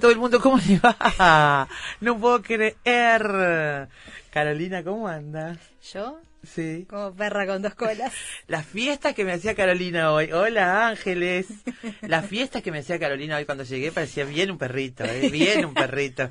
Todo 0.00 0.10
el 0.10 0.18
mundo, 0.18 0.40
¿cómo 0.40 0.58
le 0.58 0.78
va? 0.78 1.68
No 2.00 2.18
puedo 2.18 2.42
creer. 2.42 3.88
Carolina, 4.30 4.84
¿cómo 4.84 5.08
andas? 5.08 5.58
¿Yo? 5.92 6.20
Sí. 6.42 6.86
Como 6.88 7.12
perra 7.14 7.46
con 7.46 7.62
dos 7.62 7.74
colas. 7.74 8.12
Las 8.48 8.64
fiestas 8.64 9.12
que 9.12 9.24
me 9.24 9.32
hacía 9.32 9.56
Carolina 9.56 10.12
hoy. 10.12 10.30
Hola, 10.30 10.86
Ángeles. 10.86 11.48
Las 12.02 12.26
fiestas 12.26 12.62
que 12.62 12.70
me 12.70 12.78
hacía 12.78 12.96
Carolina 12.96 13.36
hoy 13.36 13.44
cuando 13.44 13.64
llegué 13.64 13.90
parecía 13.90 14.24
bien 14.24 14.52
un 14.52 14.58
perrito, 14.58 15.02
¿eh? 15.04 15.28
bien 15.32 15.64
un 15.64 15.74
perrito. 15.74 16.30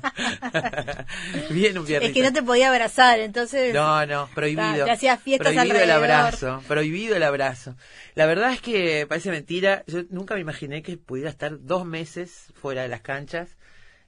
bien 1.50 1.76
un 1.76 1.84
perrito. 1.84 2.06
Es 2.06 2.12
que 2.12 2.22
no 2.22 2.32
te 2.32 2.42
podía 2.42 2.70
abrazar, 2.70 3.20
entonces. 3.20 3.74
No, 3.74 4.06
no, 4.06 4.30
prohibido. 4.34 4.86
Te 4.86 4.92
hacías 4.92 5.20
fiestas 5.20 5.52
prohibido 5.52 5.78
el 5.78 5.90
abrazo, 5.90 6.62
prohibido 6.66 7.16
el 7.16 7.22
abrazo. 7.22 7.76
La 8.14 8.24
verdad 8.24 8.52
es 8.52 8.62
que 8.62 9.06
parece 9.06 9.30
mentira. 9.30 9.84
Yo 9.86 10.04
nunca 10.08 10.34
me 10.34 10.40
imaginé 10.40 10.82
que 10.82 10.96
pudiera 10.96 11.28
estar 11.28 11.60
dos 11.60 11.84
meses 11.84 12.46
fuera 12.54 12.80
de 12.80 12.88
las 12.88 13.02
canchas 13.02 13.58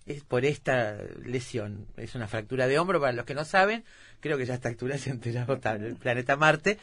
es 0.08 0.24
por 0.24 0.44
esta 0.44 0.96
lesión. 1.24 1.86
Es 1.96 2.14
una 2.14 2.26
fractura 2.28 2.66
de 2.66 2.78
hombro, 2.78 3.00
para 3.00 3.12
los 3.12 3.26
que 3.26 3.34
no 3.34 3.44
saben. 3.44 3.84
Creo 4.20 4.36
que 4.36 4.46
ya 4.46 4.54
a 4.54 4.56
esta 4.56 4.68
altura 4.68 4.98
se 4.98 5.10
enterado 5.10 5.58
el 5.74 5.96
planeta 5.96 6.36
Marte. 6.36 6.78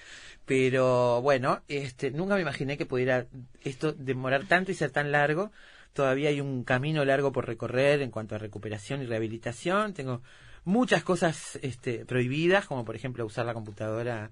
Pero 0.45 1.21
bueno, 1.21 1.61
este, 1.67 2.11
nunca 2.11 2.35
me 2.35 2.41
imaginé 2.41 2.77
que 2.77 2.85
pudiera 2.85 3.25
esto 3.63 3.93
demorar 3.93 4.45
tanto 4.45 4.71
y 4.71 4.75
ser 4.75 4.91
tan 4.91 5.11
largo. 5.11 5.51
Todavía 5.93 6.29
hay 6.29 6.41
un 6.41 6.63
camino 6.63 7.03
largo 7.05 7.31
por 7.31 7.47
recorrer 7.47 8.01
en 8.01 8.11
cuanto 8.11 8.35
a 8.35 8.37
recuperación 8.37 9.01
y 9.01 9.05
rehabilitación. 9.05 9.93
Tengo 9.93 10.21
muchas 10.65 11.03
cosas 11.03 11.57
este, 11.61 12.05
prohibidas, 12.05 12.65
como 12.65 12.85
por 12.85 12.95
ejemplo 12.95 13.25
usar 13.25 13.45
la 13.45 13.53
computadora, 13.53 14.29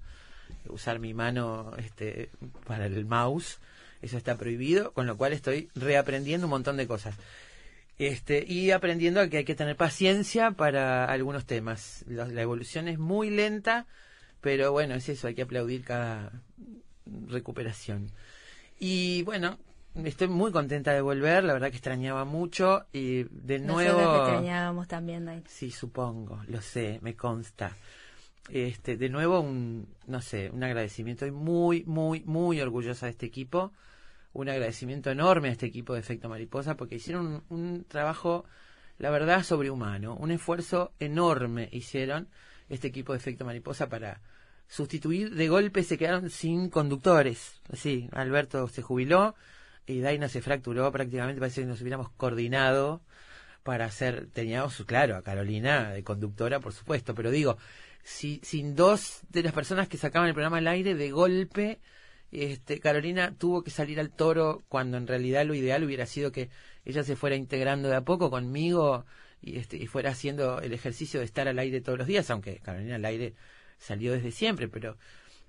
usar 0.67 0.99
mi 0.99 1.13
mano 1.13 1.71
este, 1.77 2.29
para 2.67 2.85
el 2.85 3.05
mouse. 3.05 3.59
Eso 4.01 4.17
está 4.17 4.35
prohibido, 4.35 4.91
con 4.91 5.07
lo 5.07 5.15
cual 5.15 5.31
estoy 5.31 5.69
reaprendiendo 5.75 6.47
un 6.47 6.51
montón 6.51 6.75
de 6.75 6.85
cosas. 6.85 7.15
Este, 7.97 8.43
y 8.47 8.71
aprendiendo 8.71 9.21
a 9.21 9.27
que 9.27 9.37
hay 9.37 9.45
que 9.45 9.55
tener 9.55 9.75
paciencia 9.75 10.51
para 10.51 11.05
algunos 11.05 11.45
temas. 11.45 12.03
La, 12.07 12.27
la 12.27 12.41
evolución 12.41 12.87
es 12.87 12.97
muy 12.97 13.29
lenta, 13.29 13.85
pero 14.41 14.71
bueno, 14.71 14.95
es 14.95 15.07
eso, 15.09 15.27
hay 15.27 15.35
que 15.35 15.43
aplaudir 15.43 15.83
cada 15.83 16.31
recuperación. 17.27 18.11
Y 18.79 19.21
bueno, 19.23 19.57
estoy 20.03 20.27
muy 20.27 20.51
contenta 20.51 20.91
de 20.91 21.01
volver, 21.01 21.43
la 21.43 21.53
verdad 21.53 21.69
que 21.69 21.77
extrañaba 21.77 22.25
mucho 22.25 22.85
y 22.91 23.23
de 23.23 23.59
Nosotros 23.59 23.95
nuevo... 23.95 24.15
extrañábamos 24.17 24.87
también, 24.87 25.25
Dai. 25.25 25.43
Sí, 25.47 25.71
supongo, 25.71 26.41
lo 26.47 26.61
sé, 26.61 26.99
me 27.01 27.15
consta. 27.15 27.75
Este, 28.49 28.97
de 28.97 29.07
nuevo 29.07 29.39
un, 29.39 29.87
no 30.07 30.21
sé, 30.21 30.49
un 30.49 30.63
agradecimiento. 30.63 31.25
Estoy 31.25 31.39
muy, 31.39 31.83
muy, 31.85 32.23
muy 32.25 32.59
orgullosa 32.59 33.05
de 33.05 33.11
este 33.11 33.25
equipo. 33.25 33.71
Un 34.33 34.49
agradecimiento 34.49 35.11
enorme 35.11 35.49
a 35.49 35.51
este 35.51 35.67
equipo 35.67 35.93
de 35.93 35.99
Efecto 35.99 36.27
Mariposa 36.27 36.75
porque 36.75 36.95
hicieron 36.95 37.43
un, 37.49 37.85
trabajo, 37.85 38.45
la 38.97 39.09
verdad, 39.11 39.43
sobrehumano. 39.43 40.15
Un 40.15 40.31
esfuerzo 40.31 40.91
enorme 40.99 41.69
hicieron 41.71 42.27
este 42.69 42.87
equipo 42.87 43.13
de 43.13 43.19
Efecto 43.19 43.45
Mariposa 43.45 43.89
para 43.89 44.21
sustituir. 44.67 45.35
De 45.35 45.47
golpe 45.47 45.83
se 45.83 45.97
quedaron 45.97 46.29
sin 46.29 46.69
conductores. 46.69 47.61
Así, 47.71 48.09
Alberto 48.11 48.67
se 48.67 48.81
jubiló 48.81 49.35
y 49.85 49.99
Daina 49.99 50.27
se 50.29 50.41
fracturó. 50.41 50.91
Prácticamente 50.91 51.39
parece 51.39 51.61
que 51.61 51.67
nos 51.67 51.81
hubiéramos 51.81 52.09
coordinado 52.09 53.01
para 53.63 53.85
hacer, 53.85 54.27
teníamos, 54.33 54.83
claro, 54.85 55.15
a 55.15 55.21
Carolina 55.21 55.91
de 55.91 56.03
conductora, 56.03 56.59
por 56.59 56.73
supuesto, 56.73 57.15
pero 57.15 57.31
digo, 57.31 57.57
si, 58.03 58.41
sin 58.43 58.75
dos 58.75 59.21
de 59.29 59.43
las 59.43 59.53
personas 59.53 59.87
que 59.87 59.97
sacaban 59.97 60.27
el 60.27 60.33
programa 60.33 60.57
al 60.57 60.67
aire, 60.67 60.95
de 60.95 61.11
golpe, 61.11 61.79
este, 62.33 62.79
Carolina 62.79 63.35
tuvo 63.37 63.63
que 63.63 63.71
salir 63.71 63.99
al 63.99 64.09
toro 64.09 64.63
cuando 64.67 64.97
en 64.97 65.07
realidad 65.07 65.45
lo 65.45 65.53
ideal 65.53 65.83
hubiera 65.83 66.05
sido 66.05 66.31
que 66.31 66.49
ella 66.85 67.03
se 67.03 67.15
fuera 67.15 67.35
integrando 67.35 67.89
de 67.89 67.95
a 67.95 68.01
poco 68.01 68.29
conmigo 68.29 69.05
y, 69.41 69.57
este, 69.57 69.77
y 69.77 69.87
fuera 69.87 70.11
haciendo 70.11 70.59
el 70.59 70.73
ejercicio 70.73 71.19
de 71.19 71.25
estar 71.25 71.47
al 71.47 71.59
aire 71.59 71.81
todos 71.81 71.97
los 71.97 72.07
días, 72.07 72.29
aunque 72.31 72.59
Carolina 72.59 72.95
al 72.95 73.05
aire 73.05 73.33
salió 73.77 74.13
desde 74.13 74.31
siempre, 74.31 74.67
pero 74.67 74.97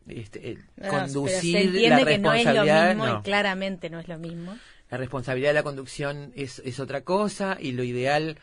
este, 0.08 0.50
el 0.50 0.58
No, 0.58 0.64
pero 0.76 0.90
se 0.90 0.90
conducir 0.90 1.56
entiende 1.56 1.88
la 1.88 2.04
que 2.04 2.18
no 2.18 2.34
es 2.34 2.44
lo 2.44 2.50
responsabilidad 2.50 2.88
mismo 2.88 3.06
no. 3.06 3.18
y 3.18 3.22
claramente 3.22 3.90
no 3.90 4.00
es 4.00 4.08
lo 4.08 4.18
mismo. 4.18 4.58
La 4.90 4.98
responsabilidad 4.98 5.50
de 5.50 5.54
la 5.54 5.62
conducción 5.62 6.32
es, 6.34 6.60
es 6.64 6.78
otra 6.80 7.02
cosa 7.02 7.56
y 7.58 7.72
lo 7.72 7.82
ideal 7.82 8.38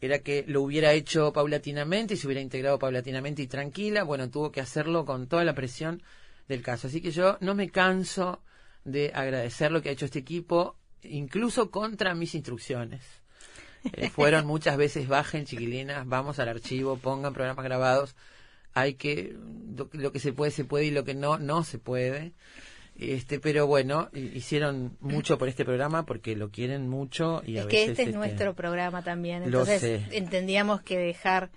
era 0.00 0.20
que 0.20 0.44
lo 0.46 0.62
hubiera 0.62 0.92
hecho 0.92 1.32
paulatinamente 1.32 2.14
y 2.14 2.16
se 2.16 2.26
hubiera 2.26 2.40
integrado 2.40 2.78
paulatinamente 2.78 3.42
y 3.42 3.46
tranquila. 3.46 4.04
Bueno, 4.04 4.30
tuvo 4.30 4.52
que 4.52 4.60
hacerlo 4.60 5.04
con 5.04 5.26
toda 5.26 5.44
la 5.44 5.54
presión 5.54 6.02
del 6.48 6.62
caso. 6.62 6.86
Así 6.88 7.00
que 7.00 7.10
yo 7.10 7.38
no 7.40 7.54
me 7.54 7.70
canso 7.70 8.42
de 8.84 9.12
agradecer 9.14 9.70
lo 9.72 9.80
que 9.82 9.88
ha 9.88 9.92
hecho 9.92 10.04
este 10.06 10.18
equipo, 10.18 10.76
incluso 11.02 11.70
contra 11.70 12.14
mis 12.14 12.34
instrucciones. 12.34 13.02
Eh, 13.92 14.10
fueron 14.10 14.46
muchas 14.46 14.76
veces, 14.76 15.08
bajen 15.08 15.44
chiquilinas, 15.44 16.06
vamos 16.06 16.38
al 16.38 16.48
archivo, 16.48 16.96
pongan 16.96 17.32
programas 17.32 17.64
grabados. 17.64 18.14
Hay 18.74 18.94
que, 18.94 19.36
lo, 19.76 19.88
lo 19.92 20.12
que 20.12 20.18
se 20.18 20.32
puede, 20.32 20.50
se 20.50 20.64
puede 20.64 20.86
y 20.86 20.90
lo 20.90 21.04
que 21.04 21.14
no, 21.14 21.38
no 21.38 21.62
se 21.64 21.78
puede. 21.78 22.32
Este, 22.96 23.40
pero 23.40 23.66
bueno, 23.66 24.08
hi- 24.12 24.32
hicieron 24.34 24.96
mucho 25.00 25.38
por 25.38 25.48
este 25.48 25.64
programa 25.64 26.04
porque 26.04 26.36
lo 26.36 26.50
quieren 26.50 26.88
mucho 26.88 27.42
y 27.46 27.56
a 27.58 27.62
es 27.62 27.66
que 27.66 27.80
este 27.84 27.92
es 27.92 27.98
este, 28.00 28.12
nuestro 28.12 28.54
programa 28.54 29.02
también. 29.02 29.42
Entonces 29.44 30.02
entendíamos 30.12 30.82
que 30.82 30.98
dejar 30.98 31.50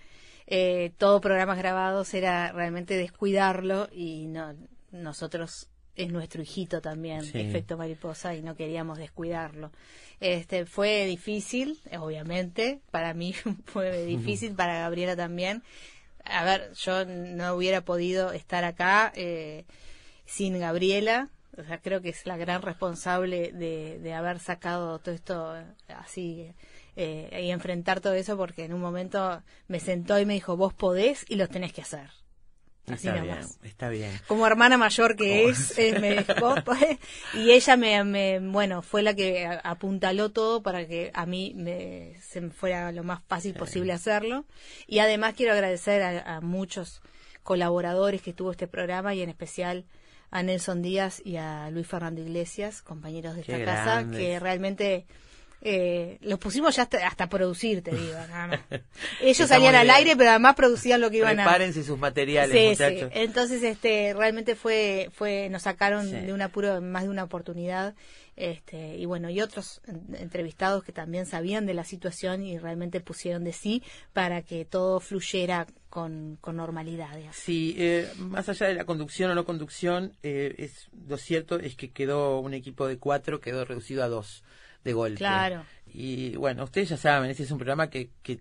eh, 0.48 0.94
todo 0.98 1.20
programas 1.22 1.58
grabados 1.58 2.14
era 2.14 2.52
realmente 2.54 2.96
descuidarlo 2.98 3.90
y 3.92 4.28
no 4.28 4.56
nosotros 4.96 5.68
es 5.96 6.12
nuestro 6.12 6.42
hijito 6.42 6.82
también, 6.82 7.24
Sí. 7.24 7.40
efecto 7.40 7.78
mariposa, 7.78 8.36
y 8.36 8.42
no 8.42 8.56
queríamos 8.56 8.98
descuidarlo. 8.98 9.72
Este 10.20 10.66
fue 10.66 11.06
difícil, 11.06 11.80
obviamente, 12.00 12.82
para 12.92 13.14
mí 13.14 13.34
fue 13.66 14.06
difícil, 14.06 14.54
para 14.56 14.80
Gabriela 14.80 15.16
también. 15.16 15.64
A 16.26 16.44
ver, 16.44 16.74
yo 16.74 17.06
no 17.06 17.54
hubiera 17.54 17.82
podido 17.82 18.32
estar 18.32 18.64
acá 18.64 19.12
eh, 19.16 19.66
sin 20.26 20.60
Gabriela. 20.60 21.30
O 21.58 21.64
sea, 21.64 21.80
creo 21.80 22.02
que 22.02 22.10
es 22.10 22.26
la 22.26 22.36
gran 22.36 22.62
responsable 22.62 23.52
de, 23.54 24.00
de 24.00 24.14
haber 24.14 24.40
sacado 24.40 25.00
todo 25.00 25.16
esto 25.16 25.56
eh, 25.58 25.64
así 25.88 26.52
eh, 26.98 27.42
y 27.46 27.50
enfrentar 27.52 28.02
todo 28.02 28.14
eso 28.14 28.36
porque 28.36 28.66
en 28.66 28.74
un 28.74 28.82
momento 28.82 29.42
me 29.70 29.80
sentó 29.80 30.20
y 30.20 30.26
me 30.26 30.34
dijo, 30.34 30.58
vos 30.58 30.74
podés 30.74 31.26
y 31.30 31.36
los 31.36 31.48
tenés 31.50 31.72
que 31.72 31.82
hacer. 31.82 32.10
Así 32.88 33.08
Está 33.08 33.20
nomás. 33.20 33.58
bien, 33.60 33.72
está 33.72 33.90
bien. 33.90 34.12
como 34.28 34.46
hermana 34.46 34.78
mayor 34.78 35.16
que 35.16 35.50
es, 35.50 35.76
eh, 35.80 35.98
me 36.00 36.24
dejó, 36.24 36.56
pues, 36.64 36.98
y 37.34 37.52
ella 37.52 37.78
me, 37.78 38.04
me- 38.04 38.40
bueno, 38.40 38.82
fue 38.82 39.02
la 39.02 39.14
que 39.16 39.48
apuntaló 39.64 40.32
todo 40.32 40.62
para 40.62 40.88
que 40.88 41.10
a 41.14 41.26
mí 41.26 41.54
me, 41.56 42.14
se 42.22 42.42
me 42.42 42.52
fuera 42.52 42.92
lo 42.92 43.04
más 43.04 43.22
fácil 43.28 43.54
posible 43.56 43.92
hacerlo. 43.94 44.46
Y 44.88 45.00
además 45.00 45.34
quiero 45.36 45.54
agradecer 45.54 46.02
a, 46.04 46.36
a 46.38 46.42
muchos 46.42 47.02
colaboradores 47.44 48.22
que 48.22 48.34
tuvo 48.34 48.52
este 48.52 48.68
programa 48.68 49.14
y 49.16 49.22
en 49.22 49.30
especial 49.30 49.86
a 50.32 50.44
Nelson 50.44 50.82
Díaz 50.82 51.22
y 51.24 51.38
a 51.38 51.70
Luis 51.70 51.88
Fernando 51.88 52.22
Iglesias, 52.22 52.82
compañeros 52.82 53.36
de 53.36 53.44
Qué 53.44 53.54
esta 53.62 53.66
casa, 53.66 54.10
que 54.12 54.40
realmente 54.40 55.06
eh, 55.62 56.18
los 56.22 56.38
pusimos 56.40 56.76
ya 56.76 56.84
hasta, 56.84 57.08
hasta 57.08 57.28
producir, 57.30 57.82
te 57.82 57.92
digo, 57.92 58.14
nada 58.14 58.48
más. 58.48 58.60
Ellos 59.22 59.48
salían 59.48 59.76
al 59.76 59.90
aire, 59.90 60.16
pero 60.16 60.30
además 60.32 60.56
producían 60.56 61.02
lo 61.02 61.10
que 61.10 61.18
iban 61.18 61.40
a 61.40 61.44
Prepárense 61.44 61.84
sus 61.84 61.98
materiales, 61.98 62.52
Sí, 62.58 62.68
muchachos. 62.70 63.10
sí. 63.14 63.20
Entonces, 63.20 63.64
este, 63.64 64.14
realmente 64.14 64.56
fue, 64.56 65.10
fue, 65.14 65.50
nos 65.50 65.64
sacaron 65.64 66.06
Sí. 66.10 66.16
de 66.16 66.34
un 66.34 66.42
apuro 66.42 66.82
más 66.82 67.04
de 67.04 67.10
una 67.10 67.24
oportunidad, 67.24 67.96
este, 68.36 68.98
y 68.98 69.06
bueno, 69.06 69.30
y 69.30 69.40
otros 69.42 69.82
en- 69.88 70.14
entrevistados 70.20 70.84
que 70.84 70.92
también 70.92 71.26
sabían 71.26 71.66
de 71.66 71.74
la 71.74 71.86
situación 71.86 72.44
y 72.46 72.58
realmente 72.60 73.00
pusieron 73.00 73.44
de 73.46 73.54
sí 73.54 73.82
para 74.14 74.42
que 74.42 74.66
todo 74.66 75.00
fluyera 75.00 75.68
con, 75.90 76.38
con 76.42 76.58
normalidad. 76.58 77.16
digamos. 77.16 77.38
Sí, 77.38 77.76
eh, 77.78 78.12
más 78.18 78.50
allá 78.50 78.68
de 78.68 78.74
la 78.76 78.84
conducción 78.84 79.32
o 79.32 79.36
no 79.36 79.46
conducción, 79.46 80.14
eh, 80.22 80.54
es 80.58 80.90
lo 81.08 81.18
cierto 81.18 81.58
es 81.60 81.76
que 81.76 81.92
quedó 81.92 82.40
un 82.42 82.54
equipo 82.54 82.88
de 82.88 82.98
cuatro, 82.98 83.40
quedó 83.40 83.64
reducido 83.64 84.04
a 84.04 84.10
dos 84.10 84.44
de 84.86 84.94
golpe. 84.94 85.18
Claro. 85.18 85.66
Y 85.88 86.36
bueno, 86.38 86.64
ustedes 86.64 86.90
ya 86.90 86.98
saben, 86.98 87.30
este 87.30 87.44
es 87.44 87.52
un 87.52 87.58
programa 87.58 87.90
que, 87.90 88.12
que 88.22 88.40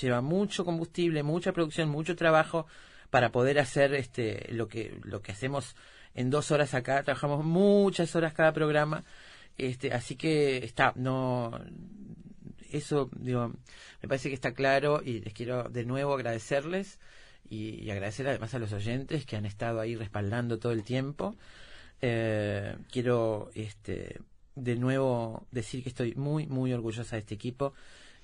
lleva 0.00 0.20
mucho 0.22 0.64
combustible, 0.64 1.22
mucha 1.22 1.52
producción, 1.52 1.88
mucho 1.90 2.16
trabajo 2.16 2.66
para 3.10 3.30
poder 3.30 3.58
hacer 3.58 3.92
este 3.94 4.48
lo 4.52 4.68
que 4.68 4.98
lo 5.04 5.20
que 5.20 5.32
hacemos 5.32 5.76
en 6.14 6.30
dos 6.30 6.50
horas 6.50 6.72
acá. 6.72 7.02
Trabajamos 7.02 7.44
muchas 7.44 8.14
horas 8.16 8.32
cada 8.32 8.52
programa, 8.52 9.04
este, 9.58 9.92
así 9.92 10.16
que 10.16 10.58
está 10.64 10.92
no 10.96 11.58
eso 12.70 13.10
digo 13.16 13.52
me 14.00 14.08
parece 14.08 14.28
que 14.28 14.34
está 14.34 14.52
claro 14.52 15.02
y 15.04 15.20
les 15.20 15.34
quiero 15.34 15.64
de 15.64 15.84
nuevo 15.84 16.14
agradecerles 16.14 17.00
y, 17.50 17.82
y 17.82 17.90
agradecer 17.90 18.28
además 18.28 18.54
a 18.54 18.58
los 18.58 18.72
oyentes 18.72 19.26
que 19.26 19.36
han 19.36 19.46
estado 19.46 19.80
ahí 19.80 19.96
respaldando 19.96 20.58
todo 20.58 20.72
el 20.72 20.84
tiempo. 20.84 21.36
Eh, 22.04 22.76
quiero 22.90 23.50
este 23.54 24.20
de 24.54 24.76
nuevo 24.76 25.46
decir 25.50 25.82
que 25.82 25.88
estoy 25.88 26.14
muy 26.14 26.46
muy 26.46 26.72
orgullosa 26.72 27.16
de 27.16 27.20
este 27.20 27.34
equipo 27.34 27.72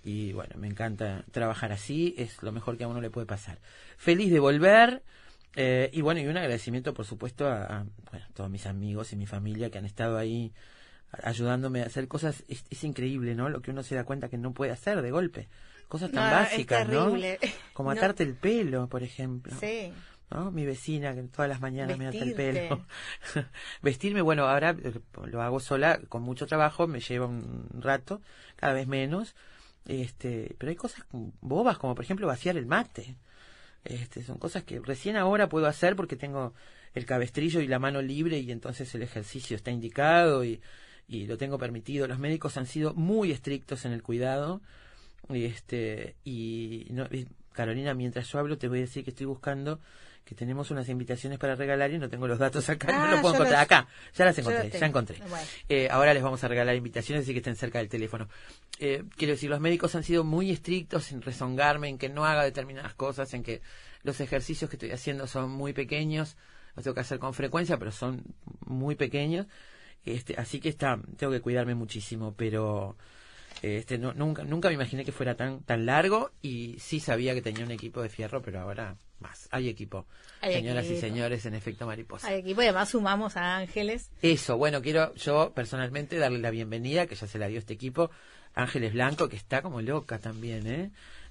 y 0.04 0.32
bueno 0.32 0.56
me 0.58 0.66
encanta 0.68 1.24
trabajar 1.32 1.72
así 1.72 2.14
es 2.18 2.42
lo 2.42 2.52
mejor 2.52 2.76
que 2.76 2.84
a 2.84 2.88
uno 2.88 3.00
le 3.00 3.10
puede 3.10 3.26
pasar. 3.26 3.58
Feliz 3.96 4.30
de 4.30 4.38
volver 4.40 5.02
eh, 5.56 5.90
y 5.92 6.02
bueno 6.02 6.20
y 6.20 6.26
un 6.26 6.36
agradecimiento 6.36 6.94
por 6.94 7.04
supuesto 7.06 7.46
a, 7.48 7.62
a, 7.64 7.86
bueno, 8.10 8.26
todos 8.34 8.50
mis 8.50 8.66
amigos 8.66 9.12
y 9.12 9.16
mi 9.16 9.26
familia 9.26 9.70
que 9.70 9.78
han 9.78 9.86
estado 9.86 10.18
ahí 10.18 10.52
ayudándome 11.22 11.82
a 11.82 11.86
hacer 11.86 12.06
cosas. 12.08 12.44
Es, 12.48 12.64
es 12.70 12.84
increíble 12.84 13.34
no 13.34 13.48
lo 13.48 13.60
que 13.62 13.70
uno 13.70 13.82
se 13.82 13.94
da 13.94 14.04
cuenta 14.04 14.28
que 14.28 14.38
no 14.38 14.52
puede 14.52 14.72
hacer 14.72 15.00
de 15.02 15.10
golpe. 15.10 15.48
Cosas 15.88 16.12
tan 16.12 16.30
No, 16.30 16.36
básicas 16.36 16.86
no 16.86 17.16
como 17.72 17.90
No. 17.94 17.98
atarte 17.98 18.22
el 18.22 18.34
pelo 18.34 18.88
por 18.88 19.02
ejemplo. 19.02 19.54
Sí. 19.58 19.92
¿No? 20.30 20.50
Mi 20.50 20.64
vecina 20.66 21.14
que 21.14 21.22
todas 21.24 21.48
las 21.48 21.60
mañanas 21.60 21.98
me 21.98 22.06
ata 22.06 22.18
el 22.18 22.34
pelo. 22.34 22.86
Vestirme, 23.82 24.22
bueno, 24.22 24.46
ahora 24.46 24.76
eh, 24.82 25.00
lo 25.26 25.42
hago 25.42 25.60
sola, 25.60 26.00
con 26.08 26.22
mucho 26.22 26.46
trabajo, 26.46 26.86
me 26.86 27.00
lleva 27.00 27.26
un 27.26 27.68
rato, 27.80 28.20
cada 28.56 28.72
vez 28.72 28.86
menos. 28.86 29.34
Este, 29.86 30.54
pero 30.58 30.70
hay 30.70 30.76
cosas 30.76 31.04
bobas, 31.40 31.78
como 31.78 31.94
por 31.94 32.04
ejemplo 32.04 32.26
vaciar 32.26 32.56
el 32.56 32.66
mate. 32.66 33.16
Este, 33.84 34.22
son 34.22 34.38
cosas 34.38 34.64
que 34.64 34.80
recién 34.80 35.16
ahora 35.16 35.48
puedo 35.48 35.66
hacer 35.66 35.96
porque 35.96 36.16
tengo 36.16 36.52
el 36.94 37.06
cabestrillo 37.06 37.60
y 37.60 37.68
la 37.68 37.78
mano 37.78 38.02
libre 38.02 38.38
y 38.38 38.50
entonces 38.50 38.94
el 38.94 39.02
ejercicio 39.02 39.56
está 39.56 39.70
indicado 39.70 40.44
y, 40.44 40.60
y 41.06 41.26
lo 41.26 41.38
tengo 41.38 41.58
permitido. 41.58 42.06
Los 42.06 42.18
médicos 42.18 42.56
han 42.58 42.66
sido 42.66 42.92
muy 42.94 43.32
estrictos 43.32 43.86
en 43.86 43.92
el 43.92 44.02
cuidado. 44.02 44.60
Y 45.30 45.44
este, 45.44 46.16
y 46.24 46.86
no, 46.90 47.06
Carolina, 47.52 47.94
mientras 47.94 48.30
yo 48.30 48.38
hablo 48.38 48.58
te 48.58 48.68
voy 48.68 48.78
a 48.78 48.82
decir 48.82 49.04
que 49.04 49.10
estoy 49.10 49.26
buscando 49.26 49.80
que 50.28 50.34
tenemos 50.34 50.70
unas 50.70 50.88
invitaciones 50.90 51.38
para 51.38 51.54
regalar 51.54 51.90
y 51.90 51.98
no 51.98 52.08
tengo 52.10 52.28
los 52.28 52.38
datos 52.38 52.68
acá, 52.68 52.86
no 52.92 53.04
Ah, 53.04 53.10
los 53.12 53.20
puedo 53.20 53.34
encontrar 53.34 53.60
los- 53.60 53.72
acá. 53.78 53.88
Ya 54.14 54.24
las 54.26 54.38
encontré, 54.38 54.70
ya 54.70 54.86
encontré. 54.86 55.18
Bueno. 55.28 55.46
Eh, 55.70 55.88
ahora 55.90 56.12
les 56.12 56.22
vamos 56.22 56.44
a 56.44 56.48
regalar 56.48 56.76
invitaciones, 56.76 57.24
así 57.24 57.32
que 57.32 57.38
estén 57.38 57.56
cerca 57.56 57.78
del 57.78 57.88
teléfono. 57.88 58.28
Eh, 58.78 59.04
quiero 59.16 59.32
decir, 59.32 59.48
los 59.48 59.60
médicos 59.60 59.94
han 59.94 60.02
sido 60.04 60.24
muy 60.24 60.50
estrictos 60.50 61.12
en 61.12 61.22
rezongarme, 61.22 61.88
en 61.88 61.96
que 61.96 62.08
no 62.10 62.26
haga 62.26 62.44
determinadas 62.44 62.94
cosas, 62.94 63.32
en 63.32 63.42
que 63.42 63.62
los 64.02 64.20
ejercicios 64.20 64.68
que 64.68 64.76
estoy 64.76 64.90
haciendo 64.90 65.26
son 65.26 65.50
muy 65.50 65.72
pequeños, 65.72 66.36
los 66.76 66.84
tengo 66.84 66.94
que 66.94 67.00
hacer 67.00 67.18
con 67.18 67.32
frecuencia, 67.32 67.78
pero 67.78 67.90
son 67.90 68.22
muy 68.66 68.94
pequeños. 68.94 69.46
Este, 70.04 70.34
así 70.36 70.60
que 70.60 70.68
está, 70.68 71.00
tengo 71.16 71.32
que 71.32 71.40
cuidarme 71.40 71.74
muchísimo, 71.74 72.34
pero 72.36 72.96
este, 73.62 73.98
no, 73.98 74.12
nunca, 74.12 74.44
nunca 74.44 74.68
me 74.68 74.74
imaginé 74.74 75.04
que 75.04 75.12
fuera 75.12 75.34
tan, 75.36 75.60
tan 75.62 75.86
largo 75.86 76.30
y 76.42 76.76
sí 76.78 77.00
sabía 77.00 77.34
que 77.34 77.42
tenía 77.42 77.64
un 77.64 77.70
equipo 77.72 78.02
de 78.02 78.08
fierro, 78.08 78.40
pero 78.42 78.60
ahora 78.60 78.94
más. 79.20 79.48
Hay 79.50 79.68
equipo, 79.68 80.06
Hay 80.40 80.54
señoras 80.54 80.86
y 80.86 80.96
señores, 80.96 81.46
en 81.46 81.54
efecto 81.54 81.86
mariposa. 81.86 82.28
Al 82.28 82.34
equipo 82.34 82.62
y 82.62 82.64
además 82.64 82.90
sumamos 82.90 83.36
a 83.36 83.56
Ángeles. 83.56 84.10
Eso, 84.22 84.56
bueno, 84.56 84.82
quiero 84.82 85.14
yo 85.14 85.52
personalmente 85.54 86.16
darle 86.18 86.38
la 86.38 86.50
bienvenida, 86.50 87.06
que 87.06 87.14
ya 87.14 87.26
se 87.26 87.38
la 87.38 87.48
dio 87.48 87.58
este 87.58 87.74
equipo, 87.74 88.10
Ángeles 88.54 88.92
Blanco, 88.92 89.28
que 89.28 89.36
está 89.36 89.62
como 89.62 89.80
loca 89.80 90.18
también, 90.18 90.66
¿eh? 90.66 90.90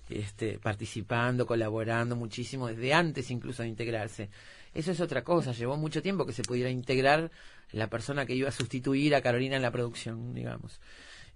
Este, 0.10 0.58
participando, 0.58 1.46
colaborando 1.46 2.16
muchísimo, 2.16 2.68
desde 2.68 2.94
antes 2.94 3.30
incluso 3.30 3.64
de 3.64 3.70
integrarse. 3.70 4.30
Eso 4.74 4.92
es 4.92 5.02
otra 5.02 5.24
cosa, 5.24 5.52
llevó 5.52 5.76
mucho 5.76 6.02
tiempo 6.02 6.26
que 6.26 6.34
se 6.34 6.44
pudiera 6.44 6.70
integrar 6.70 7.32
la 7.72 7.88
persona 7.88 8.26
que 8.26 8.36
iba 8.36 8.48
a 8.48 8.54
sustituir 8.54 9.16
a 9.16 9.22
Carolina 9.22 9.58
en 9.58 9.62
la 9.62 9.72
producción, 9.72 10.34
digamos. 10.34 10.80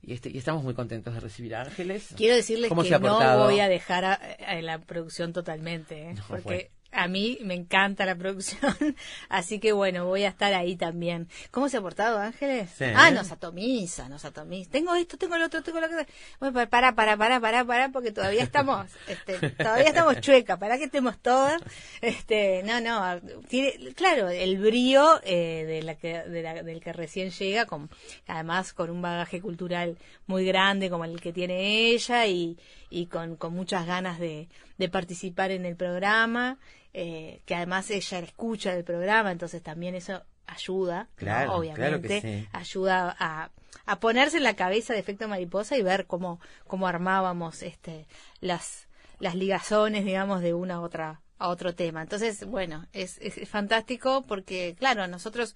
Y, 0.04 0.14
este, 0.14 0.30
y 0.30 0.38
estamos 0.38 0.64
muy 0.64 0.74
contentos 0.74 1.14
de 1.14 1.20
recibir 1.20 1.56
a 1.56 1.62
Ángeles. 1.62 2.10
Quiero 2.18 2.36
decirles 2.36 2.70
¿Cómo 2.70 2.84
que 2.84 2.90
no 2.90 3.44
voy 3.44 3.60
a 3.60 3.70
dejar 3.70 4.04
a, 4.06 4.14
a 4.14 4.62
la 4.62 4.80
producción 4.80 5.32
totalmente, 5.34 6.10
¿eh? 6.10 6.14
No, 6.16 6.24
porque. 6.28 6.72
A 6.92 7.08
mí 7.08 7.38
me 7.42 7.54
encanta 7.54 8.06
la 8.06 8.16
producción, 8.16 8.76
así 9.30 9.60
que 9.60 9.72
bueno, 9.72 10.06
voy 10.06 10.24
a 10.24 10.30
estar 10.30 10.54
ahí 10.54 10.76
también. 10.76 11.28
¿Cómo 11.52 11.70
se 11.70 11.78
ha 11.78 11.82
portado 11.82 12.18
Ángeles? 12.20 12.70
Sí. 12.78 12.86
Ah, 12.96 13.12
nos 13.12 13.32
atomiza, 13.32 14.10
nos 14.10 14.26
atomiza. 14.26 14.70
Tengo 14.72 14.94
esto, 14.96 15.18
tengo 15.18 15.38
lo 15.38 15.46
otro, 15.46 15.62
tengo 15.64 15.80
lo 15.80 15.86
otro. 15.88 16.00
Bueno, 16.40 16.54
pa- 16.54 16.68
para, 16.68 16.94
para, 16.96 17.16
para, 17.18 17.40
para, 17.40 17.66
para, 17.66 17.90
porque 17.90 18.12
todavía 18.12 18.44
estamos, 18.44 18.88
este, 19.08 19.50
todavía 19.52 19.88
estamos 19.88 20.20
chueca, 20.22 20.58
para 20.58 20.78
que 20.78 20.86
estemos 20.86 21.18
todas. 21.20 21.62
Este, 22.02 22.64
no, 22.64 22.82
no, 22.82 23.20
tiene, 23.48 23.94
claro, 23.94 24.30
el 24.30 24.58
brío 24.60 25.20
eh, 25.24 25.66
de 25.66 25.84
la 25.84 25.96
que, 25.96 26.20
de 26.24 26.42
la- 26.42 26.64
del 26.64 26.82
que 26.82 26.94
recién 26.94 27.32
llega, 27.32 27.66
con, 27.66 27.90
además 28.28 28.74
con 28.74 28.90
un 28.90 29.02
bagaje 29.02 29.42
cultural 29.42 29.98
muy 30.28 30.46
grande 30.46 30.90
como 30.90 31.06
el 31.06 31.22
que 31.22 31.32
tiene 31.34 31.88
ella 31.92 32.26
y, 32.28 32.58
y 32.90 33.06
con, 33.08 33.36
con 33.36 33.54
muchas 33.54 33.86
ganas 33.86 34.20
de, 34.20 34.48
de 34.78 34.90
participar 34.90 35.52
en 35.52 35.66
el 35.66 35.76
programa, 35.76 36.58
eh, 36.94 37.42
que 37.46 37.56
además 37.56 37.90
ella 37.92 38.20
escucha 38.20 38.74
del 38.74 38.84
programa, 38.84 39.32
entonces 39.32 39.62
también 39.62 39.96
eso 39.96 40.24
ayuda, 40.48 41.08
obviamente, 41.50 42.22
sí. 42.22 42.48
ayuda 42.52 43.16
a, 43.18 43.52
a 43.86 44.00
ponerse 44.00 44.38
en 44.38 44.44
la 44.44 44.56
cabeza 44.56 44.94
de 44.94 45.00
efecto 45.00 45.28
mariposa 45.28 45.78
y 45.78 45.82
ver 45.82 46.06
cómo, 46.08 46.40
cómo 46.68 46.88
armábamos 46.88 47.64
este 47.64 48.06
las, 48.42 48.88
las 49.20 49.36
ligazones, 49.36 50.04
digamos, 50.04 50.42
de 50.42 50.54
una 50.54 50.76
a 50.76 50.82
otra 50.82 51.22
a 51.42 51.48
otro 51.48 51.74
tema. 51.74 52.04
Entonces, 52.04 52.46
bueno, 52.46 52.86
es, 52.94 53.18
es, 53.20 53.38
es 53.40 53.50
fantástico 53.50 54.24
porque, 54.28 54.76
claro, 54.78 55.08
nosotros 55.08 55.56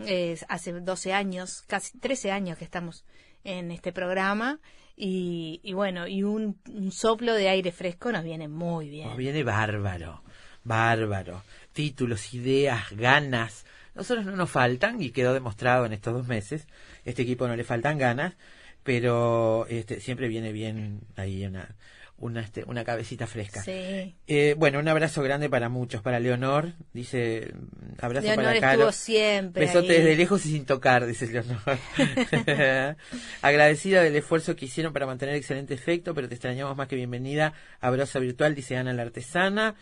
eh, 0.00 0.38
hace 0.48 0.72
12 0.72 1.12
años, 1.14 1.62
casi 1.66 1.98
13 1.98 2.30
años 2.30 2.58
que 2.58 2.64
estamos 2.64 3.04
en 3.42 3.70
este 3.70 3.90
programa 3.92 4.60
y, 4.96 5.60
y 5.62 5.72
bueno, 5.72 6.06
y 6.06 6.22
un, 6.24 6.60
un 6.68 6.92
soplo 6.92 7.32
de 7.34 7.48
aire 7.48 7.72
fresco 7.72 8.12
nos 8.12 8.22
viene 8.22 8.48
muy 8.48 8.90
bien. 8.90 9.08
Nos 9.08 9.16
viene 9.16 9.42
bárbaro, 9.44 10.22
bárbaro. 10.64 11.42
Títulos, 11.72 12.34
ideas, 12.34 12.90
ganas. 12.92 13.64
Nosotros 13.94 14.26
no 14.26 14.32
nos 14.32 14.50
faltan, 14.50 15.00
y 15.00 15.10
quedó 15.10 15.32
demostrado 15.34 15.86
en 15.86 15.92
estos 15.92 16.14
dos 16.14 16.26
meses, 16.26 16.66
este 17.04 17.22
equipo 17.22 17.46
no 17.46 17.54
le 17.54 17.62
faltan 17.62 17.96
ganas, 17.96 18.34
pero 18.82 19.66
este, 19.68 20.00
siempre 20.00 20.26
viene 20.28 20.52
bien 20.52 21.02
ahí 21.16 21.46
una, 21.46 21.76
una, 22.18 22.40
este, 22.40 22.64
una 22.64 22.84
cabecita 22.84 23.26
fresca. 23.26 23.62
Sí. 23.62 24.14
Eh, 24.26 24.54
bueno, 24.56 24.78
un 24.78 24.88
abrazo 24.88 25.22
grande 25.22 25.48
para 25.48 25.68
muchos, 25.68 26.02
para 26.02 26.20
Leonor, 26.20 26.72
dice, 26.92 27.52
abrazo 28.00 28.26
Leonor 28.26 28.44
para 28.44 28.60
Caro. 28.60 28.92
siempre 28.92 29.66
Besote 29.66 29.92
ahí. 29.92 29.98
desde 29.98 30.16
lejos 30.16 30.44
y 30.46 30.52
sin 30.52 30.64
tocar, 30.64 31.06
dice 31.06 31.26
Leonor. 31.26 31.60
Agradecida 33.42 34.02
del 34.02 34.16
esfuerzo 34.16 34.56
que 34.56 34.66
hicieron 34.66 34.92
para 34.92 35.06
mantener 35.06 35.34
excelente 35.34 35.74
efecto, 35.74 36.14
pero 36.14 36.28
te 36.28 36.34
extrañamos 36.34 36.76
más 36.76 36.88
que 36.88 36.96
bienvenida. 36.96 37.52
Abrazo 37.80 38.20
virtual, 38.20 38.54
dice 38.54 38.76
Ana 38.76 38.92
la 38.92 39.02
artesana. 39.02 39.74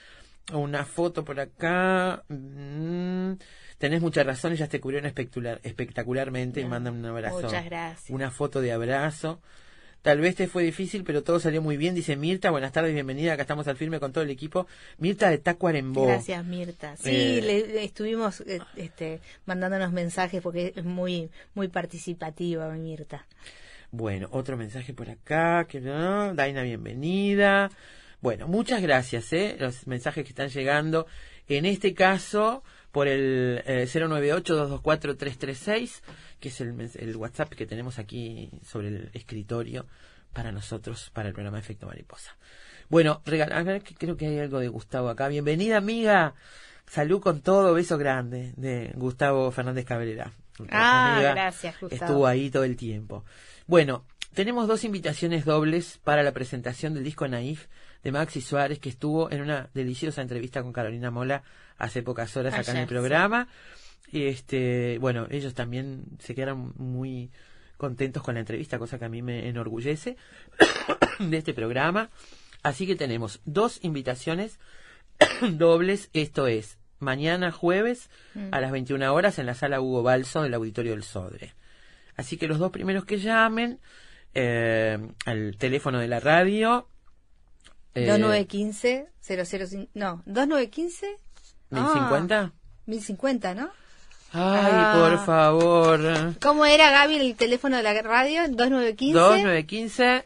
Una 0.52 0.84
foto 0.84 1.24
por 1.24 1.38
acá. 1.40 2.24
Mm, 2.28 3.34
tenés 3.78 4.00
mucha 4.00 4.22
razón, 4.24 4.52
ellas 4.52 4.68
te 4.68 4.80
cubrieron 4.80 5.06
espectacular, 5.06 5.60
espectacularmente 5.62 6.60
y 6.60 6.64
mandan 6.64 6.96
un 6.96 7.04
abrazo. 7.06 7.42
muchas 7.42 7.64
gracias. 7.64 8.10
Una 8.10 8.30
foto 8.30 8.60
de 8.60 8.72
abrazo. 8.72 9.40
Tal 10.02 10.18
vez 10.20 10.34
te 10.34 10.48
fue 10.48 10.64
difícil, 10.64 11.04
pero 11.04 11.22
todo 11.22 11.38
salió 11.38 11.62
muy 11.62 11.76
bien, 11.76 11.94
dice 11.94 12.16
Mirta. 12.16 12.50
Buenas 12.50 12.72
tardes, 12.72 12.92
bienvenida. 12.92 13.34
Acá 13.34 13.42
estamos 13.42 13.68
al 13.68 13.76
firme 13.76 14.00
con 14.00 14.12
todo 14.12 14.24
el 14.24 14.30
equipo. 14.30 14.66
Mirta 14.98 15.30
de 15.30 15.38
Tacuarembó. 15.38 16.06
Gracias, 16.08 16.44
Mirta. 16.44 16.96
Sí, 16.96 17.10
Eh, 17.10 17.40
le, 17.40 17.66
le 17.68 17.84
estuvimos 17.84 18.40
eh, 18.40 18.58
este, 18.74 19.20
mandándonos 19.46 19.92
mensajes 19.92 20.42
porque 20.42 20.72
es 20.74 20.84
muy 20.84 21.30
muy 21.54 21.68
participativa 21.68 22.68
Mirta. 22.70 23.26
Bueno, 23.92 24.26
otro 24.32 24.56
mensaje 24.56 24.92
por 24.92 25.08
acá. 25.08 25.66
Que 25.68 25.80
no, 25.80 26.34
Daina, 26.34 26.62
bienvenida. 26.62 27.70
Bueno, 28.22 28.46
muchas 28.46 28.80
gracias, 28.80 29.32
¿eh? 29.32 29.56
Los 29.58 29.88
mensajes 29.88 30.22
que 30.22 30.30
están 30.30 30.48
llegando. 30.48 31.08
En 31.48 31.66
este 31.66 31.92
caso, 31.92 32.62
por 32.92 33.08
el 33.08 33.64
eh, 33.66 33.88
098-224-336, 33.92 36.02
que 36.38 36.48
es 36.48 36.60
el, 36.60 37.16
WhatsApp 37.16 37.52
que 37.52 37.66
tenemos 37.66 37.98
aquí 37.98 38.48
sobre 38.64 38.86
el 38.88 39.10
escritorio 39.12 39.86
para 40.32 40.52
nosotros, 40.52 41.10
para 41.12 41.30
el 41.30 41.34
programa 41.34 41.58
Efecto 41.58 41.88
Mariposa. 41.88 42.36
Bueno, 42.88 43.22
regala, 43.26 43.58
a 43.58 43.64
ver, 43.64 43.82
que 43.82 43.96
creo 43.96 44.16
que 44.16 44.28
hay 44.28 44.38
algo 44.38 44.60
de 44.60 44.68
Gustavo 44.68 45.08
acá. 45.08 45.26
Bienvenida, 45.26 45.78
amiga. 45.78 46.34
Salud 46.86 47.20
con 47.20 47.40
todo, 47.40 47.74
beso 47.74 47.98
grande 47.98 48.52
de 48.56 48.92
Gustavo 48.94 49.50
Fernández 49.50 49.84
Cabrera. 49.84 50.30
Ah, 50.70 51.18
gracias, 51.20 51.74
Gustavo. 51.80 52.04
Estuvo 52.04 52.28
ahí 52.28 52.50
todo 52.50 52.62
el 52.62 52.76
tiempo. 52.76 53.24
Bueno, 53.66 54.04
tenemos 54.32 54.68
dos 54.68 54.84
invitaciones 54.84 55.44
dobles 55.44 55.98
para 56.04 56.22
la 56.22 56.30
presentación 56.30 56.94
del 56.94 57.02
disco 57.02 57.26
Naif 57.26 57.66
de 58.02 58.12
Maxi 58.12 58.40
Suárez, 58.40 58.78
que 58.78 58.88
estuvo 58.88 59.30
en 59.30 59.42
una 59.42 59.70
deliciosa 59.74 60.22
entrevista 60.22 60.62
con 60.62 60.72
Carolina 60.72 61.10
Mola 61.10 61.42
hace 61.78 62.02
pocas 62.02 62.36
horas 62.36 62.54
acá 62.54 62.72
en 62.72 62.78
el 62.78 62.86
programa. 62.86 63.48
Y 64.10 64.26
este, 64.26 64.98
bueno, 64.98 65.26
ellos 65.30 65.54
también 65.54 66.04
se 66.18 66.34
quedaron 66.34 66.74
muy 66.76 67.30
contentos 67.76 68.22
con 68.22 68.34
la 68.34 68.40
entrevista, 68.40 68.78
cosa 68.78 68.98
que 68.98 69.06
a 69.06 69.08
mí 69.08 69.22
me 69.22 69.48
enorgullece 69.48 70.16
de 71.18 71.36
este 71.36 71.54
programa. 71.54 72.10
Así 72.62 72.86
que 72.86 72.94
tenemos 72.94 73.40
dos 73.44 73.78
invitaciones 73.82 74.58
dobles, 75.52 76.10
esto 76.12 76.46
es 76.46 76.78
mañana 76.98 77.50
jueves 77.50 78.08
a 78.52 78.60
las 78.60 78.70
21 78.70 79.12
horas 79.12 79.40
en 79.40 79.46
la 79.46 79.54
sala 79.54 79.80
Hugo 79.80 80.04
Balso 80.04 80.42
del 80.42 80.54
Auditorio 80.54 80.92
del 80.92 81.02
Sodre. 81.02 81.54
Así 82.16 82.36
que 82.36 82.46
los 82.46 82.58
dos 82.58 82.70
primeros 82.70 83.04
que 83.04 83.18
llamen 83.18 83.80
eh, 84.34 84.98
al 85.26 85.56
teléfono 85.58 85.98
de 85.98 86.08
la 86.08 86.20
radio. 86.20 86.88
Eh, 87.94 88.06
2915 88.06 89.06
005 89.20 89.88
no, 89.94 90.22
2915 90.26 91.06
¿1050? 91.70 92.32
Ah, 92.32 92.52
1050, 92.86 93.54
¿no? 93.54 93.70
Ay, 94.34 94.72
Ah. 94.74 94.94
por 94.98 95.24
favor. 95.26 96.34
¿Cómo 96.40 96.64
era 96.66 96.90
Gaby 96.90 97.16
el 97.16 97.36
teléfono 97.36 97.76
de 97.76 97.82
la 97.82 98.00
radio? 98.02 98.42
2915 98.48 99.18
2915. 99.18 100.24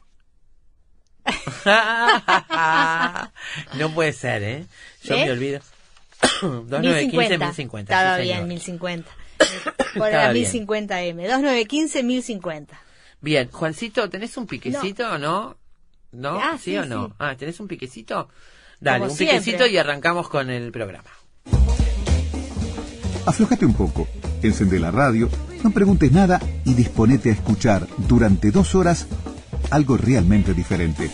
no 3.79 3.95
puede 3.95 4.13
ser, 4.13 4.43
¿eh? 4.43 4.67
Yo 5.03 5.15
¿Eh? 5.17 5.25
me 5.25 5.33
olvido. 5.33 5.61
2915 6.43 7.39
1050. 7.39 7.93
Estaba 7.93 8.17
sí, 8.17 8.23
bien, 8.23 8.35
señor. 8.37 8.49
1050. 8.49 9.11
Por 9.99 10.11
la 10.13 10.33
bien. 10.33 10.47
1050M. 10.47 11.17
2915 11.17 12.03
1050. 12.03 12.81
Bien, 13.21 13.51
Juancito, 13.51 14.09
¿tenés 14.11 14.37
un 14.37 14.47
piquecito 14.47 15.11
o 15.11 15.19
no? 15.19 15.57
¿No? 16.17 16.39
Ah, 16.41 16.57
¿Sí, 16.57 16.71
sí, 16.73 16.77
o 16.79 16.87
no? 16.87 17.09
sí. 17.09 17.13
Ah, 17.19 17.35
¿tenés 17.37 17.61
un 17.61 17.69
piquecito? 17.69 18.29
Dale, 18.81 19.01
Como 19.01 19.11
un 19.13 19.17
siempre. 19.17 19.39
piquecito 19.39 19.67
y 19.67 19.77
arrancamos 19.77 20.29
con 20.29 20.49
el 20.51 20.73
programa. 20.73 21.11
Aflójate 23.27 23.67
un 23.67 23.75
poco, 23.75 24.09
encende 24.43 24.79
la 24.79 24.91
radio, 24.91 25.29
no 25.63 25.71
preguntes 25.73 26.11
nada 26.13 26.41
y 26.65 26.75
disponete 26.75 27.31
a 27.31 27.33
escuchar 27.33 27.87
durante 27.99 28.51
dos 28.51 28.75
horas 28.75 29.07
algo 29.71 29.97
realmente 29.97 30.55
diferente. 30.55 31.11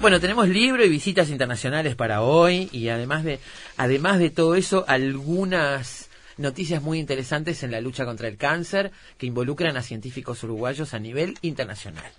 Bueno, 0.00 0.18
tenemos 0.18 0.48
libro 0.48 0.84
y 0.84 0.88
visitas 0.88 1.28
internacionales 1.30 1.94
para 1.94 2.22
hoy 2.22 2.68
y 2.72 2.88
además 2.88 3.22
de 3.22 3.38
además 3.76 4.18
de 4.18 4.30
todo 4.30 4.56
eso 4.56 4.84
algunas 4.88 6.01
noticias 6.42 6.82
muy 6.82 6.98
interesantes 6.98 7.62
en 7.62 7.70
la 7.70 7.80
lucha 7.80 8.04
contra 8.04 8.28
el 8.28 8.36
cáncer 8.36 8.90
que 9.18 9.26
involucran 9.26 9.76
a 9.76 9.82
científicos 9.82 10.42
uruguayos 10.42 10.92
a 10.94 10.98
nivel 10.98 11.38
internacional. 11.42 12.10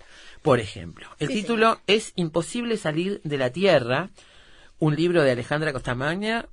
Por 0.41 0.59
ejemplo, 0.59 1.07
el 1.19 1.27
Sí, 1.27 1.35
título 1.35 1.79
es 1.87 2.13
Imposible 2.15 2.77
salir 2.77 3.21
de 3.23 3.37
la 3.37 3.51
Tierra, 3.51 4.09
un 4.79 4.95
libro 4.95 5.23
de 5.23 5.31
Alejandra 5.31 5.71
Costamagna, 5.71 6.47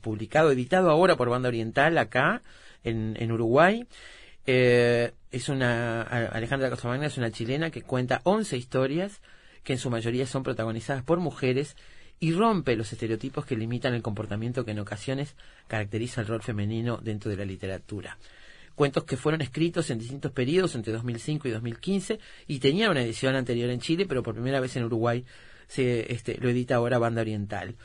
publicado, 0.00 0.50
editado 0.50 0.90
ahora 0.90 1.16
por 1.16 1.28
Banda 1.28 1.48
Oriental 1.48 1.98
acá 1.98 2.42
en, 2.82 3.16
en 3.20 3.30
Uruguay. 3.30 3.86
Eh, 4.46 5.12
es 5.30 5.48
una 5.48 6.02
Alejandra 6.02 6.70
Costamagna 6.70 7.06
es 7.06 7.18
una 7.18 7.30
chilena 7.30 7.70
que 7.70 7.82
cuenta 7.82 8.20
11 8.24 8.56
historias 8.56 9.20
que 9.64 9.72
en 9.72 9.78
su 9.78 9.90
mayoría 9.90 10.26
son 10.26 10.44
protagonizadas 10.44 11.02
por 11.02 11.18
mujeres 11.18 11.76
y 12.18 12.32
rompe 12.32 12.76
los 12.76 12.92
estereotipos 12.92 13.44
que 13.44 13.56
limitan 13.56 13.94
el 13.94 14.02
comportamiento 14.02 14.64
que 14.64 14.70
en 14.70 14.80
ocasiones 14.80 15.34
caracteriza 15.66 16.20
el 16.20 16.26
rol 16.26 16.42
femenino 16.42 16.98
dentro 17.02 17.30
de 17.30 17.36
la 17.36 17.44
literatura. 17.44 18.18
Cuentos 18.74 19.04
que 19.04 19.16
fueron 19.16 19.40
escritos 19.40 19.90
en 19.90 19.98
distintos 19.98 20.32
periodos 20.32 20.74
entre 20.74 20.92
2005 20.92 21.48
y 21.48 21.50
2015 21.50 22.18
y 22.46 22.58
tenían 22.58 22.90
una 22.90 23.02
edición 23.02 23.34
anterior 23.34 23.70
en 23.70 23.80
Chile, 23.80 24.06
pero 24.06 24.22
por 24.22 24.34
primera 24.34 24.60
vez 24.60 24.76
en 24.76 24.84
Uruguay 24.84 25.24
se 25.66 26.12
este, 26.12 26.38
lo 26.38 26.48
edita 26.48 26.76
ahora 26.76 26.98
Banda 26.98 27.22
Oriental. 27.22 27.76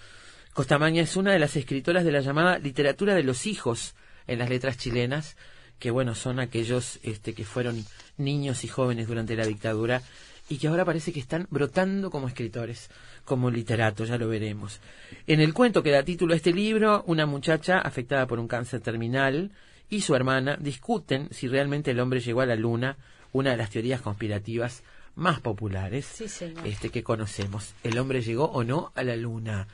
Costamaña 0.54 1.02
es 1.02 1.16
una 1.16 1.32
de 1.32 1.40
las 1.40 1.56
escritoras 1.56 2.04
de 2.04 2.12
la 2.12 2.20
llamada 2.20 2.60
literatura 2.60 3.16
de 3.16 3.24
los 3.24 3.48
hijos 3.48 3.96
en 4.28 4.40
las 4.40 4.50
letras 4.50 4.78
chilenas, 4.78 5.38
que 5.80 5.92
bueno, 5.92 6.14
son 6.14 6.40
aquellos 6.40 7.00
este, 7.04 7.34
que 7.34 7.46
fueron 7.46 7.86
niños 8.18 8.64
y 8.66 8.68
jóvenes 8.68 9.08
durante 9.08 9.36
la 9.36 9.46
dictadura 9.46 10.02
y 10.50 10.58
que 10.58 10.68
ahora 10.68 10.84
parece 10.84 11.14
que 11.14 11.22
están 11.22 11.48
brotando 11.50 12.12
como 12.12 12.28
escritores, 12.28 12.90
como 13.26 13.50
literatos, 13.52 14.10
ya 14.10 14.18
lo 14.18 14.28
veremos. 14.28 14.80
En 15.28 15.40
el 15.40 15.54
cuento 15.54 15.84
que 15.84 15.92
da 15.92 16.04
título 16.04 16.34
a 16.34 16.38
este 16.38 16.54
libro, 16.54 17.04
una 17.08 17.26
muchacha 17.26 17.80
afectada 17.80 18.28
por 18.28 18.40
un 18.40 18.48
cáncer 18.48 18.82
terminal 18.82 19.52
y 19.90 20.02
su 20.02 20.16
hermana 20.16 20.58
discuten 20.60 21.28
si 21.32 21.48
realmente 21.48 21.92
el 21.92 22.00
hombre 22.00 22.20
llegó 22.20 22.42
a 22.42 22.46
la 22.46 22.56
luna, 22.56 22.98
una 23.34 23.52
de 23.52 23.58
las 23.58 23.70
teorías 23.70 24.02
conspirativas 24.02 24.84
más 25.16 25.40
populares 25.42 26.06
Sí, 26.06 26.26
este 26.66 26.90
que 26.90 27.04
conocemos. 27.04 27.74
¿El 27.84 27.98
hombre 27.98 28.22
llegó 28.22 28.46
o 28.46 28.64
no 28.64 28.92
a 28.96 29.04
la 29.04 29.16
luna? 29.16 29.68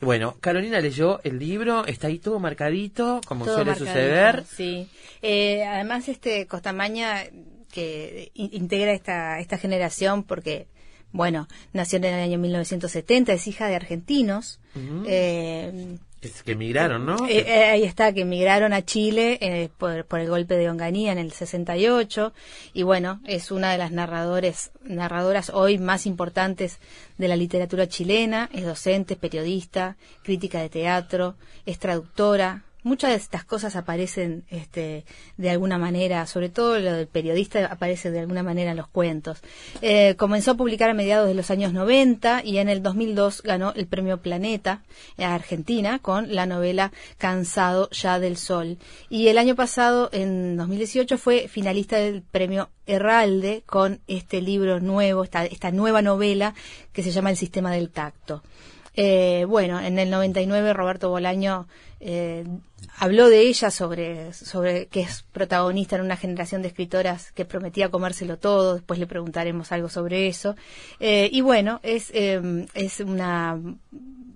Bueno, 0.00 0.36
Carolina 0.40 0.80
leyó 0.80 1.20
el 1.24 1.38
libro, 1.38 1.84
está 1.86 2.06
ahí 2.06 2.18
todo 2.18 2.38
marcadito, 2.38 3.20
como 3.26 3.44
Todo 3.44 3.56
suele 3.56 3.72
marcadito, 3.72 3.92
suceder. 3.92 4.44
Sí. 4.46 4.88
Eh, 5.20 5.62
además, 5.64 6.08
este 6.08 6.46
Costamaña 6.46 7.24
que 7.70 8.30
in- 8.34 8.48
integra 8.52 8.92
esta, 8.92 9.38
esta 9.40 9.58
generación 9.58 10.24
porque, 10.24 10.68
bueno, 11.12 11.48
nació 11.72 11.98
en 11.98 12.04
el 12.04 12.14
año 12.14 12.38
1970, 12.38 13.32
es 13.32 13.46
hija 13.46 13.68
de 13.68 13.76
argentinos. 13.76 14.60
Eh, 15.06 15.96
Es 16.20 16.42
que 16.42 16.52
emigraron, 16.52 17.06
¿no? 17.06 17.26
Eh, 17.26 17.46
eh, 17.48 17.64
ahí 17.64 17.84
está, 17.84 18.12
que 18.12 18.20
emigraron 18.22 18.74
a 18.74 18.84
Chile 18.84 19.38
eh, 19.40 19.70
por, 19.78 20.04
por 20.04 20.20
el 20.20 20.28
golpe 20.28 20.54
de 20.56 20.68
Onganía 20.68 21.12
en 21.12 21.18
el 21.18 21.32
68 21.32 22.34
y 22.74 22.82
bueno, 22.82 23.20
es 23.26 23.50
una 23.50 23.72
de 23.72 23.78
las 23.78 23.90
narradores, 23.90 24.70
narradoras 24.84 25.48
hoy 25.48 25.78
más 25.78 26.04
importantes 26.04 26.78
de 27.16 27.26
la 27.28 27.36
literatura 27.36 27.88
chilena, 27.88 28.50
es 28.52 28.66
docente, 28.66 29.16
periodista, 29.16 29.96
crítica 30.22 30.60
de 30.60 30.68
teatro, 30.68 31.36
es 31.64 31.78
traductora. 31.78 32.64
Muchas 32.82 33.10
de 33.10 33.16
estas 33.16 33.44
cosas 33.44 33.76
aparecen 33.76 34.44
este, 34.48 35.04
de 35.36 35.50
alguna 35.50 35.76
manera, 35.76 36.26
sobre 36.26 36.48
todo 36.48 36.78
lo 36.78 36.92
del 36.92 37.06
periodista 37.06 37.66
aparece 37.66 38.10
de 38.10 38.20
alguna 38.20 38.42
manera 38.42 38.70
en 38.70 38.76
los 38.78 38.88
cuentos. 38.88 39.40
Eh, 39.82 40.14
comenzó 40.16 40.52
a 40.52 40.56
publicar 40.56 40.90
a 40.90 40.94
mediados 40.94 41.28
de 41.28 41.34
los 41.34 41.50
años 41.50 41.72
90 41.72 42.42
y 42.44 42.58
en 42.58 42.68
el 42.68 42.82
2002 42.82 43.42
ganó 43.42 43.72
el 43.74 43.86
premio 43.86 44.22
Planeta 44.22 44.82
a 45.18 45.34
Argentina 45.34 45.98
con 45.98 46.34
la 46.34 46.46
novela 46.46 46.92
Cansado 47.18 47.90
ya 47.90 48.18
del 48.18 48.36
Sol. 48.36 48.78
Y 49.08 49.28
el 49.28 49.38
año 49.38 49.54
pasado, 49.54 50.08
en 50.12 50.56
2018, 50.56 51.18
fue 51.18 51.48
finalista 51.48 51.96
del 51.96 52.22
premio 52.22 52.70
Herralde 52.86 53.62
con 53.66 54.00
este 54.06 54.40
libro 54.40 54.80
nuevo, 54.80 55.22
esta, 55.24 55.44
esta 55.44 55.70
nueva 55.70 56.02
novela 56.02 56.54
que 56.92 57.02
se 57.02 57.10
llama 57.10 57.30
El 57.30 57.36
Sistema 57.36 57.72
del 57.72 57.90
Tacto. 57.90 58.42
Eh, 58.94 59.44
bueno, 59.48 59.80
en 59.80 59.98
el 59.98 60.10
99 60.10 60.72
Roberto 60.72 61.10
Bolaño 61.10 61.68
eh, 62.00 62.44
habló 62.98 63.28
de 63.28 63.42
ella 63.42 63.70
sobre, 63.70 64.32
sobre 64.32 64.86
que 64.86 65.00
es 65.00 65.24
protagonista 65.32 65.96
en 65.96 66.02
una 66.02 66.16
generación 66.16 66.62
de 66.62 66.68
escritoras 66.68 67.32
que 67.32 67.44
prometía 67.44 67.90
comérselo 67.90 68.38
todo, 68.38 68.74
después 68.74 68.98
le 68.98 69.06
preguntaremos 69.06 69.72
algo 69.72 69.88
sobre 69.88 70.28
eso. 70.28 70.56
Eh, 70.98 71.28
y 71.32 71.40
bueno, 71.40 71.80
es, 71.82 72.10
eh, 72.14 72.66
es 72.74 73.00
una, 73.00 73.58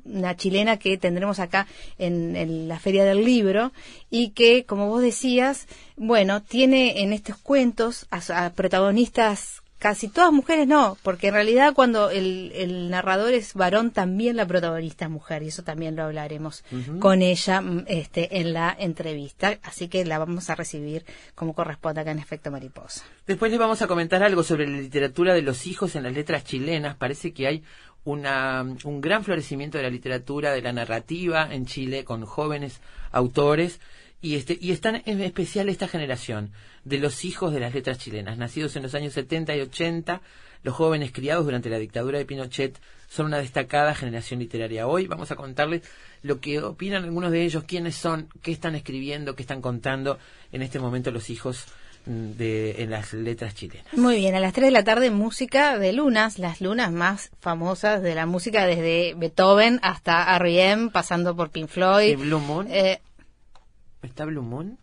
una 0.05 0.37
chilena 0.37 0.79
que 0.79 0.97
tendremos 0.97 1.41
acá 1.41 1.67
en, 1.99 2.37
en 2.37 2.69
la 2.69 2.79
Feria 2.79 3.05
del 3.05 3.25
Libro 3.25 3.73
y 4.11 4.31
que, 4.31 4.65
como 4.65 4.89
vos 4.89 5.03
decías, 5.03 5.67
bueno, 5.97 6.43
tiene 6.43 7.03
en 7.03 7.13
estos 7.13 7.37
cuentos 7.37 8.07
a 8.11 8.51
protagonistas 8.51 9.64
casi 9.85 10.09
todas 10.09 10.33
mujeres 10.33 10.67
no, 10.67 10.97
porque 11.03 11.29
en 11.29 11.35
realidad 11.35 11.75
cuando 11.75 12.09
el, 12.09 12.53
el 12.55 12.89
narrador 12.89 13.35
es 13.35 13.53
varón, 13.53 13.91
también 13.91 14.35
la 14.35 14.47
protagonista 14.47 15.05
es 15.05 15.11
mujer, 15.11 15.43
y 15.43 15.49
eso 15.49 15.63
también 15.63 15.95
lo 15.95 16.05
hablaremos 16.05 16.65
con 17.01 17.21
ella 17.21 17.61
mm, 17.61 17.85
este, 17.89 18.41
en 18.41 18.55
la 18.55 18.75
entrevista, 18.79 19.59
así 19.63 19.89
que 19.89 20.07
la 20.07 20.19
vamos 20.19 20.49
a 20.49 20.55
recibir 20.55 21.05
como 21.35 21.53
corresponde 21.53 22.01
acá 22.01 22.13
en 22.13 22.19
Efecto 22.19 22.51
Mariposa. 22.51 23.05
Después 23.27 23.51
les 23.51 23.61
vamos 23.61 23.83
a 23.83 23.87
comentar 23.87 24.23
algo 24.23 24.43
sobre 24.43 24.67
la 24.67 24.79
literatura 24.79 25.35
de 25.35 25.43
los 25.43 25.67
hijos 25.67 25.95
en 25.97 26.05
las 26.05 26.15
letras 26.15 26.45
chilenas. 26.45 26.97
Parece 26.97 27.35
que 27.35 27.47
hay 27.47 27.63
una, 28.05 28.63
un 28.85 29.03
gran 29.03 29.23
florecimiento 29.23 29.77
de 29.77 29.85
la 29.85 29.91
literatura, 29.91 30.53
de 30.53 30.63
la 30.63 30.73
narrativa 30.73 31.47
en 31.53 31.67
Chile, 31.67 32.05
con 32.05 32.25
jóvenes 32.25 32.81
autores 33.13 33.81
y, 34.25 34.37
este, 34.37 34.57
y 34.59 34.73
están 34.73 35.03
en 35.05 35.21
especial 35.21 35.69
esta 35.69 35.87
generación 35.87 36.51
de 36.85 36.97
los 36.97 37.27
hijos 37.27 37.53
de 37.53 37.61
las 37.61 37.75
letras 37.75 37.99
chilenas, 37.99 38.39
nacidos 38.39 38.75
en 38.75 38.83
los 38.83 38.95
años 38.95 39.13
70 39.13 39.55
y 39.55 39.61
80, 39.61 40.23
los 40.63 40.75
jóvenes 40.75 41.13
criados 41.13 41.45
durante 41.45 41.69
la 41.69 41.79
dictadura 41.79 42.17
de 42.17 42.25
Pinochet 42.25 42.81
son 43.07 43.27
una 43.27 43.37
destacada 43.37 43.95
generación 43.95 44.41
literaria. 44.41 44.87
Hoy 44.87 45.07
vamos 45.07 45.31
a 45.31 45.37
contarles 45.37 45.83
lo 46.23 46.41
que 46.41 46.59
opinan 46.63 47.05
algunos 47.05 47.33
de 47.33 47.45
ellos, 47.45 47.65
quiénes 47.65 47.97
son, 47.97 48.31
qué 48.41 48.51
están 48.51 48.75
escribiendo, 48.75 49.37
qué 49.37 49.43
están 49.43 49.61
contando 49.61 50.19
en 50.53 50.63
este 50.63 50.79
momento 50.79 51.11
los 51.11 51.29
hijos 51.29 51.67
mm, 52.07 52.31
de, 52.39 52.83
en 52.83 52.89
las 52.89 53.13
letras 53.13 53.55
chilenas. 53.55 53.93
Muy 53.93 54.17
bien, 54.17 54.35
a 54.35 54.41
las 54.41 54.55
3 54.55 54.69
de 54.69 54.71
la 54.71 54.85
tarde 54.85 55.11
música 55.11 55.79
de 55.79 55.93
lunas, 55.93 56.39
las 56.39 56.63
lunas 56.63 56.91
más 56.93 57.31
famosas 57.41 58.03
de 58.03 58.15
la 58.15 58.25
música 58.25 58.65
desde 58.65 59.13
Beethoven 59.19 59.81
hasta 59.83 60.35
R.E.M., 60.37 60.89
pasando 60.95 61.37
por 61.37 61.51
Pink 61.51 61.69
Floyd. 61.69 62.13
¿Y 62.13 62.17
Blue 62.17 62.41
Moon? 62.41 62.69
Eh, 62.71 63.01
¿Está 64.05 64.25
Blue 64.25 64.43
Moon? 64.43 64.79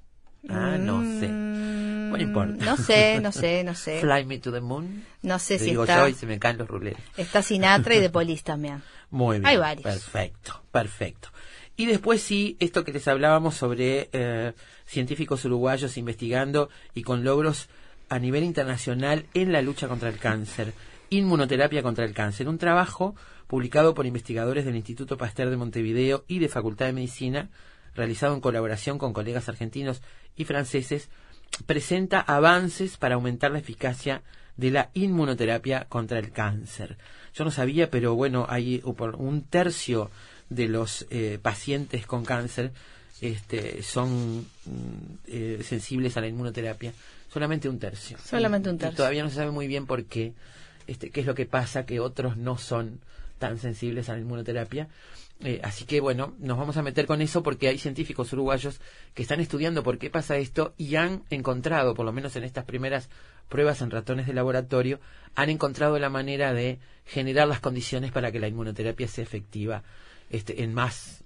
Ah, 0.50 0.78
no 0.80 1.02
sé. 1.04 1.28
mm, 1.28 2.10
No 2.12 2.18
importa. 2.18 2.66
No 2.66 2.78
sé, 2.78 3.20
no 3.22 3.32
sé, 3.32 3.64
no 3.66 3.76
sé. 3.76 4.02
Fly 4.02 4.26
Me 4.26 4.40
to 4.40 4.52
the 4.52 4.62
Moon. 4.62 5.04
No 5.22 5.38
sé 5.40 5.58
Te 5.58 5.64
si 5.66 5.70
digo 5.72 5.84
está, 5.84 6.00
yo 6.00 6.08
y 6.08 6.14
se 6.14 6.26
me 6.26 6.40
caen 6.40 6.58
los 6.58 6.68
ruleros. 6.68 7.00
está 7.18 7.42
Sinatra 7.42 7.96
y 7.96 8.00
The 8.00 8.10
Police 8.10 8.44
también. 8.44 8.82
Muy 9.12 9.38
bien. 9.38 9.46
Hay 9.46 9.58
varios. 9.58 9.84
Perfecto, 9.84 10.64
perfecto. 10.72 11.30
Y 11.78 11.86
después 11.86 12.22
sí, 12.22 12.58
esto 12.60 12.84
que 12.84 12.92
les 12.94 13.08
hablábamos 13.08 13.56
sobre 13.56 14.10
eh, 14.14 14.54
científicos 14.86 15.46
uruguayos 15.46 15.98
investigando 15.98 16.70
y 16.94 17.02
con 17.04 17.24
logros 17.24 17.70
a 18.10 18.20
nivel 18.20 18.44
internacional 18.44 19.26
en 19.34 19.52
la 19.52 19.62
lucha 19.62 19.88
contra 19.88 20.10
el 20.10 20.18
cáncer, 20.18 20.74
inmunoterapia 21.10 21.82
contra 21.82 22.06
el 22.06 22.14
cáncer, 22.14 22.48
un 22.50 22.58
trabajo 22.58 23.16
publicado 23.48 23.94
por 23.94 24.06
investigadores 24.06 24.66
del 24.66 24.76
Instituto 24.76 25.18
Pasteur 25.18 25.50
de 25.50 25.58
Montevideo 25.58 26.24
y 26.28 26.40
de 26.40 26.50
Facultad 26.50 26.88
de 26.88 26.94
Medicina, 26.94 27.50
realizado 27.96 28.34
en 28.34 28.42
colaboración 28.42 28.98
con 28.98 29.14
colegas 29.14 29.50
argentinos 29.50 30.02
y 30.36 30.46
franceses, 30.46 31.10
presenta 31.66 32.20
avances 32.22 32.98
para 32.98 33.16
aumentar 33.16 33.52
la 33.52 33.60
eficacia 33.60 34.22
de 34.58 34.72
la 34.72 34.90
inmunoterapia 34.94 35.86
contra 35.90 36.20
el 36.20 36.32
cáncer. 36.32 36.98
Yo 37.34 37.44
no 37.46 37.52
sabía, 37.52 37.90
pero 37.90 38.16
bueno, 38.16 38.46
hay 38.50 38.82
un 38.84 39.44
tercio 39.44 40.10
de 40.50 40.68
los 40.68 41.06
eh, 41.10 41.40
pacientes 41.42 42.06
con 42.06 42.26
cáncer 42.26 42.72
este, 43.22 43.84
son 43.84 44.40
mm, 44.40 44.44
eh, 45.28 45.60
sensibles 45.64 46.18
a 46.18 46.22
la 46.22 46.28
inmunoterapia. 46.28 46.92
Solamente 47.32 47.70
un 47.70 47.78
tercio. 47.80 48.18
Solamente 48.18 48.68
un 48.70 48.76
Y- 48.76 48.78
y 48.78 48.82
tercio. 48.82 48.98
todavía 48.98 49.24
no 49.24 49.30
se 49.30 49.36
sabe 49.36 49.52
muy 49.52 49.68
bien 49.68 49.86
por 49.86 50.04
qué, 50.06 50.34
este, 50.88 51.12
qué 51.12 51.22
es 51.22 51.26
lo 51.28 51.36
que 51.36 51.46
pasa, 51.46 51.86
que 51.86 52.00
otros 52.00 52.36
no 52.36 52.58
son 52.58 53.00
tan 53.42 53.58
sensibles 53.58 54.08
a 54.08 54.14
la 54.14 54.20
inmunoterapia. 54.20 54.88
Eh, 55.44 55.60
así 55.64 55.86
que 55.86 56.00
bueno, 56.00 56.36
nos 56.40 56.58
vamos 56.58 56.78
a 56.78 56.84
meter 56.84 57.08
con 57.08 57.20
eso 57.22 57.42
porque 57.42 57.68
hay 57.68 57.80
científicos 57.80 58.32
uruguayos 58.32 58.80
que 59.16 59.24
están 59.24 59.40
estudiando 59.42 59.82
por 59.82 59.98
qué 59.98 60.12
pasa 60.12 60.38
esto 60.38 60.76
y 60.78 60.96
han 60.96 61.24
encontrado, 61.32 61.96
por 61.96 62.06
lo 62.06 62.14
menos 62.14 62.36
en 62.36 62.44
estas 62.44 62.64
primeras 62.64 63.10
pruebas 63.50 63.82
en 63.82 63.90
ratones 63.90 64.28
de 64.28 64.34
laboratorio, 64.34 65.00
han 65.36 65.50
encontrado 65.50 65.98
la 65.98 66.10
manera 66.10 66.54
de 66.54 66.80
generar 67.06 67.48
las 67.48 67.60
condiciones 67.60 68.12
para 68.12 68.32
que 68.32 68.40
la 68.40 68.48
inmunoterapia 68.48 69.08
sea 69.08 69.24
efectiva 69.24 69.84
este, 70.30 70.64
en 70.64 70.74
más, 70.76 71.21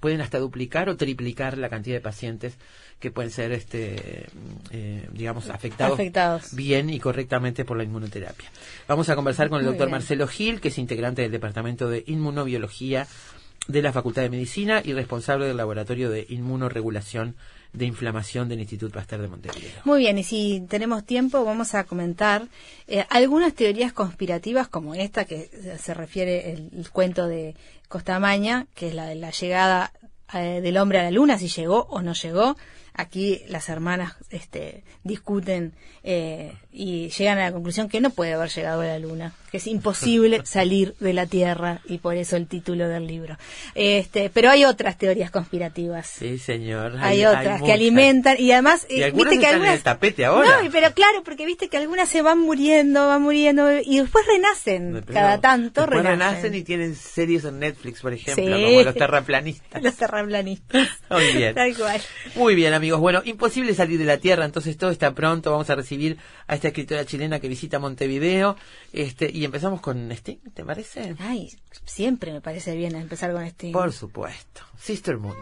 pueden 0.00 0.20
hasta 0.20 0.38
duplicar 0.38 0.88
o 0.88 0.96
triplicar 0.96 1.58
la 1.58 1.68
cantidad 1.68 1.96
de 1.96 2.00
pacientes 2.00 2.56
que 3.00 3.10
pueden 3.10 3.30
ser, 3.30 3.52
este, 3.52 4.26
eh, 4.70 5.08
digamos, 5.12 5.50
afectados, 5.50 5.94
Afectados. 5.94 6.54
bien 6.54 6.90
y 6.90 6.98
correctamente 7.00 7.64
por 7.64 7.76
la 7.76 7.84
inmunoterapia. 7.84 8.50
Vamos 8.88 9.08
a 9.08 9.16
conversar 9.16 9.48
con 9.48 9.58
el 9.58 9.64
Muy 9.64 9.72
doctor 9.72 9.88
bien. 9.88 9.92
Marcelo 9.92 10.26
Gil, 10.26 10.60
que 10.60 10.68
es 10.68 10.78
integrante 10.78 11.22
del 11.22 11.30
Departamento 11.30 11.88
de 11.88 12.04
Inmunobiología 12.06 13.06
de 13.68 13.82
la 13.82 13.92
Facultad 13.92 14.22
de 14.22 14.30
Medicina 14.30 14.80
y 14.84 14.92
responsable 14.92 15.46
del 15.46 15.56
Laboratorio 15.56 16.08
de 16.10 16.26
Inmunoregulación 16.28 17.34
de 17.76 17.84
Inflamación 17.84 18.48
del 18.48 18.60
Instituto 18.60 18.94
Pasteur 18.94 19.20
de 19.20 19.28
Montevideo. 19.28 19.82
Muy 19.84 20.00
bien, 20.00 20.18
y 20.18 20.24
si 20.24 20.64
tenemos 20.68 21.04
tiempo 21.04 21.44
vamos 21.44 21.74
a 21.74 21.84
comentar 21.84 22.48
eh, 22.86 23.04
algunas 23.10 23.54
teorías 23.54 23.92
conspirativas 23.92 24.66
como 24.68 24.94
esta 24.94 25.26
que 25.26 25.50
se 25.78 25.94
refiere 25.94 26.52
el, 26.52 26.70
el 26.76 26.90
cuento 26.90 27.26
de 27.26 27.54
Costamaña, 27.88 28.66
que 28.74 28.88
es 28.88 28.94
la 28.94 29.06
de 29.06 29.14
la 29.16 29.30
llegada 29.30 29.92
eh, 30.34 30.60
del 30.60 30.76
hombre 30.78 30.98
a 30.98 31.04
la 31.04 31.10
luna, 31.10 31.38
si 31.38 31.48
llegó 31.48 31.86
o 31.90 32.02
no 32.02 32.12
llegó. 32.14 32.56
Aquí 32.94 33.42
las 33.48 33.68
hermanas 33.68 34.16
este, 34.30 34.82
discuten 35.04 35.74
eh, 36.02 36.54
y 36.78 37.08
llegan 37.08 37.38
a 37.38 37.44
la 37.44 37.52
conclusión 37.52 37.88
que 37.88 38.00
no 38.02 38.10
puede 38.10 38.34
haber 38.34 38.50
llegado 38.50 38.82
a 38.82 38.86
la 38.86 38.98
luna, 38.98 39.32
que 39.50 39.56
es 39.56 39.66
imposible 39.66 40.42
salir 40.44 40.94
de 41.00 41.14
la 41.14 41.24
Tierra 41.26 41.80
y 41.86 41.98
por 41.98 42.16
eso 42.16 42.36
el 42.36 42.46
título 42.46 42.86
del 42.88 43.06
libro. 43.06 43.38
Este, 43.74 44.28
pero 44.28 44.50
hay 44.50 44.64
otras 44.66 44.98
teorías 44.98 45.30
conspirativas. 45.30 46.06
Sí, 46.06 46.38
señor. 46.38 46.96
Hay, 47.00 47.24
otras 47.24 47.62
que 47.62 47.72
alimentan 47.72 48.36
y 48.38 48.52
además 48.52 48.86
Y 48.90 49.00
eh, 49.00 49.04
algunas 49.06 49.30
viste 49.30 49.38
que 49.40 49.46
están 49.46 49.48
en 49.48 49.54
algunas 49.54 49.74
el 49.78 49.82
tapete 49.82 50.24
ahora. 50.26 50.62
no 50.62 50.70
pero 50.70 50.92
claro 50.92 51.22
porque 51.24 51.46
viste 51.46 51.68
que 51.68 51.78
algunas 51.78 52.08
se 52.08 52.20
van 52.20 52.38
muriendo 52.40 53.06
van 53.06 53.22
muriendo 53.22 53.80
y 53.80 53.98
después 54.00 54.26
renacen 54.26 55.02
cada 55.12 55.40
tanto 55.40 55.80
después 55.80 56.02
renacen, 56.02 56.18
renacen 56.18 56.54
y 56.54 56.62
tienen 56.62 56.94
series 56.94 57.44
en 57.44 57.58
Netflix, 57.58 58.02
por 58.02 58.12
ejemplo, 58.12 58.44
Sí. 58.44 58.64
como 58.64 58.82
los 58.82 58.94
terraplanistas. 58.94 59.82
los 59.82 59.94
terraplanistas 59.94 60.88
Muy 61.10 61.32
bien. 61.32 61.54
tal 61.54 61.74
cual 61.74 62.00
Muy 62.34 62.54
bien, 62.54 62.74
amigos. 62.74 63.00
Bueno, 63.00 63.22
imposible 63.24 63.74
salir 63.74 63.98
de 63.98 64.04
la 64.04 64.18
Tierra, 64.18 64.44
entonces 64.44 64.76
todo 64.76 64.90
está 64.90 65.14
pronto. 65.14 65.50
Vamos 65.52 65.70
a 65.70 65.74
recibir 65.74 66.18
a 66.46 66.56
esta 66.66 66.80
escritora 66.80 67.04
chilena 67.04 67.40
que 67.40 67.48
visita 67.48 67.78
Montevideo. 67.78 68.56
Este, 68.92 69.30
y 69.32 69.44
empezamos 69.44 69.80
con 69.80 70.10
Sting, 70.10 70.38
¿te 70.52 70.64
parece? 70.64 71.14
ay 71.18 71.52
siempre 71.84 72.32
me 72.32 72.40
parece 72.40 72.74
bien 72.76 72.96
empezar 72.96 73.32
con 73.32 73.44
este 73.44 73.70
Por 73.70 73.92
supuesto. 73.92 74.62
Sister 74.78 75.16
Moon. 75.18 75.36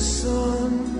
Sun, 0.00 0.99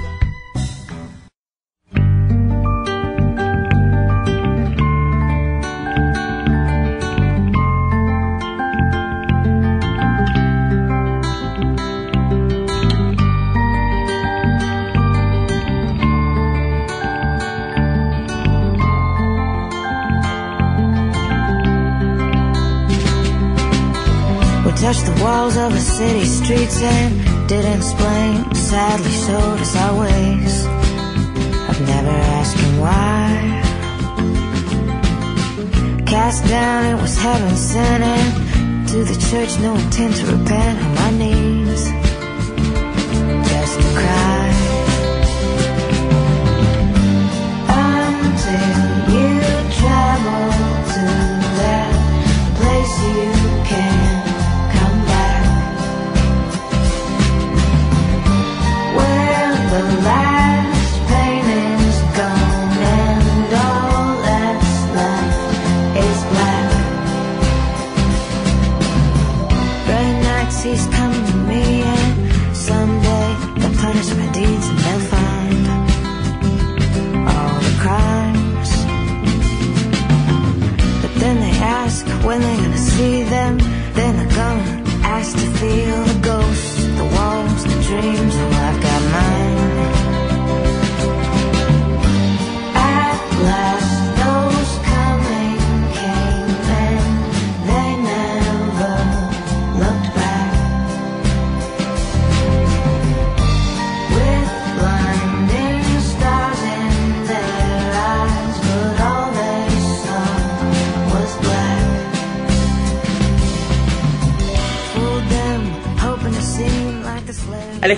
And 26.81 27.49
didn't 27.49 27.77
explain. 27.77 28.53
Sadly 28.55 29.11
showed 29.25 29.59
us 29.59 29.75
our 29.75 29.99
ways. 29.99 30.65
I've 31.67 31.81
never 31.81 32.15
him 32.59 32.79
why. 32.79 33.61
Cast 36.05 36.45
down, 36.47 36.85
it 36.85 37.01
was 37.01 37.17
heaven 37.17 37.55
sent. 37.55 38.03
And 38.03 38.87
to 38.89 39.03
the 39.03 39.17
church, 39.29 39.59
no 39.59 39.75
intent 39.75 40.15
to 40.17 40.25
repent. 40.35 40.79
On 40.85 40.95
my 40.95 41.11
knees, 41.19 41.60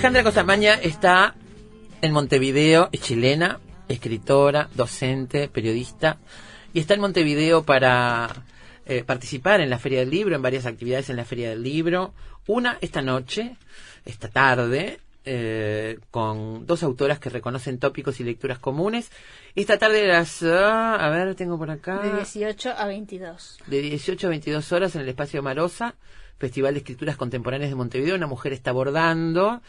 Alejandra 0.04 0.24
Costamaña 0.24 0.74
está 0.74 1.34
en 2.02 2.12
Montevideo, 2.12 2.90
es 2.92 3.00
chilena, 3.00 3.62
escritora, 3.88 4.68
docente, 4.76 5.48
periodista, 5.48 6.18
y 6.74 6.82
está 6.82 6.96
en 6.96 7.00
Montevideo 7.00 7.64
para 7.64 8.30
eh, 8.86 9.06
participar 9.06 9.62
en 9.62 9.70
la 9.70 9.80
Feria 9.80 10.00
del 10.00 10.10
Libro, 10.10 10.36
en 10.36 10.42
varias 10.42 10.66
actividades 10.66 11.10
en 11.10 11.16
la 11.16 11.24
Feria 11.24 11.52
del 11.52 11.64
Libro. 11.64 12.14
Una 12.48 12.78
esta 12.82 13.02
noche, 13.02 13.56
esta 14.04 14.28
tarde, 14.28 15.00
eh, 15.24 16.00
con 16.12 16.68
dos 16.68 16.84
autoras 16.84 17.18
que 17.20 17.30
reconocen 17.30 17.80
tópicos 17.80 18.20
y 18.20 18.26
lecturas 18.26 18.60
comunes. 18.60 19.10
Esta 19.56 19.78
tarde 19.78 20.04
a 20.04 20.18
las, 20.18 20.44
ah, 20.44 20.96
a 20.96 21.10
ver, 21.12 21.34
tengo 21.36 21.58
por 21.58 21.72
acá, 21.72 22.00
De 22.00 22.12
18 22.12 22.74
a 22.78 22.88
22. 22.88 23.60
de 23.68 23.82
18 23.82 24.28
a 24.28 24.30
22 24.32 24.70
horas 24.74 24.96
en 24.96 25.04
el 25.04 25.08
espacio 25.08 25.42
Marosa, 25.42 25.96
Festival 26.38 26.74
de 26.74 26.80
Escrituras 26.80 27.18
Contemporáneas 27.18 27.70
de 27.70 27.76
Montevideo. 27.76 28.16
Una 28.16 28.28
mujer 28.28 28.54
está 28.54 28.72
abordando. 28.72 29.62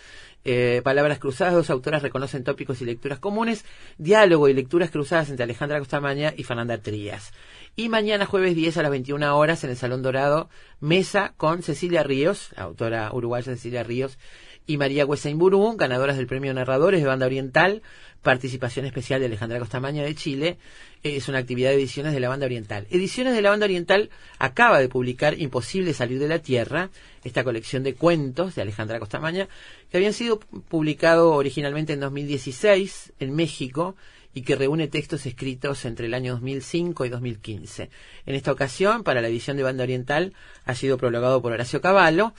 eh, 0.46 0.82
palabras 0.84 1.18
cruzadas, 1.18 1.54
dos 1.54 1.70
autoras 1.70 2.02
reconocen 2.02 2.44
tópicos 2.44 2.82
y 2.82 2.84
lecturas 2.84 3.18
comunes. 3.18 3.64
Diálogo 3.96 4.48
y 4.48 4.52
lecturas 4.54 4.90
cruzadas 4.90 5.30
entre 5.30 5.44
Alejandra 5.44 5.78
Costamaña 5.78 6.34
y 6.36 6.44
Fernanda 6.44 6.78
Trías. 6.78 7.32
Y 7.76 7.88
mañana 7.88 8.26
jueves 8.26 8.54
10 8.54 8.76
a 8.76 8.82
las 8.82 8.90
21 8.90 9.36
horas 9.36 9.64
en 9.64 9.70
el 9.70 9.76
Salón 9.76 10.02
Dorado, 10.02 10.48
mesa 10.80 11.34
con 11.36 11.62
Cecilia 11.62 12.02
Ríos, 12.02 12.50
autora 12.56 13.10
uruguaya 13.12 13.52
Cecilia 13.52 13.82
Ríos, 13.82 14.18
y 14.66 14.76
María 14.76 15.04
Hueseinburú, 15.04 15.76
ganadoras 15.76 16.16
del 16.16 16.26
premio 16.26 16.54
Narradores 16.54 17.00
de 17.00 17.06
Banda 17.06 17.26
Oriental, 17.26 17.82
participación 18.22 18.86
especial 18.86 19.20
de 19.20 19.26
Alejandra 19.26 19.58
Costamaña 19.58 20.02
de 20.02 20.14
Chile. 20.14 20.56
Eh, 21.02 21.16
Es 21.16 21.28
una 21.28 21.38
actividad 21.38 21.70
de 21.70 21.76
ediciones 21.76 22.14
de 22.14 22.20
la 22.20 22.30
Banda 22.30 22.46
Oriental. 22.46 22.86
Ediciones 22.90 23.34
de 23.34 23.42
la 23.42 23.50
Banda 23.50 23.66
Oriental 23.66 24.10
acaba 24.38 24.80
de 24.80 24.88
publicar 24.88 25.38
Imposible 25.38 25.92
salir 25.92 26.18
de 26.18 26.28
la 26.28 26.38
Tierra, 26.38 26.90
esta 27.22 27.44
colección 27.44 27.82
de 27.82 27.94
cuentos 27.94 28.54
de 28.54 28.62
Alejandra 28.62 28.98
Costamaña, 28.98 29.48
que 29.90 29.98
habían 29.98 30.14
sido 30.14 30.40
publicados 30.40 31.36
originalmente 31.36 31.92
en 31.92 32.00
2016 32.00 33.12
en 33.20 33.34
México 33.34 33.94
y 34.34 34.42
que 34.42 34.56
reúne 34.56 34.88
textos 34.88 35.26
escritos 35.26 35.84
entre 35.84 36.06
el 36.06 36.14
año 36.14 36.32
2005 36.32 37.04
y 37.04 37.08
2015. 37.08 37.90
En 38.26 38.34
esta 38.34 38.52
ocasión, 38.52 39.04
para 39.04 39.20
la 39.20 39.28
edición 39.28 39.56
de 39.56 39.62
Banda 39.62 39.84
Oriental, 39.84 40.32
ha 40.64 40.74
sido 40.74 40.98
prologado 40.98 41.40
por 41.40 41.52
Horacio 41.52 41.80
Cavallo. 41.80 42.34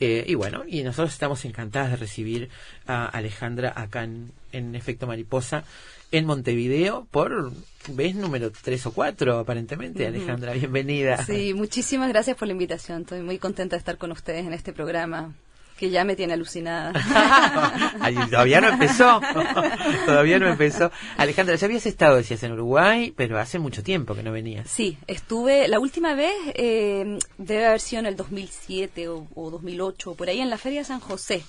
eh, 0.00 0.24
y 0.26 0.34
bueno, 0.34 0.64
y 0.66 0.82
nosotros 0.82 1.12
estamos 1.12 1.44
encantadas 1.44 1.90
de 1.90 1.96
recibir 1.96 2.50
a 2.86 3.06
Alejandra 3.06 3.72
acá 3.74 4.04
en, 4.04 4.32
en 4.52 4.74
Efecto 4.74 5.06
Mariposa 5.06 5.64
en 6.10 6.24
Montevideo 6.24 7.06
por 7.10 7.52
vez 7.88 8.14
número 8.14 8.50
3 8.50 8.86
o 8.86 8.92
4, 8.92 9.38
aparentemente. 9.38 10.06
Alejandra, 10.06 10.52
bienvenida. 10.54 11.24
Sí, 11.24 11.54
muchísimas 11.54 12.08
gracias 12.08 12.36
por 12.36 12.48
la 12.48 12.52
invitación. 12.52 13.02
Estoy 13.02 13.22
muy 13.22 13.38
contenta 13.38 13.76
de 13.76 13.78
estar 13.78 13.98
con 13.98 14.10
ustedes 14.12 14.46
en 14.46 14.52
este 14.52 14.72
programa 14.72 15.34
que 15.78 15.90
ya 15.90 16.04
me 16.04 16.16
tiene 16.16 16.32
alucinada. 16.34 16.92
Todavía 18.30 18.60
no 18.60 18.68
empezó. 18.68 19.20
todavía 20.06 20.38
no 20.38 20.48
empezó. 20.48 20.90
Alejandra, 21.16 21.54
ya 21.54 21.66
habías 21.66 21.86
estado, 21.86 22.16
decías, 22.16 22.42
en 22.42 22.52
Uruguay, 22.52 23.12
pero 23.16 23.38
hace 23.38 23.58
mucho 23.58 23.82
tiempo 23.82 24.14
que 24.14 24.22
no 24.22 24.32
venías. 24.32 24.68
Sí, 24.68 24.98
estuve 25.06 25.68
la 25.68 25.78
última 25.78 26.14
vez, 26.14 26.34
eh, 26.54 27.18
debe 27.38 27.66
haber 27.66 27.80
sido 27.80 28.00
en 28.00 28.06
el 28.06 28.16
2007 28.16 29.08
o, 29.08 29.26
o 29.34 29.50
2008, 29.50 30.14
por 30.14 30.28
ahí 30.28 30.40
en 30.40 30.50
la 30.50 30.58
Feria 30.58 30.80
de 30.80 30.84
San 30.84 31.00
José. 31.00 31.42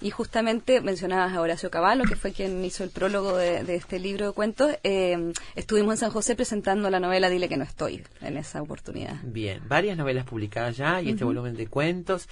Y 0.00 0.10
justamente 0.10 0.80
mencionabas 0.80 1.32
a 1.32 1.40
Horacio 1.40 1.70
Cavallo, 1.70 2.04
que 2.04 2.16
fue 2.16 2.32
quien 2.32 2.62
hizo 2.64 2.84
el 2.84 2.90
prólogo 2.90 3.36
de, 3.36 3.62
de 3.64 3.76
este 3.76 3.98
libro 3.98 4.26
de 4.26 4.32
cuentos. 4.32 4.72
eh, 4.82 5.32
estuvimos 5.54 5.94
en 5.94 5.98
San 5.98 6.10
José 6.10 6.34
presentando 6.34 6.90
la 6.90 7.00
novela 7.00 7.30
Dile 7.30 7.48
que 7.48 7.56
no 7.56 7.64
estoy 7.64 8.02
en 8.20 8.36
esa 8.36 8.60
oportunidad. 8.60 9.16
Bien, 9.22 9.62
varias 9.68 9.96
novelas 9.96 10.24
publicadas 10.26 10.76
ya 10.76 11.00
y 11.00 11.10
este 11.10 11.24
volumen 11.24 11.54
de 11.54 11.68
cuentos. 11.68 12.28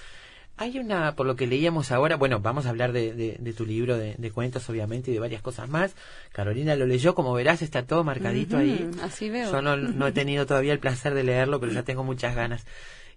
Hay 0.55 0.77
una, 0.77 1.15
por 1.15 1.25
lo 1.25 1.35
que 1.35 1.47
leíamos 1.47 1.91
ahora, 1.91 2.15
bueno, 2.15 2.39
vamos 2.39 2.65
a 2.67 2.69
hablar 2.69 2.91
de, 2.93 3.13
de- 3.13 3.37
de 3.39 3.53
tu 3.53 3.65
libro 3.65 3.97
de, 3.97 4.13
de 4.17 4.31
cuentos, 4.31 4.69
obviamente, 4.69 5.09
y 5.09 5.13
de 5.15 5.19
varias 5.19 5.41
cosas 5.41 5.67
más. 5.67 5.95
Carolina 6.31 6.75
lo 6.75 6.85
leyó, 6.85 7.15
como 7.15 7.33
verás, 7.33 7.61
está 7.63 7.85
todo 7.87 8.03
marcadito 8.03 8.57
ahí. 8.57 8.89
Así 9.01 9.29
veo. 9.31 9.51
Yo 9.51 9.61
no, 9.63 9.75
no 9.77 10.07
he 10.07 10.11
tenido 10.11 10.45
todavía 10.45 10.71
el 10.73 10.79
placer 10.79 11.15
de 11.15 11.23
leerlo, 11.23 11.59
pero 11.59 11.71
ya 11.71 11.83
tengo 11.83 12.03
muchas 12.03 12.35
ganas. 12.35 12.65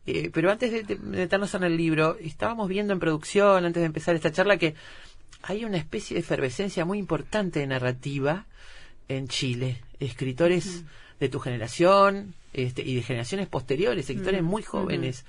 Eh, 0.07 0.31
pero 0.33 0.51
antes 0.51 0.71
de, 0.73 0.83
de 0.85 0.97
meternos 0.97 1.53
en 1.55 1.65
el 1.65 1.77
libro, 1.77 2.17
estábamos 2.21 2.69
viendo 2.69 2.93
en 2.95 3.01
producción, 3.01 3.65
antes 3.67 3.81
de 3.83 3.87
empezar 3.87 4.15
esta 4.15 4.33
charla, 4.33 4.57
que 4.57 4.75
hay 5.43 5.65
una 5.67 5.77
especie 5.77 6.15
de 6.15 6.21
efervescencia 6.21 6.85
muy 6.87 6.99
importante 6.99 7.61
de 7.61 7.67
narrativa 7.67 8.47
en 9.09 9.29
Chile. 9.29 9.83
Escritores 10.01 10.85
de 11.21 11.29
tu 11.29 11.39
generación 11.39 12.35
este, 12.53 12.83
y 12.83 12.95
de 12.95 13.03
generaciones 13.03 13.47
posteriores, 13.49 14.09
escritores 14.09 14.43
muy 14.43 14.63
jóvenes. 14.63 15.25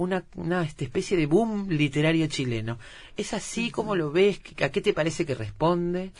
Una, 0.00 0.24
una 0.34 0.62
este, 0.62 0.86
especie 0.86 1.14
de 1.14 1.26
boom 1.26 1.68
literario 1.68 2.26
chileno. 2.26 2.78
¿Es 3.18 3.34
así 3.34 3.70
como 3.70 3.94
lo 3.94 4.10
ves? 4.10 4.40
¿A 4.62 4.70
qué 4.70 4.80
te 4.80 4.94
parece 4.94 5.26
que 5.26 5.34
responde? 5.34 6.10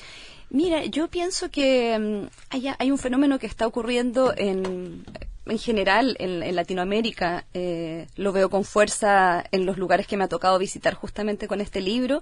Mira, 0.51 0.85
yo 0.85 1.09
pienso 1.09 1.51
que 1.51 1.99
mm, 1.99 2.29
hay, 2.51 2.69
hay 2.79 2.91
un 2.91 2.99
fenómeno 2.99 3.39
que 3.39 3.47
está 3.47 3.67
ocurriendo 3.67 4.35
en, 4.37 5.05
en 5.47 5.59
general 5.59 6.15
en, 6.19 6.43
en 6.43 6.57
Latinoamérica. 6.57 7.47
eh, 7.55 8.07
lo 8.17 8.33
veo 8.33 8.51
con 8.51 8.65
fuerza 8.65 9.45
en 9.51 9.65
los 9.65 9.79
lugares 9.79 10.07
que 10.07 10.19
me 10.19 10.25
ha 10.25 10.29
tocado 10.29 10.59
visitar 10.59 10.93
justamente 10.95 11.49
con 11.49 11.63
este 11.63 11.81
libro, 11.81 12.21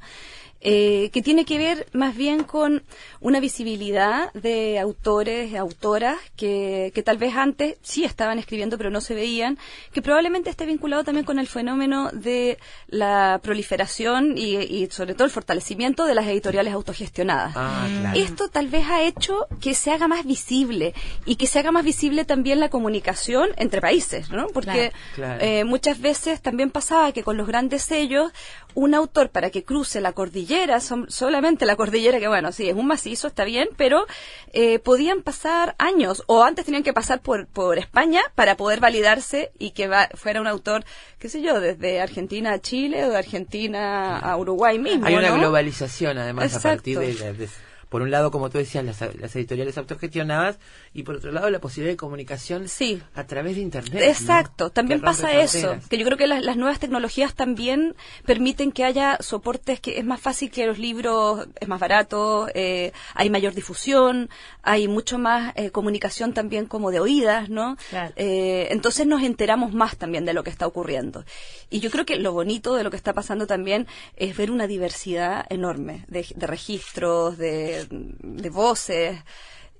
eh, 0.61 1.11
que 1.12 1.23
tiene 1.23 1.44
que 1.44 1.57
ver 1.59 1.87
más 1.92 2.16
bien 2.16 2.42
con 2.44 2.83
una 3.21 3.38
visibilidad 3.40 4.33
de 4.33 4.79
autores, 4.79 5.55
autoras 5.55 6.16
que, 6.37 6.90
que 6.94 7.03
tal 7.03 7.16
vez 7.18 7.37
antes 7.37 7.77
sí 7.83 8.05
estaban 8.05 8.38
escribiendo 8.38 8.77
pero 8.77 8.90
no 8.90 9.01
se 9.01 9.14
veían, 9.14 9.59
que 9.92 10.03
probablemente 10.03 10.51
esté 10.51 10.66
vinculado 10.66 11.05
también 11.05 11.25
con 11.25 11.38
el 11.38 11.47
fenómeno 11.47 12.11
de 12.12 12.59
la 12.88 13.40
proliferación 13.42 14.37
y, 14.37 14.57
y 14.57 14.88
sobre 14.90 15.14
todo 15.14 15.25
el 15.27 15.31
fortalecimiento 15.31 16.05
de 16.07 16.14
las 16.14 16.27
editoriales 16.27 16.73
autogestionadas. 16.75 17.53
Ah, 17.57 17.87
claro. 18.01 18.18
Esto 18.18 18.49
tal 18.49 18.66
vez 18.68 18.87
ha 18.88 19.03
hecho 19.03 19.47
que 19.61 19.75
se 19.75 19.92
haga 19.92 20.09
más 20.09 20.25
visible 20.27 20.92
y 21.25 21.37
que 21.37 21.47
se 21.47 21.59
haga 21.61 21.71
más 21.71 21.85
visible 21.85 22.25
también 22.25 22.61
la 22.61 22.68
comunicación 22.68 23.51
entre 23.57 23.81
países, 23.81 24.31
¿no? 24.31 24.49
Porque 24.49 24.92
Claro. 25.14 25.40
eh, 25.44 25.64
muchas 25.64 26.01
veces 26.01 26.40
también 26.40 26.71
pasaba 26.71 27.12
que 27.12 27.23
con 27.23 27.37
los 27.37 27.47
grandes 27.47 27.83
sellos, 27.83 28.33
un 28.75 28.94
autor 28.94 29.31
para 29.31 29.51
que 29.51 29.64
cruce 29.64 30.01
la 30.01 30.12
cordillera, 30.12 30.48
son- 30.81 31.11
solamente 31.11 31.67
la 31.67 31.77
cordillera, 31.77 32.19
que 32.19 32.29
bueno, 32.29 32.53
sí, 32.53 32.69
es 32.69 32.75
un 32.75 32.87
macizo, 32.87 33.29
está 33.29 33.45
bien, 33.45 33.69
pero 33.77 34.07
eh, 34.53 34.79
podían 34.79 35.23
pasar 35.23 35.75
años, 35.79 36.23
o 36.27 36.43
antes 36.43 36.65
tenían 36.65 36.83
que 36.83 36.93
pasar 36.93 37.21
por, 37.21 37.47
por 37.47 37.79
España 37.79 38.23
para 38.35 38.57
poder 38.57 38.81
validarse 38.81 39.51
y 39.59 39.71
que 39.73 39.89
va- 39.89 40.09
fuera 40.15 40.41
un 40.41 40.47
autor, 40.47 40.85
qué 41.19 41.29
sé 41.29 41.43
yo, 41.43 41.61
desde 41.61 42.01
Argentina 42.01 42.53
a 42.53 42.59
Chile 42.61 43.05
o 43.05 43.11
de 43.11 43.17
Argentina 43.19 44.19
a 44.19 44.37
Uruguay 44.37 44.79
mismo. 44.79 45.07
Hay 45.07 45.15
una 45.15 45.29
¿no? 45.31 45.39
globalización, 45.39 46.19
además, 46.19 46.45
a 46.55 46.61
partir 46.75 46.99
de, 46.99 47.15
de- 47.35 47.49
por 47.89 48.03
un 48.03 48.11
lado, 48.11 48.31
como 48.31 48.51
tú 48.51 48.59
decías, 48.59 48.85
las, 48.85 49.01
las 49.17 49.35
editoriales 49.35 49.79
autogestionadas 49.79 50.59
y 50.94 51.03
por 51.03 51.16
otro 51.16 51.33
lado, 51.33 51.51
la 51.51 51.61
posibilidad 51.61 51.92
de 51.92 51.96
comunicación 51.96 52.68
Sí. 52.68 53.03
a 53.14 53.24
través 53.24 53.57
de 53.57 53.62
Internet. 53.62 54.03
Exacto, 54.03 54.64
¿no? 54.64 54.70
también 54.70 55.01
pasa 55.01 55.33
eso, 55.40 55.77
que 55.88 55.98
yo 55.98 56.05
creo 56.05 56.16
que 56.18 56.27
las, 56.27 56.42
las 56.42 56.57
nuevas 56.57 56.79
tecnologías 56.79 57.35
también 57.35 57.94
permiten 58.24 58.72
que 58.72 58.85
haya 58.85 59.18
soportes 59.20 59.81
que 59.81 59.98
es 59.98 60.05
más 60.05 60.20
fácil 60.20 60.51
que 60.51 60.66
los 60.66 60.79
libros, 60.79 61.46
es 61.61 61.68
más 61.68 61.81
barato, 61.81 62.48
eh, 62.55 62.92
hay 63.14 63.31
mayor 63.31 63.55
difusión, 63.55 64.29
hay 64.62 64.88
mucho 64.88 65.18
más 65.18 65.53
eh, 65.57 65.70
comunicación 65.70 66.33
también 66.33 66.66
como 66.66 66.90
de 66.90 67.01
oídas, 67.01 67.48
¿no? 67.48 67.77
Claro. 67.90 68.12
Eh, 68.16 68.68
entonces 68.70 69.07
nos 69.07 69.22
enteramos 69.22 69.72
más 69.72 69.96
también 69.96 70.24
de 70.24 70.33
lo 70.33 70.42
que 70.42 70.51
está 70.51 70.66
ocurriendo. 70.66 71.24
Y 71.70 71.81
yo 71.81 71.90
creo 71.90 72.05
que 72.07 72.16
lo 72.16 72.33
bonito 72.33 72.74
de 72.74 72.85
lo 72.85 72.90
que 72.90 72.96
está 72.96 73.12
pasando 73.12 73.46
también 73.46 73.87
es 74.16 74.37
ver 74.37 74.51
una 74.51 74.66
diversidad 74.66 75.46
enorme 75.51 76.05
de, 76.09 76.27
de 76.35 76.46
registros, 76.46 77.37
de, 77.38 77.87
de 77.90 78.51
voces, 78.51 79.18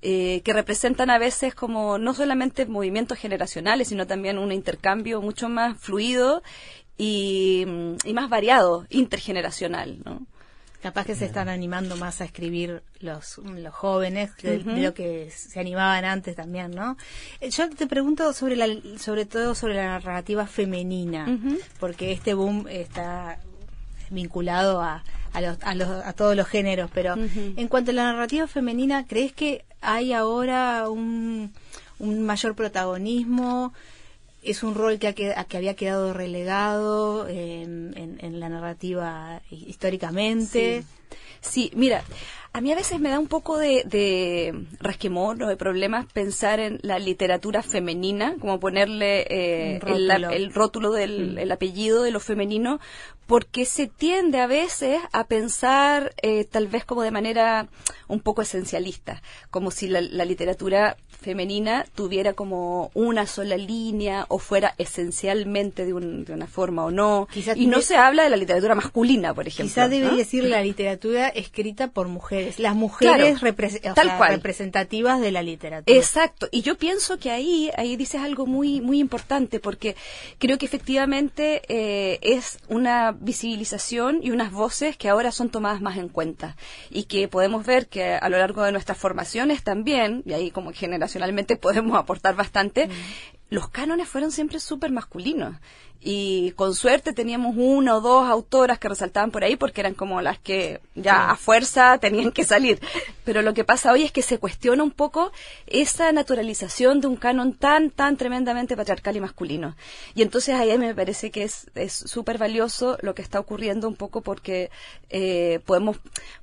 eh, 0.01 0.41
que 0.43 0.53
representan 0.53 1.09
a 1.09 1.17
veces 1.17 1.53
como 1.55 1.97
no 1.97 2.13
solamente 2.13 2.65
movimientos 2.65 3.17
generacionales, 3.17 3.87
sino 3.89 4.07
también 4.07 4.37
un 4.37 4.51
intercambio 4.51 5.21
mucho 5.21 5.49
más 5.49 5.77
fluido 5.77 6.41
y, 6.97 7.65
mm, 7.67 7.95
y 8.05 8.13
más 8.13 8.29
variado, 8.29 8.85
intergeneracional, 8.89 9.99
¿no? 10.05 10.25
Capaz 10.81 11.05
que 11.05 11.13
se 11.15 11.25
están 11.25 11.49
animando 11.49 11.97
más 11.97 12.21
a 12.21 12.23
escribir 12.25 12.83
los, 13.01 13.37
los 13.39 13.73
jóvenes 13.73 14.31
de, 14.37 14.59
lo 14.81 14.93
que 14.93 15.29
se 15.29 15.59
animaban 15.59 16.05
antes 16.05 16.37
también, 16.37 16.71
¿no? 16.71 16.95
Eh, 17.41 17.49
Yo 17.49 17.69
te 17.69 17.85
pregunto 17.85 18.31
sobre 18.31 18.55
la, 18.55 18.67
sobre 18.97 19.25
todo 19.25 19.55
sobre 19.55 19.73
la 19.75 19.83
narrativa 19.87 20.47
femenina, 20.47 21.25
porque 21.81 22.13
este 22.13 22.33
boom 22.33 22.65
está 22.69 23.39
vinculado 24.09 24.81
a, 24.81 25.03
a, 25.33 25.41
los, 25.41 25.57
a, 25.61 25.75
los- 25.75 26.05
a 26.05 26.13
todos 26.13 26.35
los 26.37 26.47
géneros, 26.47 26.89
pero 26.93 27.15
en 27.57 27.67
cuanto 27.67 27.91
a 27.91 27.93
la 27.93 28.03
narrativa 28.13 28.47
femenina, 28.47 29.05
¿crees 29.05 29.33
que 29.33 29.65
hay 29.81 30.13
ahora 30.13 30.89
un, 30.89 31.51
un 31.99 32.23
mayor 32.25 32.55
protagonismo? 32.55 33.73
¿Es 34.41 34.63
un 34.63 34.73
rol 34.75 34.99
que, 34.99 35.07
ha 35.35 35.43
que 35.43 35.57
había 35.57 35.75
quedado 35.75 36.13
relegado 36.13 37.27
en, 37.27 37.93
en- 37.97 38.17
en 38.21 38.39
la 38.39 38.47
narrativa 38.49 39.41
hi- 39.51 39.65
históricamente? 39.67 40.83
Sí, 41.41 41.71
mira, 41.75 42.03
a 42.51 42.61
mí 42.61 42.71
a 42.71 42.75
veces 42.75 42.99
me 42.99 43.09
da 43.09 43.19
un 43.19 43.27
poco 43.27 43.57
de, 43.57 43.83
de 43.85 44.53
rasquemor 44.79 45.41
o 45.43 45.47
de 45.47 45.55
problemas 45.57 46.05
pensar 46.11 46.59
en 46.59 46.79
la 46.81 46.99
literatura 46.99 47.61
femenina, 47.63 48.35
como 48.39 48.59
ponerle 48.59 49.21
eh, 49.29 49.75
el, 49.85 50.09
rótulo. 50.09 50.29
el 50.31 50.53
rótulo 50.53 50.91
del 50.91 51.37
el 51.37 51.51
apellido 51.51 52.03
de 52.03 52.11
lo 52.11 52.19
femenino, 52.19 52.79
porque 53.27 53.65
se 53.65 53.85
tiende 53.87 54.39
a 54.39 54.47
veces 54.47 54.99
a 55.11 55.27
pensar 55.27 56.13
eh, 56.23 56.45
tal 56.45 56.67
vez 56.67 56.83
como 56.85 57.03
de 57.03 57.11
manera 57.11 57.67
un 58.07 58.19
poco 58.21 58.41
esencialista, 58.41 59.21
como 59.51 59.69
si 59.69 59.87
la, 59.87 60.01
la 60.01 60.25
literatura 60.25 60.97
femenina 61.21 61.85
tuviera 61.95 62.33
como 62.33 62.89
una 62.95 63.27
sola 63.27 63.57
línea 63.57 64.25
o 64.29 64.39
fuera 64.39 64.73
esencialmente 64.77 65.85
de, 65.85 65.93
un- 65.93 66.23
de 66.25 66.33
una 66.33 66.47
forma 66.47 66.85
o 66.85 66.91
no. 66.91 67.27
Quizá 67.31 67.55
y 67.55 67.67
no 67.67 67.81
se 67.81 67.97
habla 67.97 68.23
de 68.23 68.29
la 68.29 68.37
literatura 68.37 68.73
masculina, 68.73 69.33
por 69.33 69.47
ejemplo. 69.47 69.65
Quizá 69.69 69.87
debería 69.89 70.11
¿no? 70.11 70.17
decir 70.17 70.43
la 70.45 70.63
literatura 70.63 71.27
escrita 71.27 71.89
por 71.89 72.07
mujeres, 72.07 72.38
las 72.57 72.75
mujeres 72.75 73.15
Claro, 73.15 73.35
repres- 73.39 73.79
o 73.89 73.93
tal 73.93 74.07
sea, 74.07 74.17
cual. 74.17 74.31
representativas 74.33 75.19
de 75.21 75.31
la 75.31 75.41
literatura. 75.43 75.97
Exacto, 75.97 76.47
y 76.51 76.61
yo 76.61 76.77
pienso 76.77 77.17
que 77.19 77.31
ahí, 77.31 77.69
ahí 77.77 77.95
dices 77.95 78.21
algo 78.21 78.45
muy, 78.45 78.81
muy 78.81 78.99
importante, 78.99 79.59
porque 79.59 79.95
creo 80.37 80.57
que 80.57 80.65
efectivamente 80.65 81.61
eh, 81.67 82.19
es 82.21 82.59
una 82.67 83.11
visibilización 83.11 84.19
y 84.21 84.31
unas 84.31 84.51
voces 84.51 84.97
que 84.97 85.09
ahora 85.09 85.31
son 85.31 85.49
tomadas 85.49 85.81
más 85.81 85.97
en 85.97 86.09
cuenta 86.09 86.55
y 86.89 87.03
que 87.03 87.27
podemos 87.27 87.65
ver 87.65 87.87
que 87.87 88.13
a 88.13 88.29
lo 88.29 88.37
largo 88.37 88.63
de 88.63 88.71
nuestras 88.71 88.97
formaciones 88.97 89.63
también, 89.63 90.23
y 90.25 90.33
ahí 90.33 90.51
como 90.51 90.71
generacionalmente 90.73 91.55
podemos 91.57 91.97
aportar 91.97 92.35
bastante, 92.35 92.89
los 93.49 93.69
cánones 93.69 94.07
fueron 94.07 94.31
siempre 94.31 94.59
súper 94.59 94.91
masculinos. 94.91 95.55
Y 96.01 96.51
con 96.51 96.75
suerte 96.75 97.13
teníamos 97.13 97.55
una 97.57 97.95
o 97.95 98.01
dos 98.01 98.29
autoras 98.29 98.79
que 98.79 98.89
resaltaban 98.89 99.31
por 99.31 99.43
ahí 99.43 99.55
porque 99.55 99.81
eran 99.81 99.93
como 99.93 100.21
las 100.21 100.39
que 100.39 100.79
ya 100.95 101.29
a 101.29 101.35
fuerza 101.35 101.97
tenían 102.01 102.31
que 102.31 102.43
salir. 102.43 102.79
Pero 103.25 103.41
lo 103.41 103.53
que 103.53 103.63
pasa 103.63 103.91
hoy 103.91 104.03
es 104.03 104.11
que 104.11 104.21
se 104.21 104.37
cuestiona 104.37 104.83
un 104.83 104.91
poco 104.91 105.31
esa 105.67 106.11
naturalización 106.11 107.01
de 107.01 107.07
un 107.07 107.15
canon 107.15 107.53
tan, 107.53 107.91
tan 107.91 108.17
tremendamente 108.17 108.77
patriarcal 108.77 109.17
y 109.17 109.21
masculino. 109.21 109.75
Y 110.15 110.21
entonces 110.21 110.55
ahí 110.55 110.77
me 110.77 110.95
parece 110.95 111.31
que 111.31 111.43
es 111.43 111.69
es 111.75 111.93
súper 111.93 112.37
valioso 112.37 112.97
lo 113.01 113.15
que 113.15 113.21
está 113.21 113.39
ocurriendo 113.39 113.87
un 113.87 113.95
poco 113.95 114.21
porque 114.21 114.69
eh, 115.09 115.59
podemos 115.65 115.97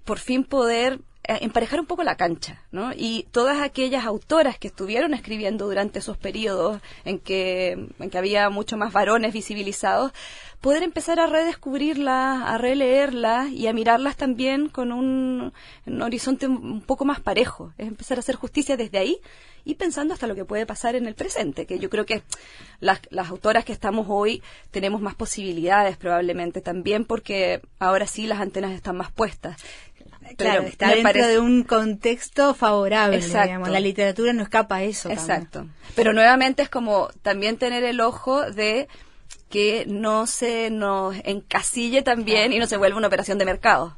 por 0.04 0.18
fin 0.18 0.44
poder 0.44 1.00
emparejar 1.28 1.80
un 1.80 1.86
poco 1.86 2.02
la 2.04 2.16
cancha, 2.16 2.62
¿no? 2.70 2.92
Y 2.94 3.26
todas 3.32 3.60
aquellas 3.60 4.04
autoras 4.04 4.58
que 4.58 4.68
estuvieron 4.68 5.14
escribiendo 5.14 5.66
durante 5.66 5.98
esos 5.98 6.16
periodos 6.16 6.80
en 7.04 7.18
que, 7.18 7.72
en 7.98 8.10
que 8.10 8.18
había 8.18 8.48
mucho 8.50 8.76
más 8.76 8.92
varones 8.92 9.32
visibilizados, 9.32 10.12
poder 10.60 10.82
empezar 10.82 11.20
a 11.20 11.26
redescubrirlas, 11.26 12.42
a 12.44 12.58
releerlas 12.58 13.50
y 13.50 13.66
a 13.66 13.72
mirarlas 13.72 14.16
también 14.16 14.68
con 14.68 14.92
un, 14.92 15.52
horizonte 16.00 16.46
un, 16.46 16.56
un 16.56 16.80
poco 16.80 17.04
más 17.04 17.20
parejo. 17.20 17.72
Es 17.78 17.88
empezar 17.88 18.18
a 18.18 18.20
hacer 18.20 18.36
justicia 18.36 18.76
desde 18.76 18.98
ahí 18.98 19.20
y 19.66 19.74
pensando 19.74 20.14
hasta 20.14 20.28
lo 20.28 20.36
que 20.36 20.44
puede 20.44 20.64
pasar 20.64 20.94
en 20.94 21.06
el 21.06 21.16
presente, 21.16 21.66
que 21.66 21.80
yo 21.80 21.90
creo 21.90 22.06
que 22.06 22.22
las, 22.78 23.00
las 23.10 23.28
autoras 23.28 23.64
que 23.64 23.72
estamos 23.72 24.06
hoy 24.08 24.40
tenemos 24.70 25.00
más 25.00 25.16
posibilidades 25.16 25.96
probablemente 25.96 26.60
también 26.60 27.04
porque 27.04 27.60
ahora 27.80 28.06
sí 28.06 28.28
las 28.28 28.40
antenas 28.40 28.70
están 28.70 28.96
más 28.96 29.10
puestas. 29.10 29.56
Claro, 30.36 30.60
Pero 30.60 30.68
está 30.68 30.86
dentro 30.88 31.02
parece- 31.04 31.28
de 31.28 31.38
un 31.38 31.62
contexto 31.64 32.54
favorable, 32.54 33.16
Exacto. 33.18 33.46
digamos. 33.46 33.68
La 33.70 33.80
literatura 33.80 34.32
no 34.32 34.42
escapa 34.42 34.76
a 34.76 34.82
eso. 34.82 35.08
también. 35.08 35.24
Exacto. 35.30 35.66
Pero 35.94 36.12
nuevamente 36.12 36.62
es 36.62 36.68
como 36.68 37.08
también 37.22 37.56
tener 37.56 37.84
el 37.84 38.00
ojo 38.00 38.50
de 38.50 38.88
que 39.48 39.84
no 39.86 40.26
se 40.26 40.70
nos 40.70 41.14
encasille 41.24 42.02
también 42.02 42.52
y 42.52 42.58
no 42.58 42.66
se 42.66 42.76
vuelva 42.76 42.98
una 42.98 43.06
operación 43.06 43.38
de 43.38 43.44
mercado. 43.44 43.96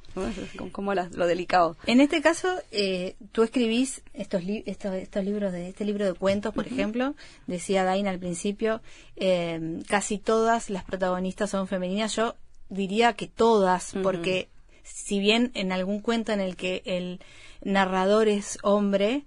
como- 0.57 0.73
como 0.73 0.95
la- 0.95 1.09
lo 1.12 1.29
delicado. 1.29 1.77
En 1.87 2.01
este 2.01 2.21
caso, 2.21 2.49
eh, 2.73 3.14
tú 3.31 3.45
escribís 3.45 4.03
estos, 4.14 4.43
li- 4.43 4.64
estos, 4.67 4.93
estos 4.95 5.25
libros 5.25 5.53
de 5.53 5.69
este 5.69 5.85
libro 5.85 6.05
de 6.07 6.12
cuentos, 6.14 6.53
por 6.53 6.67
ejemplo, 6.67 7.14
decía 7.47 7.85
Daina 7.85 8.11
al 8.11 8.19
principio, 8.19 8.81
eh, 9.14 9.81
casi 9.88 10.19
todas 10.19 10.71
las 10.71 10.83
protagonistas 10.83 11.51
son 11.51 11.69
femeninas. 11.69 12.17
Yo 12.17 12.35
diría 12.69 13.12
que 13.12 13.29
todas, 13.29 13.93
porque 14.03 14.49
si 14.92 15.20
bien 15.20 15.51
en 15.55 15.72
algún 15.72 16.01
cuento 16.01 16.33
en 16.33 16.40
el 16.40 16.57
que 16.57 16.83
el 16.85 17.20
narrador 17.62 18.29
es 18.29 18.59
hombre, 18.62 19.24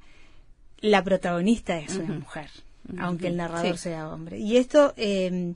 la 0.80 1.04
protagonista 1.04 1.78
es 1.78 1.95
una 1.95 2.15
mujer, 2.15 2.50
aunque 3.00 3.28
el 3.28 3.38
narrador 3.38 3.78
Sí. 3.78 3.84
sea 3.84 4.10
hombre. 4.10 4.39
Y 4.39 4.58
esto 4.58 4.93
eh, 4.97 5.54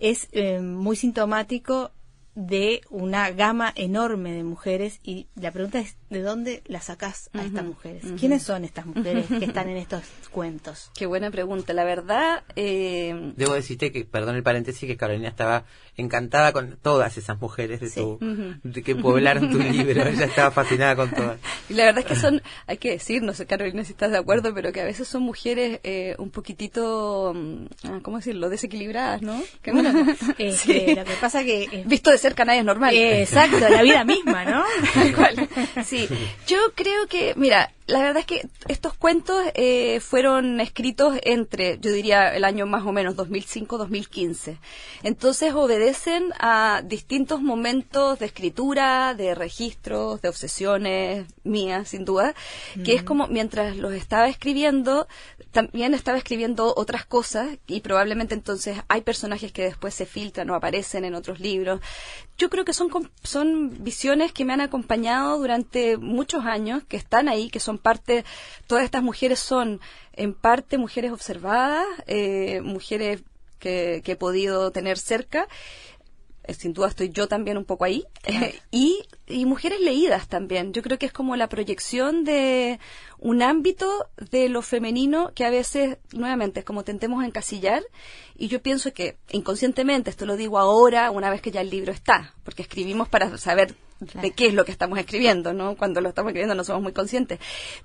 es 0.00 0.28
eh, 0.32 0.60
muy 0.60 0.96
sintomático 0.96 1.90
de 2.34 2.82
una 2.90 3.30
gama 3.30 3.72
enorme 3.76 4.32
de 4.32 4.44
mujeres 4.44 5.00
y 5.02 5.26
la 5.36 5.50
pregunta 5.52 5.78
es 5.78 5.96
¿de 6.10 6.22
dónde 6.22 6.62
las 6.66 6.84
sacás 6.84 7.30
a 7.32 7.42
estas 7.44 7.64
mujeres? 7.64 8.04
¿Quiénes 8.18 8.42
son 8.42 8.64
estas 8.64 8.86
mujeres 8.86 9.26
que 9.26 9.44
están 9.44 9.68
en 9.68 9.76
estos 9.76 10.02
cuentos? 10.30 10.90
Qué 10.96 11.06
buena 11.06 11.30
pregunta. 11.30 11.72
La 11.72 11.84
verdad, 11.84 12.42
eh, 12.54 13.32
Debo 13.36 13.54
decirte 13.54 13.90
que, 13.92 14.04
perdón 14.04 14.36
el 14.36 14.42
paréntesis, 14.42 14.86
que 14.88 14.96
Carolina 14.96 15.28
estaba 15.28 15.64
encantada 15.96 16.52
con 16.52 16.76
todas 16.82 17.16
esas 17.16 17.40
mujeres 17.40 17.80
de 17.80 17.90
tu, 17.90 18.18
de 18.62 18.82
que 18.82 18.94
poblaron 18.94 19.50
tu 19.50 19.58
libro. 19.58 20.06
Ella 20.06 20.26
estaba 20.26 20.50
fascinada 20.50 20.94
con 20.96 21.10
todas. 21.10 21.38
Y 21.68 21.74
la 21.74 21.84
verdad 21.86 22.00
es 22.00 22.06
que 22.06 22.16
son, 22.16 22.42
hay 22.66 22.76
que 22.78 22.90
decir, 22.90 23.22
no 23.22 23.32
sé 23.34 23.46
Carolina 23.46 23.82
si 23.84 23.92
estás 23.92 24.10
de 24.10 24.18
acuerdo, 24.18 24.52
pero 24.54 24.72
que 24.72 24.80
a 24.80 24.84
veces 24.84 25.08
son 25.08 25.22
mujeres 25.22 25.80
eh, 25.84 26.14
un 26.18 26.30
poquitito, 26.30 27.32
mm, 27.34 27.64
ah, 27.84 27.98
¿cómo 28.02 28.18
decirlo?, 28.18 28.48
desequilibradas, 28.50 29.22
¿no? 29.22 29.40
Que 29.62 29.72
Bueno, 29.72 29.92
no- 29.92 30.06
eh, 30.38 30.52
Sí. 30.52 30.94
lo 30.94 31.04
que 31.04 31.14
pasa 31.20 31.42
que 31.44 31.64
eh, 31.64 31.82
Visto 31.86 32.10
de 32.10 32.18
cerca 32.18 32.44
nadie 32.44 32.60
es 32.60 32.64
normal. 32.64 32.94
eh, 32.94 33.22
exacto, 33.22 33.58
la 33.68 33.82
vida 33.82 34.04
misma, 34.04 34.44
¿no? 34.44 34.62
Tal 34.94 35.14
cual. 35.14 35.48
Sí, 35.96 36.08
yo 36.46 36.58
creo 36.74 37.06
que, 37.06 37.34
mira, 37.36 37.72
la 37.86 38.00
verdad 38.00 38.18
es 38.18 38.26
que 38.26 38.48
estos 38.66 38.94
cuentos 38.94 39.40
eh, 39.54 40.00
fueron 40.00 40.60
escritos 40.60 41.18
entre, 41.22 41.78
yo 41.78 41.92
diría, 41.92 42.34
el 42.34 42.44
año 42.44 42.66
más 42.66 42.84
o 42.84 42.90
menos 42.90 43.14
2005-2015. 43.16 44.58
Entonces 45.04 45.54
obedecen 45.54 46.32
a 46.40 46.82
distintos 46.84 47.40
momentos 47.40 48.18
de 48.18 48.26
escritura, 48.26 49.14
de 49.14 49.36
registros, 49.36 50.20
de 50.20 50.28
obsesiones 50.28 51.26
mías, 51.44 51.88
sin 51.88 52.04
duda, 52.04 52.34
que 52.84 52.94
es 52.94 53.04
como 53.04 53.28
mientras 53.28 53.76
los 53.76 53.92
estaba 53.92 54.28
escribiendo, 54.28 55.06
también 55.52 55.94
estaba 55.94 56.18
escribiendo 56.18 56.74
otras 56.76 57.06
cosas 57.06 57.48
y 57.68 57.80
probablemente 57.80 58.34
entonces 58.34 58.78
hay 58.88 59.02
personajes 59.02 59.52
que 59.52 59.62
después 59.62 59.94
se 59.94 60.06
filtran 60.06 60.50
o 60.50 60.54
aparecen 60.54 61.04
en 61.04 61.14
otros 61.14 61.38
libros. 61.38 61.80
Yo 62.36 62.50
creo 62.50 62.64
que 62.64 62.74
son, 62.74 62.90
son 63.22 63.82
visiones 63.82 64.32
que 64.32 64.44
me 64.44 64.52
han 64.52 64.60
acompañado 64.60 65.38
durante 65.38 65.96
muchos 65.96 66.44
años, 66.44 66.82
que 66.88 66.96
están 66.96 67.28
ahí, 67.28 67.48
que 67.48 67.60
son 67.60 67.75
parte, 67.78 68.24
todas 68.66 68.84
estas 68.84 69.02
mujeres 69.02 69.38
son 69.38 69.80
en 70.12 70.34
parte 70.34 70.78
mujeres 70.78 71.12
observadas, 71.12 71.86
eh, 72.06 72.60
mujeres 72.62 73.22
que, 73.58 74.02
que 74.04 74.12
he 74.12 74.16
podido 74.16 74.70
tener 74.70 74.98
cerca. 74.98 75.48
Eh, 76.46 76.54
sin 76.54 76.72
duda 76.72 76.88
estoy 76.88 77.10
yo 77.10 77.26
también 77.26 77.56
un 77.56 77.64
poco 77.64 77.84
ahí, 77.84 78.04
y, 78.70 79.04
y 79.26 79.44
mujeres 79.46 79.80
leídas 79.80 80.28
también. 80.28 80.72
Yo 80.72 80.82
creo 80.82 80.98
que 80.98 81.06
es 81.06 81.12
como 81.12 81.36
la 81.36 81.48
proyección 81.48 82.24
de 82.24 82.78
un 83.26 83.42
ámbito 83.42 84.08
de 84.30 84.48
lo 84.48 84.62
femenino 84.62 85.32
que 85.34 85.44
a 85.44 85.50
veces, 85.50 85.98
nuevamente, 86.12 86.60
es 86.60 86.64
como 86.64 86.84
tentemos 86.84 87.24
a 87.24 87.26
encasillar, 87.26 87.82
y 88.36 88.46
yo 88.46 88.62
pienso 88.62 88.92
que 88.92 89.16
inconscientemente, 89.32 90.10
esto 90.10 90.26
lo 90.26 90.36
digo 90.36 90.60
ahora, 90.60 91.10
una 91.10 91.28
vez 91.28 91.42
que 91.42 91.50
ya 91.50 91.60
el 91.60 91.70
libro 91.70 91.90
está, 91.90 92.34
porque 92.44 92.62
escribimos 92.62 93.08
para 93.08 93.36
saber 93.36 93.74
de 93.98 94.30
qué 94.32 94.46
es 94.46 94.54
lo 94.54 94.64
que 94.64 94.72
estamos 94.72 94.98
escribiendo, 94.98 95.52
¿no? 95.52 95.76
Cuando 95.76 96.00
lo 96.00 96.10
estamos 96.10 96.30
escribiendo 96.30 96.54
no 96.54 96.64
somos 96.64 96.82
muy 96.82 96.92
conscientes. 96.92 97.38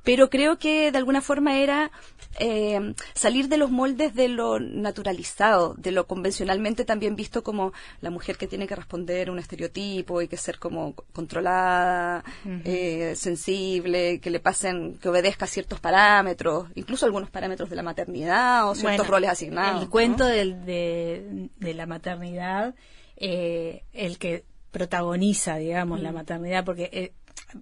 Pero 0.03 0.29
creo 0.29 0.57
que 0.57 0.91
de 0.91 0.97
alguna 0.97 1.21
forma 1.21 1.57
era 1.57 1.91
eh, 2.39 2.93
salir 3.13 3.47
de 3.47 3.57
los 3.57 3.71
moldes 3.71 4.13
de 4.13 4.27
lo 4.27 4.59
naturalizado, 4.59 5.73
de 5.77 5.91
lo 5.91 6.07
convencionalmente 6.07 6.83
también 6.83 7.15
visto 7.15 7.43
como 7.43 7.71
la 8.01 8.09
mujer 8.09 8.37
que 8.37 8.47
tiene 8.47 8.67
que 8.67 8.75
responder 8.75 9.29
a 9.29 9.31
un 9.31 9.39
estereotipo 9.39 10.21
y 10.21 10.27
que 10.27 10.37
ser 10.37 10.59
como 10.59 10.95
controlada, 11.13 12.23
eh, 12.65 13.13
sensible, 13.15 14.19
que 14.19 14.29
le 14.29 14.39
pasen, 14.39 14.97
que 14.97 15.09
obedezca 15.09 15.30
ciertos 15.47 15.79
parámetros, 15.79 16.67
incluso 16.75 17.05
algunos 17.05 17.29
parámetros 17.29 17.69
de 17.69 17.75
la 17.75 17.83
maternidad 17.83 18.69
o 18.69 18.75
ciertos 18.75 18.97
Bueno, 18.99 19.11
roles 19.11 19.29
asignados. 19.29 19.83
El 19.83 19.89
cuento 19.89 20.23
¿no? 20.25 20.29
del- 20.29 20.65
de, 20.65 21.49
de 21.57 21.73
la 21.73 21.85
maternidad, 21.85 22.75
eh, 23.17 23.83
el 23.93 24.17
que 24.17 24.43
protagoniza, 24.71 25.57
digamos, 25.57 25.99
Mm. 25.99 26.03
la 26.03 26.11
maternidad, 26.11 26.65
porque 26.65 26.89
eh, 26.93 27.13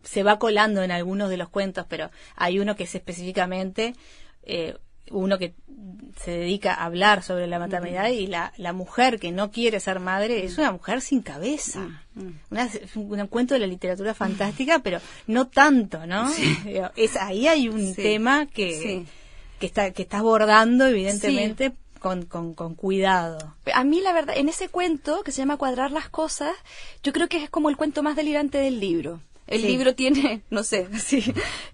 se 0.04 0.24
va 0.24 0.38
colando 0.40 0.84
en 0.84 0.92
algunos 0.92 1.30
de 1.30 1.38
los 1.38 1.50
cuentos, 1.50 1.86
pero 1.90 2.12
hay 2.36 2.60
uno 2.60 2.76
que 2.76 2.84
es 2.84 2.94
específicamente 2.96 3.96
eh, 4.44 4.78
uno 5.12 5.38
que 5.38 5.54
se 6.24 6.32
dedica 6.32 6.74
a 6.74 6.86
hablar 6.86 7.24
sobre 7.24 7.48
la 7.48 7.60
maternidad 7.60 8.10
y 8.10 8.28
la, 8.28 8.52
la 8.58 8.74
mujer 8.74 9.20
que 9.20 9.32
no 9.32 9.52
quiere 9.52 9.80
ser 9.80 10.00
madre 10.00 10.44
es 10.44 10.58
una 10.58 10.72
mujer 10.72 11.02
sin 11.02 11.22
cabeza. 11.22 11.88
Una- 12.50 12.66
es 12.66 12.96
un, 12.96 13.18
un 13.20 13.28
cuento 13.28 13.54
de 13.54 13.62
la 13.62 13.68
literatura 13.68 14.14
fantástica, 14.14 14.80
pero 14.80 15.00
no 15.28 15.48
tanto, 15.48 16.06
¿no? 16.06 16.30
Es, 16.96 17.16
ahí 17.16 17.48
hay 17.48 17.70
un 17.70 17.94
Sí. 17.96 18.02
tema 18.02 18.46
que, 18.48 18.80
Sí. 18.82 19.06
que 19.60 19.66
está 19.68 19.92
que 19.92 20.02
está 20.02 20.18
abordando 20.20 20.86
evidentemente 20.88 21.72
con, 22.00 22.26
con, 22.26 22.54
con 22.54 22.76
cuidado. 22.76 23.56
A 23.74 23.84
mí, 23.84 24.02
la 24.02 24.12
verdad, 24.14 24.36
en 24.38 24.50
ese 24.50 24.68
cuento 24.70 25.22
que 25.24 25.32
se 25.32 25.40
llama 25.42 25.58
Cuadrar 25.58 25.92
las 25.92 26.10
cosas, 26.10 26.54
yo 27.04 27.12
creo 27.14 27.28
que 27.30 27.44
es 27.44 27.50
como 27.50 27.70
el 27.70 27.78
cuento 27.78 28.04
más 28.04 28.16
delirante 28.16 28.58
del 28.58 28.80
libro. 28.80 29.22
El 29.50 29.62
Sí. 29.62 29.68
libro 29.68 29.96
tiene, 29.96 30.42
no 30.50 30.64
sé, 30.64 30.88
sí, 31.00 31.24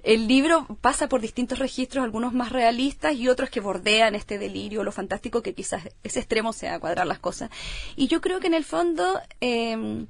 el 0.04 0.28
libro 0.28 0.66
pasa 0.82 1.08
por 1.10 1.22
distintos 1.22 1.60
registros, 1.60 2.04
algunos 2.04 2.34
más 2.34 2.52
realistas 2.52 3.14
y 3.16 3.28
otros 3.28 3.50
que 3.50 3.60
bordean 3.60 4.16
este 4.16 4.38
delirio, 4.38 4.84
lo 4.84 4.92
fantástico 4.92 5.42
que 5.42 5.54
quizás 5.54 5.84
ese 6.04 6.20
extremo 6.20 6.54
sea 6.54 6.80
cuadrar 6.80 7.06
las 7.06 7.20
cosas. 7.20 7.50
Y 7.96 8.08
yo 8.08 8.22
creo 8.22 8.40
que 8.40 8.48
en 8.48 8.54
el 8.54 8.64
fondo, 8.64 9.20
eh, 9.42 10.06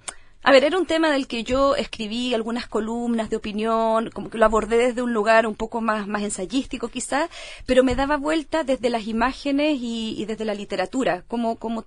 a 0.47 0.51
ver, 0.51 0.63
era 0.63 0.77
un 0.77 0.85
tema 0.85 1.09
del 1.11 1.25
que 1.25 1.43
yo 1.43 1.75
escribí 1.75 2.35
algunas 2.35 2.67
columnas 2.67 3.31
de 3.31 3.35
opinión, 3.37 4.11
como 4.11 4.29
que 4.29 4.37
lo 4.37 4.45
abordé 4.45 4.77
desde 4.77 5.01
un 5.01 5.11
lugar 5.11 5.47
un 5.47 5.55
poco 5.55 5.81
más, 5.81 6.07
más 6.07 6.21
ensayístico 6.21 6.87
quizás, 6.89 7.31
pero 7.65 7.83
me 7.83 7.95
daba 7.95 8.17
vuelta 8.17 8.63
desde 8.63 8.91
las 8.91 9.07
imágenes 9.07 9.79
y, 9.81 10.13
y 10.21 10.25
desde 10.25 10.45
la 10.45 10.53
literatura, 10.53 11.23
cómo, 11.27 11.55
cómo, 11.55 11.83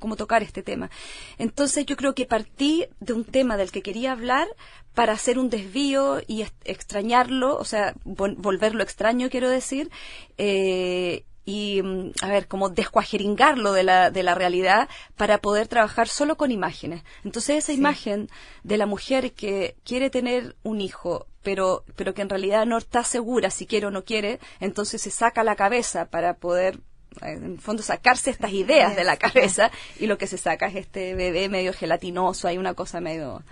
cómo 0.00 0.16
tocar 0.16 0.42
este 0.42 0.64
tema. 0.64 0.90
Entonces 1.38 1.86
yo 1.86 1.96
creo 1.96 2.16
que 2.16 2.26
partí 2.26 2.86
de 2.98 3.12
un 3.12 3.24
tema 3.24 3.56
del 3.56 3.70
que 3.70 3.80
quería 3.80 4.10
hablar 4.10 4.48
para 4.92 5.12
hacer 5.12 5.38
un 5.38 5.48
desvío 5.48 6.20
y 6.26 6.44
extrañarlo, 6.64 7.56
o 7.56 7.64
sea, 7.64 7.94
vol- 8.04 8.34
volverlo 8.38 8.82
extraño, 8.82 9.30
quiero 9.30 9.48
decir, 9.48 9.88
eh, 10.36 11.22
y, 11.50 11.82
mm, 11.82 12.12
a 12.22 12.28
ver, 12.28 12.46
como 12.46 12.68
descuajeringarlo 12.68 13.72
de 13.72 13.82
la, 13.82 14.10
de 14.12 14.22
la 14.22 14.36
realidad 14.36 14.88
para 15.16 15.38
poder 15.38 15.66
trabajar 15.66 16.06
solo 16.06 16.36
con 16.36 16.52
imágenes. 16.52 17.02
Entonces 17.24 17.64
esa 17.64 17.72
imagen 17.72 18.30
de 18.62 18.76
la 18.76 18.86
mujer 18.86 19.32
que 19.32 19.74
quiere 19.84 20.10
tener 20.10 20.54
un 20.62 20.80
hijo, 20.80 21.26
pero, 21.42 21.84
pero 21.96 22.14
que 22.14 22.22
en 22.22 22.28
realidad 22.28 22.66
no 22.66 22.78
está 22.78 23.02
segura 23.02 23.50
si 23.50 23.66
quiere 23.66 23.86
o 23.86 23.90
no 23.90 24.04
quiere, 24.04 24.38
entonces 24.60 25.02
se 25.02 25.10
saca 25.10 25.42
la 25.42 25.56
cabeza 25.56 26.04
para 26.04 26.34
poder 26.34 26.76
eh, 27.22 27.32
en 27.32 27.44
el 27.54 27.60
fondo 27.60 27.82
sacarse 27.82 28.30
estas 28.30 28.52
ideas 28.52 28.94
de 28.94 29.02
la 29.02 29.16
cabeza 29.16 29.72
y 29.98 30.06
lo 30.06 30.18
que 30.18 30.28
se 30.28 30.38
saca 30.38 30.68
es 30.68 30.76
este 30.76 31.16
bebé 31.16 31.48
medio 31.48 31.72
gelatinoso, 31.72 32.46
hay 32.46 32.58
una 32.58 32.74
cosa 32.74 33.00
medio 33.00 33.42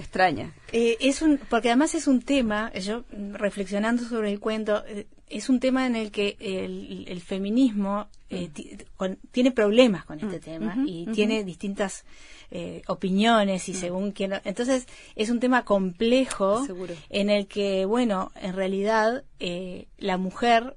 extraña. 0.00 0.52
Eh, 0.72 0.96
es 1.00 1.22
un, 1.22 1.38
porque 1.48 1.68
además 1.68 1.94
es 1.94 2.06
un 2.08 2.20
tema, 2.22 2.72
yo 2.74 3.04
mm, 3.12 3.34
reflexionando 3.34 4.02
sobre 4.04 4.30
el 4.32 4.40
cuento, 4.40 4.82
eh, 4.86 5.06
es 5.28 5.48
un 5.48 5.60
tema 5.60 5.86
en 5.86 5.94
el 5.94 6.10
que 6.10 6.36
el, 6.40 7.04
el 7.08 7.20
feminismo 7.20 8.08
eh, 8.30 8.48
ti- 8.52 8.76
con- 8.96 9.18
tiene 9.30 9.52
problemas 9.52 10.04
con 10.04 10.18
este 10.20 10.40
tema 10.40 10.72
ujú, 10.76 10.84
y 10.88 11.06
tiene 11.12 11.44
distintas 11.44 12.04
eh, 12.50 12.82
opiniones 12.88 13.68
y 13.68 13.74
según 13.74 14.10
quién. 14.12 14.32
Entonces 14.44 14.86
es 15.14 15.30
un 15.30 15.38
tema 15.38 15.64
complejo 15.64 16.64
Seguro. 16.66 16.94
en 17.10 17.30
el 17.30 17.46
que, 17.46 17.84
bueno, 17.84 18.32
en 18.40 18.54
realidad 18.54 19.22
eh, 19.38 19.86
la 19.98 20.16
mujer 20.16 20.76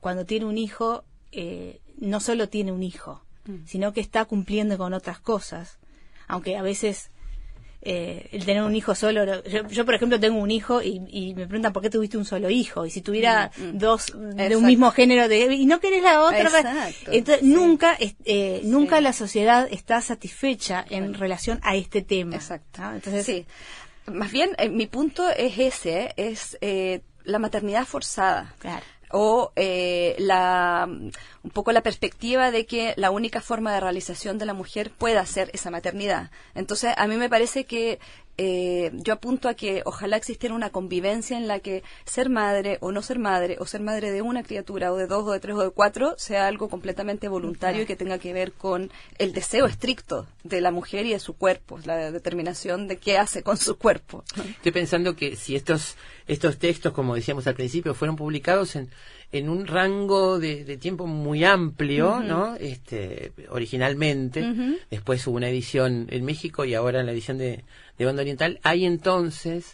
cuando 0.00 0.24
tiene 0.24 0.46
un 0.46 0.58
hijo 0.58 1.04
eh, 1.30 1.80
no 1.98 2.18
solo 2.20 2.48
tiene 2.48 2.72
un 2.72 2.82
hijo, 2.82 3.22
sino 3.66 3.92
que 3.92 4.00
está 4.00 4.24
cumpliendo 4.24 4.78
con 4.78 4.92
otras 4.94 5.18
cosas, 5.20 5.78
aunque 6.28 6.56
a 6.56 6.62
veces 6.62 7.10
eh, 7.84 8.28
el 8.32 8.44
tener 8.44 8.62
un 8.62 8.74
hijo 8.76 8.94
solo. 8.94 9.42
Yo, 9.42 9.66
yo, 9.68 9.84
por 9.84 9.94
ejemplo, 9.94 10.18
tengo 10.20 10.38
un 10.38 10.50
hijo 10.50 10.80
y, 10.82 11.02
y 11.08 11.34
me 11.34 11.46
preguntan 11.46 11.72
por 11.72 11.82
qué 11.82 11.90
tuviste 11.90 12.16
un 12.16 12.24
solo 12.24 12.48
hijo. 12.48 12.86
Y 12.86 12.90
si 12.90 13.00
tuviera 13.02 13.50
dos 13.74 14.06
de 14.16 14.56
un 14.56 14.64
mismo 14.66 14.90
género, 14.92 15.28
de, 15.28 15.54
y 15.54 15.66
no 15.66 15.80
querés 15.80 16.02
la 16.02 16.20
otra. 16.22 16.42
Exacto, 16.42 17.10
Entonces, 17.12 17.40
sí. 17.40 17.52
nunca, 17.52 17.96
eh, 18.24 18.60
nunca 18.64 18.98
Sí. 18.98 19.02
la 19.02 19.12
sociedad 19.12 19.68
está 19.70 20.00
satisfecha 20.00 20.84
en 20.88 21.14
relación 21.14 21.58
a 21.62 21.74
este 21.76 22.02
tema. 22.02 22.36
Exacto. 22.36 22.82
¿no? 22.82 22.94
Entonces, 22.94 23.26
sí. 23.26 23.46
Más 24.06 24.32
bien, 24.32 24.50
eh, 24.58 24.68
mi 24.68 24.86
punto 24.86 25.28
es 25.30 25.58
ese, 25.58 26.12
es 26.16 26.58
eh, 26.60 27.02
la 27.24 27.38
maternidad 27.38 27.84
forzada. 27.86 28.54
Claro. 28.58 28.84
O 29.12 29.52
eh, 29.56 30.16
la, 30.18 30.88
un 30.88 31.50
poco 31.50 31.72
la 31.72 31.82
perspectiva 31.82 32.50
de 32.50 32.66
que 32.66 32.94
la 32.96 33.10
única 33.10 33.40
forma 33.40 33.72
de 33.72 33.80
realización 33.80 34.38
de 34.38 34.46
la 34.46 34.54
mujer 34.54 34.90
pueda 34.90 35.24
ser 35.26 35.50
esa 35.52 35.70
maternidad. 35.70 36.30
Entonces, 36.54 36.94
a 36.96 37.06
mí 37.06 37.16
me 37.16 37.28
parece 37.28 37.64
que 37.64 38.00
eh, 38.38 38.90
yo 38.94 39.12
apunto 39.12 39.48
a 39.48 39.54
que 39.54 39.82
ojalá 39.84 40.16
existiera 40.16 40.54
una 40.54 40.70
convivencia 40.70 41.36
en 41.36 41.48
la 41.48 41.60
que 41.60 41.82
ser 42.04 42.30
madre 42.30 42.78
o 42.80 42.90
no 42.90 43.02
ser 43.02 43.18
madre, 43.18 43.56
o 43.60 43.66
ser 43.66 43.82
madre 43.82 44.10
de 44.10 44.22
una 44.22 44.42
criatura, 44.42 44.92
o 44.92 44.96
de 44.96 45.06
dos, 45.06 45.26
o 45.26 45.32
de 45.32 45.40
tres, 45.40 45.56
o 45.56 45.62
de 45.62 45.70
cuatro, 45.70 46.14
sea 46.16 46.46
algo 46.46 46.68
completamente 46.68 47.28
voluntario 47.28 47.82
y 47.82 47.86
que 47.86 47.96
tenga 47.96 48.18
que 48.18 48.32
ver 48.32 48.52
con 48.52 48.90
el 49.18 49.32
deseo 49.32 49.66
estricto 49.66 50.26
de 50.44 50.60
la 50.60 50.70
mujer 50.70 51.06
y 51.06 51.10
de 51.10 51.20
su 51.20 51.34
cuerpo, 51.34 51.78
la 51.84 52.10
determinación 52.10 52.88
de 52.88 52.96
qué 52.96 53.18
hace 53.18 53.42
con 53.42 53.56
su 53.58 53.76
cuerpo. 53.76 54.24
Estoy 54.36 54.72
pensando 54.72 55.14
que 55.14 55.36
si 55.36 55.54
estos, 55.54 55.96
estos 56.26 56.58
textos, 56.58 56.92
como 56.92 57.14
decíamos 57.14 57.46
al 57.46 57.54
principio, 57.54 57.94
fueron 57.94 58.16
publicados 58.16 58.76
en, 58.76 58.90
en 59.32 59.48
un 59.48 59.66
rango 59.66 60.38
de, 60.38 60.64
de 60.64 60.76
tiempo 60.76 61.06
muy 61.06 61.42
amplio, 61.44 62.20
¿no? 62.20 62.54
Este, 62.56 63.32
originalmente, 63.48 64.44
después 64.90 65.26
hubo 65.26 65.36
una 65.36 65.48
edición 65.48 66.06
en 66.10 66.24
México 66.24 66.64
y 66.64 66.74
ahora 66.74 67.00
en 67.00 67.06
la 67.06 67.12
edición 67.12 67.38
de, 67.38 67.64
de 67.98 68.04
Banda 68.04 68.22
Oriental, 68.22 68.60
hay 68.62 68.84
entonces 68.84 69.72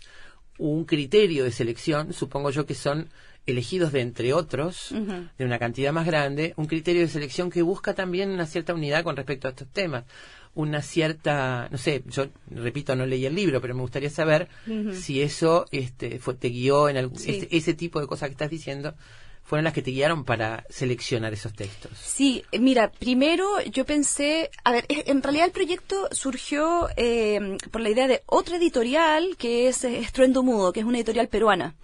un 0.58 0.84
criterio 0.84 1.44
de 1.44 1.50
selección, 1.52 2.12
supongo 2.12 2.50
yo 2.50 2.66
que 2.66 2.74
son 2.74 3.08
elegidos 3.46 3.92
de 3.92 4.00
entre 4.02 4.32
otros, 4.34 4.90
de 5.38 5.44
una 5.44 5.58
cantidad 5.58 5.92
más 5.92 6.06
grande, 6.06 6.52
un 6.56 6.66
criterio 6.66 7.02
de 7.02 7.08
selección 7.08 7.50
que 7.50 7.62
busca 7.62 7.94
también 7.94 8.30
una 8.30 8.46
cierta 8.46 8.74
unidad 8.74 9.02
con 9.04 9.16
respecto 9.16 9.48
a 9.48 9.50
estos 9.50 9.68
temas. 9.68 10.04
Una 10.54 10.82
cierta, 10.82 11.68
no 11.70 11.78
sé, 11.78 12.02
yo 12.06 12.26
repito, 12.50 12.94
no 12.96 13.06
leí 13.06 13.24
el 13.26 13.34
libro, 13.34 13.60
pero 13.60 13.74
me 13.74 13.80
gustaría 13.82 14.10
saber 14.10 14.48
si 14.92 15.22
eso 15.22 15.64
este, 15.70 16.18
fue, 16.18 16.34
te 16.34 16.48
guió 16.48 16.88
en 16.88 16.96
algún, 16.98 17.18
Sí. 17.18 17.30
este- 17.38 17.56
ese 17.56 17.74
tipo 17.74 18.00
de 18.00 18.06
cosas 18.06 18.28
que 18.28 18.32
estás 18.32 18.50
diciendo, 18.50 18.94
fueron 19.48 19.64
las 19.64 19.72
que 19.72 19.80
te 19.80 19.92
guiaron 19.92 20.24
para 20.24 20.66
seleccionar 20.68 21.32
esos 21.32 21.54
textos. 21.54 21.92
Sí, 21.96 22.44
mira, 22.60 22.90
primero 22.90 23.62
yo 23.62 23.86
pensé, 23.86 24.50
a 24.62 24.72
ver, 24.72 24.84
en 24.88 25.22
realidad 25.22 25.46
el 25.46 25.52
proyecto 25.52 26.06
surgió 26.12 26.90
eh, 26.98 27.56
por 27.70 27.80
la 27.80 27.88
idea 27.88 28.06
de 28.06 28.22
otra 28.26 28.58
editorial 28.58 29.36
que 29.38 29.68
es 29.68 29.84
eh, 29.84 30.00
Estruendo 30.00 30.42
Mudo, 30.42 30.74
que 30.74 30.80
es 30.80 30.86
una 30.86 30.98
editorial 30.98 31.28
peruana. 31.28 31.74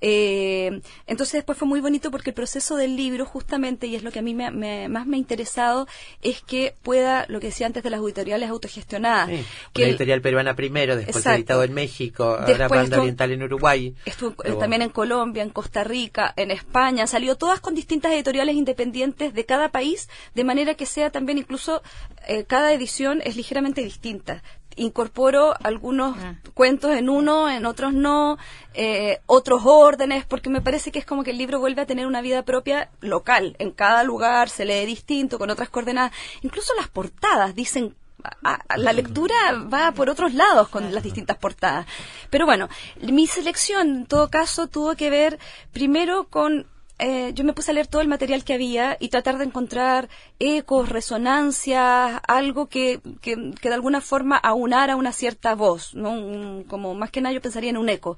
Eh, 0.00 0.80
entonces 1.06 1.34
después 1.34 1.58
fue 1.58 1.68
muy 1.68 1.80
bonito 1.80 2.10
porque 2.10 2.30
el 2.30 2.34
proceso 2.34 2.76
del 2.76 2.96
libro 2.96 3.26
justamente, 3.26 3.86
y 3.86 3.96
es 3.96 4.02
lo 4.02 4.10
que 4.10 4.20
a 4.20 4.22
mí 4.22 4.34
me- 4.34 4.50
me- 4.50 4.88
más 4.88 5.06
me 5.06 5.16
ha 5.16 5.18
interesado, 5.18 5.86
es 6.22 6.40
que 6.42 6.74
pueda, 6.82 7.26
lo 7.28 7.38
que 7.40 7.48
decía 7.48 7.66
antes 7.66 7.82
de 7.82 7.90
las 7.90 8.00
editoriales 8.00 8.48
autogestionadas, 8.48 9.28
Sí, 9.28 9.44
que 9.72 9.82
una 9.82 9.90
editorial 9.90 10.20
peruana 10.22 10.56
primero, 10.56 10.96
después 10.96 11.16
Exacto. 11.16 11.36
editado 11.36 11.64
en 11.64 11.74
México, 11.74 12.24
ahora 12.40 12.68
Banda 12.68 12.84
estuvo- 12.84 13.00
Oriental 13.02 13.32
en 13.32 13.42
Uruguay. 13.42 13.94
Estuvo 14.04 14.34
también 14.58 14.82
en 14.82 14.90
Colombia, 14.90 15.42
en 15.42 15.50
Costa 15.50 15.84
Rica, 15.84 16.32
en 16.36 16.50
España, 16.50 17.06
salió 17.06 17.36
todas 17.36 17.60
con 17.60 17.74
distintas 17.74 18.12
editoriales 18.12 18.54
independientes 18.56 19.34
de 19.34 19.44
cada 19.44 19.68
país, 19.70 20.08
de 20.34 20.44
manera 20.44 20.74
que 20.74 20.86
sea 20.86 21.10
también 21.10 21.38
incluso 21.38 21.82
eh, 22.26 22.44
cada 22.44 22.72
edición 22.72 23.20
es 23.24 23.36
ligeramente 23.36 23.82
distinta. 23.82 24.42
Incorporo 24.76 25.54
algunos 25.62 26.16
Ah. 26.18 26.34
cuentos 26.54 26.92
en 26.92 27.08
uno, 27.08 27.50
en 27.50 27.66
otros 27.66 27.92
no, 27.92 28.38
eh, 28.74 29.18
otros 29.26 29.62
órdenes, 29.64 30.24
porque 30.24 30.48
me 30.50 30.60
parece 30.60 30.90
que 30.92 30.98
es 31.00 31.04
como 31.06 31.24
que 31.24 31.32
el 31.32 31.38
libro 31.38 31.58
vuelve 31.60 31.82
a 31.82 31.86
tener 31.86 32.06
una 32.06 32.20
vida 32.20 32.42
propia 32.44 32.88
local. 33.00 33.56
En 33.58 33.72
cada 33.72 34.04
lugar 34.04 34.48
se 34.48 34.64
lee 34.64 34.86
distinto, 34.86 35.38
con 35.38 35.50
otras 35.50 35.68
coordenadas. 35.70 36.12
Incluso 36.42 36.72
las 36.76 36.88
portadas 36.88 37.54
dicen 37.54 37.94
a- 38.42 38.60
a- 38.68 38.76
la 38.76 38.92
lectura 38.92 39.34
va 39.72 39.92
por 39.92 40.10
otros 40.10 40.34
lados 40.34 40.68
con 40.68 40.94
las 40.94 41.02
distintas 41.02 41.38
portadas. 41.38 41.86
Pero 42.28 42.44
bueno, 42.44 42.68
mi 43.00 43.26
selección 43.26 43.88
en 43.88 44.06
todo 44.06 44.28
caso 44.28 44.66
tuvo 44.66 44.94
que 44.94 45.08
ver 45.08 45.38
primero 45.72 46.24
con 46.28 46.66
eh, 47.00 47.32
yo 47.34 47.44
me 47.44 47.52
puse 47.52 47.70
a 47.70 47.74
leer 47.74 47.86
todo 47.86 48.02
el 48.02 48.08
material 48.08 48.44
que 48.44 48.54
había 48.54 48.96
y 49.00 49.08
tratar 49.08 49.38
de 49.38 49.44
encontrar 49.44 50.08
ecos, 50.38 50.88
resonancias, 50.88 52.20
algo 52.28 52.68
que, 52.68 53.00
que, 53.20 53.52
que 53.60 53.68
de 53.68 53.74
alguna 53.74 54.00
forma 54.00 54.36
aunara 54.36 54.96
una 54.96 55.12
cierta 55.12 55.54
voz, 55.54 55.94
¿no? 55.94 56.10
Un- 56.12 56.64
como 56.64 56.94
más 56.94 57.10
que 57.10 57.20
nada 57.20 57.32
yo 57.32 57.40
pensaría 57.40 57.70
en 57.70 57.76
un 57.76 57.88
eco. 57.88 58.16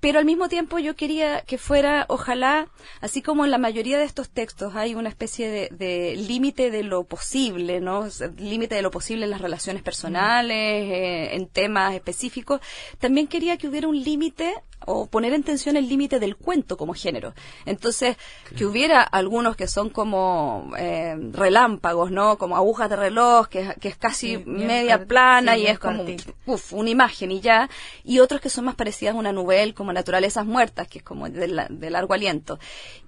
Pero 0.00 0.18
al 0.18 0.24
mismo 0.24 0.48
tiempo 0.48 0.80
yo 0.80 0.96
quería 0.96 1.42
que 1.42 1.58
fuera, 1.58 2.06
ojalá, 2.08 2.66
así 3.00 3.22
como 3.22 3.44
en 3.44 3.52
la 3.52 3.58
mayoría 3.58 3.98
de 3.98 4.04
estos 4.04 4.30
textos 4.30 4.74
hay 4.74 4.96
una 4.96 5.08
especie 5.08 5.48
de, 5.48 5.68
de 5.70 6.16
límite 6.16 6.72
de 6.72 6.82
lo 6.82 7.04
posible, 7.04 7.80
¿no? 7.80 8.08
Límite 8.36 8.74
de 8.74 8.82
lo 8.82 8.90
posible 8.90 9.26
en 9.26 9.30
las 9.30 9.40
relaciones 9.40 9.80
personales, 9.84 10.56
eh, 10.56 11.36
en 11.36 11.46
temas 11.46 11.94
específicos. 11.94 12.60
También 12.98 13.28
quería 13.28 13.56
que 13.58 13.68
hubiera 13.68 13.86
un 13.86 14.02
límite 14.02 14.52
o 14.86 15.06
poner 15.06 15.32
en 15.32 15.42
tensión 15.42 15.76
el 15.76 15.88
límite 15.88 16.18
del 16.18 16.36
cuento 16.36 16.76
como 16.76 16.94
género. 16.94 17.34
Entonces, 17.66 18.16
que 18.56 18.64
hubiera 18.66 19.02
algunos 19.02 19.56
que 19.56 19.66
son 19.66 19.90
como 19.90 20.72
eh, 20.78 21.16
relámpagos, 21.32 22.10
¿no? 22.10 22.38
Como 22.38 22.56
agujas 22.56 22.88
de 22.90 22.96
reloj, 22.96 23.48
que, 23.48 23.60
es- 23.60 23.74
que 23.80 23.88
es 23.88 23.96
casi 23.96 24.36
Sí, 24.36 24.42
media 24.46 25.04
plana 25.06 25.54
sí, 25.54 25.62
y 25.62 25.66
es 25.66 25.78
como 25.78 26.04
uf, 26.46 26.72
una 26.72 26.90
imagen 26.90 27.30
y 27.32 27.40
ya, 27.40 27.68
y 28.04 28.18
otros 28.20 28.40
que 28.40 28.48
son 28.50 28.64
más 28.64 28.74
parecidas 28.74 29.14
a 29.14 29.18
una 29.18 29.32
novela, 29.32 29.72
como 29.74 29.92
Naturalezas 29.92 30.46
Muertas, 30.46 30.88
que 30.88 30.98
es 30.98 31.04
como 31.04 31.28
de, 31.28 31.48
la- 31.48 31.66
de 31.68 31.90
largo 31.90 32.14
aliento. 32.14 32.58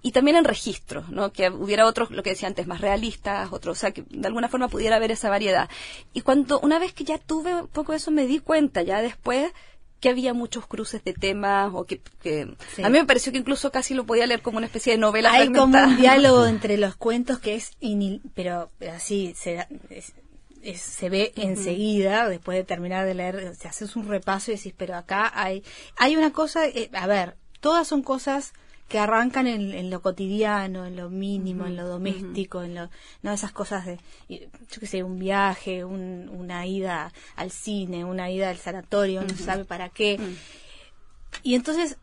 Y 0.02 0.12
también 0.12 0.36
en 0.36 0.44
registros, 0.44 1.08
¿no? 1.08 1.32
Que 1.32 1.48
hubiera 1.50 1.86
otros, 1.86 2.10
lo 2.10 2.22
que 2.22 2.30
decía 2.30 2.48
antes, 2.48 2.66
más 2.66 2.80
realistas, 2.80 3.52
otros, 3.52 3.78
o 3.78 3.80
sea, 3.80 3.90
que 3.92 4.02
de 4.08 4.26
alguna 4.26 4.48
forma 4.48 4.68
pudiera 4.68 4.96
haber 4.96 5.10
esa 5.10 5.30
variedad. 5.30 5.68
Y 6.12 6.20
cuando, 6.22 6.60
una 6.60 6.78
vez 6.78 6.92
que 6.92 7.04
ya 7.04 7.18
tuve 7.18 7.54
un 7.54 7.68
poco 7.68 7.92
eso, 7.92 8.10
me 8.10 8.26
di 8.26 8.38
cuenta 8.38 8.82
ya 8.82 9.00
después 9.02 9.52
que 10.04 10.10
había 10.10 10.34
muchos 10.34 10.66
cruces 10.66 11.02
de 11.02 11.14
temas 11.14 11.70
o 11.74 11.86
que, 11.86 11.98
que 12.22 12.54
Sí. 12.76 12.82
a 12.82 12.90
mí 12.90 12.98
me 12.98 13.06
pareció 13.06 13.32
que 13.32 13.38
incluso 13.38 13.72
casi 13.72 13.94
lo 13.94 14.04
podía 14.04 14.26
leer 14.26 14.42
como 14.42 14.58
una 14.58 14.66
especie 14.66 14.92
de 14.92 14.98
novela 14.98 15.32
Hay 15.32 15.50
como 15.50 15.78
un 15.78 15.96
diálogo 15.96 16.44
entre 16.54 16.76
los 16.76 16.94
cuentos 16.94 17.38
que 17.38 17.54
es 17.54 17.72
inil- 17.80 18.20
pero 18.34 18.70
así 18.92 19.32
se 19.34 19.54
da- 19.54 19.68
es- 19.88 20.12
es- 20.62 20.82
se 20.82 21.08
ve 21.08 21.32
enseguida 21.36 22.28
después 22.28 22.58
de 22.58 22.64
terminar 22.64 23.06
de 23.06 23.14
leer 23.14 23.56
te 23.56 23.66
haces 23.66 23.96
un 23.96 24.06
repaso 24.06 24.52
y 24.52 24.56
decís 24.56 24.74
pero 24.76 24.94
acá 24.96 25.32
hay 25.34 25.62
hay 25.96 26.16
una 26.16 26.32
cosa 26.32 26.66
eh, 26.68 26.90
a 26.92 27.06
ver 27.06 27.36
todas 27.60 27.88
son 27.88 28.02
cosas 28.02 28.52
que 28.88 28.98
arrancan 28.98 29.46
en, 29.46 29.72
en 29.72 29.90
lo 29.90 30.02
cotidiano, 30.02 30.84
en 30.86 30.96
lo 30.96 31.08
mínimo, 31.10 31.66
en 31.66 31.76
lo 31.76 31.86
doméstico, 31.88 32.62
en 32.62 32.74
lo, 32.74 32.90
no 33.22 33.32
esas 33.32 33.50
cosas 33.52 33.86
de, 33.86 33.98
yo 34.28 34.80
qué 34.80 34.86
sé, 34.86 35.02
un 35.02 35.18
viaje, 35.18 35.84
un- 35.84 36.28
una 36.30 36.66
ida 36.66 37.12
al 37.36 37.50
cine, 37.50 38.04
una 38.04 38.30
ida 38.30 38.50
al 38.50 38.58
sanatorio, 38.58 39.22
no 39.22 39.34
sabe 39.36 39.64
para 39.64 39.88
qué. 39.88 40.18
Y 41.42 41.54
entonces, 41.54 41.98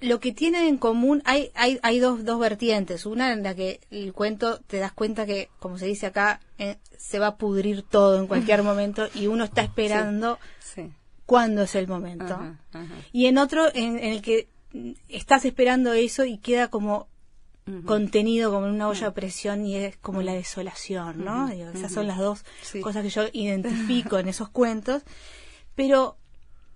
lo 0.00 0.18
que 0.20 0.32
tienen 0.32 0.64
en 0.64 0.78
común, 0.78 1.22
hay, 1.24 1.50
hay, 1.54 1.78
hay 1.82 1.98
dos, 2.00 2.24
dos 2.24 2.40
vertientes. 2.40 3.06
Una 3.06 3.32
en 3.32 3.42
la 3.42 3.54
que 3.54 3.80
el 3.90 4.12
cuento 4.12 4.58
te 4.66 4.78
das 4.78 4.92
cuenta 4.92 5.26
que, 5.26 5.48
como 5.60 5.78
se 5.78 5.86
dice 5.86 6.06
acá, 6.06 6.40
eh, 6.58 6.78
se 6.96 7.18
va 7.18 7.28
a 7.28 7.36
pudrir 7.36 7.82
todo 7.82 8.18
en 8.18 8.26
cualquier 8.26 8.62
momento 8.64 9.06
y 9.14 9.26
uno 9.28 9.44
está 9.44 9.62
esperando 9.62 10.38
Sí. 10.58 10.90
cuándo 11.26 11.62
es 11.62 11.74
el 11.76 11.86
momento. 11.86 12.24
Ajá, 12.34 12.58
ajá. 12.72 12.94
Y 13.12 13.26
en 13.26 13.38
otro 13.38 13.68
en, 13.74 13.98
en 13.98 14.12
el 14.12 14.22
que 14.22 14.48
mm, 14.48 14.51
estás 15.08 15.44
esperando 15.44 15.92
eso 15.92 16.24
y 16.24 16.38
queda 16.38 16.68
como 16.68 17.08
contenido 17.84 18.50
como 18.50 18.66
en 18.66 18.72
una 18.74 18.88
olla 18.88 19.06
de 19.06 19.12
presión 19.12 19.64
y 19.64 19.76
es 19.76 19.96
como 19.98 20.20
la 20.22 20.32
desolación, 20.34 21.24
¿no? 21.24 21.46
Digo, 21.48 21.70
esas 21.70 21.92
son 21.92 22.08
las 22.08 22.18
dos 22.18 22.44
Sí. 22.62 22.80
cosas 22.80 23.02
que 23.04 23.10
yo 23.10 23.22
identifico 23.32 24.18
en 24.18 24.28
esos 24.28 24.48
cuentos. 24.48 25.02
Pero 25.76 26.16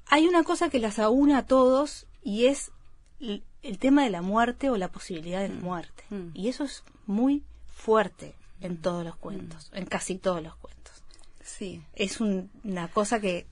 hay 0.06 0.26
una 0.28 0.44
cosa 0.44 0.70
que 0.70 0.78
las 0.78 0.98
aúna 1.00 1.38
a 1.38 1.46
todos 1.46 2.06
y 2.22 2.46
es 2.46 2.70
el, 3.20 3.42
tema 3.80 4.04
de 4.04 4.10
la 4.10 4.22
muerte 4.22 4.70
o 4.70 4.76
la 4.76 4.88
posibilidad 4.88 5.40
de 5.40 5.48
la 5.48 5.54
muerte. 5.60 6.04
Mm. 6.10 6.28
Y 6.34 6.48
eso 6.48 6.62
es 6.64 6.84
muy 7.06 7.42
fuerte 7.66 8.34
en 8.60 8.80
todos 8.80 9.04
los 9.04 9.16
cuentos, 9.16 9.70
en 9.74 9.86
casi 9.86 10.16
todos 10.16 10.40
los 10.42 10.54
cuentos. 10.56 10.94
Sí. 11.42 11.82
Es 11.94 12.20
un- 12.20 12.48
una 12.62 12.86
cosa 12.88 13.20
que 13.20 13.46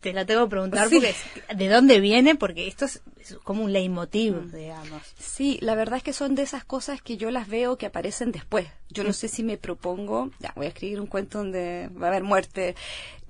te 0.00 0.12
la 0.12 0.24
tengo 0.24 0.44
que 0.44 0.50
preguntar 0.50 0.88
Sí. 0.88 0.96
porque 0.96 1.10
es- 1.10 1.56
de 1.58 1.68
dónde 1.68 2.00
viene 2.00 2.34
porque 2.34 2.66
esto 2.68 2.84
es, 2.84 3.02
es 3.20 3.34
como 3.44 3.64
un 3.64 3.72
leitmotiv, 3.72 4.52
digamos. 4.52 5.02
Sí, 5.18 5.58
la 5.60 5.74
verdad 5.74 5.98
es 5.98 6.02
que 6.02 6.12
son 6.12 6.34
de 6.34 6.42
esas 6.42 6.64
cosas 6.64 7.02
que 7.02 7.16
yo 7.16 7.30
las 7.30 7.48
veo 7.48 7.76
que 7.78 7.86
aparecen 7.86 8.32
después. 8.32 8.66
Yo 8.90 9.04
no 9.04 9.12
sé 9.12 9.28
si 9.28 9.42
me 9.42 9.56
propongo, 9.56 10.30
ya, 10.38 10.52
voy 10.56 10.66
a 10.66 10.68
escribir 10.68 11.00
un 11.00 11.06
cuento 11.06 11.38
donde 11.38 11.88
va 12.00 12.06
a 12.06 12.10
haber 12.10 12.22
muerte. 12.22 12.74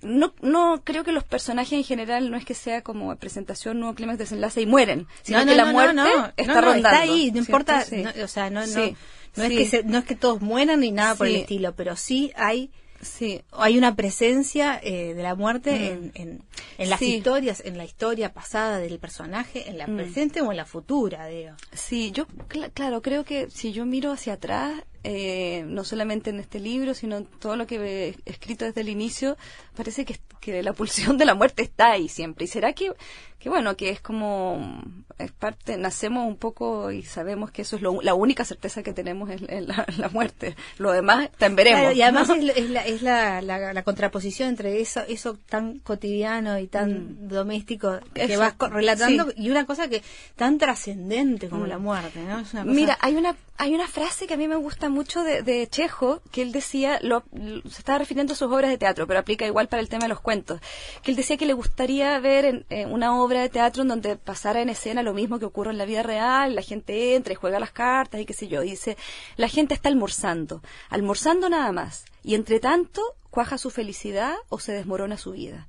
No, 0.02 0.34
no 0.42 0.82
creo 0.84 1.02
que 1.04 1.12
los 1.12 1.24
personajes 1.24 1.72
en 1.72 1.82
general 1.84 2.30
no 2.30 2.36
es 2.36 2.44
que 2.44 2.54
sea 2.54 2.82
como 2.82 3.14
presentación, 3.16 3.80
nuevo 3.80 3.94
clímax, 3.94 4.18
desenlace 4.18 4.60
y 4.60 4.66
mueren, 4.66 5.06
sino 5.22 5.44
que 5.44 5.54
la 5.54 5.66
muerte 5.72 6.00
está 6.36 6.54
no, 6.54 6.60
no, 6.60 6.66
rondando. 6.72 6.88
está 6.88 7.00
ahí, 7.00 7.26
no 7.28 7.32
¿cierto? 7.32 7.38
importa, 7.40 7.80
Sí. 7.82 7.96
no, 8.02 8.10
o 8.24 8.28
sea, 8.28 8.50
no, 8.50 8.60
no, 8.60 8.66
Sí, 8.66 8.96
no 9.36 9.44
es 9.44 9.50
que 9.50 9.66
se- 9.66 9.82
no 9.84 9.98
es 9.98 10.04
que 10.04 10.14
todos 10.14 10.40
mueran 10.42 10.80
ni 10.80 10.92
nada 10.92 11.14
por 11.14 11.26
el 11.26 11.36
estilo, 11.36 11.74
pero 11.74 11.96
sí 11.96 12.30
hay 12.36 12.70
Sí, 13.00 13.42
hay 13.52 13.76
una 13.78 13.94
presencia 13.94 14.80
eh, 14.82 15.14
de 15.14 15.22
la 15.22 15.34
muerte 15.34 15.92
en, 15.92 16.12
en, 16.14 16.42
en 16.78 16.90
las 16.90 17.00
Mm. 17.00 17.04
Sí. 17.04 17.14
historias, 17.16 17.62
en 17.64 17.76
la 17.78 17.84
historia 17.84 18.32
pasada 18.32 18.78
del 18.78 18.98
personaje, 18.98 19.68
en 19.68 19.78
la 19.78 19.86
Mm. 19.86 19.96
presente 19.96 20.40
o 20.40 20.50
en 20.50 20.56
la 20.56 20.64
futura, 20.64 21.26
digo. 21.26 21.52
Sí, 21.72 22.10
yo, 22.12 22.26
cl- 22.48 22.70
claro, 22.72 23.02
creo 23.02 23.24
que 23.24 23.50
si 23.50 23.72
yo 23.72 23.84
miro 23.86 24.12
hacia 24.12 24.34
atrás, 24.34 24.82
eh, 25.08 25.64
no 25.68 25.84
solamente 25.84 26.30
en 26.30 26.40
este 26.40 26.58
libro, 26.58 26.92
sino 26.94 27.16
en 27.18 27.26
todo 27.26 27.54
lo 27.56 27.66
que 27.66 27.76
he 27.76 28.16
escrito 28.24 28.64
desde 28.64 28.80
el 28.80 28.88
inicio, 28.88 29.36
parece 29.76 30.04
que, 30.04 30.18
que 30.40 30.62
la 30.62 30.72
pulsión 30.72 31.16
de 31.18 31.24
la 31.24 31.34
muerte 31.34 31.62
está 31.62 31.92
ahí 31.92 32.08
siempre. 32.08 32.44
¿Y 32.46 32.48
será 32.48 32.72
que, 32.72 32.90
que 33.38 33.48
bueno, 33.48 33.76
que 33.76 33.90
es 33.90 34.00
como, 34.00 34.82
es 35.18 35.30
parte, 35.30 35.76
nacemos 35.76 36.26
un 36.26 36.36
poco 36.36 36.90
y 36.90 37.02
sabemos 37.04 37.50
que 37.52 37.62
eso 37.62 37.76
es 37.76 37.82
lo- 37.82 38.02
la 38.02 38.14
única 38.14 38.44
certeza 38.44 38.82
que 38.82 38.92
tenemos 38.92 39.30
es, 39.30 39.42
es 39.48 39.66
la, 39.66 39.86
la 39.98 40.08
muerte. 40.08 40.56
Lo 40.78 40.90
demás, 40.90 41.30
te 41.38 41.48
veremos. 41.50 41.80
Claro, 41.82 41.94
y 41.96 42.02
además 42.02 42.28
¿no? 42.28 42.34
es, 42.34 42.42
la- 42.44 42.52
es 42.52 42.70
la, 42.70 42.80
es 42.86 43.02
la, 43.02 43.42
la- 43.42 43.72
la 43.72 43.82
contraposición 43.84 44.48
entre 44.48 44.80
eso 44.80 45.02
eso 45.06 45.38
tan 45.48 45.78
cotidiano 45.78 46.58
y 46.58 46.66
tan 46.66 47.28
doméstico 47.28 48.00
que 48.14 48.26
Mm. 48.26 48.30
Eso, 48.32 48.40
vas 48.40 48.54
relatando 48.72 49.24
sí. 49.30 49.34
y 49.36 49.50
una 49.50 49.66
cosa 49.66 49.88
que 49.88 50.02
tan 50.34 50.58
trascendente 50.58 51.48
como 51.48 51.64
Mm. 51.64 51.68
la 51.68 51.78
muerte, 51.78 52.20
¿no? 52.24 52.40
Es 52.40 52.52
una 52.54 52.62
cosa- 52.62 52.74
Mira, 52.74 52.98
hay 53.00 53.14
una 53.14 53.36
hay 53.58 53.74
una 53.74 53.86
frase 53.88 54.26
que 54.26 54.34
a 54.34 54.36
mí 54.36 54.48
me 54.48 54.56
gusta 54.56 54.90
mucho 54.90 54.95
de, 55.04 55.42
de 55.42 55.66
Chejo, 55.68 56.20
que 56.30 56.42
él 56.42 56.52
decía, 56.52 56.98
lo, 57.02 57.24
lo- 57.32 57.62
se 57.62 57.78
estaba 57.78 57.98
refiriendo 57.98 58.32
a 58.32 58.36
sus 58.36 58.50
obras 58.50 58.70
de 58.70 58.78
teatro, 58.78 59.06
pero 59.06 59.20
aplica 59.20 59.46
igual 59.46 59.68
para 59.68 59.80
el 59.80 59.88
tema 59.88 60.04
de 60.04 60.08
los 60.08 60.20
cuentos, 60.20 60.60
que 61.02 61.10
él 61.10 61.16
decía 61.16 61.36
que 61.36 61.46
le 61.46 61.52
gustaría 61.52 62.18
ver 62.20 62.44
en, 62.44 62.66
eh, 62.70 62.86
una 62.86 63.20
obra 63.20 63.40
de 63.40 63.48
teatro 63.48 63.82
en 63.82 63.88
donde 63.88 64.16
pasara 64.16 64.60
en 64.62 64.68
escena 64.68 65.02
lo 65.02 65.14
mismo 65.14 65.38
que 65.38 65.44
ocurre 65.44 65.70
en 65.70 65.78
la 65.78 65.84
vida 65.84 66.02
real, 66.02 66.54
la 66.54 66.62
gente 66.62 67.14
entra 67.14 67.32
y 67.32 67.36
juega 67.36 67.60
las 67.60 67.72
cartas 67.72 68.20
y 68.20 68.26
qué 68.26 68.34
sé 68.34 68.48
yo, 68.48 68.62
y 68.62 68.70
dice, 68.70 68.96
la 69.36 69.48
gente 69.48 69.74
está 69.74 69.88
almorzando, 69.88 70.62
almorzando 70.88 71.48
nada 71.48 71.72
más, 71.72 72.04
y 72.22 72.34
entre 72.34 72.60
tanto 72.60 73.02
cuaja 73.30 73.58
su 73.58 73.70
felicidad 73.70 74.34
o 74.48 74.58
se 74.58 74.72
desmorona 74.72 75.16
su 75.18 75.32
vida. 75.32 75.68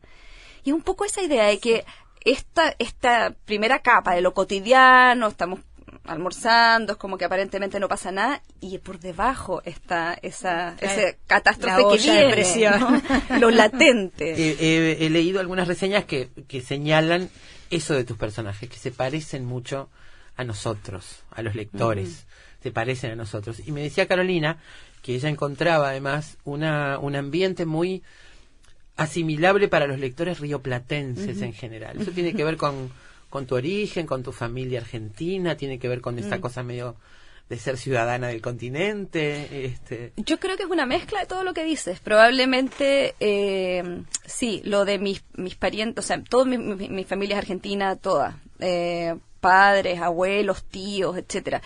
Y 0.63 0.71
un 0.71 0.81
poco 0.81 1.05
esa 1.05 1.21
idea 1.21 1.45
de 1.45 1.59
que 1.59 1.85
esta, 2.21 2.75
esta 2.79 3.35
primera 3.45 3.79
capa 3.79 4.13
de 4.15 4.21
lo 4.21 4.33
cotidiano, 4.33 5.27
estamos 5.27 5.59
almorzando, 6.07 6.93
es 6.93 6.97
como 6.97 7.17
que 7.17 7.25
aparentemente 7.25 7.79
no 7.79 7.87
pasa 7.87 8.11
nada, 8.11 8.41
y 8.59 8.77
por 8.79 8.99
debajo 8.99 9.61
está 9.63 10.17
esa, 10.21 10.75
catástrofe 11.27 11.97
que 11.97 12.03
viene, 12.03 12.31
presión. 12.31 12.79
¿no? 12.79 13.39
lo 13.39 13.51
latente. 13.51 14.35
Eh, 14.37 14.55
eh, 14.59 14.97
he 15.01 15.09
leído 15.09 15.39
algunas 15.39 15.67
reseñas 15.67 16.05
que, 16.05 16.29
que 16.47 16.61
señalan 16.61 17.29
eso 17.69 17.93
de 17.93 18.03
tus 18.03 18.17
personajes, 18.17 18.69
que 18.69 18.77
se 18.77 18.91
parecen 18.91 19.45
mucho 19.45 19.89
a 20.35 20.43
nosotros, 20.43 21.23
a 21.31 21.41
los 21.41 21.55
lectores, 21.55 22.25
se 22.61 22.71
parecen 22.71 23.11
a 23.11 23.15
nosotros. 23.15 23.61
Y 23.65 23.71
me 23.71 23.81
decía 23.81 24.07
Carolina 24.07 24.57
que 25.01 25.15
ella 25.15 25.29
encontraba 25.29 25.89
además 25.89 26.37
una, 26.43 26.99
un 26.99 27.15
ambiente 27.15 27.65
muy 27.65 28.03
asimilable 28.95 29.67
para 29.67 29.87
los 29.87 29.99
lectores 29.99 30.39
rioplatenses 30.39 31.41
en 31.41 31.53
general. 31.53 32.01
Eso 32.01 32.11
tiene 32.11 32.33
que 32.33 32.43
ver 32.43 32.57
con, 32.57 32.91
con 33.29 33.45
tu 33.45 33.55
origen, 33.55 34.05
con 34.07 34.23
tu 34.23 34.31
familia 34.31 34.79
argentina, 34.79 35.55
tiene 35.57 35.79
que 35.79 35.87
ver 35.87 36.01
con 36.01 36.17
esa 36.19 36.39
cosa 36.41 36.63
medio 36.63 36.95
de 37.49 37.57
ser 37.57 37.77
ciudadana 37.77 38.27
del 38.27 38.41
continente. 38.41 39.65
Este, 39.65 40.11
Yo 40.17 40.37
creo 40.39 40.57
que 40.57 40.63
es 40.63 40.69
una 40.69 40.85
mezcla 40.85 41.21
de 41.21 41.25
todo 41.27 41.43
lo 41.43 41.53
que 41.53 41.63
dices. 41.63 41.99
Probablemente, 42.01 43.15
eh, 43.19 44.01
sí, 44.25 44.61
lo 44.65 44.83
de 44.85 44.99
mis, 44.99 45.23
mis 45.35 45.55
parientes, 45.55 46.03
o 46.03 46.07
sea, 46.07 46.21
toda 46.23 46.45
mi, 46.45 46.57
mi- 46.57 46.89
mi 46.89 47.03
familia 47.03 47.35
es 47.35 47.39
argentina, 47.39 47.95
toda. 47.95 48.39
Eh, 48.59 49.15
padres, 49.39 49.99
abuelos, 50.01 50.63
tíos, 50.65 51.15
etcétera. 51.17 51.61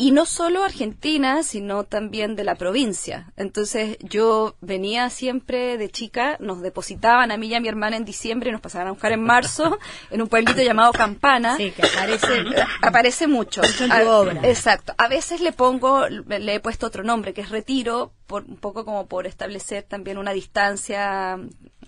Y 0.00 0.12
no 0.12 0.24
solo 0.24 0.64
Argentina, 0.64 1.42
sino 1.42 1.84
también 1.84 2.34
de 2.34 2.42
la 2.44 2.54
provincia. 2.54 3.32
Entonces 3.36 3.98
yo 4.00 4.56
venía 4.62 5.10
siempre 5.10 5.76
de 5.76 5.90
chica, 5.90 6.36
nos 6.40 6.62
depositaban 6.62 7.30
a 7.30 7.36
mí 7.36 7.48
y 7.48 7.54
a 7.54 7.60
mi 7.60 7.68
hermana 7.68 7.96
en 7.98 8.06
diciembre 8.06 8.48
y 8.48 8.52
nos 8.52 8.62
pasaban 8.62 8.88
a 8.88 8.92
buscar 8.92 9.12
en 9.12 9.22
marzo 9.22 9.78
en 10.10 10.22
un 10.22 10.28
pueblito 10.28 10.62
llamado 10.62 10.92
Campana. 10.92 11.56
Sí, 11.58 11.70
que 11.72 11.82
aparece 11.82 12.44
Aparece 12.82 13.26
mucho. 13.26 13.60
Mucho 13.60 13.84
en 13.84 13.90
tu 13.90 13.96
A- 14.10 14.18
obra. 14.18 14.40
Exacto. 14.44 14.94
A 14.96 15.06
veces 15.08 15.42
le 15.42 15.52
pongo, 15.52 16.08
le 16.08 16.54
he 16.54 16.60
puesto 16.60 16.86
otro 16.86 17.04
nombre, 17.04 17.34
que 17.34 17.42
es 17.42 17.50
retiro, 17.50 18.12
por, 18.30 18.44
un 18.44 18.58
poco 18.58 18.84
como 18.84 19.08
por 19.08 19.26
establecer 19.26 19.82
también 19.82 20.16
una 20.16 20.30
distancia, 20.30 21.36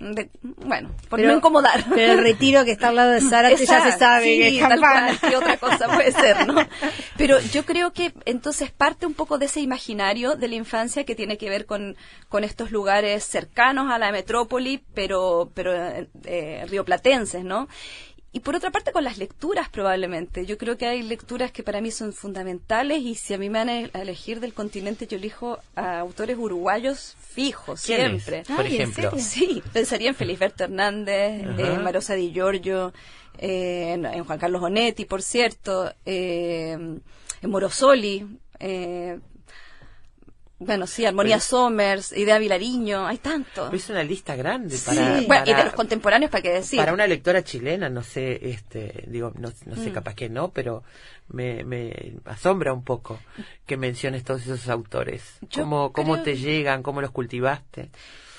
de, 0.01 0.29
bueno, 0.43 0.91
por 1.09 1.21
no 1.21 1.37
incomodar. 1.37 1.85
Pero 1.95 2.15
el 2.15 2.19
retiro 2.19 2.65
que 2.65 2.73
está 2.73 2.89
al 2.89 2.97
lado 2.97 3.13
de 3.13 3.21
Zárate 3.21 3.59
ya 3.59 3.63
Exacto, 3.63 3.93
se 3.93 3.99
sabe 3.99 4.25
sí, 4.25 4.39
que 4.39 4.59
es 4.59 4.69
tal 4.69 4.81
cual, 4.81 5.19
¿Qué 5.21 5.37
otra 5.37 5.57
cosa 5.57 5.87
puede 5.87 6.11
ser, 6.11 6.49
no? 6.49 6.57
Pero 7.17 7.39
yo 7.39 7.65
creo 7.65 7.93
que 7.93 8.13
entonces 8.25 8.73
parte 8.73 9.07
un 9.07 9.15
poco 9.15 9.39
de 9.39 9.47
ese 9.47 9.61
imaginario 9.61 10.35
de 10.35 10.49
la 10.49 10.57
infancia 10.57 11.05
que 11.05 11.15
tiene 11.15 11.39
que 11.39 11.49
ver 11.49 11.65
con, 11.65 11.97
con 12.29 12.43
estos 12.43 12.73
lugares 12.73 13.23
cercanos 13.23 13.93
a 13.93 13.99
la 14.01 14.11
metrópoli, 14.11 14.83
pero, 14.95 15.53
pero 15.55 15.73
eh, 15.73 16.09
eh, 16.25 16.67
rioplatenses, 16.69 17.45
¿no? 17.45 17.69
Y 18.35 18.41
por 18.41 18.57
otra 18.57 18.71
parte 18.71 18.93
con 18.93 19.05
las 19.05 19.19
lecturas 19.19 19.69
probablemente. 19.69 20.47
Yo 20.47 20.57
creo 20.57 20.79
que 20.79 20.87
hay 20.87 21.03
lecturas 21.03 21.53
que 21.53 21.63
para 21.63 21.83
mí 21.83 21.91
son 21.91 22.15
fundamentales 22.15 23.03
y 23.03 23.15
si 23.15 23.35
a 23.35 23.39
mí 23.39 23.51
me 23.51 23.59
van 23.59 23.69
a 23.69 23.81
elegir 24.01 24.41
del 24.41 24.55
continente 24.55 25.07
yo 25.07 25.19
elijo 25.19 25.59
a 25.77 25.99
autores 25.99 26.39
uruguayos 26.39 27.15
fijos, 27.21 27.83
¿Quiénes, 27.85 28.25
siempre. 28.25 28.43
por 28.57 28.65
Ay, 28.65 28.77
¿en 28.77 28.83
ejemplo? 28.91 29.13
Sí, 29.19 29.63
pensaría 29.73 30.09
en 30.09 30.15
Feliberto 30.15 30.65
Hernández, 30.65 31.45
Ajá. 31.47 31.75
en 31.75 31.85
Marosa 31.85 32.15
Di 32.15 32.33
Giorgio, 32.33 32.95
eh, 33.39 33.93
en, 33.93 34.07
en 34.07 34.25
Juan 34.25 34.39
Carlos 34.39 34.63
Onetti, 34.63 35.05
por 35.05 35.21
cierto, 35.21 35.93
eh, 36.07 36.73
en 36.73 37.51
Morosoli, 37.51 38.27
eh, 38.61 39.19
bueno, 40.65 40.87
sí, 40.87 41.05
Armonía 41.07 41.37
Pero- 41.37 41.45
Somers, 41.45 42.13
Idea 42.13 42.39
Vilariño, 42.39 43.07
hay 43.07 43.19
tanto. 43.19 43.71
Es 43.73 43.89
una 43.91 44.03
lista 44.03 44.35
grande 44.37 44.77
Sí, 44.77 44.87
para, 44.95 45.21
bueno, 45.27 45.45
y 45.47 45.55
de 45.55 45.65
los 45.65 45.73
contemporáneos, 45.75 46.31
¿para 46.31 46.43
qué 46.43 46.51
decir? 46.51 46.79
para 46.79 46.93
una 46.93 47.07
lectora 47.07 47.43
chilena, 47.45 47.89
no 47.89 48.03
sé, 48.03 48.51
este, 48.51 49.05
digo, 49.07 49.33
no, 49.39 49.53
no 49.67 49.77
Mm. 49.77 49.85
sé, 49.85 49.93
capaz 49.93 50.15
que 50.15 50.29
no, 50.29 50.51
pero 50.51 50.83
me, 51.29 51.65
me 51.65 52.15
asombra 52.25 52.73
un 52.73 52.85
poco 52.85 53.19
que 53.67 53.77
menciones 53.77 54.25
todos 54.25 54.43
esos 54.43 54.69
autores. 54.69 55.23
Yo 55.51 55.63
¿Cómo, 55.63 55.93
cómo 55.93 56.15
creo- 56.15 56.25
te 56.25 56.37
llegan? 56.37 56.83
¿Cómo 56.83 57.01
los 57.01 57.11
cultivaste? 57.11 57.91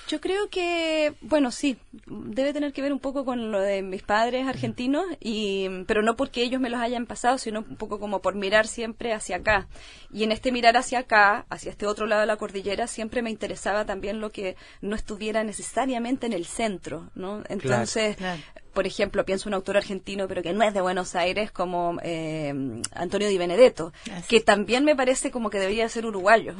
Yo 0.08 0.20
creo 0.20 0.50
que, 0.50 1.14
bueno, 1.22 1.52
sí, 1.52 1.78
debe 2.06 2.54
tener 2.54 2.74
que 2.74 2.82
ver 2.82 2.92
un 2.92 3.00
poco 3.00 3.24
con 3.26 3.52
lo 3.52 3.60
de 3.60 3.82
mis 3.82 4.04
padres 4.04 4.48
argentinos, 4.48 5.06
y, 5.20 5.68
pero 5.88 6.02
no 6.02 6.16
porque 6.16 6.44
ellos 6.44 6.60
me 6.60 6.70
los 6.70 6.82
hayan 6.82 7.06
pasado, 7.06 7.38
sino 7.38 7.60
un 7.60 7.78
poco 7.78 8.00
como 8.00 8.22
por 8.22 8.36
mirar 8.36 8.68
siempre 8.68 9.14
hacia 9.14 9.38
acá. 9.38 9.68
Y 10.12 10.24
en 10.24 10.32
este 10.32 10.52
mirar 10.52 10.78
hacia 10.78 11.00
acá, 11.00 11.46
hacia 11.50 11.72
este 11.72 11.88
otro 11.88 12.06
lado 12.06 12.22
de 12.22 12.28
la 12.28 12.38
cordillera, 12.38 12.88
siempre 12.88 13.22
me 13.22 13.30
interesaba 13.30 13.86
también 13.86 14.20
lo 14.20 14.32
que 14.32 14.56
no 14.82 14.96
estuviera 14.96 15.44
necesariamente 15.44 16.26
en 16.26 16.34
el 16.34 16.46
centro, 16.46 17.10
¿no? 17.16 17.44
Entonces, 17.48 18.18
Claro. 18.18 18.42
Por 18.74 18.88
ejemplo, 18.88 19.24
pienso 19.26 19.48
un 19.50 19.54
autor 19.54 19.78
argentino, 19.78 20.28
pero 20.28 20.42
que 20.42 20.54
no 20.54 20.64
es 20.64 20.74
de 20.74 20.82
Buenos 20.82 21.16
Aires, 21.16 21.52
como 21.52 21.98
eh, 22.04 22.54
Antonio 22.94 23.28
Di 23.28 23.38
Benedetto, 23.38 23.94
que 24.28 24.42
también 24.42 24.84
me 24.84 24.96
parece 24.96 25.32
como 25.32 25.50
que 25.50 25.60
debería 25.60 25.88
ser 25.90 26.06
uruguayo. 26.06 26.56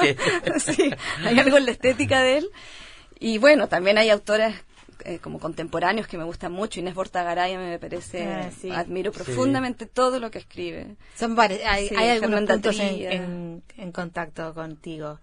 Sí. 0.00 0.16
sí, 0.74 0.90
hay 1.24 1.38
algo 1.38 1.56
en 1.56 1.66
la 1.66 1.70
estética 1.72 2.22
de 2.22 2.38
él. 2.38 2.50
Y 3.18 3.38
bueno, 3.38 3.68
también 3.68 3.96
hay 3.96 4.10
autores 4.10 4.54
eh, 5.04 5.18
como 5.20 5.38
contemporáneos 5.38 6.06
que 6.06 6.18
me 6.18 6.24
gustan 6.24 6.52
mucho. 6.52 6.80
Inés 6.80 6.94
Bortagaray 6.94 7.56
me 7.56 7.78
parece, 7.78 8.24
Ah, 8.26 8.50
sí. 8.50 8.70
admiro 8.70 9.12
profundamente 9.12 9.86
todo 9.86 10.18
lo 10.18 10.30
que 10.30 10.38
escribe. 10.38 10.96
Son 11.14 11.38
hay, 11.38 11.88
Sí, 11.88 11.94
hay 11.96 12.10
algunos 12.10 12.40
puntos 12.42 12.78
en, 12.78 12.94
Tría. 12.94 13.12
en, 13.12 13.62
en 13.76 13.92
contacto 13.92 14.52
contigo. 14.52 15.20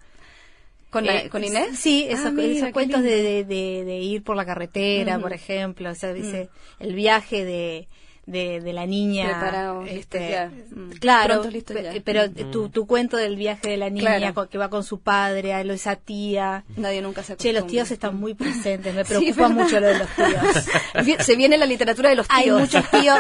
¿Con, 0.94 1.10
Eh, 1.10 1.28
¿con 1.30 1.44
Inés? 1.44 1.78
Sí, 1.78 2.06
Ah, 2.08 2.14
esos, 2.14 2.32
mira, 2.32 2.54
esos 2.54 2.70
cuentos 2.72 3.02
de, 3.02 3.22
de, 3.24 3.44
de- 3.44 3.84
de 3.84 3.98
ir 4.00 4.24
por 4.24 4.36
la 4.38 4.46
carretera, 4.46 5.18
por 5.20 5.34
ejemplo, 5.34 5.90
o 5.90 5.96
sea, 5.96 6.14
dice, 6.14 6.50
Mm. 6.80 6.84
el 6.84 6.94
viaje 6.96 7.44
de, 7.44 7.88
de, 8.26 8.62
de 8.62 8.74
la 8.74 8.86
niña. 8.86 9.26
Preparados, 9.26 9.84
listos 9.86 10.00
este, 10.22 10.30
ya. 10.32 10.50
Mm. 10.72 10.92
Claro, 11.00 11.44
ya. 11.50 11.92
pero 12.04 12.22
Mm. 12.28 12.52
tu, 12.52 12.70
tu 12.70 12.88
cuento 12.88 13.18
del 13.18 13.36
viaje 13.36 13.70
de 13.70 13.78
la 13.78 13.90
niña 13.90 14.18
Claro. 14.18 14.50
que 14.50 14.58
va 14.58 14.70
con 14.70 14.84
su 14.84 15.00
padre, 15.02 15.54
a 15.54 15.64
lo- 15.64 15.74
esa 15.74 15.96
tía. 15.96 16.64
Nadie 16.78 17.02
nunca 17.02 17.22
se 17.24 17.36
Che, 17.36 17.52
los 17.52 17.62
acostumbra. 17.64 17.72
tíos 17.72 17.92
están 17.92 18.16
muy 18.16 18.34
presentes, 18.34 18.94
me 18.96 19.04
preocupa 19.06 19.50
mucho 19.50 19.80
lo 19.80 19.88
de 19.88 20.00
los 20.00 20.08
tíos. 20.10 21.16
Se 21.26 21.36
viene 21.36 21.58
la 21.58 21.66
literatura 21.66 22.10
de 22.10 22.16
los 22.16 22.28
tíos. 22.28 22.40
Hay 22.40 22.52
muchos 22.52 22.90
tíos, 22.92 23.20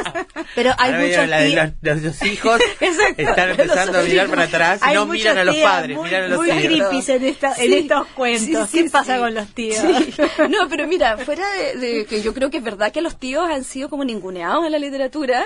pero 0.55 0.71
hay 0.77 0.91
Ahora 0.93 1.05
muchos 1.05 1.27
la 1.27 1.39
de 1.39 1.49
tíos. 1.49 1.65
los, 1.81 1.95
los- 1.95 2.03
los 2.03 2.23
hijos 2.31 2.61
Exacto, 2.79 3.21
están 3.21 3.49
empezando 3.51 3.99
a 3.99 4.03
mirar 4.03 4.29
para 4.29 4.43
atrás 4.43 4.81
y 4.89 4.93
no 4.93 5.05
miran 5.05 5.37
a 5.37 5.43
los 5.43 5.55
tíos 5.55 5.69
padres, 5.69 5.97
muy, 5.97 6.05
miran 6.09 6.23
a 6.23 6.27
los 6.29 6.37
muy 6.37 6.49
tíos. 6.67 7.09
en, 7.09 7.23
esta- 7.25 7.55
en 7.57 7.73
estos 7.73 8.07
cuentos. 8.15 8.69
Sí, 8.69 8.77
sí, 8.77 8.83
¿Qué 8.85 8.89
pasa 8.89 9.15
sí. 9.15 9.19
con 9.21 9.33
los 9.33 9.47
tíos? 9.53 9.77
Sí. 9.77 10.13
No, 10.49 10.69
pero 10.69 10.87
mira, 10.87 11.17
fuera 11.17 11.43
de, 11.51 11.77
de 11.79 12.05
que 12.05 12.21
yo 12.21 12.33
creo 12.33 12.49
que 12.49 12.57
es 12.57 12.63
verdad 12.63 12.91
que 12.91 13.01
los 13.01 13.17
tíos 13.17 13.49
han 13.49 13.63
sido 13.63 13.89
como 13.89 14.05
ninguneados 14.05 14.65
en 14.65 14.71
la 14.71 14.77
literatura, 14.79 14.92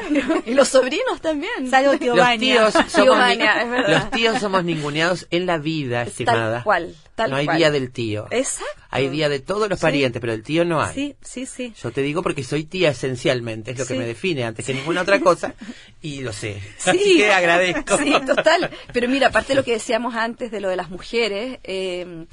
¿no? 0.10 0.22
y 0.46 0.54
los 0.54 0.68
sobrinos 0.68 1.22
también. 1.22 1.70
Salvo 1.70 1.98
tío 1.98 2.16
Los 2.16 2.26
Baña. 2.26 2.40
tíos, 2.40 2.74
Tío 2.74 2.84
somos, 2.90 3.18
Baña, 3.18 3.62
es 3.84 3.90
los 3.90 4.12
tíos 4.12 4.40
somos 4.40 4.64
ninguneados 4.64 5.28
en 5.32 5.46
la 5.46 5.58
vida, 5.58 6.04
estimada. 6.04 6.56
Tal 6.58 6.64
cual, 6.64 6.96
tal 7.16 7.32
no 7.32 7.38
hay 7.38 7.46
cual. 7.46 7.58
día 7.58 7.72
del 7.72 7.92
tío. 7.92 8.28
Exacto. 8.32 8.66
Hay 8.90 9.10
día 9.10 9.28
de 9.30 9.40
todos 9.40 9.70
los 9.70 9.80
Sí. 9.80 9.84
parientes, 9.84 10.20
pero 10.22 10.32
del 10.34 10.44
tío 10.44 10.64
no 10.66 10.82
hay. 10.82 10.94
Sí, 10.94 11.16
sí, 11.22 11.46
sí. 11.46 11.74
Yo 11.82 11.92
te 11.92 12.02
digo 12.02 12.24
porque 12.24 12.44
soy 12.44 12.64
tía 12.64 12.90
esencialmente, 12.92 13.72
es 13.72 13.80
lo 13.80 13.86
que 13.86 13.96
me 13.96 14.06
define 14.06 14.46
antes 14.46 14.66
que 14.66 14.74
ninguna 14.74 15.02
otra 15.02 15.20
cosa 15.20 15.54
y 16.02 16.22
lo 16.22 16.32
sé. 16.34 16.62
Sí. 16.78 16.90
Así 16.90 17.18
que 17.18 17.32
agradezco. 17.32 17.98
Sí, 17.98 18.14
total. 18.26 18.70
Pero 18.94 19.10
mira, 19.10 19.28
aparte 19.28 19.50
de 19.50 19.56
lo 19.56 19.64
que 19.66 19.74
decíamos 19.74 20.16
antes 20.16 20.52
de 20.52 20.62
lo 20.62 20.70
de 20.70 20.76
las 20.78 20.90
mujeres, 20.90 21.60
eh, 21.64 22.26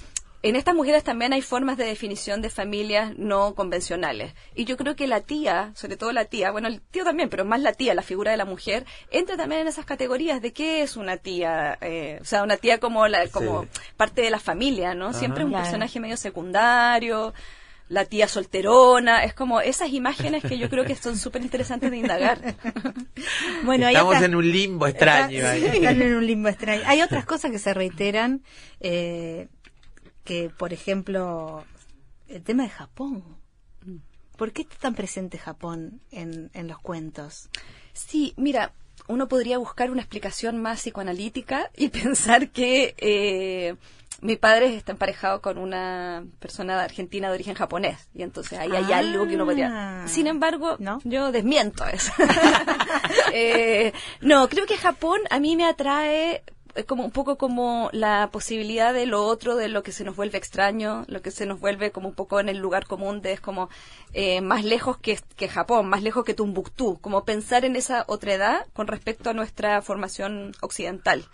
en 0.47 0.57
estas 0.57 0.75
mujeres 0.75 1.03
también 1.05 1.33
hay 1.33 1.41
formas 1.43 1.77
de 1.79 1.85
definición 1.87 2.43
de 2.43 2.51
familias 2.51 3.13
no 3.17 3.55
convencionales. 3.55 4.35
Y 4.55 4.67
yo 4.67 4.77
creo 4.77 4.95
que 4.95 5.07
la 5.07 5.21
tía, 5.23 5.73
sobre 5.75 5.97
todo 5.97 6.13
la 6.13 6.27
tía, 6.27 6.51
bueno, 6.51 6.69
el 6.69 6.81
tío 6.83 7.03
también, 7.03 7.29
pero 7.31 7.45
más 7.45 7.61
la 7.61 7.73
tía, 7.73 7.95
la 7.95 8.03
figura 8.03 8.31
de 8.31 8.37
la 8.37 8.45
mujer, 8.45 8.85
entra 9.11 9.37
también 9.37 9.63
en 9.63 9.69
esas 9.69 9.87
categorías 9.87 10.43
de 10.43 10.53
qué 10.53 10.83
es 10.83 10.97
una 10.97 11.17
tía, 11.17 11.79
eh, 11.81 12.19
o 12.21 12.25
sea, 12.25 12.43
una 12.43 12.57
tía 12.59 12.79
como, 12.79 13.09
la, 13.09 13.27
como 13.29 13.63
Sí. 13.63 13.69
parte 13.97 14.21
de 14.23 14.31
la 14.31 14.39
familia, 14.39 14.95
¿no? 14.95 15.13
Siempre 15.15 15.41
es 15.41 15.45
un 15.47 15.51
Claro. 15.53 15.65
personaje 15.65 15.99
medio 15.99 16.17
secundario, 16.19 17.33
la 17.89 18.05
tía 18.05 18.29
solterona, 18.29 19.25
es 19.25 19.35
como 19.35 19.61
esas 19.61 19.91
imágenes 19.91 20.43
que 20.43 20.59
yo 20.59 20.69
creo 20.71 20.85
que 20.85 20.95
son 20.97 21.17
súper 21.19 21.43
interesantes 21.43 21.91
de 21.91 21.97
indagar. 21.99 22.39
Bueno, 23.65 23.87
hay 23.87 23.95
Estamos 23.95 24.17
otras- 24.17 24.25
en 24.29 24.35
un 24.35 24.51
limbo 24.51 24.87
extraño 24.87 25.37
Está- 25.39 25.51
ahí. 25.53 25.61
sí, 25.61 25.67
están 25.79 26.03
en 26.03 26.15
un 26.17 26.27
limbo 26.27 26.49
extraño. 26.49 26.83
Hay 26.87 27.01
otras 27.03 27.25
cosas 27.25 27.51
que 27.51 27.59
se 27.59 27.73
reiteran, 27.73 28.43
eh, 28.81 29.49
que 30.25 30.51
por 30.51 30.72
ejemplo, 30.72 31.64
el 32.29 32.43
tema 32.43 32.64
de 32.64 32.70
Japón. 32.70 33.22
¿Por 34.37 34.53
qué 34.53 34.62
está 34.62 34.77
tan 34.79 34.95
presente 34.97 35.39
Japón 35.39 36.01
en, 36.11 36.51
en 36.55 36.66
los 36.66 36.81
cuentos? 36.81 37.49
Sí, 37.93 38.35
mira, 38.37 38.72
uno 39.07 39.29
podría 39.29 39.59
buscar 39.59 39.91
una 39.93 40.01
explicación 40.01 40.61
más 40.61 40.81
psicoanalítica 40.81 41.70
y 41.77 41.89
pensar 41.91 42.49
que 42.51 42.95
eh, 42.99 43.77
mi 44.22 44.35
padre 44.37 44.75
está 44.75 44.91
emparejado 44.93 45.41
con 45.41 45.59
una 45.59 46.25
persona 46.41 46.83
argentina 46.83 47.29
de 47.29 47.35
origen 47.35 47.55
japonés 47.55 48.09
y 48.12 48.22
entonces 48.22 48.59
ahí 48.59 48.72
hay 48.75 48.93
Ah. 48.93 48.99
algo 48.99 49.29
que 49.29 49.37
uno 49.37 49.45
podría... 49.45 50.05
Sin 50.09 50.27
embargo, 50.27 50.77
¿No? 50.81 50.99
yo 51.05 51.31
desmiento 51.31 51.87
eso. 51.87 52.12
Eh, 53.37 53.93
no, 54.20 54.49
creo 54.49 54.64
que 54.66 54.77
Japón 54.77 55.20
a 55.31 55.41
mí 55.41 55.57
me 55.57 55.64
atrae 55.66 56.43
eh, 56.75 56.85
como 56.85 57.05
un 57.05 57.11
poco 57.11 57.37
como 57.37 57.89
la 57.93 58.29
posibilidad 58.33 58.93
de 58.95 59.07
lo 59.07 59.25
otro, 59.25 59.57
de 59.57 59.68
lo 59.68 59.83
que 59.83 59.93
se 59.93 60.05
nos 60.05 60.16
vuelve 60.16 60.39
extraño, 60.39 61.05
lo 61.09 61.22
que 61.22 61.31
se 61.31 61.47
nos 61.47 61.61
vuelve 61.61 61.91
como 61.93 62.09
un 62.09 62.14
poco 62.14 62.41
en 62.41 62.49
el 62.49 62.59
lugar 62.59 62.87
común 62.87 63.20
de 63.22 63.33
es 63.33 63.41
como 63.41 63.68
eh, 64.12 64.41
más 64.41 64.64
lejos 64.64 64.99
que, 64.99 65.18
que 65.37 65.49
Japón, 65.49 65.89
más 65.89 66.03
lejos 66.03 66.25
que 66.25 66.35
Tumbuctú, 66.35 66.99
como 67.01 67.25
pensar 67.25 67.64
en 67.64 67.77
esa 67.77 68.05
otredad 68.09 68.66
con 68.72 68.87
respecto 68.87 69.31
a 69.31 69.35
nuestra 69.35 69.81
formación 69.83 70.53
occidental. 70.61 71.25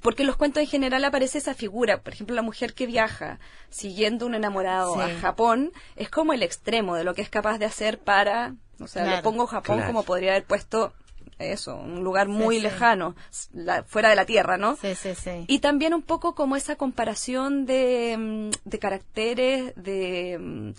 Porque 0.00 0.22
en 0.22 0.28
los 0.28 0.36
cuentos 0.36 0.62
en 0.62 0.68
general 0.68 1.04
aparece 1.04 1.38
esa 1.38 1.54
figura, 1.54 2.02
por 2.02 2.12
ejemplo, 2.12 2.36
la 2.36 2.42
mujer 2.42 2.72
que 2.72 2.86
viaja 2.86 3.40
siguiendo 3.68 4.26
un 4.26 4.36
enamorado 4.36 4.94
Sí. 4.94 5.00
a 5.00 5.18
Japón, 5.18 5.72
es 5.96 6.08
como 6.08 6.32
el 6.32 6.44
extremo 6.44 6.94
de 6.94 7.02
lo 7.02 7.14
que 7.14 7.22
es 7.22 7.28
capaz 7.28 7.58
de 7.58 7.64
hacer 7.64 7.98
para, 7.98 8.54
o 8.78 8.86
sea, 8.86 9.04
le 9.16 9.22
pongo 9.22 9.48
Japón 9.48 9.76
Claro. 9.78 9.88
como 9.92 10.04
podría 10.04 10.30
haber 10.32 10.44
puesto 10.44 10.92
eso, 11.38 11.76
un 11.76 12.02
lugar 12.04 12.28
muy 12.28 12.56
sí. 12.56 12.62
lejano, 12.62 13.14
la- 13.52 13.82
fuera 13.84 14.10
de 14.10 14.16
la 14.16 14.26
Tierra, 14.26 14.56
¿no? 14.58 14.76
Sí, 14.76 14.94
sí, 14.94 15.14
sí. 15.14 15.44
Y 15.46 15.60
también 15.60 15.94
un 15.94 16.02
poco 16.02 16.34
como 16.34 16.56
esa 16.56 16.76
comparación 16.76 17.66
de, 17.66 18.16
mm, 18.18 18.50
de 18.68 18.78
caracteres, 18.78 19.72
de, 19.76 20.38
mm, 20.38 20.70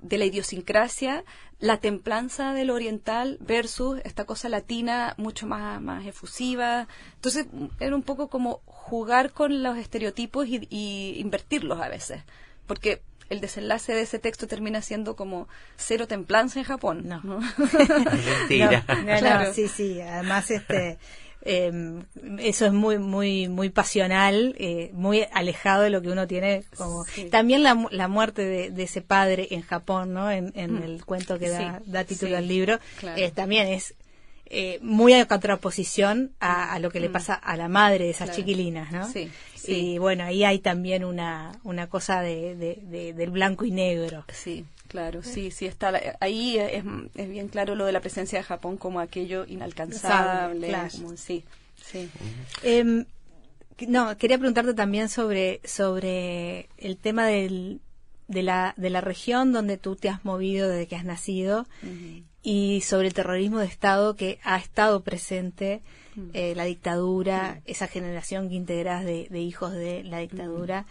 de 0.00 0.18
la 0.18 0.24
idiosincrasia, 0.24 1.24
la 1.58 1.76
templanza 1.76 2.54
del 2.54 2.70
oriental 2.70 3.36
versus 3.40 4.00
esta 4.04 4.24
cosa 4.24 4.48
latina 4.48 5.14
mucho 5.18 5.46
más, 5.46 5.80
más 5.82 6.06
efusiva. 6.06 6.88
Entonces 7.16 7.46
mm, 7.52 7.66
era 7.80 7.94
un 7.94 8.02
poco 8.02 8.28
como 8.28 8.62
jugar 8.66 9.32
con 9.32 9.62
los 9.62 9.76
estereotipos 9.76 10.46
y, 10.48 10.66
y 10.70 11.18
invertirlos 11.20 11.80
a 11.80 11.88
veces. 11.88 12.22
Porque 12.66 13.02
el 13.30 13.40
desenlace 13.40 13.94
de 13.94 14.02
ese 14.02 14.18
texto 14.18 14.46
termina 14.46 14.82
siendo 14.82 15.16
como 15.16 15.48
cero 15.76 16.06
templanza 16.06 16.58
en 16.58 16.64
Japón. 16.66 17.02
No. 17.06 17.20
¿no? 17.24 17.40
Mentira. 18.40 18.84
No, 18.88 18.94
no, 18.94 19.12
no, 19.12 19.18
Claro. 19.18 19.54
sí, 19.54 19.68
sí. 19.68 20.00
Además, 20.00 20.50
este, 20.50 20.98
eh, 21.42 21.72
eso 22.38 22.66
es 22.66 22.72
muy, 22.72 22.98
muy, 22.98 23.48
muy 23.48 23.70
pasional, 23.70 24.54
eh, 24.58 24.90
muy 24.92 25.24
alejado 25.32 25.82
de 25.84 25.90
lo 25.90 26.02
que 26.02 26.08
uno 26.08 26.26
tiene 26.26 26.64
como. 26.76 27.04
Sí. 27.04 27.24
También 27.30 27.62
la, 27.62 27.74
mu- 27.74 27.88
la 27.90 28.08
muerte 28.08 28.44
de, 28.44 28.70
de 28.70 28.82
ese 28.82 29.00
padre 29.00 29.48
en 29.50 29.62
Japón, 29.62 30.12
¿no? 30.12 30.30
En, 30.30 30.52
en 30.54 30.74
Mm. 30.80 30.82
el 30.82 31.04
cuento 31.04 31.38
que 31.38 31.48
da, 31.48 31.78
Sí, 31.78 31.90
da 31.90 32.04
título 32.04 32.30
sí, 32.32 32.34
al 32.36 32.48
libro, 32.48 32.78
claro. 32.98 33.20
eh, 33.22 33.30
también 33.30 33.68
es 33.68 33.94
eh, 34.50 34.78
muy 34.82 35.12
a 35.14 35.26
contraposición 35.26 36.32
a, 36.40 36.72
a 36.72 36.78
lo 36.80 36.90
que 36.90 36.98
le 37.00 37.08
Mm. 37.08 37.12
pasa 37.12 37.34
a 37.34 37.56
la 37.56 37.68
madre 37.68 38.04
de 38.04 38.10
esas 38.10 38.28
Claro. 38.30 38.36
chiquilinas, 38.42 38.90
¿no? 38.92 39.08
Sí, 39.08 39.30
sí. 39.54 39.72
Y 39.94 39.98
bueno, 39.98 40.24
ahí 40.24 40.42
hay 40.44 40.58
también 40.58 41.04
una, 41.04 41.52
una 41.62 41.86
cosa 41.88 42.20
de, 42.20 42.56
de- 42.56 42.80
de- 42.82 43.12
del 43.12 43.30
blanco 43.30 43.64
y 43.64 43.70
negro. 43.70 44.24
Sí, 44.32 44.64
claro, 44.88 45.22
sí, 45.22 45.50
sí 45.52 45.66
está. 45.66 45.92
la- 45.92 46.16
ahí 46.20 46.58
es, 46.58 46.82
es 47.14 47.28
bien 47.30 47.46
claro 47.48 47.74
lo 47.76 47.84
de 47.86 47.92
la 47.92 48.00
presencia 48.00 48.38
de 48.40 48.44
Japón 48.44 48.76
como 48.76 48.98
aquello 49.00 49.46
inalcanzable. 49.46 50.68
Claro. 50.68 50.88
como- 50.92 51.16
sí, 51.16 51.44
sí. 51.90 52.08
Em, 52.62 53.04
no, 53.86 54.16
quería 54.18 54.36
preguntarte 54.36 54.74
también 54.74 55.08
sobre, 55.08 55.60
sobre 55.64 56.68
el 56.76 56.96
tema 56.96 57.26
del, 57.26 57.80
de, 58.28 58.42
la, 58.42 58.74
de 58.76 58.90
la 58.90 59.00
región 59.00 59.52
donde 59.52 59.78
tú 59.78 59.94
te 59.96 60.08
has 60.08 60.24
movido 60.24 60.68
desde 60.68 60.86
que 60.88 60.96
has 60.96 61.04
nacido. 61.04 61.66
Y 62.42 62.80
sobre 62.80 63.08
el 63.08 63.14
terrorismo 63.14 63.58
de 63.58 63.66
Estado 63.66 64.16
que 64.16 64.38
ha 64.42 64.56
estado 64.58 65.02
presente, 65.02 65.82
Mm. 66.16 66.30
eh, 66.34 66.54
la 66.56 66.64
dictadura, 66.64 67.60
esa 67.66 67.86
generación 67.86 68.48
que 68.48 68.56
integras 68.56 69.04
de, 69.04 69.28
de 69.30 69.40
hijos 69.40 69.72
de 69.72 70.02
la 70.02 70.18
dictadura. 70.18 70.84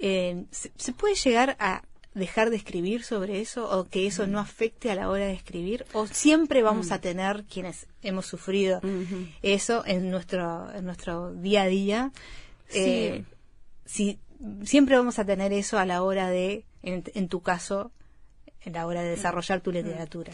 Eh, 0.00 0.44
¿se, 0.50 0.72
se 0.76 0.92
puede 0.92 1.14
llegar 1.14 1.56
a 1.60 1.82
dejar 2.14 2.50
de 2.50 2.56
escribir 2.56 3.04
sobre 3.04 3.40
eso 3.40 3.70
o 3.70 3.84
que 3.84 4.08
eso 4.08 4.26
Mm. 4.26 4.30
no 4.32 4.40
afecte 4.40 4.90
a 4.90 4.96
la 4.96 5.08
hora 5.08 5.26
de 5.26 5.34
escribir? 5.34 5.86
¿O 5.92 6.08
siempre 6.08 6.62
vamos 6.62 6.90
a 6.90 7.00
tener 7.00 7.44
quienes 7.44 7.86
hemos 8.02 8.26
sufrido 8.26 8.80
eso 9.42 9.84
en 9.86 10.10
nuestro, 10.10 10.72
en 10.74 10.84
nuestro 10.84 11.32
día 11.32 11.62
a 11.62 11.66
día? 11.68 12.10
Sí. 12.68 12.78
Eh, 12.80 13.24
si 13.84 14.18
siempre 14.64 14.96
vamos 14.96 15.20
a 15.20 15.24
tener 15.24 15.52
eso 15.52 15.78
a 15.78 15.84
la 15.86 16.02
hora 16.02 16.28
de, 16.28 16.64
en, 16.82 17.04
en 17.14 17.28
tu 17.28 17.40
caso, 17.40 17.92
en 18.62 18.72
la 18.72 18.86
hora 18.86 19.02
de 19.02 19.10
desarrollar 19.10 19.60
tu 19.60 19.70
literatura. 19.70 20.32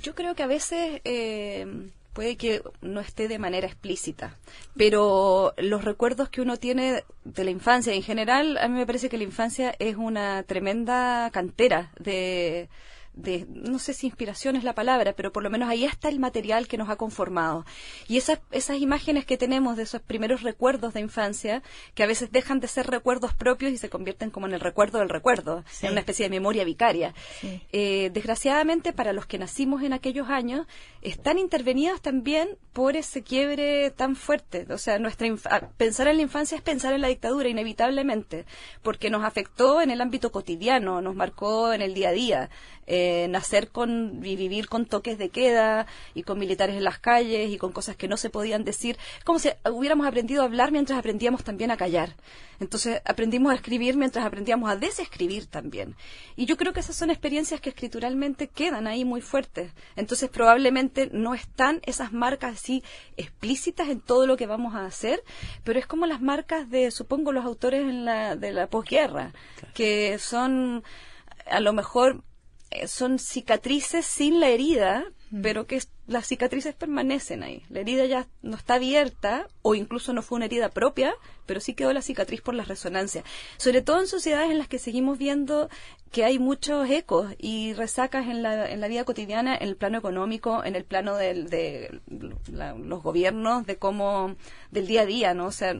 Yo 0.00 0.14
creo 0.14 0.34
que 0.34 0.42
a 0.42 0.46
veces 0.46 1.00
eh, 1.04 1.66
puede 2.12 2.36
que 2.36 2.62
no 2.80 3.00
esté 3.00 3.28
de 3.28 3.38
manera 3.38 3.66
explícita, 3.66 4.36
pero 4.76 5.54
los 5.56 5.84
recuerdos 5.84 6.28
que 6.28 6.40
uno 6.40 6.56
tiene 6.56 7.04
de 7.24 7.44
la 7.44 7.50
infancia 7.50 7.94
en 7.94 8.02
general, 8.02 8.58
a 8.58 8.68
mí 8.68 8.74
me 8.74 8.86
parece 8.86 9.08
que 9.08 9.18
la 9.18 9.24
infancia 9.24 9.74
es 9.78 9.96
una 9.96 10.42
tremenda 10.42 11.30
cantera 11.30 11.92
de, 11.98 12.68
de 13.18 13.46
no 13.48 13.78
sé 13.78 13.92
si 13.92 14.06
inspiración 14.06 14.56
es 14.56 14.64
la 14.64 14.74
palabra, 14.74 15.12
pero 15.14 15.32
por 15.32 15.42
lo 15.42 15.50
menos 15.50 15.68
ahí 15.68 15.84
está 15.84 16.08
el 16.08 16.20
material 16.20 16.68
que 16.68 16.78
nos 16.78 16.88
ha 16.88 16.96
conformado. 16.96 17.64
Y 18.06 18.16
esas, 18.16 18.40
esas 18.52 18.78
imágenes 18.78 19.26
que 19.26 19.36
tenemos 19.36 19.76
de 19.76 19.82
esos 19.82 20.00
primeros 20.00 20.42
recuerdos 20.42 20.94
de 20.94 21.00
infancia, 21.00 21.62
que 21.94 22.02
a 22.02 22.06
veces 22.06 22.30
dejan 22.30 22.60
de 22.60 22.68
ser 22.68 22.86
recuerdos 22.86 23.34
propios 23.34 23.72
y 23.72 23.78
se 23.78 23.90
convierten 23.90 24.30
como 24.30 24.46
en 24.46 24.54
el 24.54 24.60
recuerdo 24.60 24.98
del 25.00 25.08
recuerdo, 25.08 25.64
Sí. 25.68 25.86
en 25.86 25.92
una 25.92 26.00
especie 26.00 26.26
de 26.26 26.30
memoria 26.30 26.64
vicaria. 26.64 27.14
Sí. 27.40 27.60
Eh, 27.72 28.10
desgraciadamente, 28.12 28.92
para 28.92 29.12
los 29.12 29.26
que 29.26 29.38
nacimos 29.38 29.82
en 29.82 29.92
aquellos 29.92 30.28
años, 30.28 30.66
están 31.02 31.38
intervenidas 31.38 32.00
también 32.00 32.56
por 32.72 32.96
ese 32.96 33.22
quiebre 33.22 33.90
tan 33.90 34.14
fuerte. 34.14 34.66
O 34.70 34.78
sea, 34.78 34.98
nuestra 34.98 35.26
pensar 35.76 36.08
en 36.08 36.16
la 36.16 36.22
infancia 36.22 36.56
es 36.56 36.62
pensar 36.62 36.92
en 36.94 37.00
la 37.00 37.08
dictadura, 37.08 37.48
inevitablemente, 37.48 38.46
porque 38.82 39.10
nos 39.10 39.24
afectó 39.24 39.80
en 39.82 39.90
el 39.90 40.00
ámbito 40.00 40.30
cotidiano, 40.30 41.00
nos 41.00 41.14
marcó 41.14 41.72
en 41.72 41.82
el 41.82 41.94
día 41.94 42.10
a 42.10 42.12
día. 42.12 42.50
Eh, 42.86 43.07
nacer 43.28 43.68
con 43.68 44.20
y 44.24 44.36
vivir 44.36 44.68
con 44.68 44.86
toques 44.86 45.18
de 45.18 45.28
queda 45.28 45.86
y 46.14 46.22
con 46.22 46.38
militares 46.38 46.76
en 46.76 46.84
las 46.84 46.98
calles 46.98 47.50
y 47.50 47.58
con 47.58 47.72
cosas 47.72 47.96
que 47.96 48.08
no 48.08 48.16
se 48.16 48.30
podían 48.30 48.64
decir, 48.64 48.96
Es 49.18 49.24
como 49.24 49.38
si 49.38 49.50
hubiéramos 49.70 50.06
aprendido 50.06 50.42
a 50.42 50.46
hablar 50.46 50.72
mientras 50.72 50.98
aprendíamos 50.98 51.44
también 51.44 51.70
a 51.70 51.76
callar. 51.76 52.14
Entonces 52.60 53.00
aprendimos 53.04 53.52
a 53.52 53.54
escribir 53.54 53.96
mientras 53.96 54.26
aprendíamos 54.26 54.68
a 54.68 54.76
desescribir 54.76 55.46
también. 55.46 55.94
Y 56.34 56.46
yo 56.46 56.56
creo 56.56 56.72
que 56.72 56.80
esas 56.80 56.96
son 56.96 57.10
experiencias 57.10 57.60
que 57.60 57.68
escrituralmente 57.68 58.48
quedan 58.48 58.86
ahí 58.86 59.04
muy 59.04 59.20
fuertes. 59.20 59.72
Entonces 59.96 60.28
probablemente 60.28 61.08
no 61.12 61.34
están 61.34 61.80
esas 61.84 62.12
marcas 62.12 62.54
así 62.54 62.82
explícitas 63.16 63.88
en 63.88 64.00
todo 64.00 64.26
lo 64.26 64.36
que 64.36 64.46
vamos 64.46 64.74
a 64.74 64.86
hacer, 64.86 65.22
pero 65.64 65.78
es 65.78 65.86
como 65.86 66.06
las 66.06 66.20
marcas 66.20 66.68
de, 66.68 66.90
supongo, 66.90 67.32
los 67.32 67.44
autores 67.44 67.82
en 67.82 68.04
la, 68.04 68.34
de 68.36 68.52
la 68.52 68.66
posguerra, 68.66 69.32
que 69.74 70.18
son 70.18 70.82
a 71.46 71.60
lo 71.60 71.72
mejor 71.72 72.16
eh, 72.16 72.27
son 72.86 73.18
cicatrices 73.18 74.04
sin 74.06 74.40
la 74.40 74.48
herida, 74.48 75.04
pero 75.42 75.66
que 75.66 75.82
las 76.06 76.26
cicatrices 76.26 76.74
permanecen 76.74 77.42
ahí. 77.42 77.62
La 77.68 77.80
herida 77.80 78.06
ya 78.06 78.26
no 78.42 78.56
está 78.56 78.74
abierta 78.74 79.46
o 79.62 79.74
incluso 79.74 80.12
no 80.12 80.22
fue 80.22 80.36
una 80.36 80.46
herida 80.46 80.70
propia, 80.70 81.14
pero 81.44 81.60
sí 81.60 81.74
quedó 81.74 81.92
la 81.92 82.02
cicatriz 82.02 82.40
por 82.40 82.54
la 82.54 82.64
resonancia. 82.64 83.24
Sobre 83.58 83.82
todo 83.82 84.00
en 84.00 84.06
sociedades 84.06 84.50
en 84.50 84.58
las 84.58 84.68
que 84.68 84.78
seguimos 84.78 85.18
viendo 85.18 85.68
que 86.10 86.24
hay 86.24 86.38
muchos 86.38 86.88
ecos 86.88 87.34
y 87.38 87.74
resacas 87.74 88.26
en 88.28 88.42
la, 88.42 88.70
en 88.70 88.80
la 88.80 88.88
vida 88.88 89.04
cotidiana, 89.04 89.54
en 89.56 89.68
el 89.68 89.76
plano 89.76 89.98
económico, 89.98 90.64
en 90.64 90.76
el 90.76 90.84
plano 90.84 91.16
del- 91.16 91.50
de 91.50 92.00
la- 92.50 92.74
los 92.74 93.02
gobiernos, 93.02 93.66
de 93.66 93.76
cómo, 93.76 94.36
del 94.70 94.86
día 94.86 95.02
a 95.02 95.06
día, 95.06 95.34
¿no? 95.34 95.46
O 95.46 95.52
sea, 95.52 95.72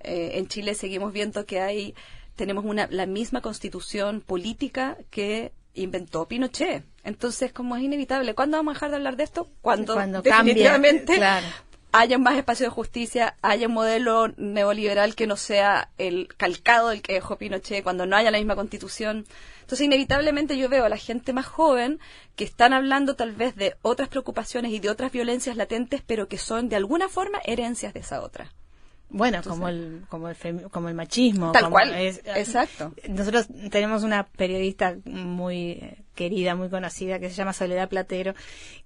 eh, 0.00 0.32
en 0.34 0.48
Chile 0.48 0.74
seguimos 0.74 1.12
viendo 1.12 1.46
que 1.46 1.60
hay 1.60 1.94
tenemos 2.36 2.64
una 2.66 2.86
la 2.90 3.06
misma 3.06 3.40
constitución 3.40 4.20
política 4.20 4.98
que 5.10 5.52
inventó 5.76 6.26
Pinochet. 6.26 6.84
Entonces, 7.04 7.52
como 7.52 7.76
es 7.76 7.82
inevitable, 7.82 8.34
¿cuándo 8.34 8.56
vamos 8.56 8.72
a 8.72 8.74
dejar 8.74 8.90
de 8.90 8.96
hablar 8.96 9.16
de 9.16 9.24
esto? 9.24 9.48
Cuando, 9.62 9.94
Cuando 9.94 10.22
definitivamente 10.22 11.14
claro. 11.16 11.46
haya 11.92 12.18
más 12.18 12.36
espacio 12.36 12.66
de 12.66 12.70
justicia, 12.70 13.36
haya 13.42 13.68
un 13.68 13.74
modelo 13.74 14.28
neoliberal 14.36 15.14
que 15.14 15.26
no 15.26 15.36
sea 15.36 15.90
el 15.98 16.28
calcado 16.36 16.88
del 16.88 17.02
que 17.02 17.14
dejó 17.14 17.36
Pinochet, 17.36 17.84
cuando 17.84 18.06
no 18.06 18.16
haya 18.16 18.30
la 18.30 18.38
misma 18.38 18.56
constitución. 18.56 19.24
Entonces, 19.60 19.84
inevitablemente 19.84 20.58
yo 20.58 20.68
veo 20.68 20.84
a 20.84 20.88
la 20.88 20.96
gente 20.96 21.32
más 21.32 21.46
joven 21.46 22.00
que 22.34 22.44
están 22.44 22.72
hablando 22.72 23.14
tal 23.14 23.32
vez 23.32 23.54
de 23.56 23.76
otras 23.82 24.08
preocupaciones 24.08 24.72
y 24.72 24.80
de 24.80 24.90
otras 24.90 25.12
violencias 25.12 25.56
latentes, 25.56 26.02
pero 26.06 26.28
que 26.28 26.38
son 26.38 26.68
de 26.68 26.76
alguna 26.76 27.08
forma 27.08 27.38
herencias 27.44 27.94
de 27.94 28.00
esa 28.00 28.20
otra. 28.22 28.52
Bueno, 29.08 29.40
como 29.42 29.68
el 29.68 30.02
como 30.08 30.28
el 30.28 30.36
como 30.70 30.88
el 30.88 30.94
machismo. 30.94 31.52
Tal 31.52 31.62
como 31.64 31.72
cual, 31.74 31.94
es- 31.94 32.22
exacto. 32.34 32.92
Nosotros 33.08 33.46
tenemos 33.70 34.02
una 34.02 34.26
periodista 34.26 34.96
muy 35.04 35.72
eh, 35.72 35.98
querida, 36.14 36.54
muy 36.56 36.68
conocida, 36.68 37.18
que 37.20 37.28
se 37.30 37.36
llama 37.36 37.52
Soledad 37.52 37.88
Platero, 37.88 38.34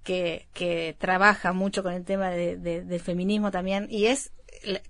que, 0.03 0.47
que 0.53 0.95
trabaja 0.99 1.53
mucho 1.53 1.81
con 1.83 1.93
el 1.93 2.03
tema 2.05 2.29
de- 2.29 2.55
de- 2.57 2.83
del 2.83 2.99
feminismo 2.99 3.49
también, 3.51 3.87
y 3.89 4.05
es, 4.05 4.31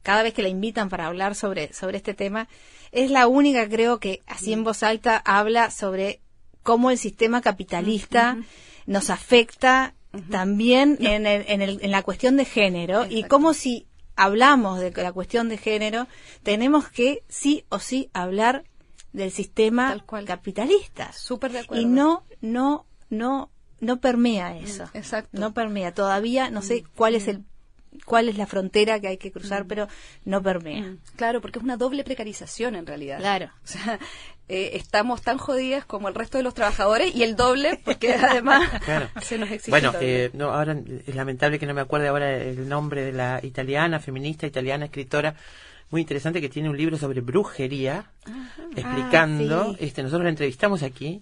cada 0.04 0.22
vez 0.24 0.34
que 0.34 0.42
la 0.42 0.50
invitan 0.50 0.90
para 0.90 1.06
hablar 1.08 1.34
sobre, 1.36 1.72
sobre 1.74 1.98
este 1.98 2.14
tema, 2.14 2.48
es 2.92 3.10
la 3.10 3.28
única, 3.28 3.68
creo, 3.70 4.00
que 4.00 4.22
así 4.28 4.52
en 4.52 4.64
voz 4.66 4.84
alta 4.84 5.18
habla 5.24 5.72
sobre 5.72 6.20
cómo 6.62 6.92
el 6.92 6.98
sistema 6.98 7.42
capitalista 7.42 8.38
nos 8.86 9.10
afecta 9.10 9.94
también 10.30 10.98
en, 11.00 11.26
el- 11.26 11.46
en, 11.48 11.62
el- 11.62 11.80
en 11.82 11.92
la 11.92 12.04
cuestión 12.04 12.36
de 12.36 12.44
género 12.46 13.06
y 13.10 13.24
cómo 13.24 13.54
si 13.54 13.88
hablamos 14.22 14.80
de 14.80 14.92
la 14.92 15.12
cuestión 15.12 15.50
de 15.50 15.58
género, 15.58 16.08
tenemos 16.44 16.90
que 16.90 17.24
sí 17.28 17.66
o 17.70 17.80
sí 17.80 18.12
hablar 18.14 18.64
del 19.14 19.32
sistema 19.32 19.98
cual. 20.06 20.26
capitalista. 20.26 21.12
Súper 21.12 21.52
de 21.52 21.60
acuerdo. 21.60 21.82
Y 21.82 21.86
no, 21.86 22.24
no, 22.40 22.86
no, 23.10 23.50
no 23.80 24.00
permea 24.00 24.56
eso. 24.58 24.86
exacto. 24.94 25.40
No 25.40 25.56
permea. 25.56 25.94
Todavía 25.94 26.52
no 26.52 26.62
sé 26.62 26.84
cuál 26.96 27.16
es 27.16 27.28
el, 27.28 27.44
cuál 28.06 28.30
es 28.30 28.38
la 28.38 28.46
frontera 28.48 29.00
que 29.00 29.08
hay 29.08 29.18
que 29.18 29.32
cruzar, 29.32 29.66
pero 29.68 29.88
no 30.26 30.42
permea. 30.42 30.82
Mm, 30.84 30.98
Claro, 31.16 31.42
porque 31.42 31.60
es 31.60 31.64
una 31.64 31.78
doble 31.78 32.04
precarización 32.04 32.76
en 32.76 32.86
realidad. 32.86 33.20
Claro. 33.20 33.50
O 33.64 33.68
sea, 33.68 34.00
eh, 34.48 34.72
estamos 34.74 35.22
tan 35.22 35.38
jodidas 35.38 35.86
como 35.86 36.10
el 36.10 36.16
resto 36.16 36.38
de 36.38 36.44
los 36.44 36.54
trabajadores 36.54 37.16
y 37.16 37.24
el 37.24 37.36
doble, 37.36 37.80
porque 37.86 38.14
además 38.16 38.70
Claro. 38.84 39.10
se 39.22 39.38
nos 39.38 39.50
exige. 39.52 39.72
Bueno, 39.72 39.94
eh, 40.02 40.30
no, 40.34 40.52
ahora 40.52 40.76
es 41.08 41.16
lamentable 41.16 41.58
que 41.60 41.66
no 41.66 41.74
me 41.74 41.82
acuerde 41.82 42.08
ahora 42.10 42.36
el 42.38 42.68
nombre 42.68 43.04
de 43.04 43.12
la 43.14 43.40
italiana, 43.44 44.00
feminista 44.00 44.46
italiana, 44.48 44.86
escritora 44.86 45.36
muy 45.90 46.02
interesante 46.02 46.40
que 46.42 46.48
tiene 46.50 46.70
un 46.70 46.78
libro 46.78 46.98
sobre 46.98 47.20
brujería, 47.22 48.06
explicando, 48.76 49.62
Ah, 49.74 49.76
sí. 49.78 49.86
este, 49.86 50.04
nosotros 50.04 50.24
la 50.24 50.30
entrevistamos 50.30 50.84
aquí, 50.84 51.22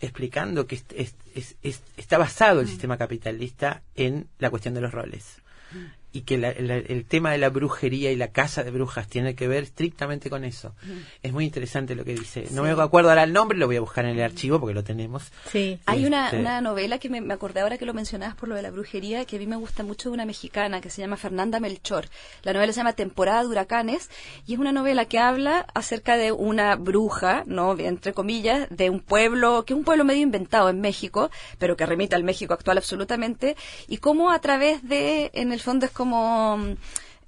explicando 0.00 0.66
que 0.66 0.76
es- 0.76 0.84
es- 0.94 1.14
es- 1.34 1.56
es- 1.62 1.82
está 1.96 2.18
basado 2.18 2.60
el 2.60 2.66
Mm. 2.66 2.70
sistema 2.70 2.96
capitalista 2.96 3.82
en 3.94 4.28
la 4.38 4.50
cuestión 4.50 4.74
de 4.74 4.80
los 4.80 4.92
roles. 4.92 5.40
Mm. 5.72 5.76
Y 6.10 6.22
que 6.22 6.38
la- 6.38 6.54
la- 6.58 6.76
el 6.76 7.04
tema 7.04 7.30
de 7.32 7.38
la 7.38 7.50
brujería 7.50 8.10
y 8.10 8.16
la 8.16 8.28
casa 8.28 8.64
de 8.64 8.70
brujas 8.70 9.06
tiene 9.08 9.34
que 9.34 9.46
ver 9.46 9.64
estrictamente 9.64 10.30
con 10.30 10.44
eso. 10.44 10.74
Es 11.22 11.32
muy 11.32 11.44
interesante 11.44 11.94
lo 11.94 12.04
que 12.04 12.14
dice. 12.14 12.46
No 12.50 12.62
me 12.62 12.70
acuerdo 12.70 13.10
ahora 13.10 13.24
el 13.24 13.32
nombre, 13.34 13.58
lo 13.58 13.66
voy 13.66 13.76
a 13.76 13.80
buscar 13.80 14.06
en 14.06 14.12
el 14.16 14.22
archivo 14.22 14.58
porque 14.58 14.74
lo 14.74 14.82
tenemos. 14.84 15.24
Sí. 15.52 15.78
Hay 15.84 16.06
una, 16.06 16.26
Este- 16.26 16.38
una 16.40 16.60
novela 16.62 16.98
que 16.98 17.10
me, 17.10 17.20
me 17.20 17.34
acordé 17.34 17.60
ahora 17.60 17.76
que 17.76 17.84
lo 17.84 17.92
mencionabas 17.92 18.36
por 18.36 18.48
lo 18.48 18.54
de 18.54 18.62
la 18.62 18.70
brujería, 18.70 19.24
que 19.26 19.36
a 19.36 19.38
mí 19.38 19.46
me 19.46 19.56
gusta 19.56 19.82
mucho 19.82 20.08
de 20.08 20.14
una 20.14 20.24
mexicana 20.24 20.80
que 20.80 20.88
se 20.88 21.02
llama 21.02 21.16
Fernanda 21.18 21.60
Melchor. 21.60 22.06
La 22.42 22.52
novela 22.54 22.72
se 22.72 22.78
llama 22.78 22.94
Temporada 22.94 23.42
de 23.42 23.48
Huracanes 23.48 24.08
y 24.46 24.54
es 24.54 24.58
una 24.58 24.72
novela 24.72 25.04
que 25.04 25.18
habla 25.18 25.66
acerca 25.74 26.16
de 26.16 26.32
una 26.32 26.74
bruja, 26.76 27.42
¿no? 27.46 27.78
Entre 27.78 28.14
comillas, 28.14 28.66
de 28.70 28.88
un 28.88 29.00
pueblo, 29.00 29.64
que 29.66 29.74
es 29.74 29.78
un 29.78 29.84
pueblo 29.84 30.04
medio 30.04 30.22
inventado 30.22 30.70
en 30.70 30.80
México, 30.80 31.30
pero 31.58 31.76
que 31.76 31.84
remite 31.84 32.16
al 32.16 32.24
México 32.24 32.54
actual 32.54 32.78
absolutamente, 32.78 33.56
y 33.88 33.98
cómo 33.98 34.30
a 34.30 34.38
través 34.40 34.82
de, 34.88 35.30
en 35.34 35.52
el 35.52 35.60
fondo 35.60 35.84
es 35.86 35.92
como 35.98 36.56
mm, 36.56 36.76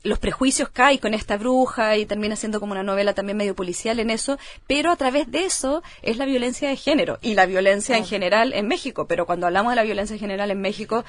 los 0.04 0.18
prejuicios 0.18 0.70
caen 0.70 0.96
con 0.96 1.12
esta 1.12 1.36
bruja 1.36 1.98
y 1.98 2.06
termina 2.06 2.34
siendo 2.36 2.58
como 2.58 2.72
una 2.72 2.82
novela 2.82 3.12
también 3.12 3.36
medio 3.36 3.54
policial 3.54 4.00
en 4.00 4.08
eso, 4.08 4.38
pero 4.66 4.90
a 4.92 4.96
través 4.96 5.30
de 5.30 5.44
eso 5.44 5.82
es 6.00 6.16
la 6.16 6.24
violencia 6.24 6.70
de 6.70 6.76
género 6.76 7.18
y 7.20 7.34
la 7.34 7.44
violencia 7.44 7.98
en 7.98 8.06
general 8.06 8.54
en 8.54 8.66
México. 8.66 9.06
Pero 9.06 9.26
cuando 9.26 9.46
hablamos 9.46 9.72
de 9.72 9.76
la 9.76 9.82
violencia 9.82 10.14
en 10.14 10.20
general 10.20 10.50
en 10.50 10.60
México, 10.62 11.04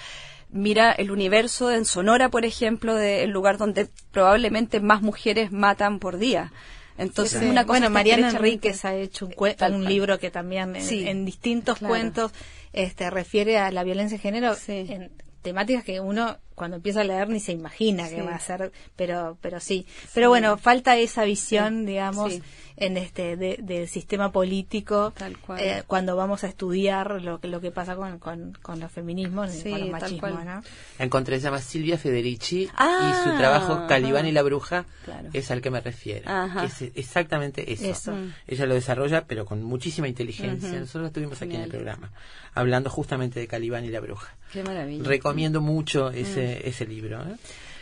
mira 0.49 0.91
el 0.91 1.09
universo 1.11 1.71
en 1.71 1.85
Sonora, 1.85 2.27
por 2.27 2.43
ejemplo, 2.43 2.93
del 2.95 3.29
lugar 3.29 3.57
donde 3.57 3.87
probablemente 4.11 4.81
más 4.81 5.01
mujeres 5.01 5.53
matan 5.53 5.99
por 5.99 6.17
día. 6.17 6.51
Entonces, 6.97 7.39
Sí. 7.39 7.45
una 7.45 7.61
cosa 7.65 7.79
bueno, 7.79 7.89
Mariana 7.89 8.29
Enríquez 8.31 8.83
ha 8.83 8.93
hecho 8.93 9.27
un, 9.27 9.31
cue- 9.31 9.55
Tal 9.55 9.73
un 9.75 9.85
libro 9.85 10.19
que 10.19 10.29
también 10.29 10.75
en, 10.75 10.83
Sí. 10.83 11.07
en 11.07 11.23
distintos 11.23 11.77
Claro. 11.77 11.93
cuentos 11.93 12.31
este, 12.73 13.09
refiere 13.09 13.57
a 13.57 13.71
la 13.71 13.83
violencia 13.85 14.17
de 14.17 14.21
género 14.21 14.53
en 14.67 15.09
temáticas 15.41 15.83
que 15.83 15.99
uno 15.99 16.37
cuando 16.55 16.77
empieza 16.77 17.01
a 17.01 17.03
leer 17.03 17.29
ni 17.29 17.39
se 17.39 17.51
imagina 17.51 18.09
que 18.09 18.21
va 18.21 18.35
a 18.35 18.39
ser, 18.39 18.71
pero 18.95 19.37
pero 19.41 19.59
sí. 19.59 19.85
Pero 20.13 20.29
bueno, 20.29 20.57
falta 20.57 20.95
esa 20.97 21.23
visión, 21.23 21.85
digamos, 21.85 22.33
Sí. 22.33 22.43
En 22.81 22.97
este 22.97 23.37
de- 23.37 23.57
del 23.61 23.87
sistema 23.87 24.31
político 24.31 25.13
Tal 25.17 25.37
cual. 25.37 25.59
eh, 25.61 25.83
cuando 25.87 26.15
vamos 26.15 26.43
a 26.43 26.47
estudiar 26.47 27.21
lo 27.21 27.39
que 27.39 27.47
lo 27.47 27.61
que 27.61 27.71
pasa 27.71 27.95
con, 27.95 28.19
con, 28.19 28.57
con 28.61 28.79
los 28.79 28.91
feminismos 28.91 29.55
y 29.65 29.69
con 29.69 29.79
los 29.81 29.89
machismos. 29.89 30.31
¿no? 30.45 30.63
La 30.99 31.05
encontré, 31.05 31.37
se 31.37 31.43
llama 31.43 31.59
Silvia 31.59 31.97
Federici 31.97 32.67
Ah, 32.75 33.09
y 33.25 33.29
su 33.29 33.37
trabajo 33.37 33.85
Calibán 33.87 34.25
y 34.27 34.31
la 34.31 34.41
bruja 34.41 34.85
Claro. 35.05 35.29
es 35.33 35.49
al 35.51 35.61
que 35.61 35.69
me 35.71 35.79
refiero. 35.81 36.29
Ajá. 36.29 36.65
Es 36.65 36.81
exactamente 36.95 37.71
eso. 37.71 37.85
Eso. 37.85 38.11
Mm. 38.13 38.33
Ella 38.47 38.65
lo 38.65 38.73
desarrolla, 38.73 39.25
pero 39.25 39.45
con 39.45 39.63
muchísima 39.63 40.07
inteligencia. 40.07 40.79
Nosotros 40.79 41.07
estuvimos 41.07 41.41
aquí 41.41 41.55
en 41.55 41.61
el 41.61 41.69
programa 41.69 42.11
hablando 42.53 42.89
justamente 42.89 43.39
de 43.39 43.47
Calibán 43.47 43.85
y 43.85 43.89
la 43.89 43.99
bruja. 44.01 44.35
Qué 44.51 44.63
maravilla. 44.63 45.03
Recomiendo 45.07 45.61
mucho 45.61 46.09
ese, 46.11 46.67
ese 46.67 46.85
libro. 46.85 47.21
¿eh? 47.21 47.35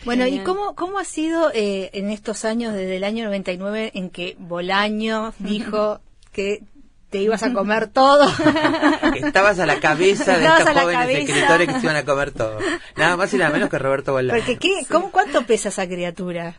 Bueno, 0.06 0.28
¿y 0.28 0.39
cómo, 0.39 0.76
cómo 0.76 0.97
ha 0.97 1.04
sido 1.04 1.52
eh, 1.54 1.89
en 1.93 2.10
estos 2.10 2.45
años, 2.45 2.74
desde 2.74 2.97
el 2.97 3.04
año 3.04 3.26
99, 3.26 3.91
en 3.93 4.10
que 4.10 4.36
Bolaño 4.39 5.34
dijo 5.39 6.00
que 6.32 6.64
te 7.10 7.18
ibas 7.20 7.43
a 7.43 7.53
comer 7.53 7.88
todo? 7.88 8.28
Estabas 9.16 9.60
a 9.60 9.66
la 9.66 9.80
cabeza 9.80 10.34
de 10.38 10.43
Estabas 10.43 10.60
estos 10.62 10.82
jóvenes 10.82 11.01
cabeza. 11.01 11.20
escritores 11.34 11.68
que 11.68 11.74
se 11.74 11.80
iban 11.86 11.95
a 11.95 12.05
comer 12.05 12.32
todo. 12.32 12.57
Nada 12.95 13.18
más 13.18 13.34
y 13.34 13.38
nada 13.38 13.51
menos 13.51 13.70
que 13.70 13.78
Roberto 13.80 14.14
Bolaño. 14.14 14.38
Porque, 14.39 14.57
¿qué, 14.57 14.86
cómo, 14.89 15.12
¿cuánto 15.12 15.43
pesa 15.43 15.70
esa 15.70 15.88
criatura? 15.88 16.55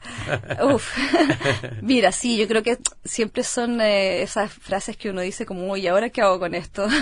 Uf. 0.73 0.89
Mira, 1.83 2.13
sí, 2.13 2.37
yo 2.37 2.49
creo 2.49 2.63
que 2.63 2.79
siempre 3.05 3.45
son 3.45 3.81
eh, 3.81 4.23
esas 4.23 4.53
frases 4.53 4.97
que 4.97 5.11
uno 5.11 5.21
dice 5.21 5.47
como, 5.47 5.71
uy, 5.71 5.87
¿ahora 5.87 6.11
qué 6.11 6.23
hago 6.23 6.39
con 6.39 6.55
esto? 6.55 6.87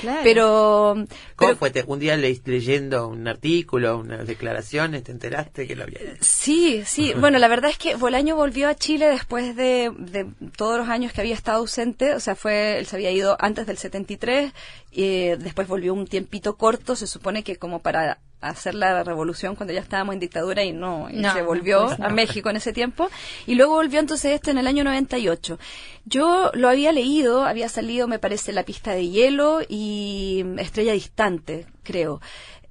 Claro. 0.00 0.20
Pero, 0.22 0.94
¿Cómo 0.94 1.06
pero 1.36 1.56
fue? 1.56 1.84
Un 1.86 1.98
día 1.98 2.16
le- 2.16 2.40
leyendo 2.46 3.08
un 3.08 3.28
artículo, 3.28 3.98
unas 3.98 4.26
declaraciones, 4.26 5.04
te 5.04 5.12
enteraste 5.12 5.66
que 5.66 5.76
lo 5.76 5.84
había 5.84 5.98
hecho. 6.00 6.16
sí, 6.20 6.82
sí. 6.86 7.12
Bueno, 7.20 7.38
la 7.38 7.48
verdad 7.48 7.70
es 7.70 7.76
que 7.78 7.96
Bolaño 7.96 8.34
volvió 8.34 8.68
a 8.68 8.74
Chile 8.74 9.06
después 9.10 9.54
de, 9.56 9.92
de 9.98 10.26
todos 10.56 10.78
los 10.78 10.88
años 10.88 11.12
que 11.12 11.20
había 11.20 11.34
estado 11.34 11.58
ausente. 11.58 12.14
O 12.14 12.20
sea, 12.20 12.34
fue, 12.40 12.78
él 12.78 12.86
se 12.86 12.96
había 12.96 13.10
ido 13.10 13.36
antes 13.38 13.66
del 13.66 13.76
73, 13.76 14.52
y 14.90 15.28
después 15.36 15.68
volvió 15.68 15.92
un 15.92 16.06
tiempito 16.06 16.56
corto, 16.56 16.96
se 16.96 17.06
supone 17.06 17.42
que 17.44 17.56
como 17.56 17.80
para 17.80 18.18
hacer 18.40 18.74
la 18.74 19.04
revolución 19.04 19.56
cuando 19.56 19.74
ya 19.74 19.80
estábamos 19.80 20.14
en 20.14 20.20
dictadura 20.20 20.64
y 20.64 20.72
no, 20.72 21.10
y 21.10 21.16
No, 21.16 21.34
se 21.34 21.42
volvió 21.42 21.88
pues 21.88 21.98
no. 21.98 22.06
a 22.06 22.08
México 22.08 22.48
en 22.48 22.56
ese 22.56 22.72
tiempo 22.72 23.10
y 23.46 23.56
luego 23.56 23.74
volvió 23.74 24.00
entonces 24.00 24.32
este 24.32 24.52
en 24.52 24.56
el 24.56 24.66
año 24.66 24.84
98. 24.84 25.58
Yo 26.06 26.50
lo 26.54 26.70
había 26.70 26.92
leído, 26.92 27.44
había 27.44 27.68
salido 27.68 28.08
me 28.08 28.18
parece 28.18 28.52
La 28.52 28.62
pista 28.64 28.92
de 28.92 29.06
hielo 29.10 29.60
y 29.68 30.42
Estrella 30.56 30.94
distante, 30.94 31.66
creo. 31.82 32.22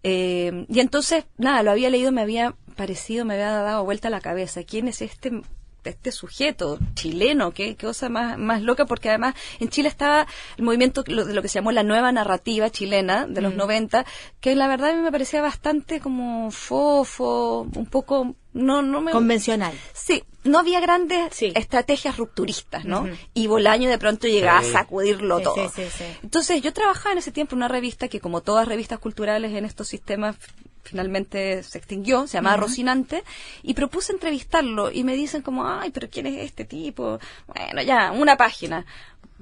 Eh, 0.02 0.66
y 0.68 0.80
entonces, 0.80 1.26
nada, 1.38 1.62
lo 1.62 1.70
había 1.70 1.92
leído, 1.92 2.12
me 2.12 2.22
había 2.22 2.56
parecido, 2.76 3.24
me 3.24 3.36
había 3.36 3.52
dado 3.52 3.84
vuelta 3.84 4.10
la 4.10 4.22
cabeza. 4.22 4.64
¿Quién 4.64 4.88
es 4.88 5.04
este 5.04 5.44
este 5.90 6.12
sujeto 6.12 6.80
chileno, 6.96 7.52
qué, 7.52 7.76
qué 7.76 7.86
cosa 7.88 8.10
más, 8.10 8.38
más 8.38 8.62
loca, 8.62 8.86
porque 8.86 9.10
además 9.10 9.36
en 9.60 9.70
Chile 9.70 9.90
estaba 9.90 10.28
el 10.58 10.64
movimiento 10.64 11.04
lo- 11.08 11.26
de 11.26 11.34
lo 11.34 11.42
que 11.42 11.48
se 11.48 11.56
llamó 11.56 11.72
la 11.72 11.84
nueva 11.84 12.12
narrativa 12.12 12.70
chilena 12.70 13.26
de 13.28 13.42
los 13.42 13.54
90, 13.56 14.06
que 14.40 14.56
la 14.56 14.68
verdad 14.68 14.92
a 14.92 14.94
mí 14.96 15.02
me 15.02 15.12
parecía 15.12 15.42
bastante 15.42 16.00
como 16.00 16.50
fofo, 16.52 17.68
un 17.76 17.86
poco, 17.86 18.36
no, 18.54 18.82
no 18.82 19.02
me... 19.02 19.12
Convencional. 19.12 19.74
Sí, 19.94 20.24
no 20.44 20.60
había 20.60 20.80
grandes 20.80 21.34
Sí. 21.36 21.52
estrategias 21.56 22.18
rupturistas, 22.18 22.86
¿no? 22.86 23.02
Ujú. 23.02 23.10
Y 23.34 23.48
Bolaño 23.48 23.90
de 23.90 23.98
pronto 23.98 24.28
llegaba 24.28 24.62
Sí. 24.64 24.70
a 24.70 24.74
sacudirlo 24.74 25.38
Sí, 25.40 25.44
todo. 25.44 25.56
sí, 25.56 25.84
sí, 25.84 25.90
sí. 25.98 26.04
Entonces 26.24 26.62
yo 26.62 26.74
trabajaba 26.74 27.12
en 27.14 27.18
ese 27.20 27.32
tiempo 27.32 27.56
en 27.56 27.58
una 27.58 27.68
revista 27.68 28.08
que 28.08 28.20
como 28.20 28.42
todas 28.42 28.68
revistas 28.68 29.00
culturales 29.00 29.54
en 29.54 29.66
estos 29.66 29.88
sistemas 29.88 30.38
finalmente 30.84 31.64
se 31.64 31.78
extinguió, 31.78 32.28
se 32.28 32.38
llamaba 32.38 32.58
Rocinante, 32.58 33.24
y 33.62 33.74
propuse 33.74 34.14
entrevistarlo 34.14 34.92
y 34.92 35.04
me 35.04 35.16
dicen 35.16 35.42
como, 35.42 35.68
ay, 35.68 35.92
pero 35.92 36.10
¿quién 36.10 36.26
es 36.28 36.46
este 36.46 36.66
tipo? 36.66 37.20
Bueno, 37.48 37.82
ya, 37.82 38.12
una 38.12 38.38
página. 38.38 38.86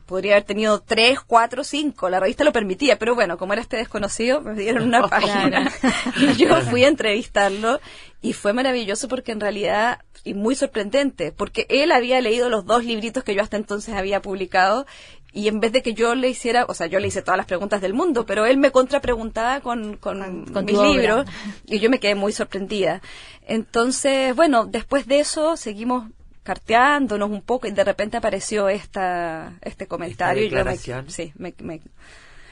Podría 0.05 0.33
haber 0.33 0.45
tenido 0.45 0.79
tres, 0.81 1.19
cuatro, 1.19 1.65
cinco, 1.65 2.09
la 2.09 2.21
revista 2.21 2.45
lo 2.45 2.53
permitía, 2.53 2.97
pero 2.97 3.13
bueno, 3.13 3.38
como 3.38 3.51
era 3.51 3.61
este 3.61 3.75
desconocido, 3.75 4.39
me 4.39 4.53
dieron 4.53 4.83
una 4.83 5.01
página. 5.09 5.69
y 6.15 6.33
yo 6.38 6.61
fui 6.61 6.85
a 6.85 6.88
entrevistarlo 6.88 7.81
y 8.21 8.31
fue 8.33 8.53
maravilloso 8.53 9.09
porque 9.09 9.33
en 9.33 9.41
realidad, 9.41 9.99
y 10.23 10.33
muy 10.33 10.55
sorprendente, 10.55 11.33
porque 11.33 11.65
él 11.69 11.91
había 11.91 12.21
leído 12.21 12.49
los 12.49 12.65
dos 12.65 12.85
libritos 12.85 13.23
que 13.25 13.35
yo 13.35 13.41
hasta 13.41 13.57
entonces 13.57 13.95
había 13.95 14.21
publicado 14.21 14.85
y 15.34 15.47
en 15.49 15.59
vez 15.59 15.71
de 15.71 15.82
que 15.84 15.93
yo 15.93 16.15
le 16.15 16.30
hiciera, 16.30 16.65
o 16.67 16.73
sea, 16.73 16.88
yo 16.88 16.99
le 16.99 17.07
hice 17.09 17.21
todas 17.21 17.38
las 17.38 17.45
preguntas 17.45 17.80
del 17.82 17.93
mundo, 17.93 18.25
pero 18.25 18.45
él 18.45 18.57
me 18.57 18.71
contrapreguntaba 18.71 19.59
con, 19.61 19.97
con, 19.97 20.45
Con- 20.45 20.65
mis 20.65 20.78
libros 20.80 21.25
y 21.65 21.80
yo 21.80 21.89
me 21.89 21.99
quedé 21.99 22.15
muy 22.15 22.32
sorprendida. 22.32 23.01
Entonces, 23.47 24.36
bueno, 24.36 24.65
después 24.65 25.05
de 25.07 25.19
eso 25.19 25.55
seguimos 25.57 26.05
carteándonos 26.43 27.30
un 27.30 27.41
poco 27.41 27.67
y 27.67 27.71
de 27.71 27.84
repente 27.84 28.17
apareció 28.17 28.69
esta, 28.69 29.53
este 29.61 29.86
comentario. 29.88 30.43
y 30.43 30.49
yo 30.49 30.55
me- 30.55 30.57
declaración. 30.59 31.09
sí, 31.09 31.34
me- 31.38 31.53
me- 31.59 31.82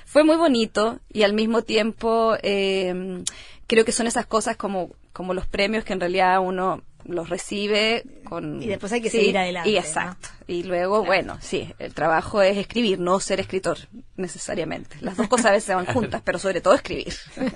fue 0.05 0.23
muy 0.23 0.35
bonito 0.35 0.99
y 1.11 1.23
al 1.23 1.33
mismo 1.33 1.61
tiempo 1.63 2.35
eh, 2.43 3.23
creo 3.67 3.83
que 3.85 3.91
son 3.91 4.05
esas 4.07 4.25
cosas 4.25 4.57
como, 4.57 4.91
como 5.13 5.33
los 5.33 5.47
premios 5.47 5.83
que 5.85 5.93
en 5.93 5.99
realidad 6.01 6.39
uno 6.41 6.81
los 7.05 7.29
recibe 7.29 8.03
con 8.23 8.61
Y 8.61 8.67
después 8.67 8.91
hay 8.91 9.01
que 9.01 9.09
seguir 9.09 9.37
adelante, 9.37 9.69
y 9.69 9.73
¿no? 9.73 9.79
exacto 9.79 10.29
y 10.47 10.63
luego 10.63 11.03
bueno 11.05 11.37
sí 11.41 11.73
el 11.79 11.93
trabajo 11.93 12.41
es 12.41 12.57
escribir 12.57 12.99
no 12.99 13.19
ser 13.19 13.39
escritor 13.39 13.77
necesariamente 14.15 14.97
las 15.01 15.17
dos 15.17 15.27
cosas 15.27 15.47
a 15.47 15.51
veces 15.51 15.75
van 15.75 15.85
juntas 15.93 16.21
pero 16.23 16.39
sobre 16.39 16.61
todo 16.61 16.73
escribir 16.73 17.13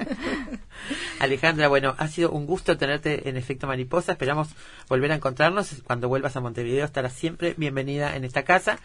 Alejandra, 1.19 1.67
bueno, 1.67 1.95
ha 1.97 2.07
sido 2.07 2.31
un 2.31 2.45
gusto 2.45 2.77
tenerte 2.77 3.29
en 3.29 3.37
Efecto 3.37 3.67
Mariposa. 3.67 4.13
Esperamos 4.13 4.49
volver 4.87 5.11
a 5.11 5.15
encontrarnos. 5.15 5.75
Cuando 5.83 6.07
vuelvas 6.07 6.35
a 6.35 6.41
Montevideo 6.41 6.85
estarás 6.85 7.13
siempre 7.13 7.53
bienvenida 7.57 8.15
en 8.15 8.23
esta 8.23 8.43
casa. 8.43 8.79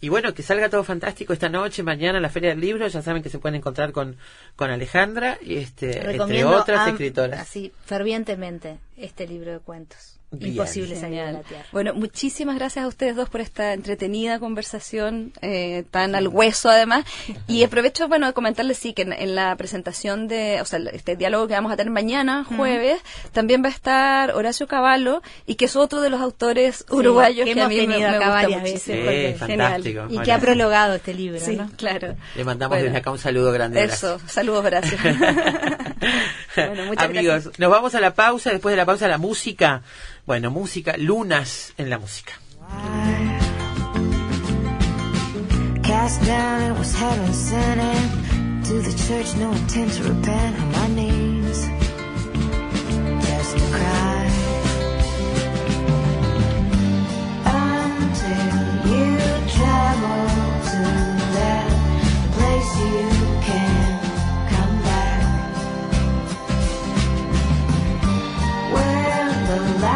Y 0.00 0.10
bueno, 0.10 0.34
que 0.34 0.42
salga 0.42 0.68
todo 0.68 0.84
fantástico 0.84 1.32
esta 1.32 1.48
noche, 1.48 1.82
mañana 1.82 2.18
en 2.18 2.22
la 2.22 2.28
Feria 2.28 2.50
del 2.50 2.60
Libro. 2.60 2.86
Ya 2.86 3.00
saben 3.00 3.22
que 3.22 3.30
se 3.30 3.38
pueden 3.38 3.56
encontrar 3.56 3.92
con, 3.92 4.16
con 4.54 4.70
Alejandra, 4.70 5.38
y 5.40 5.56
este, 5.56 6.10
entre 6.10 6.44
otras 6.44 6.88
escritoras. 6.88 7.40
Así, 7.40 7.72
fervientemente, 7.84 8.78
este 8.96 9.26
libro 9.26 9.52
de 9.52 9.58
cuentos. 9.60 10.15
Bien. 10.32 10.52
Imposible 10.52 10.96
salir 10.96 11.18
de 11.18 11.24
Genial. 11.24 11.32
la 11.34 11.40
tierra. 11.48 11.64
Bueno, 11.72 11.94
muchísimas 11.94 12.56
gracias 12.56 12.84
a 12.84 12.88
ustedes 12.88 13.14
dos 13.16 13.28
por 13.30 13.40
esta 13.40 13.72
entretenida 13.72 14.38
conversación, 14.40 15.32
eh, 15.40 15.84
tan 15.90 16.14
al 16.14 16.28
hueso 16.28 16.68
además. 16.68 17.04
Y 17.46 17.62
aprovecho, 17.64 18.08
bueno, 18.08 18.26
de 18.26 18.32
comentarles, 18.32 18.76
sí, 18.76 18.92
que 18.92 19.02
en, 19.02 19.12
en 19.12 19.34
la 19.34 19.54
presentación 19.56 20.26
de, 20.28 20.60
o 20.60 20.64
sea, 20.64 20.80
este 20.92 21.14
diálogo 21.16 21.46
que 21.46 21.54
vamos 21.54 21.72
a 21.72 21.76
tener 21.76 21.92
mañana, 21.92 22.44
jueves, 22.44 23.00
también 23.32 23.62
va 23.62 23.68
a 23.68 23.72
estar 23.72 24.32
Horacio 24.32 24.66
Cavallo, 24.66 25.22
y 25.46 25.54
que 25.54 25.66
es 25.66 25.76
otro 25.76 26.00
de 26.00 26.10
los 26.10 26.20
autores 26.20 26.84
uruguayos 26.90 27.46
que 27.46 27.54
que, 27.54 27.60
a 27.60 27.64
hemos 27.64 27.74
mí 27.74 27.86
me, 27.86 27.94
tenido 27.94 28.10
me 28.10 28.16
acá 28.16 28.26
gusta 28.26 28.30
varias 28.30 28.62
veces, 28.62 29.38
fantástico. 29.38 30.06
Y 30.10 30.18
que 30.18 30.32
ha 30.32 30.38
prologado 30.38 30.94
este 30.96 31.14
libro, 31.14 31.38
Sí, 31.40 31.56
¿no? 31.56 31.70
claro. 31.76 32.16
Le 32.34 32.44
mandamos 32.44 32.74
Bueno, 32.76 32.84
desde 32.86 32.98
acá 32.98 33.10
un 33.12 33.18
saludo 33.18 33.52
grande. 33.52 33.82
Eso, 33.84 34.18
saludos, 34.26 34.64
Horacio. 34.64 34.98
bueno, 36.56 36.84
muchas 36.86 37.04
Amigos, 37.04 37.24
gracias. 37.44 37.58
nos 37.58 37.70
vamos 37.70 37.94
a 37.94 38.00
la 38.00 38.14
pausa. 38.14 38.50
Después 38.50 38.72
de 38.72 38.76
la 38.76 38.86
pausa, 38.86 39.08
la 39.08 39.18
música. 39.18 39.82
Bueno, 40.26 40.50
música, 40.50 40.96
lunas 40.96 41.72
en 41.78 41.88
la 41.88 41.98
música. 42.00 42.32
Cast 45.84 46.20
down, 46.26 46.62
it 46.62 46.76
was 46.76 46.92
heaven 46.96 47.32
sent 47.32 47.80
in. 47.80 48.62
To 48.64 48.82
the 48.82 48.92
church, 49.06 49.36
no 49.36 49.52
intent 49.52 49.92
to 49.92 50.02
repent 50.02 50.58
on 50.60 50.72
my 50.72 50.88
knees. 50.96 51.68
Just 53.24 53.56
to 53.56 53.62
cry. 53.70 54.26
Until 57.44 58.56
you 58.90 59.16
travel 59.54 60.26
to 60.70 60.82
that 61.36 61.68
place 62.34 62.72
you 62.82 63.06
can 63.46 64.00
come 64.50 64.76
back. 64.82 65.22
The 69.46 69.58
last 69.80 69.95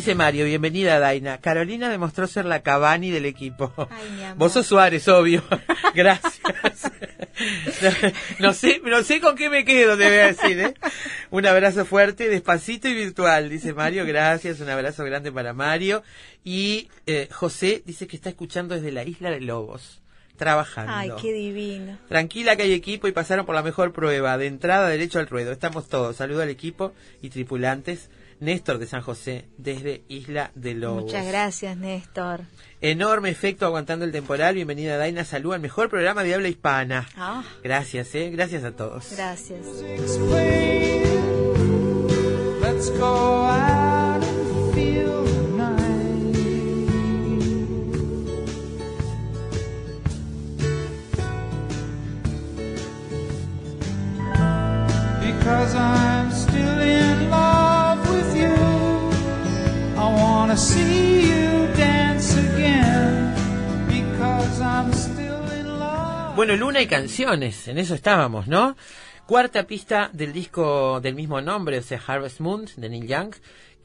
Dice 0.00 0.14
Mario, 0.14 0.46
bienvenida 0.46 0.98
Daina. 0.98 1.42
Carolina 1.42 1.90
demostró 1.90 2.26
ser 2.26 2.46
la 2.46 2.62
Cavani 2.62 3.10
del 3.10 3.26
equipo. 3.26 3.70
Ay, 3.90 4.10
mi 4.16 4.24
amor. 4.24 4.38
Vos 4.38 4.52
sos 4.54 4.66
Suárez, 4.66 5.06
obvio. 5.08 5.44
Gracias. 5.94 6.40
No, 7.82 7.90
no 8.38 8.54
sé, 8.54 8.80
no 8.82 9.02
sé 9.02 9.20
con 9.20 9.36
qué 9.36 9.50
me 9.50 9.66
quedo, 9.66 9.98
te 9.98 10.04
voy 10.08 10.18
a 10.20 10.26
decir, 10.28 10.58
¿eh? 10.58 10.74
Un 11.30 11.44
abrazo 11.44 11.84
fuerte, 11.84 12.30
despacito 12.30 12.88
y 12.88 12.94
virtual, 12.94 13.50
dice 13.50 13.74
Mario. 13.74 14.06
Gracias, 14.06 14.60
un 14.60 14.70
abrazo 14.70 15.04
grande 15.04 15.30
para 15.30 15.52
Mario. 15.52 16.02
Y 16.44 16.88
eh, 17.06 17.28
José 17.30 17.82
dice 17.84 18.06
que 18.06 18.16
está 18.16 18.30
escuchando 18.30 18.74
desde 18.74 18.92
la 18.92 19.04
isla 19.04 19.30
de 19.30 19.42
Lobos, 19.42 20.00
trabajando. 20.38 20.94
Ay, 20.94 21.10
qué 21.20 21.30
divino. 21.34 21.98
Tranquila 22.08 22.56
que 22.56 22.62
hay 22.62 22.72
equipo 22.72 23.06
y 23.06 23.12
pasaron 23.12 23.44
por 23.44 23.54
la 23.54 23.62
mejor 23.62 23.92
prueba. 23.92 24.38
De 24.38 24.46
entrada, 24.46 24.88
derecho 24.88 25.18
al 25.18 25.26
ruedo. 25.26 25.52
Estamos 25.52 25.88
todos. 25.90 26.16
Saludo 26.16 26.40
al 26.40 26.48
equipo 26.48 26.94
y 27.20 27.28
tripulantes. 27.28 28.08
Néstor 28.40 28.78
de 28.78 28.86
San 28.86 29.02
José, 29.02 29.48
desde 29.58 30.02
Isla 30.08 30.50
de 30.54 30.74
Lobos. 30.74 31.04
Muchas 31.04 31.26
gracias, 31.26 31.76
Néstor. 31.76 32.40
Enorme 32.80 33.28
efecto 33.28 33.66
aguantando 33.66 34.04
el 34.06 34.12
temporal. 34.12 34.54
Bienvenida 34.54 34.96
Daina. 34.96 35.24
Salud 35.24 35.52
al 35.52 35.60
mejor 35.60 35.90
programa 35.90 36.22
de 36.24 36.34
habla 36.34 36.48
hispana. 36.48 37.06
Ah, 37.16 37.44
Gracias, 37.62 38.14
eh. 38.14 38.30
Gracias 38.30 38.64
a 38.64 38.72
todos. 38.72 39.12
gracias. 39.14 39.60
Let's 55.62 55.99
Bueno, 66.34 66.56
Luna 66.56 66.80
y 66.80 66.88
canciones. 66.88 67.68
En 67.68 67.78
eso 67.78 67.94
estábamos, 67.94 68.48
¿no? 68.48 68.76
Cuarta 69.26 69.68
pista 69.68 70.10
del 70.12 70.32
disco 70.32 71.00
del 71.00 71.14
mismo 71.14 71.40
nombre, 71.40 71.78
o 71.78 71.82
sea, 71.82 72.02
Harvest 72.04 72.40
Moon, 72.40 72.66
de 72.76 72.88
Neil 72.88 73.06
Young, 73.06 73.34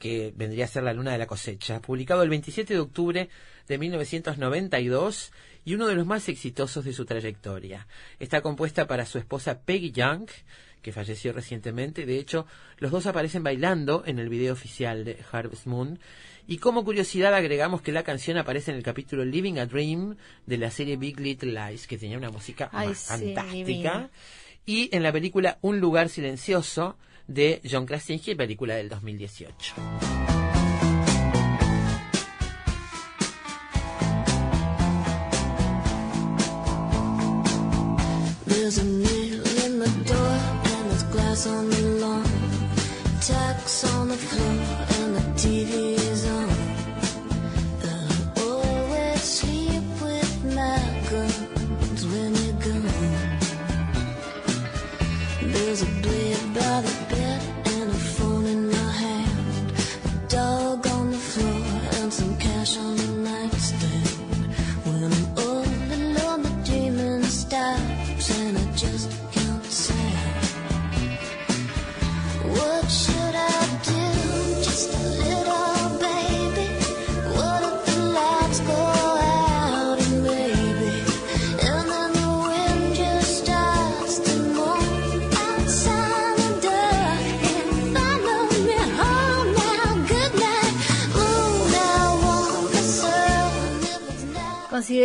que 0.00 0.32
vendría 0.34 0.64
a 0.64 0.68
ser 0.68 0.82
La 0.82 0.92
Luna 0.92 1.12
de 1.12 1.18
la 1.18 1.28
Cosecha, 1.28 1.80
publicado 1.80 2.24
el 2.24 2.30
27 2.30 2.74
de 2.74 2.80
octubre 2.80 3.28
de 3.68 3.78
1992 3.78 5.30
y 5.64 5.74
uno 5.74 5.86
de 5.86 5.94
los 5.94 6.04
más 6.04 6.28
exitosos 6.28 6.84
de 6.84 6.92
su 6.92 7.04
trayectoria. 7.04 7.86
Está 8.18 8.40
compuesta 8.40 8.88
para 8.88 9.06
su 9.06 9.18
esposa 9.18 9.60
Peggy 9.60 9.92
Young, 9.92 10.28
que 10.86 10.92
falleció 10.92 11.32
recientemente. 11.32 12.06
De 12.06 12.18
hecho, 12.18 12.46
los 12.78 12.92
dos 12.92 13.06
aparecen 13.06 13.42
bailando 13.42 14.04
en 14.06 14.20
el 14.20 14.28
video 14.28 14.52
oficial 14.52 15.04
de 15.04 15.18
Harvest 15.32 15.66
Moon. 15.66 15.98
Y 16.48 16.58
como 16.58 16.84
curiosidad 16.84 17.34
agregamos 17.34 17.82
que 17.82 17.90
la 17.90 18.04
canción 18.04 18.38
aparece 18.38 18.70
en 18.70 18.76
el 18.76 18.84
capítulo 18.84 19.24
Living 19.24 19.58
a 19.58 19.66
Dream 19.66 20.16
de 20.46 20.58
la 20.58 20.70
serie 20.70 20.96
Big 20.96 21.18
Little 21.18 21.52
Lies, 21.52 21.88
que 21.88 21.98
tenía 21.98 22.16
una 22.16 22.30
música 22.30 22.70
Ay, 22.72 22.94
sí, 22.94 23.08
fantástica. 23.08 24.10
Y 24.64 24.88
en 24.94 25.02
la 25.02 25.12
película 25.12 25.58
Un 25.62 25.80
lugar 25.80 26.08
silencioso 26.08 26.96
de 27.26 27.60
John 27.68 27.86
Krasinski, 27.86 28.36
película 28.36 28.76
del 28.76 28.88
2018. 28.88 29.74
There's 38.46 38.78
a 38.78 38.84
nail 38.84 39.64
in 39.64 39.78
the 39.80 39.90
door 40.04 40.16
and 40.18 40.90
there's 40.90 41.02
glass 41.12 41.46
on 41.46 41.70
the 41.70 41.82
lawn. 42.00 42.24
Tax 43.20 43.84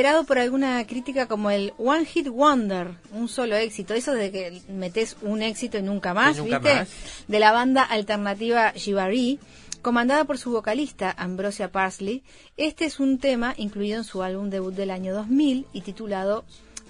Considerado 0.02 0.26
por 0.26 0.40
alguna 0.40 0.88
crítica 0.88 1.28
como 1.28 1.52
el 1.52 1.74
One 1.78 2.06
Hit 2.06 2.28
Wonder, 2.28 2.96
un 3.14 3.28
solo 3.28 3.56
éxito. 3.56 3.94
Eso 3.94 4.14
de 4.14 4.32
que 4.32 4.60
metes 4.68 5.16
un 5.22 5.44
éxito 5.44 5.78
y 5.78 5.84
nunca 5.84 6.16
más, 6.16 6.38
Y 6.38 6.42
nunca 6.42 6.58
¿viste? 6.58 6.76
más. 6.76 6.90
De 7.28 7.40
la 7.40 7.52
banda 7.52 7.84
alternativa 7.84 8.74
Shibari, 8.76 9.38
comandada 9.84 10.24
por 10.26 10.40
su 10.40 10.50
vocalista 10.50 11.14
Ambrosia 11.16 11.72
Parsley. 11.72 12.24
Este 12.58 12.86
es 12.86 13.00
un 13.00 13.20
tema 13.20 13.54
incluido 13.58 14.00
en 14.00 14.04
su 14.04 14.24
álbum 14.24 14.50
debut 14.50 14.74
del 14.74 14.90
año 14.90 15.14
2000 15.14 15.68
y 15.72 15.82
titulado 15.82 16.46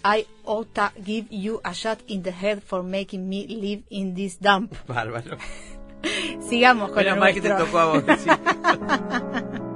I 0.06 0.26
oughta 0.46 0.94
give 1.06 1.28
you 1.32 1.60
a 1.66 1.74
shot 1.74 2.00
in 2.08 2.24
the 2.24 2.32
head 2.32 2.62
for 2.66 2.82
making 2.82 3.28
me 3.28 3.46
live 3.46 3.84
in 3.90 4.16
this 4.16 4.40
dump. 4.40 4.74
Bárbaro. 4.88 5.38
Sigamos 6.50 6.92
con 6.92 7.04
Menos 7.04 7.20
mal 7.20 7.34
que 7.34 7.42
te 7.42 7.50
tocó 7.50 7.78
a 7.78 7.86
vos. 7.88 8.04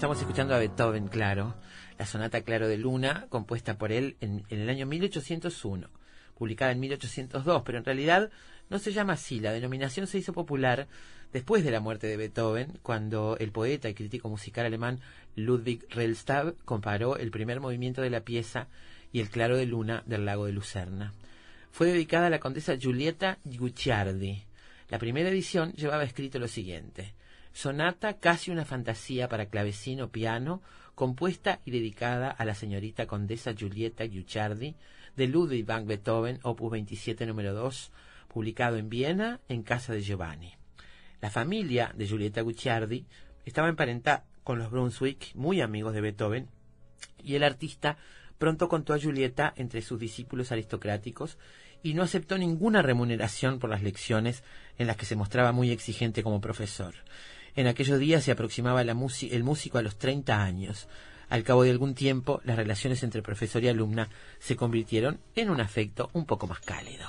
estamos 0.00 0.18
escuchando 0.18 0.54
a 0.54 0.58
Beethoven, 0.58 1.08
claro, 1.08 1.56
la 1.98 2.06
sonata 2.06 2.40
Claro 2.40 2.68
de 2.68 2.78
Luna, 2.78 3.26
compuesta 3.28 3.76
por 3.76 3.92
él 3.92 4.16
en, 4.22 4.46
el 4.48 4.70
año 4.70 4.86
1801, 4.86 5.90
publicada 6.38 6.72
en 6.72 6.80
1802, 6.80 7.62
pero 7.66 7.76
en 7.76 7.84
realidad 7.84 8.30
no 8.70 8.78
se 8.78 8.94
llama 8.94 9.12
así. 9.12 9.40
La 9.40 9.52
denominación 9.52 10.06
se 10.06 10.16
hizo 10.16 10.32
popular 10.32 10.88
después 11.34 11.62
de 11.64 11.70
la 11.70 11.80
muerte 11.80 12.06
de 12.06 12.16
Beethoven, 12.16 12.78
cuando 12.82 13.36
el 13.38 13.52
poeta 13.52 13.90
y 13.90 13.94
crítico 13.94 14.30
musical 14.30 14.64
alemán 14.64 15.00
Ludwig 15.36 15.84
Rellstab 15.90 16.54
comparó 16.64 17.18
el 17.18 17.30
primer 17.30 17.60
movimiento 17.60 18.00
de 18.00 18.08
la 18.08 18.22
pieza 18.22 18.68
y 19.12 19.20
el 19.20 19.28
Claro 19.28 19.58
de 19.58 19.66
Luna 19.66 20.02
del 20.06 20.24
lago 20.24 20.46
de 20.46 20.52
Lucerna. 20.52 21.12
Fue 21.72 21.88
dedicada 21.88 22.28
a 22.28 22.30
la 22.30 22.40
condesa 22.40 22.74
Giulietta 22.74 23.36
Guicciardi. 23.44 24.44
La 24.88 24.98
primera 24.98 25.28
edición 25.28 25.74
llevaba 25.74 26.04
escrito 26.04 26.38
lo 26.38 26.48
siguiente: 26.48 27.12
Sonata 27.52 28.18
casi 28.18 28.50
una 28.50 28.64
fantasía 28.64 29.28
para 29.28 29.46
clavecino 29.46 30.10
piano, 30.10 30.62
compuesta 30.94 31.60
y 31.64 31.70
dedicada 31.70 32.30
a 32.30 32.44
la 32.44 32.54
señorita 32.54 33.06
condesa 33.06 33.52
Giulietta 33.52 34.04
Guicciardi 34.04 34.74
de 35.16 35.26
Ludwig 35.26 35.64
van 35.64 35.86
Beethoven, 35.86 36.38
opus 36.42 36.70
27 36.70 37.26
número 37.26 37.52
2, 37.52 37.92
publicado 38.28 38.76
en 38.76 38.88
Viena 38.88 39.40
en 39.48 39.62
casa 39.62 39.92
de 39.92 40.02
Giovanni. 40.02 40.54
La 41.20 41.30
familia 41.30 41.92
de 41.94 42.06
Giulietta 42.06 42.42
Guicciardi 42.42 43.04
estaba 43.44 43.68
emparentada 43.68 44.24
con 44.44 44.58
los 44.58 44.70
Brunswick, 44.70 45.34
muy 45.34 45.60
amigos 45.60 45.92
de 45.92 46.00
Beethoven, 46.00 46.48
y 47.22 47.34
el 47.34 47.42
artista 47.42 47.96
pronto 48.38 48.68
contó 48.68 48.94
a 48.94 49.00
Julieta 49.00 49.52
entre 49.56 49.82
sus 49.82 49.98
discípulos 49.98 50.52
aristocráticos 50.52 51.36
y 51.82 51.94
no 51.94 52.02
aceptó 52.02 52.38
ninguna 52.38 52.82
remuneración 52.82 53.58
por 53.58 53.70
las 53.70 53.82
lecciones 53.82 54.42
en 54.78 54.86
las 54.86 54.96
que 54.96 55.06
se 55.06 55.16
mostraba 55.16 55.52
muy 55.52 55.70
exigente 55.70 56.22
como 56.22 56.40
profesor. 56.40 56.94
En 57.56 57.66
aquellos 57.66 57.98
días 57.98 58.24
se 58.24 58.32
aproximaba 58.32 58.82
el 58.82 58.94
músico 59.44 59.78
a 59.78 59.82
los 59.82 59.98
30 59.98 60.42
años. 60.42 60.88
Al 61.28 61.44
cabo 61.44 61.62
de 61.62 61.70
algún 61.70 61.94
tiempo, 61.94 62.40
las 62.44 62.56
relaciones 62.56 63.02
entre 63.02 63.22
profesor 63.22 63.62
y 63.62 63.68
alumna 63.68 64.08
se 64.38 64.56
convirtieron 64.56 65.20
en 65.36 65.50
un 65.50 65.60
afecto 65.60 66.10
un 66.12 66.26
poco 66.26 66.46
más 66.46 66.60
cálido. 66.60 67.08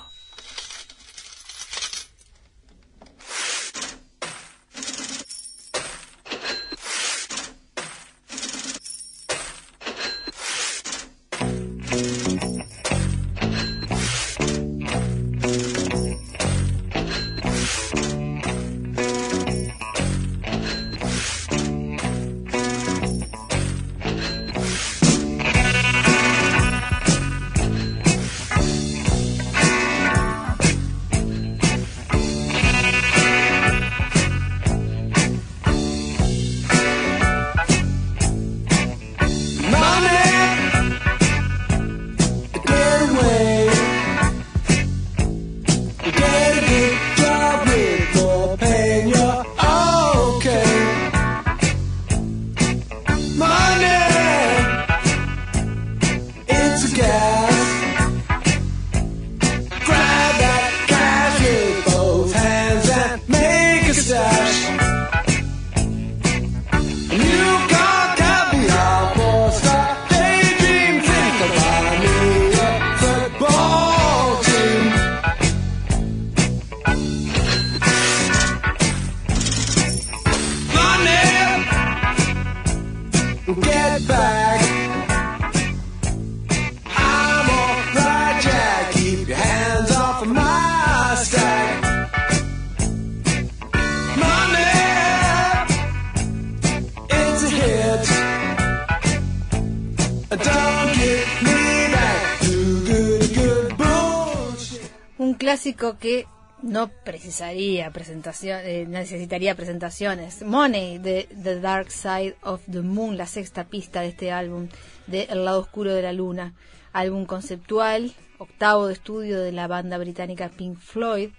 Clásico 105.52 105.98
que 105.98 106.28
no 106.62 106.88
precisaría 107.04 107.92
presentación, 107.92 108.62
eh, 108.64 108.86
necesitaría 108.88 109.54
presentaciones. 109.54 110.44
Money 110.44 110.98
de 110.98 111.28
The 111.44 111.60
Dark 111.60 111.92
Side 111.92 112.38
of 112.42 112.62
the 112.72 112.80
Moon, 112.80 113.18
la 113.18 113.26
sexta 113.26 113.66
pista 113.66 114.00
de 114.00 114.08
este 114.08 114.32
álbum 114.32 114.70
de 115.08 115.24
El 115.24 115.44
lado 115.44 115.60
oscuro 115.60 115.94
de 115.94 116.04
la 116.04 116.14
luna, 116.14 116.54
álbum 116.94 117.26
conceptual, 117.26 118.14
octavo 118.38 118.88
de 118.88 118.94
estudio 118.94 119.42
de 119.42 119.52
la 119.52 119.68
banda 119.68 119.98
británica 119.98 120.48
Pink 120.48 120.80
Floyd, 120.80 121.32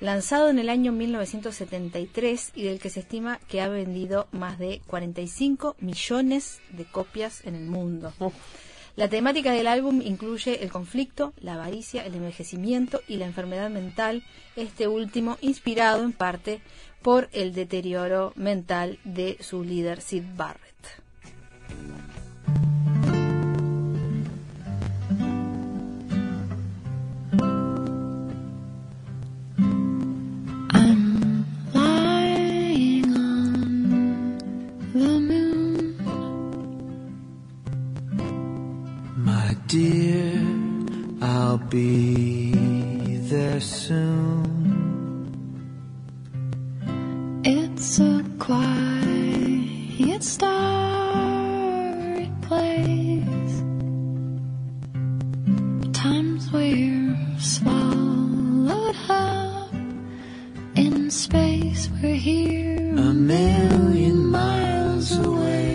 lanzado 0.00 0.50
en 0.50 0.58
el 0.58 0.68
año 0.68 0.90
1973 0.90 2.50
y 2.56 2.64
del 2.64 2.80
que 2.80 2.90
se 2.90 2.98
estima 2.98 3.38
que 3.46 3.60
ha 3.60 3.68
vendido 3.68 4.26
más 4.32 4.58
de 4.58 4.82
45 4.88 5.76
millones 5.78 6.60
de 6.70 6.86
copias 6.86 7.46
en 7.46 7.54
el 7.54 7.66
mundo. 7.66 8.12
La 8.96 9.08
temática 9.08 9.52
del 9.52 9.66
álbum 9.66 10.02
incluye 10.02 10.62
el 10.62 10.70
conflicto, 10.70 11.32
la 11.40 11.54
avaricia, 11.54 12.04
el 12.04 12.14
envejecimiento 12.14 13.00
y 13.08 13.16
la 13.16 13.26
enfermedad 13.26 13.70
mental, 13.70 14.24
este 14.56 14.88
último 14.88 15.38
inspirado 15.40 16.04
en 16.04 16.12
parte 16.12 16.60
por 17.02 17.28
el 17.32 17.54
deterioro 17.54 18.32
mental 18.36 18.98
de 19.04 19.38
su 19.40 19.64
líder 19.64 20.00
Sid 20.00 20.24
Barrett. 20.36 20.70
Dear, 39.70 40.34
I'll 41.22 41.58
be 41.58 42.50
there 43.30 43.60
soon. 43.60 44.50
It's 47.44 48.00
a 48.00 48.24
quiet, 48.40 50.24
starry 50.24 51.52
place. 52.42 53.62
Times 55.92 56.50
we're 56.52 57.16
swallowed 57.38 58.96
up 59.08 59.72
in 60.74 61.10
space. 61.12 61.88
We're 62.02 62.14
here 62.16 62.90
A 62.98 63.12
million 63.14 64.26
miles 64.26 65.16
away. 65.16 65.69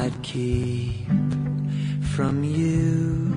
I'd 0.00 0.22
keep 0.22 0.94
from 2.14 2.42
you. 2.42 3.29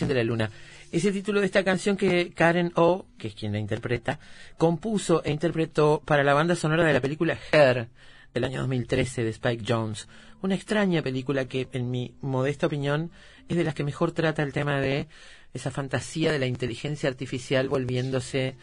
De 0.00 0.14
la 0.14 0.24
luna. 0.24 0.50
Es 0.90 1.04
el 1.04 1.12
título 1.12 1.40
de 1.40 1.46
esta 1.46 1.64
canción 1.64 1.96
que 1.96 2.32
Karen 2.32 2.72
O, 2.74 3.06
que 3.18 3.28
es 3.28 3.34
quien 3.34 3.52
la 3.52 3.58
interpreta, 3.58 4.18
compuso 4.58 5.22
e 5.24 5.30
interpretó 5.30 6.02
para 6.04 6.24
la 6.24 6.34
banda 6.34 6.56
sonora 6.56 6.84
de 6.84 6.92
la 6.92 7.00
película 7.00 7.38
Her 7.52 7.88
del 8.34 8.44
año 8.44 8.60
2013 8.60 9.24
de 9.24 9.30
Spike 9.30 9.64
Jones. 9.66 10.08
Una 10.40 10.54
extraña 10.54 11.02
película 11.02 11.44
que, 11.44 11.68
en 11.72 11.90
mi 11.90 12.14
modesta 12.20 12.66
opinión, 12.66 13.10
es 13.48 13.56
de 13.56 13.64
las 13.64 13.74
que 13.74 13.84
mejor 13.84 14.12
trata 14.12 14.42
el 14.42 14.52
tema 14.52 14.80
de 14.80 15.08
esa 15.52 15.70
fantasía 15.70 16.32
de 16.32 16.38
la 16.38 16.46
inteligencia 16.46 17.08
artificial 17.08 17.68
volviéndose 17.68 18.56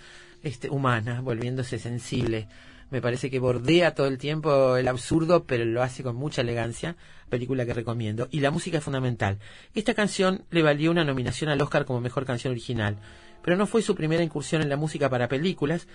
este, 0.43 0.69
humana, 0.69 1.21
volviéndose 1.21 1.77
sensible. 1.77 2.47
Me 2.91 3.01
parece 3.01 3.29
que 3.29 3.39
bordea 3.39 3.93
todo 3.93 4.07
el 4.07 4.17
tiempo 4.17 4.75
el 4.75 4.87
absurdo, 4.87 5.43
pero 5.43 5.65
lo 5.65 5.83
hace 5.83 6.03
con 6.03 6.15
mucha 6.15 6.41
elegancia. 6.41 6.95
Película 7.29 7.65
que 7.65 7.73
recomiendo. 7.73 8.27
Y 8.31 8.39
la 8.39 8.51
música 8.51 8.79
es 8.79 8.83
fundamental. 8.83 9.37
Esta 9.75 9.93
canción 9.93 10.45
le 10.49 10.63
valió 10.63 10.89
una 10.89 11.03
nominación 11.03 11.49
al 11.49 11.61
Oscar 11.61 11.85
como 11.85 12.01
mejor 12.01 12.25
canción 12.25 12.51
original. 12.51 12.97
Pero 13.43 13.57
no 13.57 13.67
fue 13.67 13.81
su 13.81 13.95
primera 13.95 14.23
incursión 14.23 14.61
en 14.61 14.69
la 14.69 14.75
música 14.75 15.09
para 15.09 15.27
películas. 15.27 15.87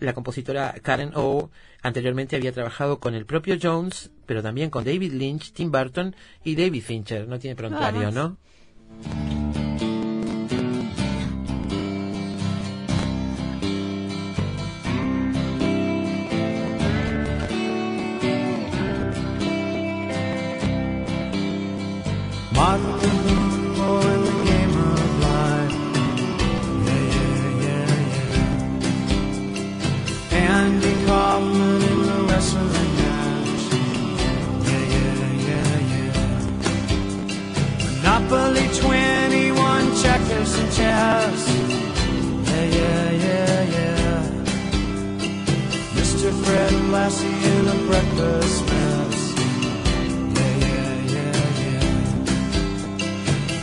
La 0.00 0.14
compositora 0.14 0.74
Karen 0.82 1.12
O 1.14 1.50
anteriormente 1.82 2.36
había 2.36 2.52
trabajado 2.52 3.00
con 3.00 3.14
el 3.14 3.26
propio 3.26 3.56
Jones, 3.60 4.10
pero 4.26 4.42
también 4.42 4.70
con 4.70 4.84
David 4.84 5.12
Lynch, 5.12 5.52
Tim 5.52 5.70
Burton 5.70 6.14
y 6.44 6.54
David 6.54 6.82
Fincher. 6.82 7.26
No 7.26 7.38
tiene 7.38 7.56
prontuario. 7.56 8.10
¿no? 8.10 8.36
Martin 22.56 22.96
the 24.24 24.34
game 24.48 24.76
of 24.78 25.20
life. 25.20 25.74
Yeah, 26.86 27.04
yeah, 27.14 27.64
yeah, 27.64 27.90
yeah. 30.30 30.48
Andy 30.56 30.94
Kaufman 31.04 31.82
in 31.90 31.98
the 32.08 32.18
wrestling 32.28 32.92
match. 32.96 33.62
Yeah, 34.68 34.84
yeah, 34.94 35.20
yeah, 35.48 35.92
yeah. 35.92 36.20
Monopoly 38.02 38.66
21 38.80 39.84
checkers 40.02 40.52
and 40.58 40.70
chess. 40.72 41.40
Yeah, 42.48 42.66
yeah, 42.78 43.10
yeah, 43.26 43.56
yeah. 43.76 44.20
Mr. 45.94 46.28
Fred 46.42 46.72
Lassie 46.90 47.40
in 47.52 47.64
a 47.68 47.70
breakfast 47.86 48.64
mess. 48.64 48.95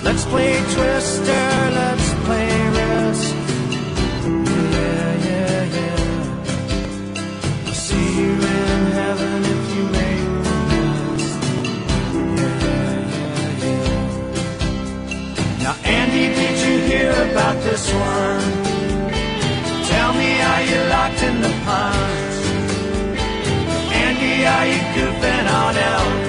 Let's 0.04 0.26
play 0.26 0.60
Twister, 0.74 1.46
let's 1.80 2.14
play 2.26 2.50
Risk. 2.78 3.36
Yeah, 4.74 5.14
yeah, 5.28 5.64
yeah. 5.78 7.68
I'll 7.68 7.74
see 7.74 8.08
you 8.20 8.32
in 8.34 8.82
heaven 9.00 9.44
if 9.54 9.64
you 9.76 9.84
make 9.98 10.28
the. 10.44 10.84
Yeah, 12.38 12.94
yeah, 13.16 13.64
yeah. 13.64 13.94
Now, 15.64 15.76
Andy, 15.86 16.26
did 16.36 16.56
you 16.68 16.76
hear 16.92 17.12
about 17.32 17.58
this 17.64 17.86
one? 17.94 18.52
Tell 19.88 20.12
me, 20.20 20.30
are 20.52 20.64
you 20.72 20.80
locked 20.96 21.22
in 21.24 21.36
the 21.42 21.54
pines? 21.66 22.38
Andy, 24.04 24.46
are 24.46 24.68
you 24.68 24.82
goofing 24.96 25.48
on 25.62 25.76
Elvis? 25.76 26.23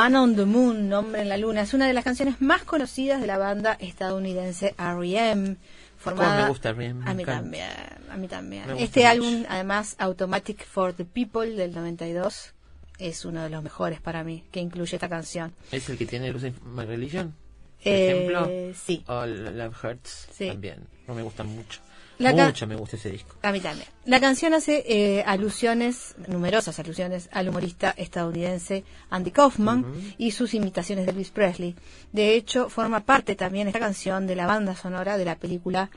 Man 0.00 0.16
on 0.16 0.34
the 0.34 0.46
Moon, 0.46 0.88
Nombre 0.88 1.20
en 1.20 1.28
la 1.28 1.36
Luna, 1.36 1.60
es 1.60 1.74
una 1.74 1.86
de 1.86 1.92
las 1.92 2.04
canciones 2.04 2.40
más 2.40 2.62
conocidas 2.62 3.20
de 3.20 3.26
la 3.26 3.36
banda 3.36 3.76
estadounidense 3.80 4.74
R.E.M. 4.78 5.56
Formada... 5.98 6.44
Me 6.44 6.48
gusta 6.48 6.70
R.E.M., 6.70 7.02
A 7.06 7.12
mí 7.12 7.22
también, 7.26 7.68
a 8.10 8.16
mí 8.16 8.26
también. 8.26 8.62
Este 8.78 9.00
mucho. 9.00 9.10
álbum, 9.10 9.44
además, 9.50 9.96
Automatic 9.98 10.64
for 10.64 10.94
the 10.94 11.04
People 11.04 11.50
del 11.50 11.74
92, 11.74 12.54
es 12.98 13.26
uno 13.26 13.42
de 13.42 13.50
los 13.50 13.62
mejores 13.62 14.00
para 14.00 14.24
mí, 14.24 14.42
que 14.50 14.60
incluye 14.60 14.96
esta 14.96 15.10
canción. 15.10 15.52
¿Es 15.70 15.86
el 15.90 15.98
que 15.98 16.06
tiene 16.06 16.32
Lucy 16.32 16.54
My 16.64 16.86
Religion? 16.86 17.32
Por 17.82 17.92
Eh, 17.92 18.10
ejemplo. 18.10 18.48
sí. 18.82 19.04
O 19.06 19.26
Love 19.26 19.84
Hurts 19.84 20.28
Sí. 20.32 20.46
también. 20.48 20.78
No 21.08 21.14
me 21.14 21.20
gusta 21.20 21.44
mucho. 21.44 21.80
La 22.20 22.46
mucho 22.46 22.66
me 22.66 22.76
gusta 22.76 22.96
ese 22.96 23.10
disco. 23.10 23.36
A 23.42 23.50
mí 23.50 23.60
también. 23.60 23.88
La 24.04 24.20
canción 24.20 24.52
hace 24.52 24.84
eh, 24.86 25.22
alusiones, 25.26 26.14
numerosas 26.28 26.78
alusiones, 26.78 27.30
al 27.32 27.48
humorista 27.48 27.94
estadounidense 27.96 28.84
Andy 29.08 29.30
Kaufman 29.30 29.86
y 30.18 30.32
sus 30.32 30.52
imitaciones 30.52 31.06
de 31.06 31.12
Elvis 31.12 31.30
Presley. 31.30 31.74
De 32.12 32.34
hecho, 32.34 32.68
forma 32.68 33.00
parte 33.00 33.36
también 33.36 33.68
esta 33.68 33.78
canción 33.78 34.26
de 34.26 34.36
la 34.36 34.46
banda 34.46 34.76
sonora 34.76 35.16
de 35.16 35.24
la 35.24 35.36
película 35.36 35.90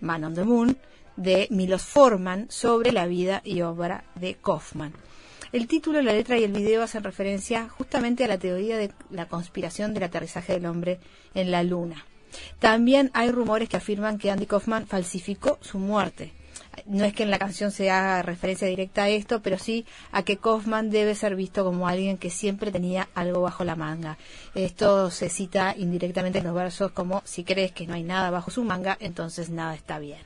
Man 0.00 0.24
on 0.24 0.34
the 0.34 0.44
Moon 0.44 0.76
de 1.16 1.48
Milos 1.50 1.82
Forman 1.82 2.46
sobre 2.50 2.92
la 2.92 3.06
vida 3.06 3.40
y 3.44 3.62
obra 3.62 4.04
de 4.14 4.34
Kaufman. 4.34 4.92
El 5.52 5.66
título, 5.66 6.02
la 6.02 6.12
letra 6.12 6.38
y 6.38 6.44
el 6.44 6.52
video 6.52 6.82
hacen 6.82 7.04
referencia 7.04 7.68
justamente 7.68 8.24
a 8.24 8.28
la 8.28 8.38
teoría 8.38 8.76
de 8.76 8.90
la 9.10 9.26
conspiración 9.26 9.94
del 9.94 10.04
aterrizaje 10.04 10.54
del 10.54 10.66
hombre 10.66 10.98
en 11.34 11.50
la 11.50 11.62
luna. 11.62 12.04
También 12.58 13.10
hay 13.14 13.30
rumores 13.30 13.68
que 13.68 13.76
afirman 13.76 14.18
que 14.18 14.30
Andy 14.30 14.46
Kaufman 14.46 14.86
falsificó 14.86 15.58
su 15.60 15.78
muerte. 15.78 16.32
No 16.86 17.04
es 17.04 17.12
que 17.12 17.22
en 17.22 17.30
la 17.30 17.38
canción 17.38 17.70
se 17.70 17.90
haga 17.90 18.22
referencia 18.22 18.66
directa 18.66 19.04
a 19.04 19.08
esto, 19.08 19.40
pero 19.42 19.58
sí 19.58 19.84
a 20.10 20.22
que 20.22 20.38
Kaufman 20.38 20.90
debe 20.90 21.14
ser 21.14 21.36
visto 21.36 21.64
como 21.64 21.86
alguien 21.86 22.16
que 22.16 22.30
siempre 22.30 22.72
tenía 22.72 23.08
algo 23.14 23.42
bajo 23.42 23.64
la 23.64 23.76
manga. 23.76 24.16
Esto 24.54 25.10
se 25.10 25.28
cita 25.28 25.74
indirectamente 25.76 26.38
en 26.38 26.44
los 26.44 26.54
versos 26.54 26.92
como 26.92 27.22
si 27.24 27.44
crees 27.44 27.72
que 27.72 27.86
no 27.86 27.94
hay 27.94 28.02
nada 28.02 28.30
bajo 28.30 28.50
su 28.50 28.64
manga, 28.64 28.96
entonces 29.00 29.50
nada 29.50 29.74
está 29.74 29.98
bien. 29.98 30.22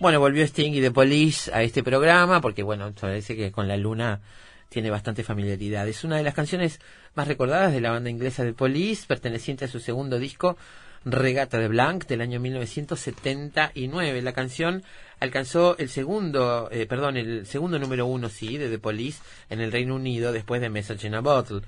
Bueno, 0.00 0.20
volvió 0.20 0.44
Sting 0.44 0.74
y 0.74 0.80
The 0.80 0.92
Police 0.92 1.52
a 1.52 1.64
este 1.64 1.82
programa 1.82 2.40
porque, 2.40 2.62
bueno, 2.62 2.92
parece 2.92 3.34
que 3.34 3.50
con 3.50 3.66
la 3.66 3.76
luna 3.76 4.20
tiene 4.68 4.90
bastante 4.90 5.24
familiaridad. 5.24 5.88
Es 5.88 6.04
una 6.04 6.18
de 6.18 6.22
las 6.22 6.34
canciones 6.34 6.78
más 7.16 7.26
recordadas 7.26 7.72
de 7.72 7.80
la 7.80 7.90
banda 7.90 8.08
inglesa 8.08 8.44
The 8.44 8.52
Police, 8.52 9.06
perteneciente 9.08 9.64
a 9.64 9.68
su 9.68 9.80
segundo 9.80 10.20
disco, 10.20 10.56
Regata 11.04 11.58
de 11.58 11.66
Blanc, 11.66 12.06
del 12.06 12.20
año 12.20 12.38
1979. 12.38 14.22
La 14.22 14.32
canción 14.32 14.84
alcanzó 15.18 15.76
el 15.78 15.88
segundo, 15.88 16.68
eh, 16.70 16.86
perdón, 16.86 17.16
el 17.16 17.44
segundo 17.46 17.80
número 17.80 18.06
uno, 18.06 18.28
sí, 18.28 18.56
de 18.56 18.70
The 18.70 18.78
Police 18.78 19.20
en 19.50 19.60
el 19.60 19.72
Reino 19.72 19.96
Unido 19.96 20.30
después 20.30 20.60
de 20.60 20.70
Message 20.70 21.08
in 21.08 21.16
a 21.16 21.20
Bottle. 21.20 21.62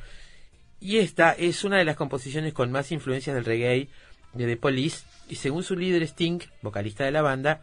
Y 0.78 0.98
esta 0.98 1.32
es 1.32 1.64
una 1.64 1.78
de 1.78 1.84
las 1.84 1.96
composiciones 1.96 2.52
con 2.52 2.70
más 2.70 2.92
influencias 2.92 3.34
del 3.34 3.44
reggae 3.44 3.88
de 4.34 4.46
The 4.46 4.56
Police 4.56 5.04
y 5.28 5.34
según 5.34 5.64
su 5.64 5.74
líder 5.74 6.04
Sting, 6.04 6.38
vocalista 6.62 7.04
de 7.04 7.10
la 7.10 7.22
banda, 7.22 7.62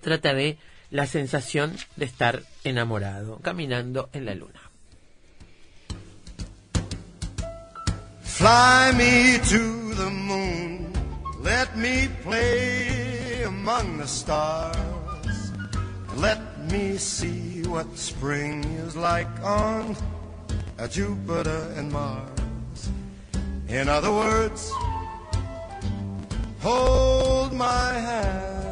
trata 0.00 0.34
de 0.34 0.58
la 0.90 1.06
sensación 1.06 1.76
de 1.96 2.04
estar 2.04 2.42
enamorado, 2.64 3.38
caminando 3.40 4.08
en 4.12 4.24
la 4.26 4.34
luna. 4.34 4.60
Fly 8.22 8.92
me 8.96 9.38
to 9.50 9.94
the 9.94 10.10
moon, 10.10 10.92
let 11.42 11.74
me 11.76 12.08
play 12.24 13.44
among 13.44 13.98
the 13.98 14.06
stars. 14.06 15.52
Let 16.16 16.40
me 16.70 16.98
see 16.98 17.62
what 17.66 17.86
spring 17.96 18.64
is 18.86 18.96
like 18.96 19.28
on 19.42 19.96
Jupiter 20.90 21.72
and 21.76 21.92
Mars. 21.92 22.90
In 23.68 23.88
other 23.88 24.12
words, 24.12 24.70
hold 26.60 27.52
my 27.52 27.92
hand. 27.92 28.71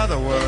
other. 0.00 0.40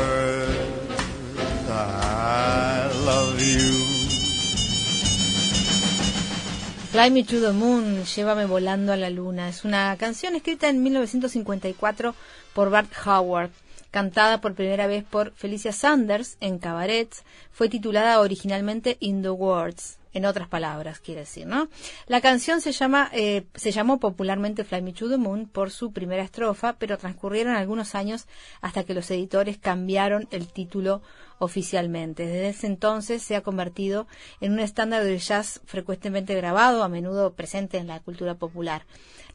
Fly 6.91 7.09
Me 7.09 7.23
to 7.23 7.39
the 7.39 7.51
Moon, 7.51 8.03
Llévame 8.03 8.45
volando 8.45 8.93
a 8.93 8.97
la 8.97 9.09
luna. 9.09 9.49
Es 9.49 9.65
una 9.65 9.95
canción 9.97 10.35
escrita 10.35 10.69
en 10.69 10.83
1954 10.83 12.13
por 12.53 12.69
Bart 12.69 12.91
Howard, 13.05 13.49
cantada 13.89 14.41
por 14.41 14.53
primera 14.53 14.87
vez 14.87 15.03
por 15.03 15.31
Felicia 15.33 15.71
Sanders 15.71 16.37
en 16.39 16.59
cabarets. 16.59 17.23
Fue 17.51 17.69
titulada 17.69 18.19
originalmente 18.19 18.97
In 18.99 19.23
the 19.23 19.31
Words, 19.31 19.97
en 20.13 20.25
otras 20.25 20.47
palabras, 20.47 20.99
quiere 20.99 21.21
decir, 21.21 21.47
¿no? 21.47 21.69
La 22.07 22.21
canción 22.21 22.61
se 22.61 22.71
llama, 22.71 23.09
eh, 23.13 23.45
se 23.55 23.71
llamó 23.71 23.99
popularmente 23.99 24.63
Fly 24.63 24.81
Me 24.81 24.93
to 24.93 25.09
the 25.09 25.17
Moon 25.17 25.47
por 25.47 25.71
su 25.71 25.91
primera 25.91 26.23
estrofa, 26.23 26.73
pero 26.73 26.97
transcurrieron 26.97 27.55
algunos 27.55 27.95
años 27.95 28.27
hasta 28.61 28.83
que 28.83 28.93
los 28.93 29.09
editores 29.11 29.57
cambiaron 29.57 30.27
el 30.31 30.47
título 30.47 31.01
oficialmente. 31.39 32.25
Desde 32.25 32.49
ese 32.49 32.67
entonces 32.67 33.21
se 33.23 33.35
ha 33.35 33.41
convertido 33.41 34.07
en 34.39 34.53
un 34.53 34.59
estándar 34.59 35.03
del 35.03 35.19
jazz 35.19 35.61
frecuentemente 35.65 36.35
grabado, 36.35 36.83
a 36.83 36.89
menudo 36.89 37.33
presente 37.33 37.77
en 37.77 37.87
la 37.87 37.99
cultura 37.99 38.35
popular. 38.35 38.85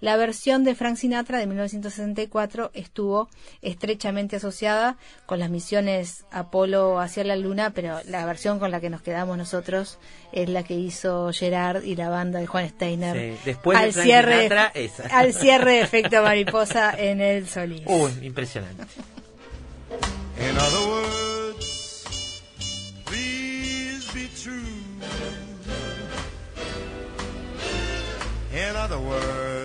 La 0.01 0.17
versión 0.17 0.63
de 0.63 0.75
Frank 0.77 0.97
Sinatra 0.97 1.39
de 1.39 1.47
1964 1.47 2.71
estuvo 2.75 3.29
estrechamente 3.63 4.37
asociada 4.37 4.97
con 5.27 5.41
las 5.41 5.51
misiones 5.51 6.25
Apolo 6.31 7.01
hacia 7.01 7.25
la 7.25 7.35
Luna, 7.37 7.71
pero 7.71 7.99
la 8.07 8.25
versión 8.25 8.59
con 8.61 8.71
la 8.71 8.81
que 8.81 8.91
nos 8.91 9.03
quedamos 9.03 9.37
nosotros 9.37 9.99
es 10.33 10.49
la 10.49 10.63
que 10.63 10.75
hizo 10.75 11.31
Gerard 11.33 11.83
y 11.83 11.97
la 11.97 12.09
banda 12.11 12.39
de 12.39 12.47
Juan 12.47 12.69
Steiner 12.69 13.17
Sí, 13.35 13.41
después 13.45 13.77
de 13.79 13.85
al, 13.85 13.93
Frank 13.93 14.05
cierre, 14.05 14.43
Sinatra, 14.43 14.71
esa. 14.75 15.03
al 15.19 15.33
cierre 15.35 15.73
de 15.73 15.81
Efecto 15.89 16.23
Mariposa 16.23 16.95
en 16.97 17.21
el 17.21 17.49
Solís. 17.49 17.83
Uy, 17.87 18.13
impresionante. 18.23 18.85
In 20.41 20.57
other 20.57 20.87
words, 20.87 22.05
please 23.05 24.07
be 24.15 24.29
true. 24.41 24.63
In 28.53 28.77
other 28.77 28.99
words, 28.99 29.58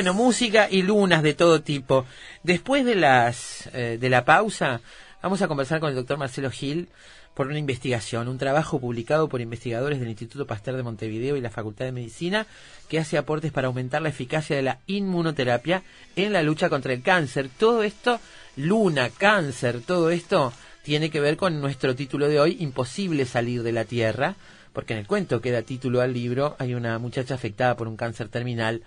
Bueno, 0.00 0.14
música 0.14 0.66
y 0.70 0.80
lunas 0.80 1.22
de 1.22 1.34
todo 1.34 1.60
tipo. 1.60 2.06
Después 2.42 2.86
de 2.86 2.94
las 2.94 3.68
eh, 3.74 3.98
de 4.00 4.08
la 4.08 4.24
pausa, 4.24 4.80
vamos 5.22 5.42
a 5.42 5.46
conversar 5.46 5.78
con 5.78 5.90
el 5.90 5.94
doctor 5.94 6.16
Marcelo 6.16 6.50
Gil 6.50 6.88
por 7.34 7.48
una 7.48 7.58
investigación, 7.58 8.26
un 8.26 8.38
trabajo 8.38 8.80
publicado 8.80 9.28
por 9.28 9.42
investigadores 9.42 10.00
del 10.00 10.08
Instituto 10.08 10.46
Pasteur 10.46 10.78
de 10.78 10.84
Montevideo 10.84 11.36
y 11.36 11.42
la 11.42 11.50
Facultad 11.50 11.84
de 11.84 11.92
Medicina 11.92 12.46
que 12.88 12.98
hace 12.98 13.18
aportes 13.18 13.52
para 13.52 13.66
aumentar 13.66 14.00
la 14.00 14.08
eficacia 14.08 14.56
de 14.56 14.62
la 14.62 14.78
inmunoterapia 14.86 15.82
en 16.16 16.32
la 16.32 16.42
lucha 16.42 16.70
contra 16.70 16.94
el 16.94 17.02
cáncer. 17.02 17.50
Todo 17.58 17.82
esto, 17.82 18.20
luna, 18.56 19.10
cáncer, 19.10 19.82
todo 19.82 20.08
esto 20.08 20.54
tiene 20.82 21.10
que 21.10 21.20
ver 21.20 21.36
con 21.36 21.60
nuestro 21.60 21.94
título 21.94 22.26
de 22.30 22.40
hoy, 22.40 22.56
Imposible 22.60 23.26
salir 23.26 23.62
de 23.62 23.72
la 23.72 23.84
Tierra, 23.84 24.36
porque 24.72 24.94
en 24.94 25.00
el 25.00 25.06
cuento 25.06 25.42
que 25.42 25.50
da 25.50 25.60
título 25.60 26.00
al 26.00 26.14
libro 26.14 26.56
hay 26.58 26.72
una 26.72 26.98
muchacha 26.98 27.34
afectada 27.34 27.76
por 27.76 27.86
un 27.86 27.98
cáncer 27.98 28.30
terminal 28.30 28.82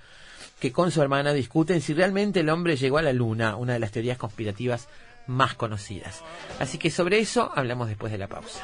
que 0.63 0.71
con 0.71 0.91
su 0.91 1.01
hermana 1.01 1.33
discuten 1.33 1.81
si 1.81 1.93
realmente 1.93 2.39
el 2.39 2.47
hombre 2.47 2.77
llegó 2.77 2.97
a 2.97 3.01
la 3.01 3.11
luna, 3.11 3.57
una 3.57 3.73
de 3.73 3.79
las 3.79 3.91
teorías 3.91 4.17
conspirativas 4.17 4.87
más 5.27 5.55
conocidas. 5.55 6.23
Así 6.57 6.77
que 6.77 6.89
sobre 6.89 7.19
eso 7.19 7.51
hablamos 7.53 7.89
después 7.89 8.13
de 8.13 8.17
la 8.17 8.29
pausa. 8.29 8.63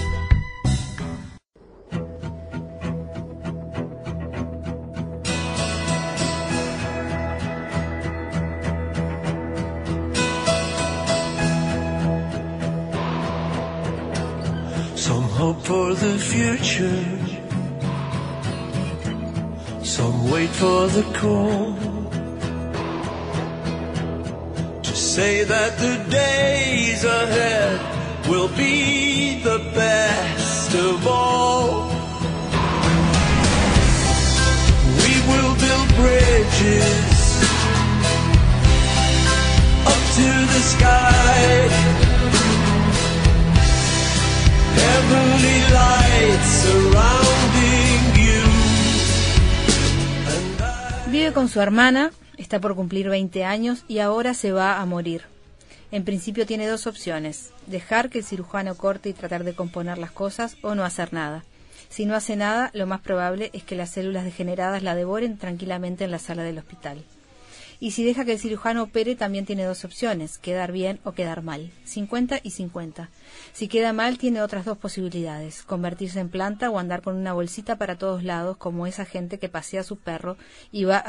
Hermana, 51.63 52.11
está 52.37 52.59
por 52.59 52.75
cumplir 52.75 53.09
20 53.09 53.43
años 53.43 53.83
y 53.87 53.99
ahora 53.99 54.33
se 54.33 54.51
va 54.51 54.79
a 54.79 54.85
morir. 54.85 55.23
En 55.91 56.05
principio 56.05 56.45
tiene 56.45 56.67
dos 56.67 56.87
opciones, 56.87 57.51
dejar 57.67 58.09
que 58.09 58.19
el 58.19 58.23
cirujano 58.23 58.75
corte 58.75 59.09
y 59.09 59.13
tratar 59.13 59.43
de 59.43 59.53
componer 59.53 59.97
las 59.97 60.11
cosas 60.11 60.55
o 60.61 60.73
no 60.73 60.85
hacer 60.85 61.13
nada. 61.13 61.43
Si 61.89 62.05
no 62.05 62.15
hace 62.15 62.37
nada, 62.37 62.71
lo 62.73 62.87
más 62.87 63.01
probable 63.01 63.49
es 63.51 63.63
que 63.63 63.75
las 63.75 63.89
células 63.89 64.23
degeneradas 64.23 64.81
la 64.81 64.95
devoren 64.95 65.37
tranquilamente 65.37 66.05
en 66.05 66.11
la 66.11 66.19
sala 66.19 66.43
del 66.43 66.57
hospital. 66.57 67.03
Y 67.81 67.91
si 67.91 68.03
deja 68.03 68.25
que 68.25 68.33
el 68.33 68.39
cirujano 68.39 68.83
opere, 68.83 69.15
también 69.15 69.47
tiene 69.47 69.65
dos 69.65 69.85
opciones, 69.85 70.37
quedar 70.37 70.71
bien 70.71 70.99
o 71.03 71.13
quedar 71.13 71.41
mal, 71.41 71.71
50 71.83 72.39
y 72.43 72.51
50. 72.51 73.09
Si 73.53 73.67
queda 73.67 73.91
mal, 73.91 74.19
tiene 74.19 74.43
otras 74.43 74.65
dos 74.65 74.77
posibilidades, 74.77 75.63
convertirse 75.63 76.19
en 76.19 76.29
planta 76.29 76.69
o 76.69 76.77
andar 76.77 77.01
con 77.01 77.15
una 77.15 77.33
bolsita 77.33 77.77
para 77.77 77.97
todos 77.97 78.23
lados, 78.23 78.55
como 78.57 78.85
esa 78.85 79.03
gente 79.03 79.39
que 79.39 79.49
pasea 79.49 79.81
su 79.81 79.97
perro 79.97 80.37
y 80.71 80.83
va 80.83 81.03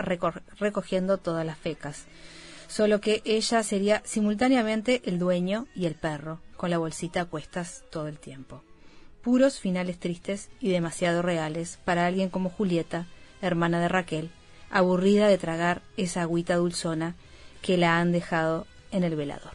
recogiendo 0.59 1.19
todas 1.19 1.45
las 1.45 1.59
fecas. 1.59 2.07
Solo 2.69 3.03
que 3.03 3.21
ella 3.27 3.63
sería 3.63 4.01
simultáneamente 4.07 5.03
el 5.05 5.19
dueño 5.19 5.67
y 5.75 5.85
el 5.85 5.95
perro, 5.95 6.41
con 6.57 6.71
la 6.71 6.79
bolsita 6.79 7.21
a 7.21 7.27
cuestas 7.27 7.85
todo 7.91 8.09
el 8.09 8.19
tiempo. 8.19 8.65
Puros 9.21 9.61
finales 9.61 10.01
tristes 10.01 10.49
y 10.59 10.71
demasiado 10.71 11.21
reales 11.21 11.79
para 11.85 12.07
alguien 12.07 12.31
como 12.31 12.49
Julieta, 12.49 13.09
hermana 13.43 13.79
de 13.79 13.89
Raquel, 13.89 14.31
aburrida 14.73 15.29
de 15.29 15.39
tragar 15.39 15.83
esa 15.97 16.23
agüita 16.23 16.57
dulzona 16.57 17.15
que 17.61 17.77
la 17.77 17.99
han 17.99 18.11
dejado 18.11 18.67
en 18.91 19.05
el 19.05 19.15
velador. 19.15 19.53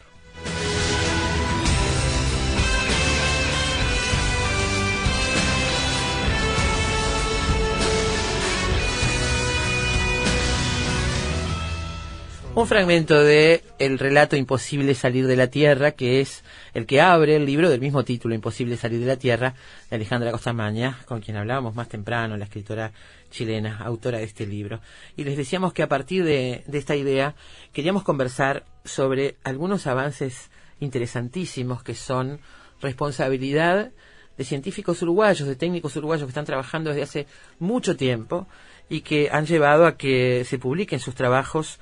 Un 12.54 12.66
fragmento 12.66 13.22
de 13.22 13.62
el 13.78 14.00
relato 14.00 14.34
Imposible 14.34 14.96
salir 14.96 15.28
de 15.28 15.36
la 15.36 15.46
Tierra, 15.46 15.92
que 15.92 16.20
es 16.20 16.42
el 16.78 16.86
que 16.86 17.00
abre 17.00 17.36
el 17.36 17.44
libro 17.44 17.68
del 17.68 17.80
mismo 17.80 18.04
título, 18.04 18.34
Imposible 18.34 18.76
salir 18.76 19.00
de 19.00 19.06
la 19.06 19.16
Tierra, 19.16 19.54
de 19.90 19.96
Alejandra 19.96 20.30
Costamaña, 20.30 21.00
con 21.06 21.20
quien 21.20 21.36
hablábamos 21.36 21.74
más 21.74 21.88
temprano, 21.88 22.36
la 22.36 22.44
escritora 22.44 22.92
chilena, 23.30 23.78
autora 23.84 24.18
de 24.18 24.24
este 24.24 24.46
libro. 24.46 24.80
Y 25.16 25.24
les 25.24 25.36
decíamos 25.36 25.72
que 25.72 25.82
a 25.82 25.88
partir 25.88 26.24
de, 26.24 26.62
de 26.66 26.78
esta 26.78 26.96
idea 26.96 27.34
queríamos 27.72 28.04
conversar 28.04 28.64
sobre 28.84 29.36
algunos 29.44 29.86
avances 29.86 30.50
interesantísimos 30.80 31.82
que 31.82 31.94
son 31.94 32.40
responsabilidad 32.80 33.90
de 34.36 34.44
científicos 34.44 35.02
uruguayos, 35.02 35.48
de 35.48 35.56
técnicos 35.56 35.96
uruguayos 35.96 36.26
que 36.26 36.30
están 36.30 36.46
trabajando 36.46 36.90
desde 36.90 37.02
hace 37.02 37.26
mucho 37.58 37.96
tiempo 37.96 38.46
y 38.88 39.00
que 39.00 39.28
han 39.32 39.46
llevado 39.46 39.84
a 39.84 39.96
que 39.96 40.44
se 40.44 40.58
publiquen 40.58 41.00
sus 41.00 41.16
trabajos 41.16 41.80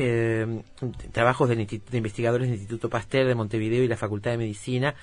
eh, 0.00 0.62
trabajos 1.10 1.48
de 1.48 1.80
investigadores 1.92 2.46
del 2.46 2.54
Instituto 2.54 2.88
Pasteur 2.88 3.26
de 3.26 3.34
Montevideo 3.34 3.82
y 3.82 3.88
la 3.88 3.96
Facultad 3.96 4.30
de 4.30 4.38
Medicina, 4.38 4.94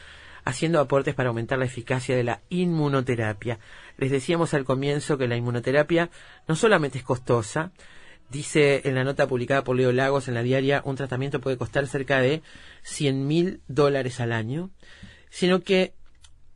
haciendo 0.45 0.79
aportes 0.79 1.13
para 1.15 1.29
aumentar 1.29 1.59
la 1.59 1.65
eficacia 1.65 2.15
de 2.15 2.23
la 2.23 2.39
inmunoterapia. 2.47 3.59
Les 3.97 4.09
decíamos 4.09 4.53
al 4.53 4.63
comienzo 4.63 5.17
que 5.17 5.27
la 5.27 5.35
inmunoterapia 5.35 6.09
no 6.47 6.55
solamente 6.55 6.97
es 6.97 7.03
costosa, 7.03 7.73
dice 8.29 8.83
en 8.85 8.95
la 8.95 9.03
nota 9.03 9.27
publicada 9.27 9.65
por 9.65 9.75
Leo 9.75 9.91
Lagos 9.91 10.29
en 10.29 10.33
la 10.33 10.43
diaria, 10.43 10.81
un 10.85 10.95
tratamiento 10.95 11.41
puede 11.41 11.57
costar 11.57 11.87
cerca 11.87 12.21
de 12.21 12.41
100 12.83 13.27
mil 13.27 13.59
dólares 13.67 14.21
al 14.21 14.31
año, 14.31 14.69
sino 15.29 15.59
que 15.59 15.93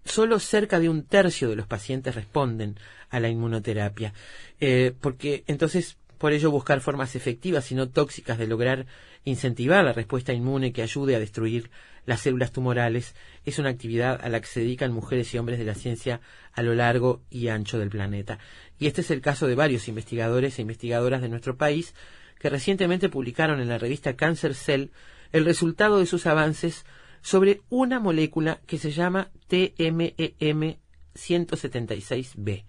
solo 0.05 0.39
cerca 0.39 0.79
de 0.79 0.87
un 0.87 1.03
tercio 1.03 1.49
de 1.49 1.57
los 1.57 1.67
pacientes 1.67 2.15
responden 2.15 2.77
a 3.09 3.19
la 3.19 3.27
inmunoterapia. 3.27 4.13
Eh, 4.61 4.93
porque 5.01 5.43
entonces, 5.47 5.97
por 6.19 6.33
ello, 6.33 6.51
buscar 6.51 6.81
formas 6.81 7.15
efectivas 7.15 7.71
y 7.71 7.75
no 7.75 7.89
tóxicas 7.89 8.37
de 8.37 8.45
lograr 8.45 8.85
incentivar 9.23 9.83
la 9.83 9.93
respuesta 9.93 10.33
inmune 10.33 10.73
que 10.73 10.81
ayude 10.81 11.15
a 11.15 11.19
destruir 11.19 11.71
las 12.05 12.21
células 12.21 12.51
tumorales 12.51 13.15
es 13.45 13.57
una 13.57 13.69
actividad 13.69 14.19
a 14.21 14.29
la 14.29 14.41
que 14.41 14.47
se 14.47 14.59
dedican 14.59 14.91
mujeres 14.91 15.33
y 15.33 15.37
hombres 15.37 15.59
de 15.59 15.65
la 15.65 15.75
ciencia 15.75 16.21
a 16.53 16.61
lo 16.61 16.75
largo 16.75 17.21
y 17.29 17.47
ancho 17.47 17.79
del 17.79 17.89
planeta. 17.89 18.37
Y 18.77 18.87
este 18.87 19.01
es 19.01 19.11
el 19.11 19.21
caso 19.21 19.47
de 19.47 19.55
varios 19.55 19.87
investigadores 19.87 20.59
e 20.59 20.61
investigadoras 20.61 21.21
de 21.21 21.29
nuestro 21.29 21.55
país 21.55 21.95
que 22.37 22.49
recientemente 22.49 23.09
publicaron 23.09 23.61
en 23.61 23.69
la 23.69 23.77
revista 23.77 24.15
Cancer 24.15 24.55
Cell 24.55 24.89
el 25.31 25.45
resultado 25.45 25.99
de 25.99 26.05
sus 26.05 26.25
avances 26.25 26.85
sobre 27.21 27.61
una 27.69 27.99
molécula 27.99 28.59
que 28.65 28.77
se 28.77 28.91
llama 28.91 29.29
TMEM 29.47 30.77
176B. 31.15 32.65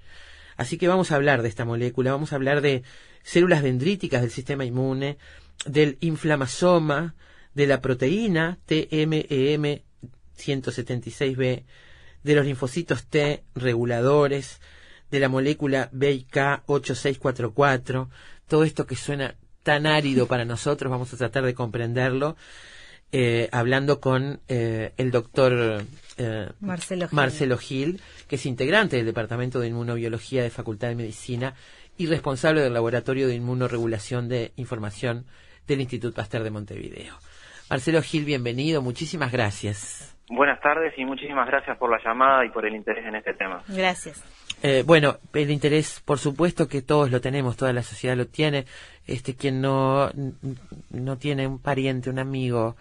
Así 0.57 0.77
que 0.77 0.89
vamos 0.89 1.11
a 1.11 1.17
hablar 1.17 1.43
de 1.43 1.49
esta 1.49 1.65
molécula, 1.65 2.13
vamos 2.13 2.33
a 2.33 2.37
hablar 2.37 2.61
de 2.61 2.83
células 3.23 3.63
dendríticas 3.63 4.23
del 4.23 4.31
sistema 4.31 4.65
inmune, 4.65 5.19
del 5.67 5.99
inflamasoma, 6.01 7.15
de 7.55 7.67
la 7.67 7.81
proteína 7.81 8.59
TMEM 8.67 9.81
176B, 10.39 11.65
de 12.23 12.35
los 12.35 12.47
linfocitos 12.47 13.07
T 13.07 13.43
reguladores, 13.55 14.61
de 15.11 15.21
la 15.21 15.29
molécula 15.29 15.91
BIK8644, 15.93 18.09
todo 18.47 18.65
esto 18.65 18.87
que 18.87 18.97
suena 18.97 19.37
tan 19.63 19.87
árido 19.87 20.27
para 20.27 20.45
nosotros, 20.45 20.91
vamos 20.91 21.13
a 21.13 21.17
tratar 21.17 21.45
de 21.45 21.55
comprenderlo, 21.55 22.37
eh, 23.13 23.49
hablando 23.51 24.01
con 24.01 24.41
eh, 24.49 24.93
el 24.97 25.11
doctor 25.11 25.85
eh, 26.17 26.49
Marcelo 26.61 27.09
Gil. 27.09 27.17
Marcelo 27.17 27.59
Gil, 27.59 28.01
que 28.29 28.37
es 28.37 28.47
integrante 28.47 28.95
del 28.97 29.07
Departamento 29.07 29.59
de 29.59 29.67
Inmunobiología 29.69 30.45
de 30.45 30.51
Facultad 30.51 30.89
de 30.89 30.95
Medicina 30.95 31.55
y 32.01 32.07
responsable 32.07 32.63
del 32.63 32.73
Laboratorio 32.73 33.29
de 33.29 33.35
Inmunoregulación 33.35 34.27
de 34.27 34.53
Información 34.57 35.27
del 35.67 35.83
Instituto 35.83 36.17
Pasteur 36.17 36.43
de 36.43 36.51
Montevideo. 36.51 37.19
Marcelo 37.69 38.01
Gil, 38.01 38.25
bienvenido, 38.25 38.81
muchísimas 38.81 39.31
gracias. 39.31 40.17
Buenas 40.31 40.59
tardes 40.63 40.95
y 40.97 41.05
muchísimas 41.05 41.47
gracias 41.47 41.77
por 41.77 41.91
la 41.91 42.03
llamada 42.03 42.47
y 42.47 42.49
por 42.49 42.65
el 42.65 42.75
interés 42.75 43.05
en 43.05 43.17
este 43.17 43.35
tema. 43.35 43.63
Gracias. 43.69 44.25
Eh, 44.63 44.83
bueno, 44.87 45.19
el 45.35 45.51
interés, 45.51 46.01
por 46.03 46.19
supuesto 46.19 46.69
que 46.69 46.81
todos 46.81 47.11
lo 47.11 47.21
tenemos, 47.21 47.59
toda 47.59 47.75
la 47.75 47.83
sociedad 47.83 48.17
lo 48.17 48.29
tiene. 48.29 48.65
Este, 49.07 49.37
quien 49.37 49.61
no, 49.61 50.11
no 50.89 51.19
tiene 51.19 51.47
un 51.47 51.59
pariente, 51.59 52.09
un 52.09 52.19
amigo, 52.19 52.77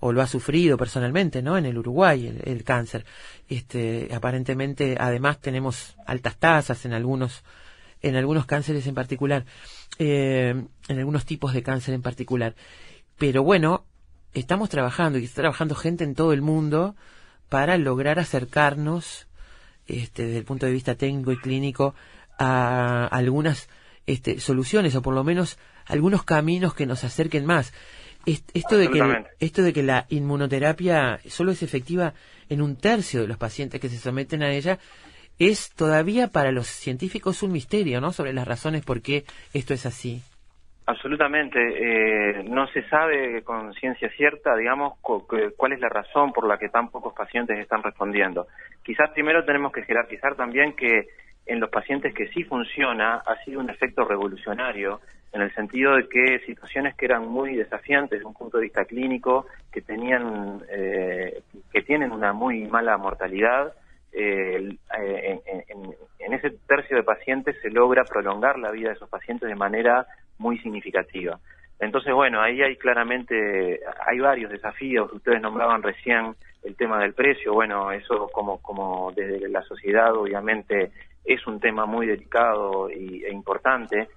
o 0.00 0.10
lo 0.10 0.20
ha 0.20 0.26
sufrido 0.26 0.76
personalmente, 0.76 1.42
¿no? 1.42 1.56
En 1.56 1.66
el 1.66 1.78
Uruguay, 1.78 2.26
el, 2.26 2.40
el 2.44 2.64
cáncer. 2.64 3.04
Este, 3.48 4.08
aparentemente, 4.12 4.96
además, 4.98 5.40
tenemos 5.40 5.96
altas 6.06 6.36
tasas 6.38 6.84
en 6.86 6.92
algunos, 6.92 7.44
en 8.08 8.16
algunos 8.16 8.46
cánceres 8.46 8.86
en 8.86 8.94
particular, 8.94 9.44
eh, 9.98 10.54
en 10.88 10.98
algunos 10.98 11.24
tipos 11.24 11.52
de 11.52 11.62
cáncer 11.62 11.94
en 11.94 12.02
particular. 12.02 12.54
Pero 13.18 13.42
bueno, 13.42 13.84
estamos 14.32 14.68
trabajando 14.68 15.18
y 15.18 15.24
está 15.24 15.42
trabajando 15.42 15.74
gente 15.74 16.04
en 16.04 16.14
todo 16.14 16.32
el 16.32 16.42
mundo 16.42 16.94
para 17.48 17.78
lograr 17.78 18.18
acercarnos 18.18 19.26
este, 19.86 20.24
desde 20.26 20.38
el 20.38 20.44
punto 20.44 20.66
de 20.66 20.72
vista 20.72 20.94
técnico 20.94 21.32
y 21.32 21.36
clínico 21.38 21.94
a 22.38 23.06
algunas 23.06 23.68
este, 24.06 24.40
soluciones 24.40 24.94
o 24.96 25.02
por 25.02 25.14
lo 25.14 25.24
menos 25.24 25.58
algunos 25.86 26.24
caminos 26.24 26.74
que 26.74 26.86
nos 26.86 27.04
acerquen 27.04 27.46
más. 27.46 27.72
Est- 28.26 28.50
Esto 28.54 28.76
de, 28.78 28.88
que, 28.90 28.98
esto 29.38 29.62
de 29.62 29.72
que 29.72 29.82
la 29.82 30.06
inmunoterapia 30.08 31.20
solo 31.28 31.52
es 31.52 31.62
efectiva 31.62 32.14
en 32.48 32.60
un 32.62 32.76
tercio 32.76 33.20
de 33.20 33.28
los 33.28 33.36
pacientes 33.36 33.80
que 33.80 33.88
se 33.90 33.98
someten 33.98 34.42
a 34.42 34.50
ella 34.52 34.78
es 35.38 35.70
todavía 35.74 36.28
para 36.28 36.52
los 36.52 36.66
científicos 36.66 37.42
un 37.42 37.52
misterio, 37.52 38.00
¿no? 38.00 38.12
Sobre 38.12 38.32
las 38.32 38.46
razones 38.46 38.84
por 38.84 39.02
qué 39.02 39.24
esto 39.52 39.74
es 39.74 39.86
así. 39.86 40.22
Absolutamente. 40.86 41.58
eh, 41.60 42.44
no 42.44 42.66
se 42.68 42.82
sabe 42.88 43.42
con 43.42 43.72
ciencia 43.74 44.10
cierta, 44.10 44.54
digamos, 44.54 44.98
cu- 45.00 45.26
cu- 45.26 45.52
cuál 45.56 45.72
es 45.72 45.80
la 45.80 45.88
razón 45.88 46.32
por 46.32 46.46
la 46.46 46.58
que 46.58 46.68
tan 46.68 46.90
pocos 46.90 47.14
pacientes 47.14 47.58
están 47.58 47.82
respondiendo. 47.82 48.46
Quizás 48.82 49.10
primero 49.12 49.44
tenemos 49.44 49.72
que 49.72 49.82
jerarquizar 49.84 50.34
también 50.36 50.74
que 50.74 51.08
en 51.46 51.58
los 51.60 51.70
pacientes 51.70 52.12
que 52.14 52.28
sí 52.28 52.44
funciona 52.44 53.14
ha 53.16 53.42
sido 53.44 53.60
un 53.60 53.70
efecto 53.70 54.04
revolucionario 54.04 55.00
en 55.32 55.40
el 55.42 55.54
sentido 55.54 55.96
de 55.96 56.06
que 56.08 56.40
situaciones 56.46 56.94
que 56.96 57.06
eran 57.06 57.26
muy 57.26 57.56
desafiantes 57.56 58.18
desde 58.18 58.26
un 58.26 58.34
punto 58.34 58.58
de 58.58 58.64
vista 58.64 58.84
clínico, 58.84 59.46
que 59.72 59.80
tenían, 59.80 60.62
eh, 60.70 61.42
que 61.72 61.82
tienen 61.82 62.12
una 62.12 62.32
muy 62.34 62.66
mala 62.66 62.96
mortalidad, 62.98 63.72
eh, 64.14 64.76
eh, 64.98 65.40
en 66.18 66.32
ese 66.32 66.50
tercio 66.66 66.96
de 66.96 67.02
pacientes 67.02 67.56
se 67.60 67.70
logra 67.70 68.04
prolongar 68.04 68.58
la 68.58 68.70
vida 68.70 68.88
de 68.88 68.94
esos 68.94 69.08
pacientes 69.08 69.48
de 69.48 69.54
manera 69.54 70.06
muy 70.38 70.58
significativa. 70.58 71.38
Entonces, 71.80 72.14
bueno, 72.14 72.40
ahí 72.40 72.62
hay 72.62 72.76
claramente, 72.76 73.80
hay 74.06 74.18
varios 74.18 74.50
desafíos. 74.50 75.12
Ustedes 75.12 75.42
nombraban 75.42 75.82
recién 75.82 76.34
el 76.62 76.76
tema 76.76 77.00
del 77.00 77.14
precio. 77.14 77.52
Bueno, 77.52 77.92
eso 77.92 78.28
como, 78.32 78.60
como 78.62 79.12
desde 79.12 79.48
la 79.48 79.62
sociedad 79.62 80.14
obviamente 80.14 80.92
es 81.24 81.46
un 81.46 81.60
tema 81.60 81.84
muy 81.86 82.06
delicado 82.06 82.88
y, 82.90 83.24
e 83.24 83.32
importante. 83.32 84.08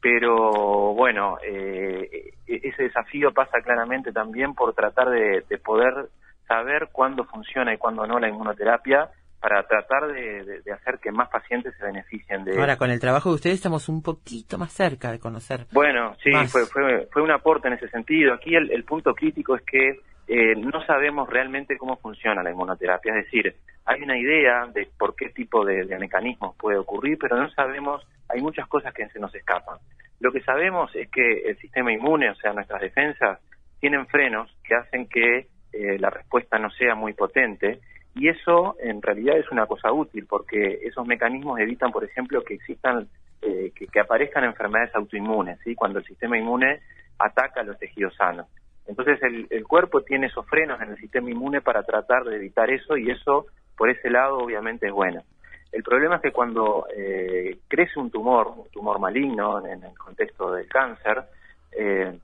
Pero 0.00 0.94
bueno, 0.94 1.38
eh, 1.42 2.32
e- 2.46 2.60
ese 2.62 2.84
desafío 2.84 3.32
pasa 3.32 3.60
claramente 3.62 4.12
también 4.12 4.54
por 4.54 4.74
tratar 4.74 5.08
de, 5.08 5.42
de 5.48 5.58
poder 5.58 6.08
saber 6.46 6.90
cuándo 6.92 7.24
funciona 7.24 7.74
y 7.74 7.78
cuándo 7.78 8.06
no 8.06 8.20
la 8.20 8.28
inmunoterapia 8.28 9.10
para 9.46 9.62
tratar 9.62 10.08
de, 10.08 10.42
de- 10.44 10.60
de 10.62 10.72
hacer 10.72 10.98
que 10.98 11.12
más 11.12 11.28
pacientes 11.28 11.72
se 11.78 11.84
beneficien 11.84 12.42
de 12.42 12.58
Ahora, 12.58 12.76
con 12.76 12.90
el 12.90 12.98
trabajo 12.98 13.28
de 13.28 13.36
ustedes 13.36 13.54
estamos 13.54 13.88
un 13.88 14.02
poquito 14.02 14.58
más 14.58 14.72
cerca 14.72 15.12
de 15.12 15.20
conocer. 15.20 15.66
bueno, 15.70 16.16
sí, 16.20 16.32
fue, 16.48 16.66
fue, 16.66 17.06
fue 17.12 17.22
un 17.22 17.30
aporte 17.30 17.68
en 17.68 17.74
ese 17.74 17.88
sentido. 17.90 18.34
Aquí 18.34 18.56
el, 18.56 18.72
el 18.72 18.82
punto 18.82 19.14
crítico 19.14 19.54
es 19.54 19.62
que 19.62 20.00
eh, 20.26 20.56
no 20.56 20.84
sabemos 20.84 21.30
realmente 21.30 21.78
cómo 21.78 21.96
funciona 21.98 22.42
la 22.42 22.50
inmunoterapia. 22.50 23.14
Es 23.16 23.26
decir, 23.26 23.54
hay 23.84 24.02
una 24.02 24.18
idea 24.18 24.66
de 24.74 24.88
por 24.98 25.14
qué 25.14 25.28
tipo 25.28 25.64
de, 25.64 25.84
de 25.84 25.96
mecanismos 25.96 26.56
puede 26.56 26.78
ocurrir, 26.78 27.16
pero 27.20 27.36
no 27.36 27.48
sabemos, 27.50 28.04
hay 28.28 28.40
muchas 28.42 28.66
cosas 28.66 28.92
que 28.92 29.06
se 29.10 29.20
nos 29.20 29.32
escapan. 29.32 29.78
Lo 30.18 30.32
que 30.32 30.40
sabemos 30.40 30.90
es 30.96 31.08
que 31.08 31.42
el 31.50 31.56
sistema 31.58 31.92
inmune, 31.92 32.30
o 32.30 32.34
sea, 32.34 32.52
nuestras 32.52 32.80
defensas, 32.80 33.38
tienen 33.78 34.08
frenos 34.08 34.50
que 34.64 34.74
hacen 34.74 35.06
que 35.06 35.46
eh, 35.72 35.98
la 36.00 36.10
respuesta 36.10 36.58
no 36.58 36.68
sea 36.70 36.96
muy 36.96 37.12
potente 37.12 37.78
y 38.16 38.28
eso 38.28 38.76
en 38.80 39.02
realidad 39.02 39.36
es 39.36 39.50
una 39.50 39.66
cosa 39.66 39.92
útil 39.92 40.26
porque 40.26 40.80
esos 40.82 41.06
mecanismos 41.06 41.60
evitan, 41.60 41.92
por 41.92 42.02
ejemplo, 42.02 42.42
que 42.42 42.54
existan, 42.54 43.06
eh, 43.42 43.72
que, 43.74 44.00
aparezcan 44.00 44.44
enfermedades 44.44 44.94
autoinmunes, 44.94 45.58
cuando 45.76 45.98
el 45.98 46.04
sistema 46.06 46.38
inmune 46.38 46.80
ataca 47.18 47.62
los 47.62 47.78
tejidos 47.78 48.14
sanos. 48.16 48.46
Entonces 48.86 49.22
el, 49.22 49.46
el 49.50 49.64
cuerpo 49.64 50.00
tiene 50.00 50.28
esos 50.28 50.46
frenos 50.46 50.80
en 50.80 50.90
el 50.90 50.96
sistema 50.96 51.30
inmune 51.30 51.60
para 51.60 51.82
tratar 51.82 52.24
de 52.24 52.36
evitar 52.36 52.70
eso 52.70 52.96
y 52.96 53.10
eso 53.10 53.46
por 53.76 53.90
ese 53.90 54.08
lado 54.08 54.38
obviamente 54.38 54.86
es 54.86 54.92
bueno. 54.92 55.22
El 55.70 55.82
problema 55.82 56.16
es 56.16 56.22
que 56.22 56.32
cuando 56.32 56.86
eh, 56.96 57.58
crece 57.68 58.00
un 58.00 58.10
tumor, 58.10 58.48
un 58.56 58.70
tumor 58.70 58.98
maligno 58.98 59.58
en, 59.58 59.72
en 59.72 59.84
el 59.84 59.98
contexto 59.98 60.52
del 60.52 60.66
cáncer, 60.68 61.24
eh, 61.72 62.18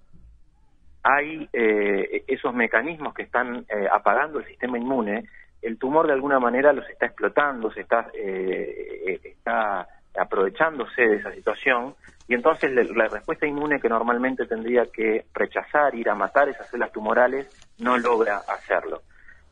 hay 1.03 1.49
eh, 1.53 2.25
esos 2.29 2.55
mecanismos 2.55 3.13
que 3.15 3.23
están 3.23 3.67
eh, 3.69 3.89
apagando 3.93 4.39
el 4.39 4.47
sistema 4.47 4.79
inmune, 4.79 5.25
el 5.63 5.79
tumor 5.79 6.07
de 6.07 6.13
alguna 6.13 6.39
manera 6.39 6.73
los 6.73 6.89
está 6.89 7.07
explotando, 7.07 7.71
se 7.71 7.83
está, 7.83 8.11
eh, 8.15 9.21
está 9.25 9.87
aprovechándose 10.19 11.03
de 11.03 11.17
esa 11.17 11.33
situación 11.33 11.95
y 12.29 12.35
entonces 12.35 12.73
la 12.73 13.09
respuesta 13.09 13.47
inmune 13.47 13.81
que 13.81 13.89
normalmente 13.89 14.47
tendría 14.47 14.87
que 14.87 15.27
rechazar, 15.35 15.95
ir 15.95 16.09
a 16.09 16.15
matar 16.15 16.49
esas 16.49 16.69
células 16.69 16.93
tumorales, 16.93 17.49
no 17.79 17.97
logra 17.99 18.39
hacerlo. 18.49 19.03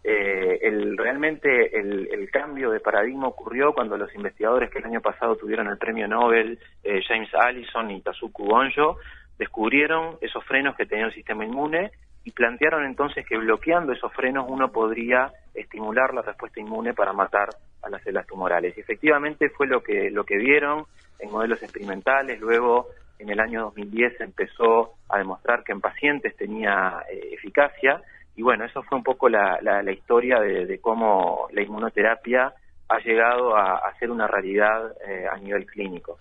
Eh, 0.02 0.58
el, 0.62 0.96
realmente 0.96 1.78
el, 1.78 2.08
el 2.10 2.30
cambio 2.30 2.70
de 2.70 2.80
paradigma 2.80 3.28
ocurrió 3.28 3.74
cuando 3.74 3.98
los 3.98 4.14
investigadores 4.14 4.70
que 4.70 4.78
el 4.78 4.86
año 4.86 5.02
pasado 5.02 5.36
tuvieron 5.36 5.68
el 5.68 5.76
premio 5.76 6.08
Nobel, 6.08 6.58
eh, 6.82 7.02
James 7.06 7.28
Allison 7.34 7.90
y 7.90 8.00
Tazuku 8.00 8.46
Gonjo, 8.46 8.96
descubrieron 9.38 10.16
esos 10.20 10.42
frenos 10.44 10.74
que 10.76 10.86
tenía 10.86 11.06
el 11.06 11.14
sistema 11.14 11.44
inmune 11.44 11.90
y 12.24 12.32
plantearon 12.32 12.84
entonces 12.84 13.26
que 13.26 13.38
bloqueando 13.38 13.92
esos 13.92 14.12
frenos 14.12 14.46
uno 14.48 14.70
podría 14.70 15.32
estimular 15.54 16.12
la 16.14 16.22
respuesta 16.22 16.60
inmune 16.60 16.94
para 16.94 17.12
matar 17.12 17.48
a 17.82 17.88
las 17.88 18.02
células 18.02 18.26
tumorales. 18.26 18.76
Y 18.76 18.80
efectivamente 18.80 19.48
fue 19.50 19.66
lo 19.66 19.82
que, 19.82 20.10
lo 20.10 20.24
que 20.24 20.36
vieron 20.36 20.84
en 21.18 21.30
modelos 21.30 21.62
experimentales, 21.62 22.40
luego 22.40 22.88
en 23.18 23.28
el 23.30 23.40
año 23.40 23.62
2010 23.62 24.16
se 24.18 24.24
empezó 24.24 24.94
a 25.08 25.18
demostrar 25.18 25.62
que 25.62 25.72
en 25.72 25.80
pacientes 25.80 26.36
tenía 26.36 27.02
eh, 27.10 27.30
eficacia 27.32 28.00
y 28.36 28.42
bueno, 28.42 28.64
eso 28.64 28.82
fue 28.82 28.96
un 28.96 29.04
poco 29.04 29.28
la, 29.28 29.58
la, 29.60 29.82
la 29.82 29.92
historia 29.92 30.40
de, 30.40 30.78
cómo 30.80 31.48
la 31.52 31.62
inmunoterapia 31.62 32.54
ha 32.88 32.98
llegado 33.00 33.54
a, 33.56 33.76
a 33.76 33.94
ser 33.98 34.10
una 34.10 34.26
realidad 34.26 34.94
eh, 35.06 35.26
a 35.30 35.36
nivel 35.36 35.66
clínico. 35.66 36.18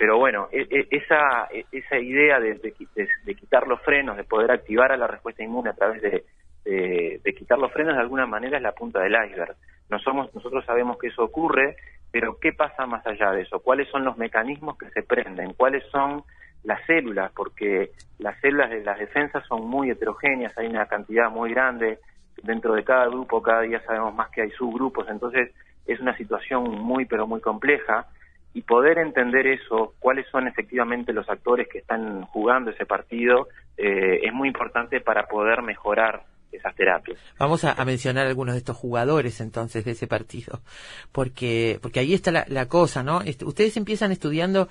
Pero 0.00 0.16
bueno, 0.16 0.48
e- 0.50 0.66
e- 0.70 0.88
esa, 0.92 1.46
e- 1.52 1.66
esa 1.72 1.98
idea 1.98 2.40
de, 2.40 2.54
de 2.54 2.74
qui- 2.74 2.88
de- 2.94 3.06
de 3.22 3.34
quitar 3.34 3.66
los 3.68 3.82
frenos, 3.82 4.16
de 4.16 4.24
poder 4.24 4.50
activar 4.50 4.90
a 4.92 4.96
la 4.96 5.06
respuesta 5.06 5.42
inmune 5.44 5.68
a 5.68 5.74
través 5.74 6.00
de 6.00 7.34
quitar 7.36 7.58
los 7.58 7.70
frenos, 7.70 7.94
de 7.96 8.00
alguna 8.00 8.24
manera 8.26 8.56
es 8.56 8.62
la 8.62 8.72
punta 8.72 9.00
del 9.00 9.12
iceberg. 9.26 9.54
No 9.90 9.98
somos, 9.98 10.34
nosotros 10.34 10.64
sabemos 10.64 10.96
que 10.98 11.08
eso 11.08 11.22
ocurre, 11.22 11.76
pero 12.10 12.38
¿qué 12.40 12.54
pasa 12.54 12.86
más 12.86 13.06
allá 13.06 13.30
de 13.32 13.42
eso? 13.42 13.60
¿Cuáles 13.60 13.88
son 13.90 14.04
los 14.04 14.16
mecanismos 14.16 14.78
que 14.78 14.88
se 14.88 15.02
prenden? 15.02 15.52
¿Cuáles 15.52 15.84
son 15.90 16.22
las 16.64 16.80
células? 16.86 17.30
Porque 17.32 17.90
las 18.18 18.40
células 18.40 18.70
de 18.70 18.82
las 18.82 18.98
defensas 18.98 19.44
son 19.46 19.66
muy 19.68 19.90
heterogéneas, 19.90 20.56
hay 20.56 20.66
una 20.68 20.86
cantidad 20.86 21.28
muy 21.30 21.50
grande. 21.50 21.98
Dentro 22.42 22.72
de 22.72 22.84
cada 22.84 23.06
grupo, 23.08 23.42
cada 23.42 23.60
día 23.62 23.82
sabemos 23.82 24.14
más 24.14 24.30
que 24.30 24.40
hay 24.40 24.50
subgrupos, 24.52 25.06
entonces 25.10 25.52
es 25.86 26.00
una 26.00 26.16
situación 26.16 26.64
muy, 26.70 27.04
pero 27.04 27.26
muy 27.26 27.42
compleja 27.42 28.06
y 28.52 28.62
poder 28.62 28.98
entender 28.98 29.46
eso, 29.46 29.94
cuáles 29.98 30.26
son 30.28 30.48
efectivamente 30.48 31.12
los 31.12 31.28
actores 31.28 31.68
que 31.68 31.78
están 31.78 32.22
jugando 32.22 32.70
ese 32.70 32.84
partido, 32.84 33.48
eh, 33.76 34.20
es 34.22 34.32
muy 34.32 34.48
importante 34.48 35.00
para 35.00 35.26
poder 35.28 35.62
mejorar 35.62 36.24
esas 36.52 36.74
terapias. 36.74 37.18
Vamos 37.38 37.64
a, 37.64 37.72
a 37.72 37.84
mencionar 37.84 38.26
algunos 38.26 38.54
de 38.54 38.58
estos 38.58 38.76
jugadores 38.76 39.40
entonces 39.40 39.84
de 39.84 39.92
ese 39.92 40.06
partido, 40.06 40.60
porque 41.12 41.78
porque 41.80 42.00
ahí 42.00 42.14
está 42.14 42.32
la, 42.32 42.44
la 42.48 42.66
cosa, 42.66 43.02
¿no? 43.02 43.22
Este, 43.22 43.44
ustedes 43.44 43.76
empiezan 43.76 44.10
estudiando, 44.12 44.68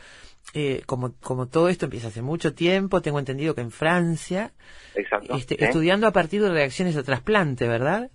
eh, 0.54 0.82
como 0.86 1.14
como 1.22 1.48
todo 1.48 1.70
esto 1.70 1.86
empieza 1.86 2.10
hace 2.10 2.22
mucho 2.22 2.54
tiempo, 2.54 3.02
tengo 3.02 3.20
entendido 3.20 3.56
que 3.56 3.62
en 3.62 3.72
Francia, 3.72 4.52
Exacto. 4.96 5.36
este, 5.36 5.56
¿eh? 5.56 5.68
estudiando 5.68 6.08
a 6.08 6.12
partir 6.12 6.42
de 6.42 6.50
reacciones 6.50 6.98
a 6.98 7.04
trasplante, 7.04 7.68
¿verdad? 7.68 8.12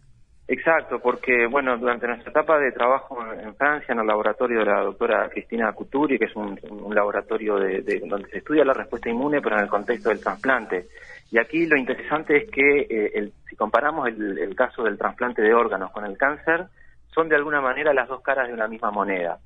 Exacto, 0.47 0.99
porque 1.01 1.47
bueno, 1.47 1.79
durante 1.79 2.07
nuestra 2.07 2.31
etapa 2.31 2.59
de 2.59 2.71
trabajo 2.73 3.17
en, 3.33 3.55
Francia, 3.57 3.93
en 3.93 4.01
el 4.01 4.07
laboratorio 4.07 4.59
de 4.59 4.67
la 4.67 4.81
doctora 4.83 5.27
Cristina 5.31 5.73
Couturi, 5.73 6.19
que 6.19 6.27
es 6.27 6.37
un, 6.37 6.59
un 6.71 6.95
laboratorio 6.95 7.57
de, 7.57 7.81
de- 7.81 8.01
donde 8.01 8.29
se 8.29 8.39
estudia 8.39 8.63
la 8.65 8.75
respuesta 8.75 9.09
inmune, 9.09 9.41
pero 9.41 9.57
en 9.57 9.63
el 9.63 9.69
contexto 9.71 10.11
del 10.11 10.21
trasplante. 10.21 10.89
Y 11.31 11.39
aquí 11.39 11.65
lo 11.67 11.79
interesante 11.79 12.37
es 12.37 12.51
que 12.51 12.81
eh, 12.81 13.13
el- 13.15 13.33
si 13.49 13.57
comparamos 13.57 14.07
el, 14.09 14.39
el 14.39 14.55
caso 14.55 14.83
del 14.85 14.99
trasplante 14.99 15.41
de 15.41 15.55
órganos 15.55 15.91
con 15.93 16.05
el 16.05 16.19
cáncer, 16.19 16.67
son 17.15 17.29
de 17.31 17.37
alguna 17.37 17.63
manera 17.63 17.95
las 17.95 18.09
dos 18.09 18.21
caras 18.21 18.47
de 18.49 18.53
una 18.55 18.69
misma 18.69 18.91
moneda. 18.91 19.39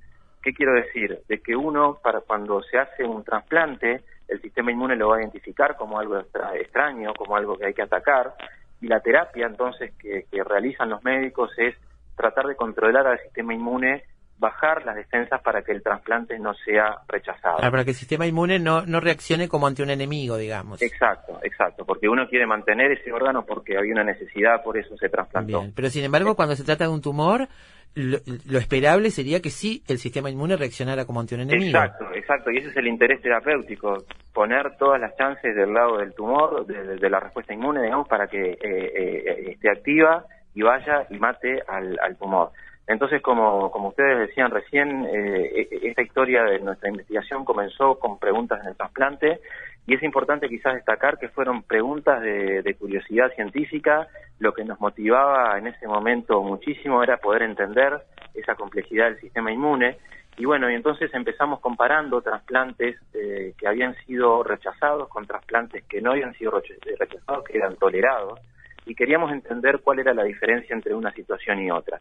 ¿Qué 0.43 0.53
quiero 0.53 0.73
decir? 0.75 1.20
De 1.29 1.41
que 1.41 1.55
uno, 1.55 1.99
para 2.03 2.23
cuando 2.23 2.61
se 2.62 2.77
hace 2.77 3.05
un 3.05 3.23
trasplante, 3.23 4.01
el 4.27 4.41
sistema 4.41 4.73
inmune 4.73 4.97
lo 4.97 5.11
va 5.11 5.16
a 5.19 5.20
identificar 5.20 5.77
como 5.77 6.01
algo 6.01 6.19
extra- 6.19 6.57
extraño, 6.57 7.15
como 7.15 7.37
algo 7.37 7.57
que 7.57 7.66
hay 7.66 7.75
que 7.75 7.83
atacar, 7.83 8.33
y 8.80 8.88
la 8.88 9.00
terapia 9.00 9.46
entonces 9.46 9.92
que, 9.98 10.26
que 10.30 10.44
realizan 10.44 10.90
los 10.90 11.02
médicos 11.05 11.50
es 11.56 11.74
tratar 12.16 12.46
de 12.46 12.56
controlar 12.56 13.06
al 13.06 13.20
sistema 13.20 13.55
inmune, 13.55 14.05
bajar 14.39 14.85
las 14.85 14.97
defensas 14.97 15.40
para 15.43 15.62
que 15.62 15.73
el 15.73 15.82
trasplante 15.82 16.39
no 16.39 16.55
sea 16.55 16.98
rechazado. 17.09 17.59
Ah, 17.60 17.70
para 17.70 17.85
que 17.85 17.90
el 17.90 17.97
sistema 17.97 18.27
inmune 18.27 18.59
no, 18.59 18.86
no 18.86 19.01
reaccione 19.01 19.48
como 19.48 19.66
ante 19.66 19.82
un 19.82 19.90
enemigo, 19.90 20.36
digamos. 20.36 20.81
Exacto, 20.81 21.39
exacto, 21.43 21.85
porque 21.85 22.09
uno 22.09 22.28
quiere 22.28 22.47
mantener 22.47 22.93
ese 22.93 23.12
órgano 23.12 23.44
porque 23.44 23.77
había 23.77 23.93
una 23.93 24.05
necesidad, 24.05 24.62
por 24.62 24.78
eso 24.78 24.97
se 24.97 25.09
trasplantó. 25.09 25.60
Bien. 25.60 25.73
Pero 25.74 25.90
sin 25.90 26.05
embargo, 26.05 26.36
cuando 26.36 26.55
se 26.55 26.65
trata 26.65 26.85
de 26.85 26.90
un 26.90 27.02
tumor, 27.02 27.48
lo, 27.94 28.19
lo 28.48 28.59
esperable 28.59 29.10
sería 29.10 29.40
que 29.40 29.51
sí 29.51 29.82
el 29.89 29.98
sistema 29.98 30.31
inmune 30.31 30.56
reaccionara 30.56 31.05
como 31.05 31.20
ante 31.20 31.35
un 31.35 31.40
enemigo. 31.43 31.77
Exacto, 31.77 32.05
exacto, 32.15 32.51
y 32.51 32.59
ese 32.59 32.69
es 32.69 32.77
el 32.77 32.86
interés 32.86 33.20
terapéutico, 33.20 34.05
poner 34.32 34.77
todas 34.78 35.01
las 35.01 35.16
chances 35.16 35.55
del 35.56 35.73
lado 35.73 35.98
del 35.98 36.15
tumor, 36.15 36.65
de, 36.65 37.10
la 37.10 37.19
respuesta 37.19 37.52
inmune, 37.52 37.82
digamos, 37.82 38.06
para 38.06 38.28
que 38.28 38.52
eh, 38.52 38.59
eh, 38.62 39.51
esté 39.51 39.70
activa 39.70 40.24
y 40.55 40.62
vaya 40.62 41.06
y 41.10 41.19
mate 41.19 41.60
al, 41.66 41.98
al 42.01 42.16
tumor. 42.16 42.52
Entonces, 42.89 43.20
como, 43.20 43.70
como 43.70 43.89
ustedes 43.89 44.19
decían 44.28 44.51
recién, 44.51 45.05
eh, 45.05 45.69
e- 45.70 45.89
esta 45.89 46.02
historia 46.02 46.43
de 46.44 46.59
nuestra 46.60 46.89
investigación 46.89 47.44
comenzó 47.44 47.98
con 47.98 48.19
preguntas 48.19 48.60
en 48.62 48.69
el 48.69 48.77
trasplante 48.77 49.40
y 49.86 49.94
es 49.94 50.02
importante 50.02 50.48
quizás 50.48 50.74
destacar 50.74 51.19
que 51.19 51.28
fueron 51.28 51.62
preguntas 51.62 52.23
de, 52.23 52.62
de 52.62 52.74
curiosidad 52.74 53.31
científica. 53.35 54.09
Lo 54.39 54.52
que 54.52 54.65
nos 54.65 54.81
motivaba 54.81 55.59
en 55.59 55.66
ese 55.66 55.86
momento 55.86 56.43
muchísimo 56.43 57.02
era 57.02 57.19
poder 57.19 57.43
entender 57.43 57.93
esa 58.35 58.55
complejidad 58.55 59.06
del 59.06 59.20
sistema 59.20 59.52
inmune. 59.52 59.98
Y 60.39 60.47
bueno, 60.47 60.70
y 60.70 60.74
entonces 60.74 61.12
empezamos 61.12 61.60
comparando 61.60 62.23
trasplantes 62.23 62.97
eh, 63.12 63.52
que 63.59 63.66
habían 63.66 63.94
sido 64.06 64.43
rechazados 64.44 65.09
con 65.09 65.27
trasplantes 65.27 65.85
que 65.85 66.01
no 66.01 66.12
habían 66.12 66.32
sido 66.35 66.52
rechazados, 66.98 67.44
que 67.44 67.59
eran 67.59 67.77
tolerados, 67.77 68.39
y 68.86 68.94
queríamos 68.94 69.32
entender 69.32 69.81
cuál 69.81 69.98
era 69.98 70.15
la 70.15 70.23
diferencia 70.24 70.74
entre 70.74 70.94
una 70.94 71.12
situación 71.12 71.59
y 71.59 71.70
otra. 71.70 72.01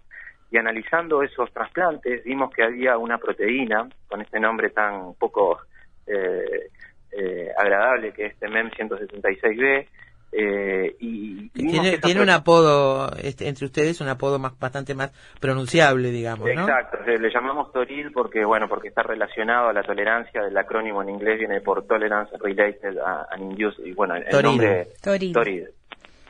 Y 0.52 0.58
analizando 0.58 1.24
esos 1.24 1.52
trasplantes, 1.52 2.24
vimos 2.24 2.52
que 2.54 2.64
había 2.64 2.98
una 2.98 3.18
proteína, 3.18 3.88
con 4.08 4.22
este 4.22 4.40
nombre 4.40 4.70
tan 4.70 5.14
poco 5.16 5.60
eh, 6.06 6.70
eh, 7.12 7.50
agradable 7.58 8.14
que 8.14 8.28
es 8.28 8.34
este 8.34 8.48
MEM 8.48 8.70
176B, 8.72 9.88
Eh, 10.30 10.94
y, 11.00 11.50
tiene 11.52 11.82
que 11.82 11.96
esa 11.96 12.02
tiene 12.02 12.22
un 12.22 12.30
apodo 12.30 13.10
este, 13.24 13.48
entre 13.48 13.66
ustedes, 13.66 14.02
un 14.02 14.10
apodo 14.10 14.38
más 14.38 14.60
bastante 14.60 14.94
más 14.94 15.12
pronunciable, 15.40 16.12
digamos, 16.12 16.50
¿no? 16.54 16.62
Exacto, 16.64 16.98
le 17.06 17.30
llamamos 17.32 17.72
TORID 17.72 18.08
porque 18.14 18.44
bueno 18.44 18.68
porque 18.68 18.90
está 18.90 19.04
relacionado 19.04 19.70
a 19.70 19.74
la 19.74 19.84
tolerancia, 19.84 20.44
del 20.44 20.58
acrónimo 20.58 21.02
en 21.02 21.10
inglés 21.12 21.40
viene 21.40 21.62
por 21.62 21.88
Tolerance 21.88 22.36
Related 22.42 22.98
a- 22.98 23.26
and 23.32 23.52
Induced, 23.54 23.86
y 23.86 23.94
bueno, 23.94 24.16
el 24.16 24.26
nombre 24.44 24.90
Torid. 25.02 25.32
Torid. 25.34 25.66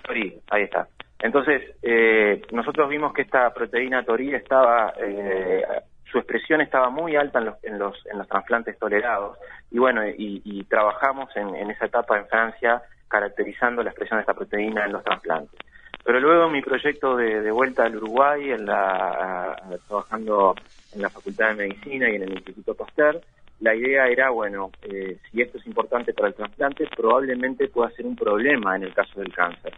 Torid, 0.03 0.34
ahí 0.52 0.64
está. 0.64 0.88
Entonces, 1.19 1.64
eh, 1.81 2.41
nosotros 2.52 2.89
vimos 2.89 3.14
que 3.14 3.23
esta 3.23 3.52
proteína 3.53 4.03
Torid 4.03 4.35
estaba, 4.35 4.94
eh, 4.99 5.64
su 6.11 6.19
expresión 6.19 6.61
estaba 6.61 6.89
muy 6.89 7.15
alta 7.15 7.39
en 7.39 7.45
los, 7.45 7.64
en 7.64 7.80
los, 7.80 8.06
en 8.06 8.18
los 8.19 8.27
trasplantes 8.27 8.77
tolerados, 8.77 9.38
y 9.72 9.80
bueno, 9.80 10.02
y, 10.07 10.64
trabajamos 10.69 11.35
en, 11.35 11.56
en 11.56 11.72
esa 11.72 11.85
etapa 11.85 12.18
en 12.18 12.27
Francia 12.27 12.81
caracterizando 13.07 13.84
la 13.84 13.89
expresión 13.89 14.18
de 14.18 14.22
esta 14.22 14.34
proteína 14.34 14.85
en 14.85 14.91
los 14.91 15.03
trasplantes. 15.03 15.60
Pero 16.07 16.22
luego 16.22 16.49
mi 16.49 16.61
proyecto 16.61 17.18
de, 17.18 17.52
vuelta 17.52 17.84
al 17.84 17.98
Uruguay, 17.98 18.52
en 18.52 18.65
la, 18.65 19.61
trabajando 19.88 20.56
en 20.95 21.02
la 21.02 21.10
Facultad 21.10 21.49
de 21.49 21.68
Medicina 21.68 22.10
y 22.10 22.15
en 22.15 22.23
el 22.23 22.31
Instituto 22.31 22.76
Pasteur, 22.76 23.19
la 23.60 23.76
idea 23.76 24.07
era, 24.07 24.30
bueno, 24.30 24.72
eh, 24.84 25.18
si 25.30 25.41
esto 25.41 25.57
es 25.57 25.68
importante 25.68 26.14
para 26.14 26.30
el 26.30 26.35
trasplante, 26.35 26.88
probablemente 26.95 27.68
pueda 27.68 27.89
ser 27.91 28.06
un 28.06 28.15
problema 28.15 28.77
en 28.77 28.84
el 28.84 28.94
caso 28.94 29.19
del 29.19 29.34
cáncer. 29.34 29.73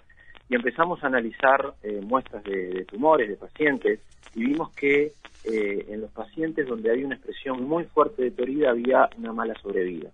Y 0.49 0.55
empezamos 0.55 1.03
a 1.03 1.07
analizar 1.07 1.73
eh, 1.83 2.01
muestras 2.03 2.43
de, 2.43 2.69
de 2.69 2.85
tumores 2.85 3.29
de 3.29 3.35
pacientes 3.35 3.99
y 4.35 4.45
vimos 4.45 4.71
que 4.73 5.11
eh, 5.45 5.85
en 5.89 6.01
los 6.01 6.11
pacientes 6.11 6.67
donde 6.67 6.89
había 6.91 7.05
una 7.05 7.15
expresión 7.15 7.63
muy 7.67 7.83
fuerte 7.85 8.23
de 8.23 8.31
torida 8.31 8.71
había 8.71 9.09
una 9.17 9.31
mala 9.31 9.53
sobrevida. 9.61 10.09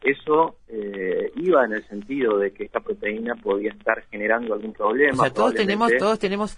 Eso 0.00 0.56
eh, 0.68 1.32
iba 1.36 1.64
en 1.64 1.72
el 1.72 1.82
sentido 1.88 2.38
de 2.38 2.52
que 2.52 2.64
esta 2.64 2.78
proteína 2.80 3.34
podía 3.34 3.72
estar 3.72 4.04
generando 4.10 4.54
algún 4.54 4.72
problema. 4.72 5.14
O 5.14 5.24
sea, 5.24 5.32
todos 5.34 5.54
tenemos, 5.54 5.90
todos 5.98 6.18
tenemos 6.20 6.56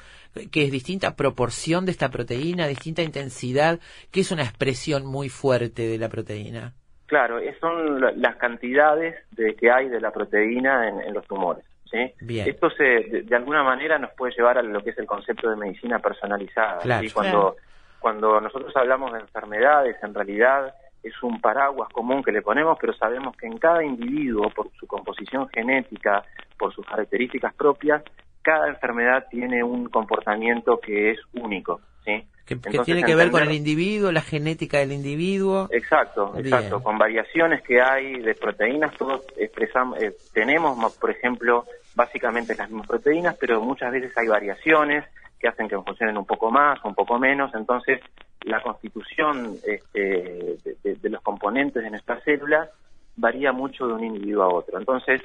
que 0.53 0.65
es 0.65 0.71
distinta 0.71 1.17
proporción 1.17 1.87
de 1.87 1.93
esta 1.93 2.11
proteína, 2.11 2.67
distinta 2.67 3.03
intensidad, 3.03 3.81
que 4.11 4.21
es 4.21 4.31
una 4.31 4.43
expresión 4.43 5.07
muy 5.07 5.31
fuerte 5.31 5.87
de 5.89 5.97
la 5.97 6.11
proteína. 6.11 6.75
Claro, 7.07 7.39
son 7.61 8.01
la- 8.01 8.13
las 8.13 8.37
cantidades 8.37 9.15
de 9.33 9.55
que 9.55 9.71
hay 9.71 9.89
de 9.89 10.01
la 10.01 10.11
proteína 10.13 10.89
en, 10.89 11.01
en 11.01 11.15
los 11.15 11.27
tumores. 11.27 11.65
¿Sí? 11.91 12.13
Bien. 12.21 12.49
Esto 12.49 12.71
se, 12.71 12.85
de, 12.85 13.23
de 13.23 13.37
alguna 13.37 13.63
manera 13.63 13.99
nos 13.99 14.13
puede 14.13 14.33
llevar 14.35 14.59
a 14.59 14.63
lo 14.63 14.81
que 14.83 14.91
es 14.91 14.99
el 14.99 15.07
concepto 15.07 15.51
de 15.51 15.57
medicina 15.57 15.99
personalizada. 15.99 16.79
Claro. 16.79 17.03
¿sí? 17.03 17.11
Cuando, 17.13 17.57
cuando 17.99 18.41
nosotros 18.41 18.73
hablamos 18.77 19.13
de 19.13 19.21
enfermedades, 19.21 19.97
en 20.03 20.15
realidad 20.15 20.75
es 21.03 21.15
un 21.23 21.41
paraguas 21.41 21.89
común 21.93 22.23
que 22.23 22.33
le 22.33 22.43
ponemos, 22.43 22.77
pero 22.81 22.93
sabemos 22.95 23.37
que 23.37 23.47
en 23.47 23.59
cada 23.59 23.83
individuo, 23.85 24.51
por 24.51 24.71
su 24.79 24.87
composición 24.87 25.49
genética, 25.49 26.23
por 26.59 26.75
sus 26.75 26.87
características 26.87 27.55
propias, 27.55 28.03
cada 28.43 28.69
enfermedad 28.69 29.27
tiene 29.31 29.63
un 29.63 29.89
comportamiento 29.89 30.79
que 30.79 31.11
es 31.13 31.19
único. 31.35 31.81
¿sí? 32.05 32.23
Que, 32.47 32.57
tiene 32.85 33.05
que 33.05 33.15
ver 33.15 33.31
con 33.31 33.43
el 33.43 33.53
individuo, 33.53 34.11
la 34.11 34.23
genética 34.23 34.79
del 34.79 34.93
individuo. 34.93 35.69
Exacto, 35.71 36.33
Bien. 36.33 36.47
exacto. 36.47 36.83
Con 36.83 36.99
variaciones 36.99 37.63
que 37.63 37.81
hay 37.81 38.21
de 38.21 38.35
proteínas, 38.35 38.93
todos 38.97 39.25
expresamos, 39.37 40.03
eh, 40.03 40.13
tenemos, 40.35 40.77
mo- 40.77 40.91
por 41.01 41.11
ejemplo, 41.11 41.65
básicamente 41.95 42.55
las 42.55 42.69
mismas 42.69 42.87
proteínas, 42.87 43.37
pero 43.39 43.61
muchas 43.61 43.93
veces 43.93 44.17
hay 44.17 44.29
variaciones 44.29 45.05
que 45.39 45.49
hacen 45.49 45.69
que 45.69 45.77
funcionen 45.79 46.19
un 46.19 46.27
poco 46.27 46.51
más, 46.51 46.79
un 46.85 46.95
poco 46.95 47.19
menos. 47.19 47.53
Entonces, 47.55 48.01
la 48.43 48.63
constitución 48.63 49.57
este, 49.67 50.57
de, 50.83 51.09
los 51.09 51.23
componentes 51.23 51.83
de 51.83 51.91
nuestras 51.91 52.23
células 52.25 52.69
varía 53.17 53.53
mucho 53.53 53.87
de 53.87 53.95
un 53.95 54.05
individuo 54.05 54.45
a 54.45 54.49
otro. 54.49 54.79
Entonces, 54.79 55.21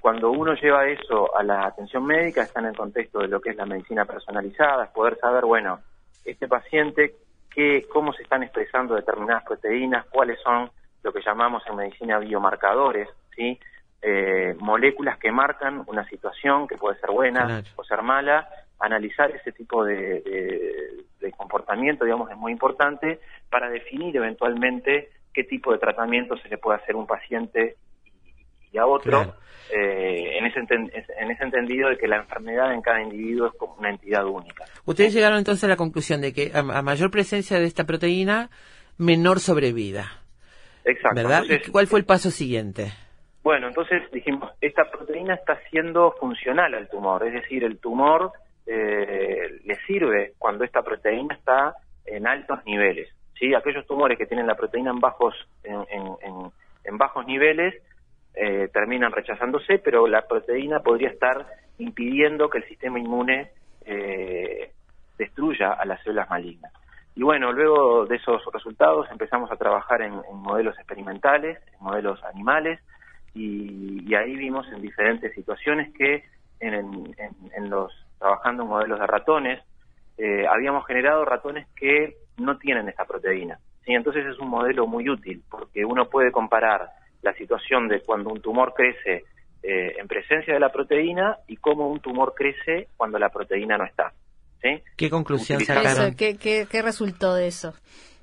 cuando 0.00 0.30
uno 0.30 0.54
lleva 0.54 0.88
eso 0.88 1.36
a 1.36 1.42
la 1.42 1.66
atención 1.66 2.04
médica, 2.04 2.42
está 2.42 2.60
en 2.60 2.66
el 2.66 2.76
contexto 2.76 3.20
de 3.20 3.28
lo 3.28 3.40
que 3.40 3.50
es 3.50 3.56
la 3.56 3.66
medicina 3.66 4.04
personalizada, 4.04 4.84
es 4.84 4.90
poder 4.90 5.18
saber, 5.18 5.44
bueno, 5.44 5.80
este 6.24 6.46
paciente, 6.46 7.14
qué, 7.50 7.86
cómo 7.92 8.12
se 8.12 8.22
están 8.22 8.42
expresando 8.42 8.94
determinadas 8.94 9.44
proteínas, 9.44 10.06
cuáles 10.06 10.40
son 10.40 10.70
lo 11.02 11.12
que 11.12 11.22
llamamos 11.22 11.62
en 11.66 11.76
medicina 11.76 12.18
biomarcadores, 12.18 13.08
¿sí? 13.34 13.58
Eh, 14.00 14.54
moléculas 14.60 15.18
que 15.18 15.32
marcan 15.32 15.82
una 15.88 16.08
situación 16.08 16.68
que 16.68 16.76
puede 16.76 16.98
ser 17.00 17.10
buena 17.10 17.46
Claro. 17.46 17.66
o 17.76 17.82
ser 17.84 18.02
mala, 18.02 18.48
analizar 18.78 19.30
ese 19.32 19.50
tipo 19.50 19.84
de, 19.84 20.20
de- 20.20 21.04
de 21.18 21.32
comportamiento, 21.32 22.04
digamos, 22.04 22.30
es 22.30 22.36
muy 22.36 22.52
importante 22.52 23.18
para 23.50 23.68
definir 23.68 24.16
eventualmente 24.16 25.10
qué 25.34 25.42
tipo 25.42 25.72
de 25.72 25.78
tratamiento 25.78 26.36
se 26.36 26.48
le 26.48 26.58
puede 26.58 26.78
hacer 26.78 26.94
a 26.94 26.98
un 26.98 27.08
paciente 27.08 27.74
y, 28.06 28.76
y 28.76 28.78
a 28.78 28.86
otro, 28.86 29.10
Claro. 29.10 29.34
eh, 29.70 30.38
en, 30.38 30.46
ese 30.46 30.60
en 30.60 31.30
ese 31.32 31.42
entendido 31.44 31.88
de 31.90 31.98
que 31.98 32.06
la 32.06 32.18
enfermedad 32.18 32.72
en 32.72 32.82
cada 32.82 33.02
individuo 33.02 33.48
es 33.48 33.54
como 33.58 33.74
una 33.74 33.90
entidad 33.90 34.24
única. 34.26 34.64
Ustedes 34.84 35.12
llegaron 35.12 35.38
entonces 35.38 35.64
a 35.64 35.68
la 35.68 35.76
conclusión 35.76 36.20
de 36.20 36.32
que 36.32 36.52
a, 36.54 36.60
a 36.60 36.82
mayor 36.82 37.10
presencia 37.10 37.58
de 37.58 37.66
esta 37.66 37.82
proteína, 37.84 38.48
menor 38.96 39.40
sobrevida. 39.40 40.22
Exacto. 40.84 41.16
¿Verdad? 41.16 41.42
Entonces, 41.42 41.68
¿Y 41.68 41.72
¿Cuál 41.72 41.88
fue 41.88 41.98
el 41.98 42.06
paso 42.06 42.30
siguiente? 42.30 42.92
Bueno, 43.48 43.68
entonces 43.68 44.02
dijimos, 44.12 44.52
esta 44.60 44.90
proteína 44.90 45.32
está 45.32 45.58
siendo 45.70 46.12
funcional 46.20 46.74
al 46.74 46.86
tumor, 46.90 47.26
es 47.26 47.32
decir, 47.32 47.64
el 47.64 47.78
tumor 47.78 48.30
eh, 48.66 49.60
le 49.64 49.74
sirve 49.86 50.34
cuando 50.36 50.64
esta 50.64 50.82
proteína 50.82 51.34
está 51.34 51.72
en 52.04 52.26
altos 52.26 52.62
niveles. 52.66 53.08
¿sí? 53.38 53.54
Aquellos 53.54 53.86
tumores 53.86 54.18
que 54.18 54.26
tienen 54.26 54.46
la 54.46 54.54
proteína 54.54 54.90
en 54.90 55.00
bajos, 55.00 55.34
en, 55.64 55.78
en- 56.84 56.98
bajos 56.98 57.24
niveles 57.24 57.74
eh, 58.34 58.68
terminan 58.70 59.12
rechazándose, 59.12 59.78
pero 59.78 60.06
la 60.06 60.28
proteína 60.28 60.80
podría 60.80 61.08
estar 61.08 61.46
impidiendo 61.78 62.50
que 62.50 62.58
el 62.58 62.64
sistema 62.68 62.98
inmune 62.98 63.50
eh, 63.86 64.72
destruya 65.16 65.72
a 65.72 65.86
las 65.86 66.02
células 66.02 66.28
malignas. 66.28 66.70
Y 67.16 67.22
bueno, 67.22 67.50
luego 67.52 68.04
de 68.04 68.16
esos 68.16 68.42
resultados 68.52 69.10
empezamos 69.10 69.50
a 69.50 69.56
trabajar 69.56 70.02
en 70.02 70.20
modelos 70.34 70.76
experimentales, 70.76 71.58
en 71.72 71.82
modelos 71.86 72.22
animales, 72.24 72.78
y, 73.34 74.08
y 74.10 74.14
ahí 74.14 74.36
vimos 74.36 74.66
en 74.72 74.80
diferentes 74.82 75.32
situaciones 75.34 75.92
que 75.96 76.24
en, 76.60 76.74
en- 76.74 77.14
en 77.54 77.70
los 77.70 77.92
trabajando 78.18 78.64
en 78.64 78.68
modelos 78.70 78.98
de 78.98 79.06
ratones 79.06 79.62
eh, 80.16 80.46
habíamos 80.48 80.84
generado 80.86 81.24
ratones 81.24 81.66
que 81.76 82.16
no 82.38 82.58
tienen 82.58 82.88
esta 82.88 83.04
proteína. 83.04 83.58
¿sí? 83.84 83.92
Entonces 83.94 84.26
es 84.26 84.38
un 84.40 84.48
modelo 84.48 84.86
muy 84.86 85.08
útil 85.08 85.42
porque 85.50 85.84
uno 85.84 86.08
puede 86.08 86.32
comparar 86.32 86.88
la 87.22 87.32
situación 87.34 87.86
de 87.88 88.00
cuando 88.00 88.30
un 88.30 88.40
tumor 88.40 88.74
crece 88.74 89.24
eh, 89.62 89.94
en 89.98 90.08
presencia 90.08 90.54
de 90.54 90.60
la 90.60 90.70
proteína 90.72 91.36
y 91.46 91.56
cómo 91.56 91.88
un 91.88 92.00
tumor 92.00 92.34
crece 92.34 92.88
cuando 92.96 93.18
la 93.18 93.28
proteína 93.28 93.76
no 93.78 93.84
está. 93.84 94.12
¿sí? 94.62 94.82
¿Qué 94.96 95.10
conclusión 95.10 95.60
sacaron? 95.60 96.14
¿qué, 96.16 96.36
qué, 96.36 96.66
qué 96.70 96.82
resultó 96.82 97.34
de 97.34 97.46
eso? 97.46 97.74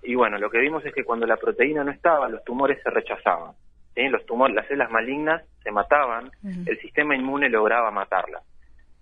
Y 0.03 0.15
bueno, 0.15 0.38
lo 0.38 0.49
que 0.49 0.60
vimos 0.60 0.86
es 0.86 0.94
que 0.94 1.03
cuando 1.03 1.26
la 1.26 1.38
proteína 1.38 1.84
no 1.84 1.91
estaba, 1.91 2.27
los 2.30 2.44
tumores 2.44 2.82
se 2.84 2.90
rechazaban. 2.90 3.53
¿Sí? 3.96 4.08
Los 4.10 4.26
tumores, 4.26 4.56
las 4.56 4.68
células 4.68 4.92
malignas 4.92 5.44
se 5.64 5.72
mataban, 5.72 6.30
el 6.44 6.78
sistema 6.80 7.16
inmune 7.16 7.50
lograba 7.50 7.90
matarlas. 7.90 8.44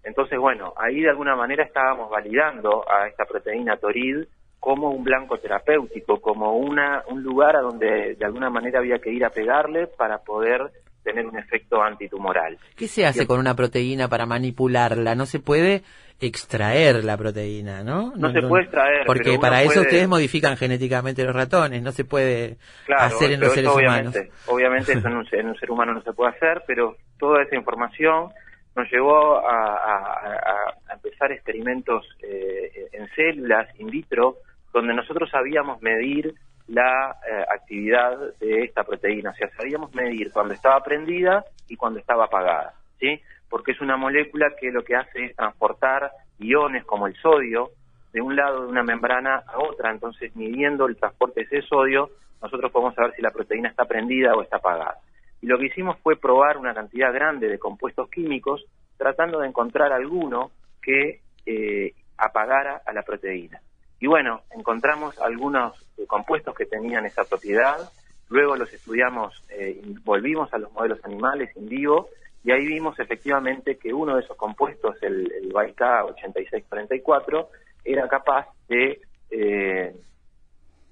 Entonces, 0.04 0.38
bueno, 0.38 0.74
ahí 0.78 1.02
de 1.02 1.10
alguna 1.10 1.36
manera 1.36 1.64
estábamos 1.64 2.10
validando 2.10 2.86
a 2.90 3.08
esta 3.08 3.26
proteína 3.26 3.78
Torid 3.78 4.26
como 4.60 4.92
un 4.92 5.04
blanco 5.04 5.38
terapéutico, 5.38 6.22
como 6.22 6.56
una, 6.56 7.04
un 7.08 7.22
lugar 7.22 7.56
a 7.56 7.62
donde 7.62 8.16
de 8.16 8.26
alguna 8.26 8.50
manera 8.50 8.80
había 8.80 9.00
que 9.00 9.12
ir 9.12 9.26
a 9.26 9.30
pegarle 9.30 9.88
para 9.88 10.20
poder 10.20 10.72
tener 11.04 11.26
un 11.26 11.38
efecto 11.38 11.82
antitumoral. 11.82 12.58
¿Qué 12.76 12.88
se 12.88 13.06
hace 13.06 13.28
con 13.28 13.40
una 13.40 13.56
proteína 13.56 14.08
para 14.08 14.26
manipularla? 14.26 15.16
No 15.16 15.26
se 15.26 15.40
puede 15.40 15.84
extraer 16.20 17.04
la 17.04 17.18
proteína, 17.18 17.84
¿no? 17.84 18.14
No 18.16 18.32
se 18.32 18.42
puede 18.42 18.64
extraer, 18.64 19.06
Porque 19.06 19.38
para 19.40 19.62
eso 19.62 19.74
puede- 19.74 19.82
ustedes 19.88 20.08
modifican 20.08 20.56
genéticamente 20.56 21.24
los 21.24 21.36
ratones, 21.36 21.82
no 21.82 21.92
se 21.92 22.06
puede 22.06 22.58
Claro, 22.86 23.04
hacer 23.04 23.32
en 23.34 23.40
los 23.42 23.54
seres 23.54 23.70
obviamente, 23.72 24.20
humanos. 24.20 24.36
Obviamente 24.48 24.94
eso 24.94 25.08
en 25.08 25.16
un, 25.18 25.28
en 25.32 25.48
un 25.50 25.56
ser 25.58 25.70
humano 25.72 25.94
no 25.94 26.02
se 26.02 26.14
puede 26.14 26.32
hacer, 26.32 26.64
pero 26.66 26.96
toda 27.20 27.44
esa 27.44 27.56
información 27.56 28.30
nos 28.76 28.90
llevó 28.92 29.38
a- 29.38 29.76
a 29.76 30.94
empezar 30.94 31.32
experimentos 31.32 32.06
eh, 32.22 32.88
en 32.94 33.08
células 33.16 33.68
in 33.80 33.88
vitro, 33.88 34.38
donde 34.74 34.94
nosotros 34.94 35.30
sabíamos 35.30 35.82
medir 35.82 36.34
la 36.68 37.18
eh, 37.30 37.46
actividad 37.54 38.18
de 38.40 38.64
esta 38.64 38.84
proteína, 38.84 39.32
o 39.32 39.34
sea, 39.34 39.50
sabíamos 39.58 39.94
medir 39.94 40.32
cuando 40.32 40.54
estaba 40.54 40.80
prendida 40.82 41.44
y 41.68 41.76
cuando 41.76 42.00
estaba 42.00 42.26
apagada, 42.26 42.74
¿sí? 43.00 43.22
Porque 43.50 43.74
es 43.74 43.82
una 43.82 43.98
molécula 43.98 44.54
que 44.60 44.72
lo 44.72 44.84
que 44.84 44.96
hace 44.96 45.26
es 45.26 45.36
transportar 45.36 46.12
iones 46.40 46.86
como 46.86 47.08
el 47.08 47.16
sodio 47.16 47.72
de 48.14 48.22
un 48.22 48.36
lado 48.36 48.64
de 48.64 48.68
una 48.68 48.84
membrana 48.84 49.44
a 49.48 49.60
otra, 49.60 49.92
entonces 49.92 50.36
midiendo 50.36 50.86
el 50.88 50.96
transporte 50.98 51.42
de 51.42 51.58
ese 51.58 51.68
sodio, 51.68 52.12
nosotros 52.42 52.72
podemos 52.72 52.94
saber 52.96 53.14
si 53.16 53.22
la 53.22 53.32
proteína 53.32 53.70
está 53.70 53.86
prendida 53.86 54.36
o 54.36 54.44
está 54.44 54.58
apagada. 54.58 54.98
Y 55.42 55.48
lo 55.48 55.58
que 55.58 55.66
hicimos 55.66 55.98
fue 56.00 56.16
probar 56.16 56.58
una 56.58 56.74
cantidad 56.74 57.12
grande 57.14 57.50
de 57.50 57.60
compuestos 57.60 58.10
químicos, 58.10 58.64
tratando 58.98 59.40
de 59.40 59.48
encontrar 59.48 59.92
alguno 59.92 60.52
que 60.82 61.22
eh, 61.46 61.94
apagara 62.18 62.82
a 62.86 62.94
la 62.94 63.02
proteína. 63.02 63.60
Y 64.04 64.08
bueno, 64.08 64.42
encontramos 64.52 65.18
algunos 65.20 65.74
eh, 65.98 66.06
compuestos 66.06 66.54
que 66.56 66.66
tenían 66.66 67.06
esa 67.06 67.24
propiedad, 67.24 67.90
luego 68.28 68.58
los 68.58 68.70
estudiamos, 68.74 69.34
eh, 69.48 69.82
volvimos 70.04 70.54
a 70.54 70.58
los 70.58 70.74
modelos 70.74 71.00
animales 71.06 71.56
in 71.56 71.70
vivo 71.70 72.10
y 72.44 72.52
ahí 72.52 72.66
vimos 72.66 73.00
efectivamente 73.00 73.78
que 73.78 73.94
uno 73.94 74.18
de 74.18 74.24
esos 74.24 74.36
compuestos, 74.36 75.02
el, 75.02 75.32
el 75.32 75.54
BIK 75.54 75.82
8644, 76.04 77.48
era 77.86 78.10
capaz 78.10 78.50
de, 78.68 79.00
eh, 79.32 79.96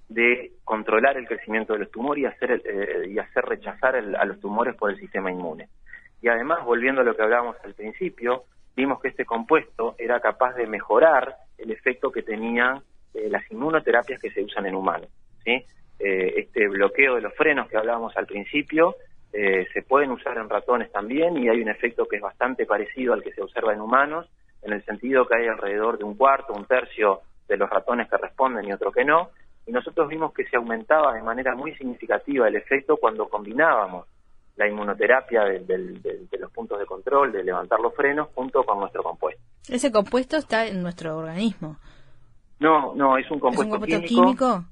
de 0.07 0.51
controlar 0.63 1.17
el 1.17 1.27
crecimiento 1.27 1.73
de 1.73 1.79
los 1.79 1.91
tumores 1.91 2.23
y 2.23 2.27
hacer, 2.27 2.51
el- 2.51 2.61
eh, 2.63 3.09
y 3.09 3.19
hacer 3.19 3.43
rechazar 3.43 3.97
el- 3.97 4.15
a 4.15 4.23
los 4.23 4.39
tumores 4.39 4.73
por 4.75 4.89
el 4.89 4.97
sistema 4.97 5.29
inmune. 5.29 5.67
Y 6.21 6.29
además, 6.29 6.63
volviendo 6.63 7.01
a 7.01 7.03
lo 7.03 7.13
que 7.13 7.23
hablábamos 7.23 7.57
al 7.65 7.73
principio, 7.73 8.45
vimos 8.73 9.01
que 9.01 9.09
este 9.09 9.25
compuesto 9.25 9.95
era 9.97 10.21
capaz 10.21 10.53
de 10.53 10.65
mejorar 10.65 11.35
el 11.57 11.71
efecto 11.71 12.09
que 12.09 12.23
tenían 12.23 12.81
eh, 13.13 13.29
las 13.29 13.49
inmunoterapias 13.51 14.19
que 14.21 14.31
se 14.31 14.43
usan 14.43 14.65
en 14.65 14.75
humanos. 14.75 15.09
¿sí? 15.43 15.63
Eh, 15.99 16.33
este 16.37 16.67
bloqueo 16.67 17.15
de 17.15 17.21
los 17.21 17.33
frenos 17.35 17.67
que 17.69 17.77
hablábamos 17.77 18.15
al 18.17 18.25
principio 18.25 18.95
eh, 19.33 19.67
se 19.73 19.81
pueden 19.83 20.11
usar 20.11 20.37
en 20.37 20.49
ratones 20.49 20.91
también 20.91 21.37
y 21.37 21.47
hay 21.49 21.61
un 21.61 21.69
efecto 21.69 22.05
que 22.07 22.17
es 22.17 22.21
bastante 22.21 22.65
parecido 22.65 23.13
al 23.13 23.23
que 23.23 23.31
se 23.33 23.41
observa 23.41 23.73
en 23.73 23.81
humanos, 23.81 24.27
en 24.61 24.73
el 24.73 24.83
sentido 24.83 25.25
que 25.27 25.35
hay 25.35 25.47
alrededor 25.47 25.97
de 25.97 26.03
un 26.03 26.15
cuarto, 26.15 26.53
un 26.53 26.65
tercio 26.65 27.21
de 27.47 27.57
los 27.57 27.69
ratones 27.69 28.09
que 28.09 28.17
responden 28.17 28.65
y 28.67 28.73
otro 28.73 28.91
que 28.91 29.05
no. 29.05 29.29
Y 29.65 29.71
nosotros 29.71 30.09
vimos 30.09 30.33
que 30.33 30.43
se 30.45 30.57
aumentaba 30.57 31.13
de 31.13 31.21
manera 31.21 31.55
muy 31.55 31.73
significativa 31.75 32.47
el 32.47 32.55
efecto 32.55 32.97
cuando 32.97 33.29
combinábamos 33.29 34.07
la 34.57 34.67
inmunoterapia 34.67 35.43
de, 35.43 35.59
del- 35.59 36.01
del- 36.01 36.27
de 36.29 36.37
los 36.37 36.51
puntos 36.51 36.77
de 36.79 36.85
control, 36.85 37.31
de 37.31 37.43
levantar 37.43 37.79
los 37.79 37.95
frenos, 37.95 38.27
junto 38.35 38.63
con 38.63 38.79
nuestro 38.79 39.01
compuesto. 39.01 39.41
Ese 39.69 39.91
compuesto 39.91 40.35
está 40.37 40.67
en 40.67 40.81
nuestro 40.83 41.15
organismo. 41.17 41.77
No, 42.61 42.93
no, 42.95 43.17
es 43.17 43.29
un 43.31 43.37
¿Es 43.37 43.41
compuesto, 43.41 43.73
un 43.75 43.79
compuesto 43.81 44.07
químico. 44.07 44.23
químico? 44.23 44.63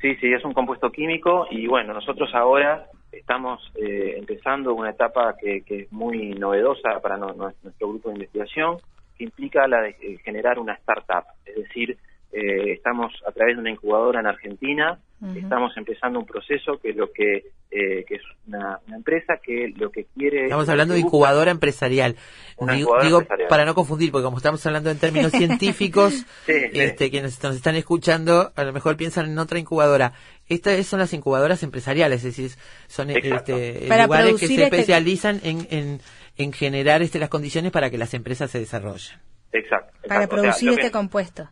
Sí, 0.00 0.14
sí, 0.16 0.32
es 0.32 0.44
un 0.44 0.54
compuesto 0.54 0.90
químico 0.90 1.46
y 1.50 1.66
bueno, 1.66 1.92
nosotros 1.92 2.34
ahora 2.34 2.88
estamos 3.12 3.60
eh, 3.74 4.14
empezando 4.16 4.74
una 4.74 4.90
etapa 4.90 5.34
que, 5.38 5.62
que 5.62 5.80
es 5.82 5.92
muy 5.92 6.30
novedosa 6.30 7.00
para 7.00 7.16
no- 7.18 7.34
no- 7.34 7.52
nuestro 7.62 7.88
grupo 7.90 8.08
de 8.08 8.14
investigación, 8.16 8.78
que 9.16 9.24
implica 9.24 9.68
la 9.68 9.82
de 9.82 9.90
eh, 9.90 10.18
generar 10.24 10.58
una 10.58 10.72
startup, 10.74 11.24
es 11.44 11.54
decir, 11.56 11.98
eh, 12.34 12.72
estamos 12.72 13.12
a 13.26 13.32
través 13.32 13.54
de 13.56 13.60
una 13.60 13.70
incubadora 13.70 14.20
en 14.20 14.26
Argentina, 14.26 14.98
estamos 15.36 15.74
empezando 15.78 16.18
un 16.18 16.26
proceso 16.26 16.78
que 16.82 16.92
lo 16.92 17.10
que 17.10 17.44
eh, 17.70 18.04
que 18.06 18.16
es 18.16 18.22
una, 18.46 18.78
una 18.86 18.96
empresa 18.96 19.38
que 19.42 19.72
lo 19.76 19.90
que 19.90 20.04
quiere 20.14 20.44
Estamos 20.44 20.68
hablando 20.68 20.92
de 20.94 21.00
incubadora 21.00 21.50
empresarial. 21.50 22.14
Una 22.58 22.74
Digo, 22.74 22.82
incubadora 22.88 23.06
digo, 23.06 23.18
empresarial. 23.20 23.48
para 23.48 23.64
no 23.64 23.74
confundir, 23.74 24.12
porque 24.12 24.24
como 24.24 24.36
estamos 24.36 24.64
hablando 24.66 24.90
en 24.90 24.98
términos 24.98 25.32
científicos, 25.32 26.12
Sí, 26.46 26.52
sí. 26.52 26.68
este, 26.72 27.10
quienes 27.10 27.42
nos 27.42 27.56
están 27.56 27.74
escuchando 27.76 28.52
a 28.54 28.64
lo 28.64 28.72
mejor 28.72 28.96
piensan 28.96 29.26
en 29.30 29.38
otra 29.38 29.58
incubadora. 29.58 30.12
Estas 30.48 30.84
son 30.86 30.98
las 31.00 31.12
incubadoras 31.14 31.62
empresariales, 31.62 32.18
es 32.24 32.36
decir, 32.36 32.50
son 32.86 33.10
este, 33.10 33.30
lugares 33.30 34.34
que 34.40 34.46
se 34.46 34.54
este- 34.54 34.64
especializan 34.64 35.40
en, 35.42 35.66
en, 35.70 36.00
en 36.36 36.52
generar 36.52 37.00
este, 37.02 37.18
las 37.18 37.28
condiciones 37.30 37.72
para 37.72 37.88
que 37.90 37.98
las 37.98 38.12
empresas 38.14 38.50
se 38.50 38.58
desarrollen. 38.58 39.16
Exacto. 39.52 39.92
Para 40.06 40.24
exacto. 40.24 40.36
O 40.36 40.38
sea, 40.40 40.50
producir 40.50 40.68
que- 40.70 40.74
este 40.76 40.90
compuesto. 40.90 41.48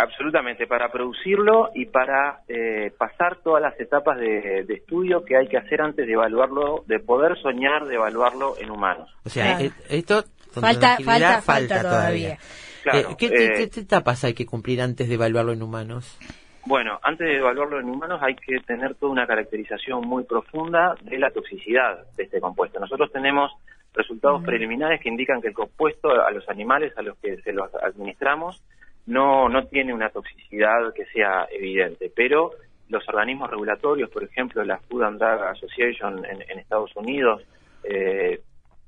Absolutamente, 0.00 0.66
para 0.66 0.90
producirlo 0.92 1.70
y 1.74 1.86
para 1.86 2.40
eh, 2.48 2.92
pasar 2.96 3.36
todas 3.42 3.60
las 3.62 3.78
etapas 3.80 4.16
de, 4.18 4.64
de 4.64 4.74
estudio 4.74 5.24
que 5.24 5.36
hay 5.36 5.48
que 5.48 5.56
hacer 5.58 5.80
antes 5.80 6.06
de 6.06 6.12
evaluarlo, 6.12 6.84
de 6.86 7.00
poder 7.00 7.36
soñar 7.40 7.84
de 7.86 7.96
evaluarlo 7.96 8.54
en 8.60 8.70
humanos. 8.70 9.08
O 9.24 9.28
sea, 9.28 9.56
Claro. 9.56 9.64
eh, 9.64 9.70
esto 9.90 10.24
Falta, 10.52 10.96
falta, 11.04 11.42
falta 11.42 11.82
todavía. 11.82 12.38
Claro, 12.82 13.10
Eh, 13.10 13.16
¿qué, 13.18 13.26
eh, 13.26 13.50
qué- 13.56 13.70
qué 13.70 13.80
etapas 13.80 14.24
hay 14.24 14.34
que 14.34 14.46
cumplir 14.46 14.80
antes 14.80 15.08
de 15.08 15.14
evaluarlo 15.14 15.52
en 15.52 15.62
humanos? 15.62 16.18
Bueno, 16.64 16.98
antes 17.02 17.26
de 17.26 17.36
evaluarlo 17.38 17.80
en 17.80 17.88
humanos 17.88 18.20
hay 18.22 18.34
que 18.36 18.58
tener 18.66 18.94
toda 18.94 19.12
una 19.12 19.26
caracterización 19.26 20.06
muy 20.06 20.24
profunda 20.24 20.94
de 21.02 21.18
la 21.18 21.30
toxicidad 21.30 22.04
de 22.16 22.24
este 22.24 22.40
compuesto. 22.40 22.78
Nosotros 22.78 23.10
tenemos 23.12 23.50
resultados 23.94 24.42
preliminares 24.44 25.00
que 25.00 25.08
indican 25.08 25.40
que 25.40 25.48
el 25.48 25.54
compuesto 25.54 26.08
a 26.10 26.30
los 26.30 26.48
animales 26.48 26.92
a 26.96 27.02
los 27.02 27.16
que 27.18 27.36
se 27.42 27.52
los 27.52 27.68
administramos 27.74 28.62
no, 29.08 29.48
no 29.48 29.66
tiene 29.68 29.94
una 29.94 30.10
toxicidad 30.10 30.92
que 30.94 31.06
sea 31.06 31.48
evidente, 31.50 32.12
pero 32.14 32.50
los 32.90 33.08
organismos 33.08 33.50
regulatorios, 33.50 34.10
por 34.10 34.22
ejemplo, 34.22 34.62
la 34.64 34.78
Food 34.80 35.02
and 35.02 35.18
Drug 35.18 35.44
Association 35.44 36.24
en, 36.26 36.58
Estados 36.58 36.94
Unidos, 36.94 37.42
eh, 37.84 38.40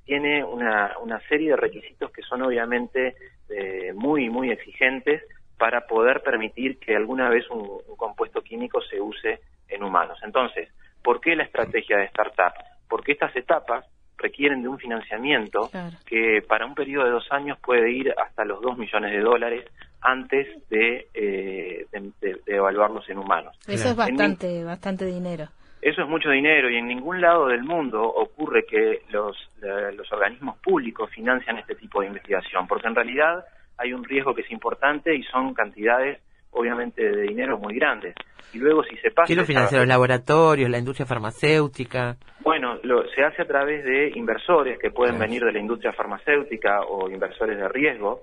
tiene 0.05 0.44
una, 0.44 0.98
una 1.02 1.20
serie 1.26 1.51
de 1.51 1.56
requisitos 1.56 2.10
que 2.12 2.20
son 2.20 2.42
obviamente 2.42 3.14
eh, 3.48 3.94
muy, 3.94 4.28
muy 4.28 4.51
exigentes 4.51 5.22
para 5.56 5.86
poder 5.86 6.20
permitir 6.20 6.78
que 6.78 6.94
alguna 6.94 7.30
vez 7.30 7.48
un, 7.48 7.80
un 7.88 7.97
compuesto 7.97 8.42
químico 8.42 8.82
se 8.82 9.01
use 9.01 9.40
en 9.68 9.82
humanos. 9.82 10.18
Entonces, 10.22 10.68
¿por 11.02 11.22
qué 11.22 11.34
la 11.34 11.44
estrategia 11.44 11.97
de 11.97 12.05
startup? 12.05 12.52
Porque 12.90 13.12
estas 13.12 13.34
etapas 13.36 13.86
requieren 14.20 14.62
de 14.62 14.68
un 14.68 14.78
financiamiento 14.78 15.68
Claro. 15.70 15.97
que 16.06 16.42
para 16.47 16.66
un 16.66 16.74
periodo 16.74 17.05
de 17.06 17.10
dos 17.10 17.26
años 17.32 17.59
puede 17.59 17.90
ir 17.90 18.12
hasta 18.16 18.44
los 18.44 18.60
2 18.60 18.76
millones 18.78 19.12
de 19.12 19.20
dólares 19.20 19.64
antes 20.02 20.47
de, 20.68 21.09
eh, 21.14 21.86
de- 21.92 22.12
de- 22.20 22.40
de 22.47 22.56
evaluarlos 22.56 23.09
en 23.09 23.18
humanos. 23.18 23.56
Eso 23.66 23.86
es 23.86 23.90
En 23.92 23.97
bastante, 23.97 24.64
bastante 24.64 25.05
dinero. 25.06 25.47
eso 25.82 26.02
es 26.02 26.09
mucho 26.09 26.30
dinero 26.30 26.70
y 26.70 26.76
en 26.76 26.86
ningún 26.88 27.20
lado 27.20 27.48
del 27.48 27.62
mundo 27.64 28.02
ocurre 28.02 28.64
que 28.66 29.02
los, 29.10 29.36
eh, 29.62 29.92
los 29.97 30.10
organismos 30.12 30.59
públicos 30.59 31.10
financian 31.10 31.59
este 31.59 31.74
tipo 31.74 32.01
de 32.01 32.06
investigación, 32.09 32.66
porque 32.66 32.88
en 32.88 32.94
realidad 32.94 33.44
hay 33.78 33.92
un 33.94 34.05
riesgo 34.05 34.34
que 34.34 34.42
es 34.42 34.51
importante 34.51 35.14
y 35.14 35.22
son 35.24 35.55
cantidades, 35.55 36.18
obviamente, 36.51 37.02
de 37.02 37.22
dinero 37.22 37.59
muy 37.59 37.74
grandes. 37.74 38.14
Y 38.52 38.59
luego 38.59 38.82
si 38.85 38.97
se 38.97 39.10
pasa... 39.10 39.27
¿Qué 39.28 39.36
lo 39.36 39.43
los 39.43 39.89
laboratorios, 39.89 40.68
la 40.68 40.78
industria 40.78 41.06
farmacéutica? 41.06 42.16
Bueno, 42.40 42.78
lo- 42.82 43.06
se 43.10 43.22
hace 43.22 43.43
a 43.43 43.47
través 43.47 43.85
de 43.85 44.10
inversores 44.16 44.78
que 44.78 44.90
pueden 44.90 45.16
Claro. 45.16 45.28
venir 45.28 45.44
de 45.44 45.52
la 45.52 45.59
industria 45.60 45.93
farmacéutica 45.93 46.81
o 46.82 47.09
inversores 47.09 47.56
de 47.59 47.68
riesgo, 47.68 48.20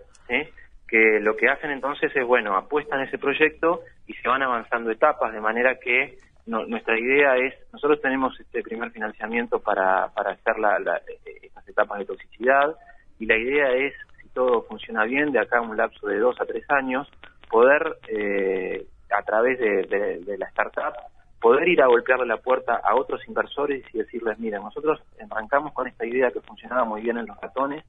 que 0.87 1.19
lo 1.21 1.35
que 1.35 1.49
hacen 1.49 1.71
entonces 1.71 2.11
es, 2.15 2.25
bueno, 2.25 2.55
apuestan 2.55 3.01
ese 3.01 3.17
proyecto 3.17 3.81
y 4.05 4.13
se 4.13 4.27
van 4.27 4.41
avanzando 4.41 4.89
etapas, 4.91 5.33
de 5.33 5.41
manera 5.41 5.75
que 5.79 6.17
no- 6.45 6.65
nuestra 6.65 6.97
idea 6.99 7.35
es, 7.37 7.53
nosotros 7.73 8.01
tenemos 8.01 8.37
este 8.39 8.61
primer 8.63 8.91
financiamiento 8.91 9.59
para, 9.59 10.07
para 10.13 10.31
hacer 10.31 10.57
la, 10.59 10.79
la- 10.79 11.01
estas 11.41 11.67
etapas 11.67 11.99
de 11.99 12.05
toxicidad 12.05 12.75
y 13.19 13.25
la 13.25 13.37
idea 13.37 13.71
es, 13.73 13.93
si 14.21 14.29
todo 14.29 14.61
funciona 14.63 15.03
bien, 15.03 15.31
de 15.31 15.39
acá 15.39 15.57
a 15.57 15.61
un 15.61 15.75
lapso 15.75 16.07
de 16.07 16.19
dos 16.19 16.39
a 16.39 16.45
tres 16.45 16.63
años, 16.69 17.09
poder, 17.49 17.97
eh, 18.07 18.85
a 19.09 19.21
través 19.23 19.59
de, 19.59 19.83
de- 19.83 20.19
de 20.19 20.37
la 20.37 20.47
startup, 20.47 20.93
poder 21.39 21.67
ir 21.67 21.81
a 21.81 21.87
golpearle 21.87 22.25
la 22.25 22.37
puerta 22.37 22.75
a 22.83 22.95
otros 22.95 23.25
inversores 23.27 23.83
y 23.93 23.97
decirles, 23.99 24.39
miren, 24.39 24.61
nosotros 24.63 24.99
arrancamos 25.29 25.73
con 25.73 25.87
esta 25.87 26.05
idea 26.05 26.31
que 26.31 26.41
funcionaba 26.41 26.83
muy 26.83 27.01
bien 27.01 27.17
en 27.17 27.27
los 27.27 27.39
ratones, 27.39 27.83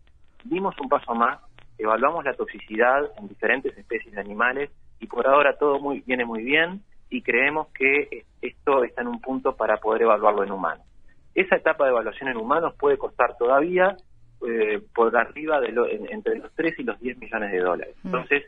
dimos 0.44 0.78
un 0.80 0.88
paso 0.88 1.14
más, 1.14 1.40
evaluamos 1.78 2.24
la 2.24 2.34
toxicidad 2.34 3.00
en 3.18 3.28
diferentes 3.28 3.76
especies 3.76 4.14
de 4.14 4.20
animales 4.20 4.70
y 5.00 5.06
por 5.06 5.26
ahora 5.26 5.56
todo 5.56 5.78
muy, 5.80 6.00
viene 6.00 6.24
muy 6.24 6.42
bien 6.42 6.82
y 7.10 7.22
creemos 7.22 7.68
que 7.68 8.08
es- 8.10 8.26
esto 8.42 8.84
está 8.84 9.00
en 9.02 9.08
un 9.08 9.20
punto 9.20 9.56
para 9.56 9.78
poder 9.78 10.02
evaluarlo 10.02 10.44
en 10.44 10.52
humanos. 10.52 10.84
Esa 11.34 11.56
etapa 11.56 11.84
de 11.84 11.90
evaluación 11.90 12.28
en 12.30 12.36
humanos 12.36 12.74
puede 12.78 12.98
costar 12.98 13.36
todavía 13.38 13.96
eh, 14.46 14.80
por 14.94 15.16
arriba 15.16 15.60
de 15.60 15.72
lo- 15.72 15.88
en- 15.88 16.12
entre 16.12 16.36
los 16.38 16.52
3 16.54 16.78
y 16.78 16.84
los 16.84 17.00
10 17.00 17.18
millones 17.18 17.50
de 17.50 17.58
dólares. 17.58 17.96
Mm. 18.04 18.06
Entonces, 18.08 18.44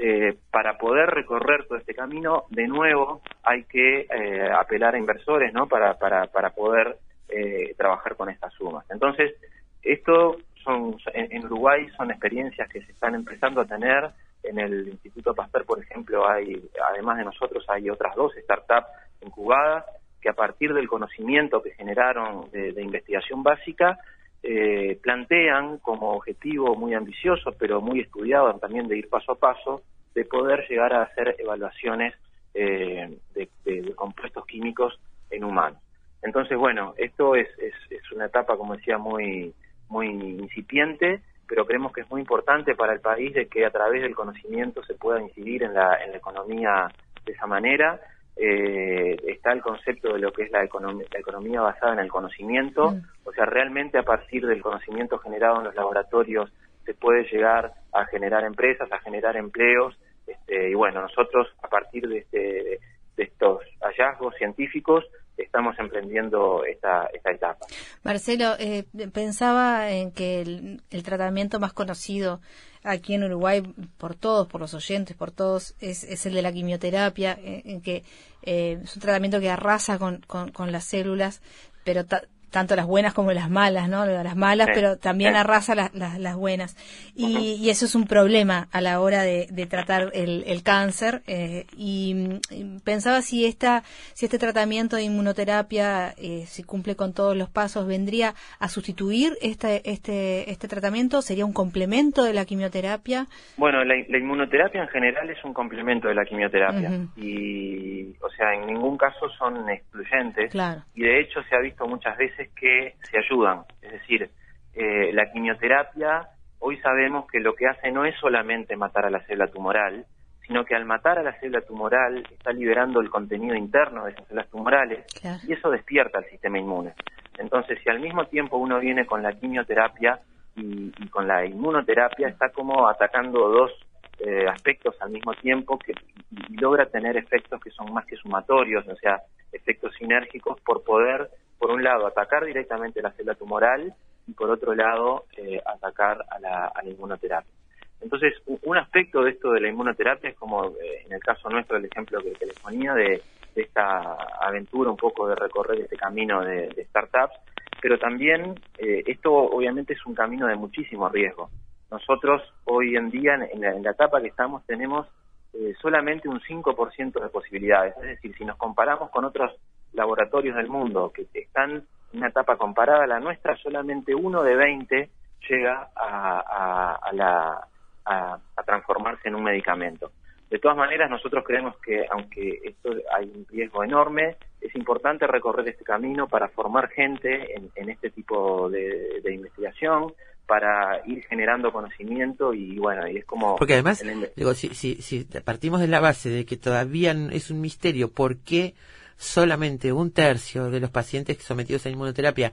eh, 0.00 0.36
para 0.52 0.78
poder 0.78 1.10
recorrer 1.10 1.66
todo 1.66 1.76
este 1.76 1.92
camino, 1.92 2.44
de 2.50 2.68
nuevo 2.68 3.20
hay 3.42 3.64
que 3.64 4.02
eh, 4.02 4.48
apelar 4.48 4.94
a 4.94 4.98
inversores 4.98 5.52
¿no? 5.52 5.66
para, 5.66 5.98
para, 5.98 6.28
para 6.28 6.50
poder 6.50 6.98
eh, 7.28 7.74
trabajar 7.76 8.14
con 8.14 8.30
estas 8.30 8.52
sumas. 8.54 8.88
Entonces, 8.90 9.34
esto 9.82 10.36
son 10.62 10.96
en, 11.14 11.44
Uruguay 11.46 11.88
son 11.96 12.12
experiencias 12.12 12.68
que 12.68 12.80
se 12.82 12.92
están 12.92 13.16
empezando 13.16 13.60
a 13.60 13.66
tener. 13.66 14.10
En 14.44 14.60
el 14.60 14.86
Instituto 14.86 15.34
Pasteur, 15.34 15.64
por 15.64 15.82
ejemplo, 15.82 16.28
hay, 16.28 16.62
además 16.92 17.18
de 17.18 17.24
nosotros, 17.24 17.64
hay 17.68 17.90
otras 17.90 18.14
dos 18.14 18.32
startups 18.40 18.86
incubadas 19.20 19.84
que 20.22 20.28
a 20.28 20.32
partir 20.32 20.72
del 20.74 20.88
conocimiento 20.88 21.60
que 21.60 21.72
generaron 21.72 22.48
de 22.52 22.80
investigación 22.80 23.42
básica, 23.42 23.98
eh, 24.42 24.98
plantean 25.02 25.78
como 25.78 26.12
objetivo 26.12 26.74
muy 26.76 26.94
ambicioso, 26.94 27.52
pero 27.58 27.80
muy 27.80 28.00
estudiado 28.00 28.52
también 28.54 28.88
de 28.88 28.98
ir 28.98 29.08
paso 29.08 29.32
a 29.32 29.38
paso, 29.38 29.82
de 30.14 30.24
poder 30.24 30.66
llegar 30.68 30.92
a 30.92 31.02
hacer 31.02 31.36
evaluaciones 31.38 32.14
eh, 32.54 33.18
de, 33.34 33.94
compuestos 33.94 34.46
químicos 34.46 34.98
en 35.30 35.44
humanos. 35.44 35.80
Entonces, 36.22 36.56
bueno, 36.56 36.94
esto 36.96 37.36
es, 37.36 37.48
es, 37.58 37.74
es 37.90 38.12
una 38.12 38.26
etapa, 38.26 38.56
como 38.56 38.74
decía, 38.76 38.98
muy, 38.98 39.54
muy 39.88 40.08
incipiente, 40.08 41.20
pero 41.46 41.64
creemos 41.66 41.92
que 41.92 42.02
es 42.02 42.10
muy 42.10 42.20
importante 42.20 42.74
para 42.74 42.92
el 42.92 43.00
país 43.00 43.32
de 43.34 43.46
que 43.46 43.64
a 43.64 43.70
través 43.70 44.02
del 44.02 44.14
conocimiento 44.14 44.84
se 44.84 44.94
pueda 44.94 45.20
incidir 45.20 45.62
en 45.62 45.74
la, 45.74 46.02
en 46.04 46.12
la 46.12 46.18
economía 46.18 46.88
de 47.24 47.32
esa 47.32 47.46
manera. 47.46 48.00
Eh, 48.40 49.16
está 49.26 49.52
el 49.52 49.60
concepto 49.60 50.12
de 50.12 50.20
lo 50.20 50.32
que 50.32 50.44
es 50.44 50.50
la, 50.52 50.62
economía, 50.62 51.06
la 51.12 51.18
economía 51.18 51.60
basada 51.60 51.94
en 51.94 51.98
el 51.98 52.08
conocimiento, 52.08 52.92
Mm. 52.92 53.00
o 53.24 53.32
sea, 53.32 53.46
realmente 53.46 53.98
a 53.98 54.04
partir 54.04 54.46
del 54.46 54.62
conocimiento 54.62 55.18
generado 55.18 55.58
en 55.58 55.64
los 55.64 55.74
laboratorios 55.74 56.52
se 56.84 56.94
puede 56.94 57.24
llegar 57.24 57.72
a 57.92 58.06
generar 58.06 58.44
empresas, 58.44 58.90
a 58.92 59.00
generar 59.00 59.36
empleos, 59.36 59.98
este, 60.26 60.70
y 60.70 60.74
bueno, 60.74 61.02
nosotros 61.02 61.48
a 61.62 61.68
partir 61.68 62.08
de, 62.08 62.18
este, 62.18 62.78
de 63.16 63.22
estos 63.24 63.60
hallazgos 63.80 64.34
científicos 64.36 65.04
estamos 65.38 65.78
emprendiendo 65.78 66.64
esta, 66.64 67.08
etapa. 67.12 67.66
Marcelo, 68.02 68.54
eh, 68.58 68.84
pensaba 69.12 69.90
en 69.90 70.12
que 70.12 70.40
el, 70.40 70.82
el 70.90 71.02
tratamiento 71.02 71.60
más 71.60 71.72
conocido 71.72 72.40
aquí 72.82 73.14
en 73.14 73.24
Uruguay 73.24 73.62
por 73.98 74.14
todos, 74.14 74.46
por 74.46 74.60
los 74.60 74.74
oyentes, 74.74 75.16
por 75.16 75.30
todos, 75.30 75.74
es, 75.80 76.04
es 76.04 76.26
el 76.26 76.34
de 76.34 76.42
la 76.42 76.52
quimioterapia, 76.52 77.38
eh, 77.42 77.62
en 77.64 77.80
que 77.82 78.04
eh, 78.42 78.80
es 78.82 78.96
un 78.96 79.02
tratamiento 79.02 79.40
que 79.40 79.50
arrasa 79.50 79.98
con, 79.98 80.22
con, 80.26 80.50
con 80.52 80.72
las 80.72 80.84
células, 80.84 81.42
pero 81.84 82.04
tanto 82.50 82.74
las 82.76 82.86
buenas 82.86 83.14
como 83.14 83.32
las 83.32 83.50
malas, 83.50 83.88
¿no? 83.88 84.04
Las 84.06 84.36
malas, 84.36 84.66
Sí, 84.68 84.72
pero 84.74 84.96
también 84.96 85.32
sí. 85.32 85.38
arrasa 85.38 85.74
las, 85.74 85.94
las, 85.94 86.18
las 86.18 86.36
buenas. 86.36 86.76
Y, 87.14 87.54
y 87.60 87.70
eso 87.70 87.84
es 87.84 87.94
un 87.94 88.06
problema 88.06 88.68
a 88.72 88.80
la 88.80 89.00
hora 89.00 89.22
de, 89.22 89.46
de 89.50 89.66
tratar 89.66 90.10
el, 90.14 90.44
el 90.46 90.62
cáncer. 90.62 91.22
eh, 91.26 91.66
y, 91.76 92.40
pensaba 92.84 93.22
si 93.22 93.44
esta, 93.46 93.82
si 94.14 94.26
este 94.26 94.38
tratamiento 94.38 94.96
de 94.96 95.02
inmunoterapia, 95.02 96.14
eh, 96.18 96.44
si 96.46 96.62
cumple 96.62 96.96
con 96.96 97.12
todos 97.12 97.36
los 97.36 97.48
pasos, 97.48 97.86
vendría 97.86 98.34
a 98.58 98.68
sustituir 98.68 99.32
este, 99.42 99.88
este, 99.90 100.50
este 100.50 100.68
tratamiento, 100.68 101.22
sería 101.22 101.44
un 101.46 101.52
complemento 101.52 102.22
de 102.24 102.34
la 102.34 102.44
quimioterapia. 102.44 103.26
Bueno, 103.56 103.84
la, 103.84 103.94
la 104.08 104.18
inmunoterapia 104.18 104.82
en 104.82 104.88
general 104.88 105.28
es 105.30 105.42
un 105.44 105.52
complemento 105.54 106.08
de 106.08 106.14
la 106.14 106.24
quimioterapia 106.24 106.90
y, 107.16 108.14
o 108.20 108.30
sea, 108.36 108.54
en 108.54 108.66
ningún 108.66 108.96
caso 108.96 109.28
son 109.38 109.68
excluyentes 109.68 110.50
Claro. 110.50 110.82
y 110.94 111.02
de 111.02 111.20
hecho 111.20 111.40
se 111.48 111.54
ha 111.56 111.60
visto 111.60 111.86
muchas 111.86 112.16
veces 112.16 112.37
que 112.54 112.94
se 113.10 113.18
ayudan. 113.18 113.62
Es 113.82 113.92
decir, 113.92 114.30
eh, 114.74 115.12
la 115.12 115.30
quimioterapia 115.32 116.28
hoy 116.60 116.76
sabemos 116.78 117.26
que 117.30 117.40
lo 117.40 117.54
que 117.54 117.66
hace 117.66 117.90
no 117.90 118.04
es 118.04 118.14
solamente 118.20 118.76
matar 118.76 119.06
a 119.06 119.10
la 119.10 119.20
célula 119.26 119.46
tumoral, 119.48 120.06
sino 120.46 120.64
que 120.64 120.74
al 120.74 120.84
matar 120.84 121.18
a 121.18 121.22
la 121.22 121.38
célula 121.40 121.60
tumoral 121.60 122.24
está 122.30 122.52
liberando 122.52 123.00
el 123.00 123.10
contenido 123.10 123.54
interno 123.54 124.04
de 124.04 124.12
esas 124.12 124.26
células 124.28 124.50
tumorales 124.50 125.06
Claro. 125.20 125.38
y 125.46 125.52
eso 125.52 125.70
despierta 125.70 126.18
al 126.18 126.24
sistema 126.26 126.58
inmune. 126.58 126.94
Entonces, 127.38 127.78
si 127.82 127.88
al 127.90 128.00
mismo 128.00 128.24
tiempo 128.26 128.56
uno 128.56 128.80
viene 128.80 129.06
con 129.06 129.22
la 129.22 129.32
quimioterapia 129.32 130.18
y, 130.56 130.92
y 130.98 131.08
con 131.08 131.28
la 131.28 131.44
inmunoterapia, 131.46 132.28
está 132.28 132.48
como 132.48 132.88
atacando 132.88 133.48
dos 133.48 133.70
eh, 134.18 134.46
aspectos 134.48 134.96
al 135.00 135.10
mismo 135.10 135.32
tiempo 135.34 135.78
que 135.78 135.92
y, 135.92 136.54
y 136.54 136.56
logra 136.56 136.86
tener 136.86 137.16
efectos 137.16 137.60
que 137.60 137.70
son 137.70 137.92
más 137.92 138.04
que 138.06 138.16
sumatorios, 138.16 138.86
o 138.88 138.96
sea, 138.96 139.20
efectos 139.52 139.94
sinérgicos 139.96 140.60
por 140.62 140.82
poder, 140.82 141.30
por 141.58 141.70
un 141.70 141.82
lado, 141.82 142.06
atacar 142.06 142.44
directamente 142.44 143.02
la 143.02 143.12
célula 143.12 143.34
tumoral 143.34 143.92
y 144.26 144.32
por 144.32 144.50
otro 144.50 144.74
lado, 144.74 145.24
eh, 145.36 145.60
atacar 145.64 146.24
a 146.30 146.38
la, 146.38 146.66
a 146.66 146.82
la 146.82 146.90
inmunoterapia. 146.90 147.52
Entonces, 148.00 148.34
un 148.46 148.76
aspecto 148.76 149.22
de 149.22 149.30
esto 149.30 149.50
de 149.50 149.60
la 149.60 149.68
inmunoterapia 149.68 150.30
es 150.30 150.36
como, 150.36 150.66
eh, 150.66 151.02
en 151.06 151.12
el 151.12 151.20
caso 151.20 151.48
nuestro, 151.48 151.76
el 151.76 151.86
ejemplo 151.86 152.20
que, 152.20 152.32
que 152.32 152.46
les 152.46 152.58
ponía 152.60 152.94
de, 152.94 153.22
de 153.54 153.62
esta 153.62 154.14
aventura 154.40 154.90
un 154.90 154.96
poco 154.96 155.28
de 155.28 155.34
recorrer 155.34 155.80
este 155.80 155.96
camino 155.96 156.44
de, 156.44 156.86
startups, 156.90 157.34
pero 157.80 157.98
también 157.98 158.54
eh, 158.78 159.02
esto 159.06 159.32
obviamente 159.32 159.94
es 159.94 160.06
un 160.06 160.14
camino 160.14 160.46
de 160.46 160.56
muchísimo 160.56 161.08
riesgo. 161.08 161.50
Nosotros 161.90 162.42
hoy 162.64 162.96
en 162.96 163.10
día, 163.10 163.34
en, 163.34 163.42
en 163.42 163.60
la, 163.60 163.74
en 163.74 163.82
la 163.82 163.90
etapa 163.90 164.20
que 164.20 164.28
estamos, 164.28 164.64
tenemos 164.66 165.06
eh, 165.54 165.74
solamente 165.80 166.28
un 166.28 166.40
5% 166.40 167.20
de 167.20 167.28
posibilidades. 167.30 167.96
Es 167.96 168.02
decir, 168.02 168.36
si 168.36 168.44
nos 168.44 168.56
comparamos 168.56 169.10
con 169.10 169.24
otros 169.24 169.52
laboratorios 169.92 170.56
del 170.56 170.68
mundo 170.68 171.12
que 171.14 171.26
están 171.34 171.70
en 172.12 172.18
una 172.18 172.28
etapa 172.28 172.56
comparada 172.56 173.04
a 173.04 173.06
la 173.06 173.20
nuestra, 173.20 173.56
solamente 173.56 174.14
uno 174.14 174.42
de 174.42 174.54
20 174.56 175.10
llega 175.48 175.90
a, 175.94 176.40
a- 176.40 176.94
a 177.02 177.12
la- 177.12 177.68
a- 178.04 178.38
transformarse 178.64 179.28
en 179.28 179.34
un 179.34 179.44
medicamento. 179.44 180.10
De 180.50 180.58
todas 180.58 180.76
maneras, 180.76 181.10
nosotros 181.10 181.44
creemos 181.46 181.76
que, 181.78 182.06
aunque 182.10 182.60
esto 182.64 182.90
hay 183.14 183.30
un 183.34 183.46
riesgo 183.50 183.84
enorme, 183.84 184.36
es 184.60 184.74
importante 184.74 185.26
recorrer 185.26 185.68
este 185.68 185.84
camino 185.84 186.26
para 186.26 186.48
formar 186.48 186.88
gente 186.88 187.54
en, 187.54 187.70
en 187.74 187.90
este 187.90 188.10
tipo 188.10 188.68
de, 188.70 189.20
de 189.22 189.34
investigación, 189.34 190.12
para 190.46 191.02
ir 191.06 191.22
generando 191.24 191.70
conocimiento 191.72 192.54
y 192.54 192.78
bueno, 192.78 193.06
y 193.06 193.18
es 193.18 193.26
como... 193.26 193.56
Porque 193.56 193.74
además, 193.74 194.00
el- 194.00 194.30
digo, 194.34 194.54
si, 194.54 194.68
si, 194.74 194.96
si 195.02 195.24
partimos 195.44 195.80
de 195.80 195.88
la 195.88 196.00
base 196.00 196.30
de 196.30 196.46
que 196.46 196.56
todavía 196.56 197.12
es 197.30 197.50
un 197.50 197.60
misterio 197.60 198.10
por 198.10 198.38
qué 198.38 198.74
solamente 199.18 199.92
un 199.92 200.10
tercio 200.12 200.70
de 200.70 200.80
los 200.80 200.88
pacientes 200.90 201.36
sometidos 201.42 201.84
a 201.84 201.90
inmunoterapia 201.90 202.52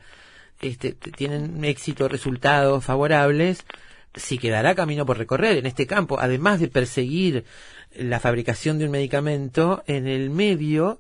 este, 0.62 0.94
tienen 0.94 1.64
éxito, 1.64 2.08
resultados 2.10 2.84
favorables, 2.84 3.66
si 4.16 4.38
quedará 4.38 4.76
camino 4.76 5.06
por 5.06 5.18
recorrer 5.18 5.58
en 5.58 5.66
este 5.66 5.86
campo, 5.88 6.18
además 6.20 6.60
de 6.60 6.68
perseguir 6.70 7.46
la 7.96 8.20
fabricación 8.20 8.80
de 8.80 8.86
un 8.86 8.92
medicamento, 8.92 9.84
en 9.88 10.08
el 10.08 10.30
medio 10.30 11.00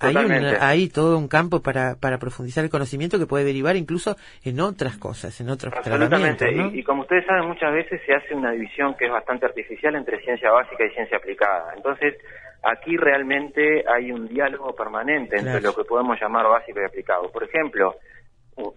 hay, 0.00 0.14
una- 0.16 0.68
hay 0.68 0.88
todo 0.88 1.18
un 1.18 1.26
campo 1.26 1.60
para, 1.60 1.96
para 1.96 2.18
profundizar 2.18 2.62
el 2.62 2.70
conocimiento 2.70 3.18
que 3.18 3.26
puede 3.26 3.44
derivar 3.44 3.74
incluso 3.76 4.16
en 4.44 4.60
otras 4.60 4.96
cosas, 4.96 5.40
en 5.40 5.48
otros 5.48 5.74
Absolutamente. 5.74 6.36
tratamientos. 6.44 6.72
¿no? 6.72 6.76
Y, 6.76 6.80
y 6.80 6.82
como 6.84 7.02
ustedes 7.02 7.26
saben, 7.26 7.46
muchas 7.48 7.72
veces 7.72 8.00
se 8.06 8.14
hace 8.14 8.32
una 8.34 8.52
división 8.52 8.94
que 8.96 9.06
es 9.06 9.10
bastante 9.10 9.46
artificial 9.46 9.96
entre 9.96 10.20
ciencia 10.22 10.50
básica 10.52 10.84
y 10.84 10.90
ciencia 10.90 11.16
aplicada. 11.16 11.72
Entonces, 11.76 12.14
aquí 12.62 12.96
realmente 12.96 13.84
hay 13.88 14.12
un 14.12 14.26
diálogo 14.28 14.74
permanente 14.74 15.36
entre 15.36 15.60
Claro. 15.60 15.68
lo 15.68 15.74
que 15.74 15.84
podemos 15.88 16.20
llamar 16.20 16.46
básico 16.48 16.80
y 16.80 16.84
aplicado. 16.84 17.30
Por 17.30 17.44
ejemplo, 17.44 17.94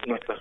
nuestros 0.05 0.39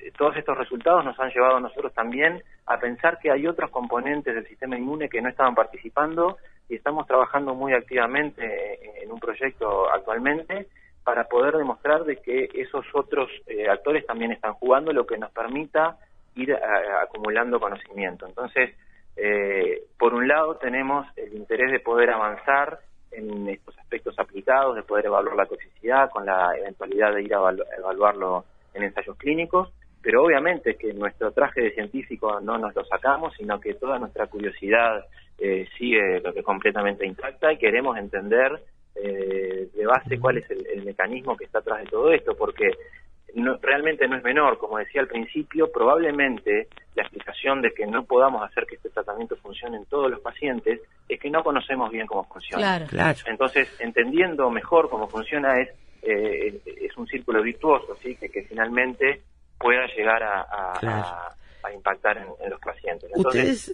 eh, 0.00 0.10
todos 0.16 0.36
estos 0.36 0.56
resultados 0.56 1.04
nos 1.04 1.18
han 1.20 1.30
llevado 1.30 1.56
a 1.56 1.60
nosotros 1.60 1.92
también 1.92 2.42
a 2.66 2.78
pensar 2.78 3.18
que 3.18 3.30
hay 3.30 3.46
otros 3.46 3.70
componentes 3.70 4.34
del 4.34 4.46
sistema 4.46 4.76
inmune 4.76 5.08
que 5.08 5.20
no 5.20 5.28
estaban 5.28 5.54
participando 5.54 6.38
y 6.68 6.76
estamos 6.76 7.06
trabajando 7.06 7.54
muy 7.54 7.72
activamente 7.74 8.42
eh, 8.44 9.02
en 9.02 9.12
un 9.12 9.20
proyecto 9.20 9.90
actualmente 9.92 10.66
para 11.04 11.24
poder 11.24 11.56
demostrar 11.56 12.04
de 12.04 12.16
que 12.16 12.48
esos 12.54 12.84
otros 12.94 13.30
eh, 13.46 13.68
actores 13.68 14.04
también 14.06 14.32
están 14.32 14.54
jugando, 14.54 14.92
lo 14.92 15.06
que 15.06 15.16
nos 15.18 15.30
permita 15.32 15.96
ir 16.34 16.52
a- 16.54 17.02
acumulando 17.02 17.58
conocimiento. 17.60 18.26
Entonces, 18.26 18.74
eh, 19.20 19.82
por 19.98 20.14
un 20.14 20.26
lado 20.28 20.56
tenemos 20.56 21.06
el 21.16 21.34
interés 21.34 21.70
de 21.72 21.80
poder 21.80 22.10
avanzar 22.10 22.78
en 23.10 23.48
estos 23.48 23.76
aspectos 23.78 24.18
aplicados, 24.18 24.76
de 24.76 24.82
poder 24.82 25.06
evaluar 25.06 25.34
la 25.36 25.46
toxicidad 25.46 26.10
con 26.10 26.24
la 26.26 26.52
eventualidad 26.56 27.14
de 27.14 27.22
ir 27.22 27.34
a 27.34 27.38
evalu- 27.38 27.66
evaluarlo 27.78 28.44
en 28.74 28.84
ensayos 28.84 29.16
clínicos, 29.16 29.70
pero 30.02 30.22
obviamente 30.24 30.76
que 30.76 30.92
nuestro 30.94 31.32
traje 31.32 31.60
de 31.62 31.72
científico 31.72 32.40
no 32.40 32.58
nos 32.58 32.74
lo 32.74 32.84
sacamos, 32.84 33.34
sino 33.36 33.58
que 33.60 33.74
toda 33.74 33.98
nuestra 33.98 34.26
curiosidad 34.26 35.04
eh, 35.38 35.66
sigue 35.76 36.20
lo 36.20 36.32
que 36.32 36.42
completamente 36.42 37.06
intacta 37.06 37.52
y 37.52 37.58
queremos 37.58 37.96
entender 37.96 38.60
eh, 38.94 39.68
de 39.74 39.86
base 39.86 40.18
cuál 40.20 40.38
es 40.38 40.50
el, 40.50 40.66
el 40.66 40.84
mecanismo 40.84 41.36
que 41.36 41.44
está 41.44 41.58
atrás 41.60 41.80
de 41.80 41.86
todo 41.90 42.12
esto, 42.12 42.36
porque 42.36 42.70
no- 43.34 43.58
realmente 43.60 44.06
no 44.08 44.16
es 44.16 44.22
menor, 44.24 44.58
como 44.58 44.78
decía 44.78 45.00
al 45.00 45.08
principio, 45.08 45.70
probablemente 45.70 46.68
la 46.94 47.02
explicación 47.02 47.62
de 47.62 47.72
que 47.72 47.86
no 47.86 48.04
podamos 48.04 48.42
hacer 48.42 48.66
que 48.66 48.76
este 48.76 48.90
tratamiento 48.90 49.36
funcione 49.36 49.76
en 49.76 49.84
todos 49.86 50.10
los 50.10 50.20
pacientes 50.20 50.80
es 51.08 51.20
que 51.20 51.30
no 51.30 51.42
conocemos 51.44 51.90
bien 51.90 52.06
cómo 52.06 52.24
funciona. 52.24 52.62
Claro. 52.62 52.86
Claro. 52.88 53.18
Entonces, 53.26 53.74
entendiendo 53.80 54.50
mejor 54.50 54.88
cómo 54.90 55.08
funciona 55.08 55.60
es 55.60 55.68
eh, 56.02 56.60
es 56.80 56.96
un 56.96 57.06
círculo 57.08 57.42
virtuoso, 57.42 57.96
¿sí? 57.96 58.14
que, 58.16 58.28
que 58.28 58.42
finalmente 58.44 59.22
pueda 59.58 59.84
llegar 59.96 60.22
a, 60.22 60.40
a- 60.42 60.78
Claro. 60.78 61.02
a- 61.04 61.34
a 61.62 61.72
impactar 61.72 62.18
en, 62.18 62.26
en 62.44 62.50
los 62.50 62.60
pacientes. 62.60 63.10
Entonces, 63.14 63.68
Ustedes 63.68 63.72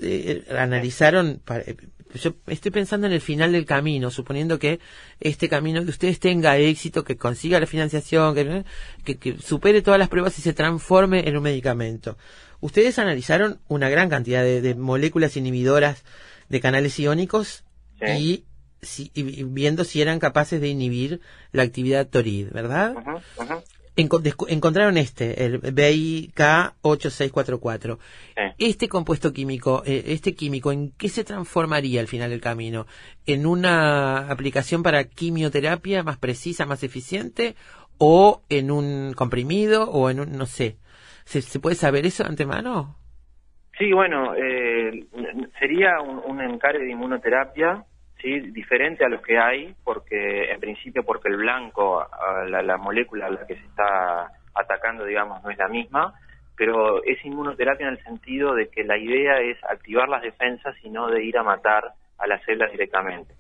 eh, 0.49 0.57
analizaron, 0.57 1.41
pa- 1.45 1.59
eh, 1.59 1.77
yo 2.15 2.35
estoy 2.47 2.71
pensando 2.71 3.07
en 3.07 3.13
el 3.13 3.21
final 3.21 3.53
del 3.53 3.65
camino, 3.67 4.11
suponiendo 4.11 4.59
que 4.59 4.79
este 5.21 5.49
camino 5.49 5.83
que 5.85 5.91
ustedes 5.91 6.21
tenga 6.21 6.57
éxito, 6.59 7.03
que 7.05 7.17
consiga 7.17 7.59
la 7.61 7.67
financiación, 7.67 8.35
que, 8.35 8.65
que, 9.05 9.17
que 9.17 9.39
supere 9.39 9.83
todas 9.83 9.99
las 9.99 10.09
pruebas 10.09 10.39
y 10.39 10.43
se 10.43 10.53
transforme 10.53 11.29
en 11.29 11.37
un 11.37 11.43
medicamento. 11.43 12.17
Ustedes 12.61 12.99
analizaron 12.99 13.61
una 13.69 13.89
gran 13.89 14.09
cantidad 14.09 14.43
de, 14.43 14.61
de 14.63 14.75
moléculas 14.75 15.37
inhibidoras 15.37 16.05
de 16.49 16.61
canales 16.61 16.99
iónicos 16.99 17.65
Sí. 18.01 18.07
y, 18.19 18.45
si- 18.83 19.11
y- 19.15 19.45
viendo 19.45 19.85
si 19.85 20.03
eran 20.03 20.19
capaces 20.19 20.61
de 20.61 20.69
inhibir 20.69 21.21
la 21.53 21.63
actividad 21.63 22.07
TORID, 22.09 22.51
¿verdad? 22.53 22.95
descu- 22.95 23.63
encontraron 23.97 24.97
este, 24.97 25.45
el 25.45 25.61
BIK8644. 25.61 27.99
Sí. 27.99 28.43
Este 28.59 28.89
compuesto 28.89 29.33
químico, 29.33 29.83
eh, 29.87 30.03
este 30.09 30.35
químico, 30.35 30.73
¿en 30.73 30.91
qué 30.93 31.09
se 31.09 31.23
transformaría 31.25 32.01
al 32.01 32.09
final 32.09 32.31
del 32.31 32.41
camino? 32.41 32.87
¿En 33.27 33.47
una 33.47 34.31
aplicación 34.31 34.83
para 34.83 35.05
quimioterapia 35.05 36.03
más 36.03 36.19
precisa, 36.19 36.67
más 36.67 36.83
eficiente? 36.83 37.55
¿O 37.99 38.43
en 38.49 38.71
un 38.71 39.13
comprimido? 39.15 39.91
¿O 39.91 40.09
en 40.11 40.21
un, 40.21 40.33
no 40.33 40.47
sé? 40.47 40.77
¿Se, 41.25 41.43
se 41.43 41.61
puede 41.61 41.77
saber 41.77 42.07
eso 42.07 42.23
de 42.25 42.31
antemano? 42.31 42.97
Sí, 43.79 43.93
bueno, 43.93 44.35
eh, 44.37 45.07
sería 45.59 46.01
un, 46.01 46.21
un 46.25 46.41
encare 46.41 46.79
de 46.81 46.93
inmunoterapia, 46.93 47.85
sí, 48.21 48.41
diferente 48.53 49.05
a 49.05 49.09
los 49.09 49.21
que 49.23 49.39
hay, 49.39 49.75
porque 49.85 50.51
en 50.53 50.61
principio 50.61 51.03
porque 51.05 51.29
el 51.29 51.37
blanco, 51.37 52.07
la, 52.49 52.63
la 52.63 52.77
molécula 52.77 53.27
a 53.27 53.31
la 53.31 53.47
que 53.47 53.55
se 53.57 53.65
está 53.67 54.31
atacando, 54.55 55.05
digamos, 55.05 55.43
no 55.43 55.51
es 55.51 55.59
la 55.59 55.69
misma, 55.69 56.15
pero 56.57 57.03
es 57.05 57.23
inmunoterapia 57.25 57.89
en 57.89 57.95
el 57.95 58.05
sentido 58.05 58.55
de 58.55 58.69
que 58.69 58.85
la 58.85 58.97
idea 58.97 59.41
es 59.41 59.57
activar 59.65 60.09
las 60.09 60.23
defensas 60.23 60.75
y 60.83 60.91
no 60.91 61.09
de 61.09 61.25
ir 61.25 61.37
a 61.37 61.43
matar 61.43 61.93
a 62.19 62.27
las 62.27 62.43
células 62.45 62.71
directamente. 62.71 63.35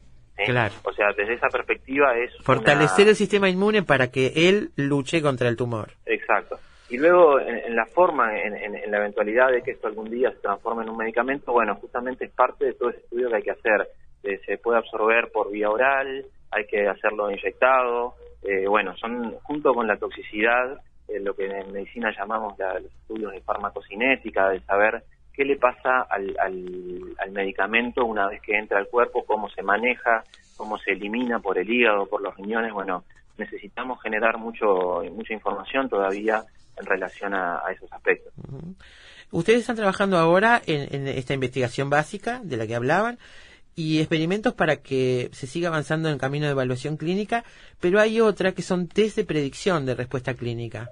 Claro. 0.46 0.74
O 0.82 0.92
sea, 0.92 1.12
desde 1.16 1.34
esa 1.34 1.46
perspectiva 1.48 2.16
es... 2.18 2.32
Fortalecer 2.42 3.04
una- 3.04 3.10
el 3.10 3.16
sistema 3.16 3.48
inmune 3.48 3.84
para 3.84 4.10
que 4.10 4.32
él 4.48 4.70
luche 4.74 5.22
contra 5.22 5.48
el 5.48 5.56
tumor. 5.56 5.90
Exacto. 6.06 6.58
Y 6.90 6.98
luego, 6.98 7.38
en, 7.38 7.56
en 7.58 7.76
la 7.76 7.86
forma, 7.86 8.36
en, 8.36 8.56
en- 8.56 8.74
en 8.74 8.90
la 8.90 8.98
eventualidad 8.98 9.52
de 9.52 9.62
que 9.62 9.70
esto 9.70 9.86
algún 9.86 10.10
día 10.10 10.30
se 10.32 10.38
transforme 10.38 10.82
en 10.82 10.90
un 10.90 10.96
medicamento, 10.96 11.52
bueno, 11.52 11.76
justamente 11.76 12.24
es 12.24 12.32
parte 12.32 12.64
de 12.64 12.72
todo 12.74 12.90
ese 12.90 12.98
estudio 12.98 13.28
que 13.30 13.36
hay 13.36 13.42
que 13.42 13.52
hacer. 13.52 13.88
Eh, 14.24 14.40
se 14.46 14.58
puede 14.58 14.78
absorber 14.78 15.30
por 15.32 15.50
vía 15.50 15.70
oral, 15.70 16.24
hay 16.50 16.66
que 16.66 16.88
hacerlo 16.88 17.30
inyectado. 17.30 18.14
eh, 18.46 18.66
bueno, 18.68 18.94
son, 18.98 19.34
junto 19.42 19.72
con 19.72 19.86
la 19.86 19.96
toxicidad, 19.96 20.78
eh, 21.08 21.18
lo 21.18 21.34
que 21.34 21.46
en 21.46 21.72
medicina 21.72 22.12
llamamos 22.14 22.58
la- 22.58 22.78
los 22.78 22.92
estudios 22.92 23.32
de 23.32 23.40
farmacocinética, 23.40 24.50
de 24.50 24.60
saber 24.60 25.02
qué 25.32 25.44
le 25.46 25.56
pasa 25.56 26.02
al, 26.10 26.36
al- 26.38 27.14
al 27.18 27.30
medicamento 27.32 28.04
una 28.04 28.28
vez 28.28 28.42
que 28.42 28.56
entra 28.56 28.78
al 28.78 28.88
cuerpo, 28.88 29.24
cómo 29.24 29.48
se 29.48 29.62
maneja, 29.62 30.24
cómo 30.58 30.76
se 30.78 30.92
elimina 30.92 31.38
por 31.40 31.56
el 31.58 31.70
hígado, 31.70 32.06
por 32.06 32.20
los 32.22 32.36
riñones. 32.36 32.72
Bueno, 32.74 33.04
necesitamos 33.38 34.00
generar 34.02 34.36
mucho 34.38 35.02
mucha 35.12 35.32
información 35.32 35.88
todavía 35.88 36.44
en 36.78 36.86
relación 36.86 37.34
a, 37.34 37.62
esos 37.74 37.90
aspectos. 37.92 38.32
Ustedes 39.30 39.60
están 39.60 39.76
trabajando 39.76 40.18
ahora 40.18 40.60
en, 40.66 40.94
en 40.94 41.08
esta 41.08 41.34
investigación 41.34 41.88
básica 41.90 42.40
de 42.42 42.56
la 42.56 42.66
que 42.66 42.74
hablaban 42.74 43.18
y 43.76 43.98
experimentos 44.00 44.54
para 44.54 44.76
que 44.76 45.28
se 45.32 45.46
siga 45.46 45.68
avanzando 45.68 46.08
en 46.08 46.14
el 46.14 46.20
camino 46.20 46.46
de 46.46 46.52
evaluación 46.52 46.96
clínica, 46.96 47.44
pero 47.80 48.00
hay 48.00 48.20
otra 48.20 48.52
que 48.52 48.62
son 48.62 48.88
test 48.88 49.16
de 49.16 49.24
predicción 49.24 49.84
de 49.86 49.94
respuesta 49.94 50.34
clínica. 50.34 50.88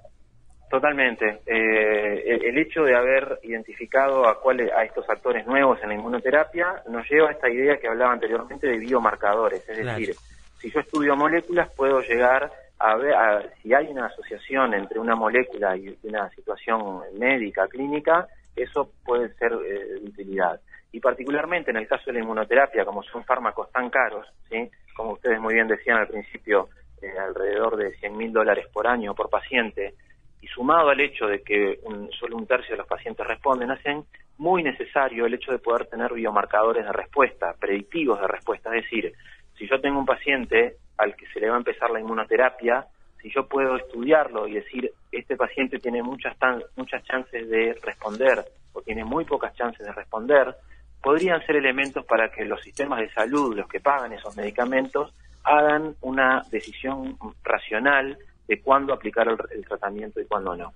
Totalmente. 0.69 1.41
Eh, 1.45 2.23
el, 2.25 2.45
el 2.45 2.57
hecho 2.57 2.83
de 2.83 2.95
haber 2.95 3.39
identificado 3.43 4.27
a 4.27 4.41
cuáles 4.41 4.71
a 4.71 4.83
estos 4.83 5.07
actores 5.07 5.45
nuevos 5.45 5.79
en 5.83 5.89
la 5.89 5.95
inmunoterapia 5.95 6.81
nos 6.89 7.07
lleva 7.09 7.29
a 7.29 7.33
esta 7.33 7.49
idea 7.49 7.77
que 7.77 7.87
hablaba 7.87 8.11
anteriormente 8.13 8.67
de 8.67 8.77
biomarcadores, 8.79 9.61
es 9.69 9.77
Claro. 9.79 9.99
decir, 9.99 10.15
si 10.59 10.71
yo 10.71 10.79
estudio 10.79 11.15
moléculas 11.15 11.69
puedo 11.75 12.01
llegar 12.01 12.51
a 12.79 12.95
ver 12.95 13.13
a- 13.13 13.43
si 13.61 13.71
hay 13.73 13.85
una 13.87 14.07
asociación 14.07 14.73
entre 14.73 14.99
una 14.99 15.15
molécula 15.15 15.77
y 15.77 15.95
una 16.03 16.27
situación 16.31 17.01
médica 17.19 17.67
clínica, 17.67 18.27
eso 18.55 18.91
puede 19.05 19.31
ser 19.35 19.53
eh, 19.53 19.99
de 20.01 20.07
utilidad. 20.09 20.59
Y 20.93 20.99
particularmente 20.99 21.71
en 21.71 21.77
el 21.77 21.87
caso 21.87 22.03
de 22.05 22.13
la 22.13 22.19
inmunoterapia, 22.19 22.85
como 22.85 23.01
son 23.03 23.25
fármacos 23.25 23.69
tan 23.71 23.89
caros, 23.89 24.27
como 24.95 25.13
ustedes 25.13 25.39
muy 25.41 25.55
bien 25.55 25.67
decían 25.67 25.97
al 25.97 26.07
principio, 26.07 26.69
eh, 27.01 27.11
alrededor 27.19 27.75
de 27.75 27.93
100 27.97 28.15
mil 28.15 28.31
dólares 28.31 28.67
por 28.71 28.87
año 28.87 29.13
por 29.15 29.29
paciente, 29.29 29.95
y 30.39 30.47
sumado 30.47 30.89
al 30.89 30.99
hecho 30.99 31.25
de 31.25 31.41
que 31.41 31.79
un- 31.83 32.11
solo 32.11 32.37
un 32.37 32.45
tercio 32.45 32.73
de 32.73 32.77
los 32.77 32.87
pacientes 32.87 33.25
responden, 33.25 33.71
hacen 33.71 34.05
muy 34.37 34.61
necesario 34.61 35.25
el 35.25 35.33
hecho 35.33 35.51
de 35.51 35.57
poder 35.59 35.87
tener 35.87 36.13
biomarcadores 36.13 36.85
de 36.85 36.91
respuesta, 36.91 37.53
predictivos 37.59 38.21
de 38.21 38.27
respuesta. 38.27 38.69
Es 38.75 38.83
decir, 38.83 39.13
si 39.57 39.67
yo 39.67 39.81
tengo 39.81 39.97
un 39.99 40.05
paciente 40.05 40.75
al 40.97 41.15
que 41.15 41.25
se 41.27 41.39
le 41.39 41.49
va 41.49 41.55
a 41.55 41.59
empezar 41.59 41.89
la 41.89 41.99
inmunoterapia, 42.01 42.85
si 43.21 43.31
yo 43.31 43.47
puedo 43.47 43.77
estudiarlo 43.77 44.47
y 44.47 44.53
decir, 44.55 44.91
este 45.11 45.35
paciente 45.37 45.79
tiene 45.79 46.03
muchas, 46.03 46.35
muchas 46.75 47.03
chances 47.05 47.49
de 47.49 47.73
responder 47.81 48.43
o 48.73 48.81
tiene 48.81 49.03
muy 49.05 49.25
pocas 49.25 49.55
chances 49.55 49.85
de 49.85 49.91
responder, 49.93 50.53
podrían 51.03 51.45
ser 51.45 51.57
elementos 51.57 52.05
para 52.05 52.31
que 52.31 52.45
los 52.45 52.61
sistemas 52.61 52.99
de 52.99 53.11
salud, 53.11 53.55
los 53.55 53.67
que 53.67 53.79
pagan 53.81 54.13
esos 54.13 54.35
medicamentos, 54.37 55.13
hagan 55.43 55.95
una 56.01 56.41
decisión 56.49 57.17
racional 57.43 58.17
de 58.47 58.61
cuándo 58.61 58.93
aplicar 58.93 59.27
el, 59.27 59.37
el 59.51 59.65
tratamiento 59.65 60.19
y 60.21 60.25
cuándo 60.25 60.55
no. 60.55 60.73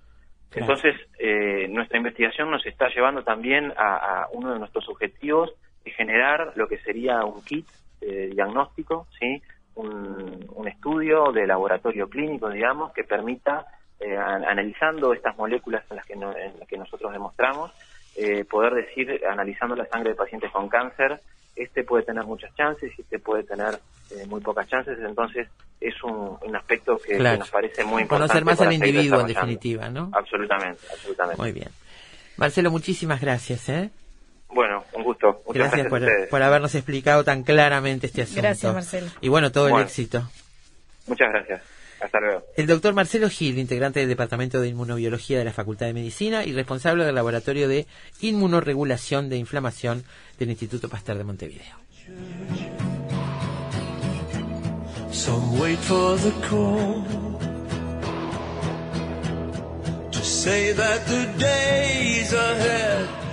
Claro. 0.50 0.74
Entonces, 0.74 0.96
eh, 1.20 1.68
nuestra 1.70 1.98
investigación 1.98 2.52
nos 2.52 2.66
está 2.66 2.90
llevando 2.90 3.24
también 3.24 3.74
a, 3.78 4.24
a 4.24 4.28
uno 4.32 4.54
de 4.54 4.60
nuestros 4.60 4.88
objetivos 4.90 5.52
de 5.84 5.92
generar 5.92 6.52
lo 6.56 6.68
que 6.68 6.78
sería 6.80 7.24
un 7.24 7.42
kit 7.44 7.66
de 8.02 8.28
diagnóstico, 8.28 9.08
¿sí? 9.20 9.42
un, 9.76 10.46
un 10.54 10.68
estudio 10.68 11.32
de 11.32 11.48
laboratorio 11.48 12.10
clínico, 12.10 12.50
digamos, 12.50 12.92
que 12.94 13.04
permita, 13.04 13.66
eh, 14.00 14.18
an- 14.18 14.44
analizando 14.46 15.14
estas 15.14 15.38
moléculas 15.38 15.84
en 15.90 15.98
las 15.98 16.06
que, 16.06 16.16
no- 16.16 16.36
en 16.36 16.60
las 16.60 16.68
que 16.68 16.78
nosotros 16.78 17.12
demostramos, 17.14 17.72
eh, 18.18 18.44
poder 18.46 18.74
decir, 18.74 19.22
analizando 19.30 19.76
la 19.76 19.86
sangre 19.86 20.10
de 20.10 20.16
pacientes 20.16 20.52
con 20.52 20.68
cáncer, 20.68 21.22
este 21.56 21.84
puede 21.84 22.04
tener 22.04 22.24
muchas 22.26 22.54
chances 22.56 22.92
y 22.98 23.02
este 23.02 23.20
puede 23.20 23.44
tener 23.44 23.80
eh, 24.12 24.26
muy 24.28 24.42
pocas 24.42 24.68
chances, 24.68 24.98
entonces 25.00 25.48
es 25.80 26.04
un, 26.04 26.38
un 26.42 26.56
aspecto 26.56 26.98
que, 26.98 27.18
nos 27.18 27.50
parece 27.50 27.84
muy 27.84 28.02
importante. 28.02 28.34
Conocer 28.34 28.46
más 28.46 28.62
al 28.62 28.74
individuo, 28.74 29.22
en 29.22 29.28
definitiva, 29.28 29.90
¿no? 29.90 30.10
Absolutamente, 30.14 30.82
absolutamente. 30.92 31.42
Muy 31.42 31.52
bien. 31.52 31.70
Marcelo, 32.38 32.72
muchísimas 32.72 33.22
gracias, 33.22 33.70
¿eh? 33.70 33.90
Bueno, 34.50 34.84
un 34.94 35.04
gusto. 35.04 35.44
Muchas 35.46 35.72
Gracias 35.72 35.72
gracias, 35.72 35.90
por, 35.90 36.02
a 36.02 36.06
ustedes. 36.06 36.30
por 36.30 36.42
habernos 36.42 36.74
explicado 36.74 37.24
tan 37.24 37.44
claramente 37.44 38.08
este 38.08 38.24
asunto. 38.24 38.42
Gracias, 38.42 38.74
Marcelo. 38.74 39.08
Y 39.22 39.30
bueno, 39.30 39.52
todo 39.52 39.68
el 39.68 39.84
éxito. 39.84 40.28
Muchas 41.08 41.30
gracias. 41.32 41.77
Hasta 42.00 42.20
luego. 42.20 42.46
El 42.56 42.68
doctor 42.68 42.94
Marcelo 42.94 43.30
Gil, 43.30 43.58
integrante 43.58 44.00
del 44.00 44.10
Departamento 44.10 44.62
de 44.62 44.68
Inmunobiología 44.68 45.40
de 45.40 45.46
la 45.46 45.54
Facultad 45.54 45.88
de 45.88 45.94
Medicina 45.94 46.46
y 46.46 46.54
responsable 46.54 47.06
del 47.06 47.16
Laboratorio 47.16 47.68
de 47.68 47.88
Inmunoregulación 48.22 49.30
de 49.30 49.38
Inflamación 49.38 50.04
del 50.38 50.50
Instituto 50.52 50.90
Pasteur 50.90 51.18
de 51.18 51.24
Montevideo. 51.24 51.76
Some 55.12 55.60
wait 55.60 55.80
for 55.80 56.16
the 56.18 56.32
call 56.48 57.04
to 60.12 60.20
say 60.20 60.74
that 60.74 61.06
the 61.08 61.26
days 61.40 62.34
ahead 62.34 63.27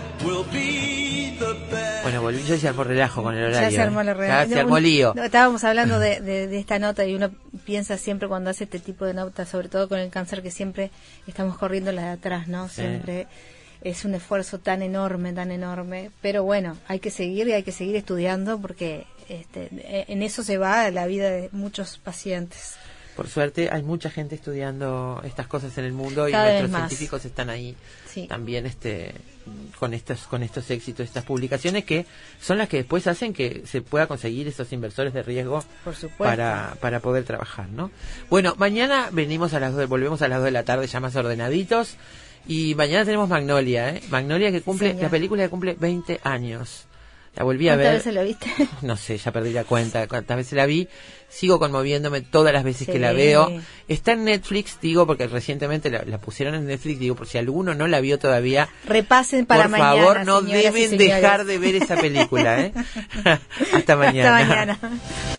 Bueno, 2.03 2.21
volví, 2.21 2.43
ya 2.43 2.59
se 2.59 2.69
armó 2.69 2.85
relajo 2.85 3.23
con 3.23 3.35
el 3.35 3.45
horario. 3.45 3.71
Ya 3.71 3.71
se 3.77 3.81
armó 3.83 4.03
¿eh? 4.03 4.05
Ya 4.29 4.47
se 4.47 4.61
armó 4.61 4.79
lío. 4.79 5.13
No, 5.17 5.25
estábamos 5.25 5.65
hablando 5.65 5.99
de, 5.99 6.21
de- 6.21 6.47
de 6.49 6.59
esta 6.59 6.79
nota 6.79 7.05
y 7.07 7.15
uno 7.15 7.31
piensa 7.65 7.97
siempre 7.97 8.29
cuando 8.29 8.51
hace 8.51 8.65
este 8.65 8.79
tipo 8.79 9.05
de 9.05 9.15
notas, 9.15 9.49
sobre 9.49 9.69
todo 9.69 9.89
con 9.89 9.99
el 9.99 10.11
cáncer, 10.11 10.43
que 10.43 10.51
siempre 10.51 10.91
estamos 11.27 11.57
corriendo 11.59 11.93
la 11.93 12.03
de 12.03 12.09
atrás, 12.11 12.47
¿no? 12.49 12.69
Sí. 12.69 12.77
Siempre 12.83 13.27
es 13.83 14.05
un 14.05 14.15
esfuerzo 14.15 14.59
tan 14.59 14.83
enorme, 14.83 15.33
tan 15.33 15.51
enorme. 15.51 16.11
Pero 16.21 16.45
bueno, 16.45 16.77
hay 16.89 17.01
que 17.01 17.11
seguir 17.11 17.49
y 17.49 17.53
hay 17.53 17.63
que 17.63 17.73
seguir 17.73 17.97
estudiando 17.97 18.59
porque 18.61 19.07
este, 19.29 19.69
e- 19.73 20.05
en 20.09 20.23
eso 20.23 20.43
se 20.43 20.59
va 20.59 20.91
la 20.91 21.07
vida 21.07 21.31
de 21.31 21.49
muchos 21.53 21.99
pacientes. 21.99 22.77
Por 23.16 23.28
suerte 23.28 23.69
hay 23.70 23.82
mucha 23.82 24.11
gente 24.11 24.35
estudiando 24.35 25.20
estas 25.24 25.47
cosas 25.47 25.77
en 25.78 25.85
el 25.85 25.93
mundo 25.93 26.28
y 26.28 26.32
Cada 26.32 26.61
nuestros 26.61 26.70
científicos 26.89 27.24
están 27.24 27.49
ahí 27.51 27.77
Sí. 28.07 28.27
también 28.28 28.65
este 28.66 29.12
con 29.78 29.93
estos 29.95 30.27
con 30.28 30.43
estos 30.43 30.70
éxitos, 30.70 31.05
estas 31.07 31.24
publicaciones 31.24 31.85
que 31.85 32.07
son 32.41 32.59
las 32.59 32.69
que 32.69 32.78
después 32.78 33.07
hacen 33.07 33.32
que 33.32 33.62
se 33.66 33.82
pueda 33.82 34.07
conseguir 34.07 34.47
esos 34.49 34.73
inversores 34.73 35.12
de 35.12 35.23
riesgo 35.23 35.65
Por 35.85 35.95
para, 36.16 36.77
para 36.81 37.01
poder 37.01 37.24
trabajar, 37.24 37.69
¿no? 37.69 37.91
Bueno, 38.31 38.55
mañana 38.59 39.09
venimos 39.12 39.53
a 39.55 39.61
las 39.61 39.74
dos, 39.74 39.89
volvemos 39.89 40.23
a 40.23 40.28
las 40.28 40.39
2 40.39 40.45
de 40.47 40.51
la 40.53 40.62
tarde 40.65 40.86
ya 40.86 41.01
más 41.01 41.15
ordenaditos 41.16 41.97
y 42.47 42.74
mañana 42.74 43.05
tenemos 43.05 43.28
Magnolia, 43.28 43.91
¿eh? 43.91 44.03
Magnolia 44.11 44.51
que 44.53 44.61
cumple 44.62 44.89
señor. 44.91 45.03
la 45.05 45.09
película 45.11 45.43
que 45.43 45.49
cumple 45.51 45.77
20 45.78 46.20
años. 46.24 46.86
La 47.36 47.43
volví 47.44 47.69
a 47.69 47.73
¿Cuántas 47.74 47.86
ver. 47.93 47.98
veces 47.98 48.15
lo 48.15 48.23
viste? 48.24 48.47
No 48.82 48.97
sé, 48.97 49.19
ya 49.19 49.32
perdí 49.32 49.52
la 49.52 49.65
cuenta 49.65 50.06
cuántas 50.06 50.36
veces 50.36 50.52
la 50.52 50.66
vi. 50.66 50.89
Sigo 51.28 51.59
conmoviéndome 51.59 52.20
todas 52.20 52.52
las 52.52 52.62
veces 52.62 52.86
que 52.86 53.01
la 53.01 53.12
veo. 53.12 53.51
Está 53.89 54.12
en 54.12 54.24
Netflix, 54.24 54.78
digo, 54.81 55.05
porque 55.05 55.27
recientemente 55.27 55.90
la, 55.90 56.05
la 56.05 56.19
pusieron 56.19 56.55
en 56.55 56.66
Netflix, 56.66 57.01
digo, 57.01 57.16
por 57.16 57.27
si 57.27 57.39
alguno 57.39 57.74
no 57.74 57.89
la 57.89 57.98
vio 58.01 58.20
todavía. 58.20 58.69
Repasen 58.86 59.44
para 59.47 59.65
por 59.65 59.70
mañana. 59.73 59.97
favor, 59.97 60.24
no 60.24 60.43
deben 60.43 60.97
dejar 60.97 61.44
de 61.44 61.59
ver 61.59 61.74
esa 61.74 61.97
película, 61.97 62.61
¿eh? 62.61 62.73
Hasta 63.73 63.97
mañana. 63.97 64.36
Hasta 64.36 64.48
mañana. 64.55 64.78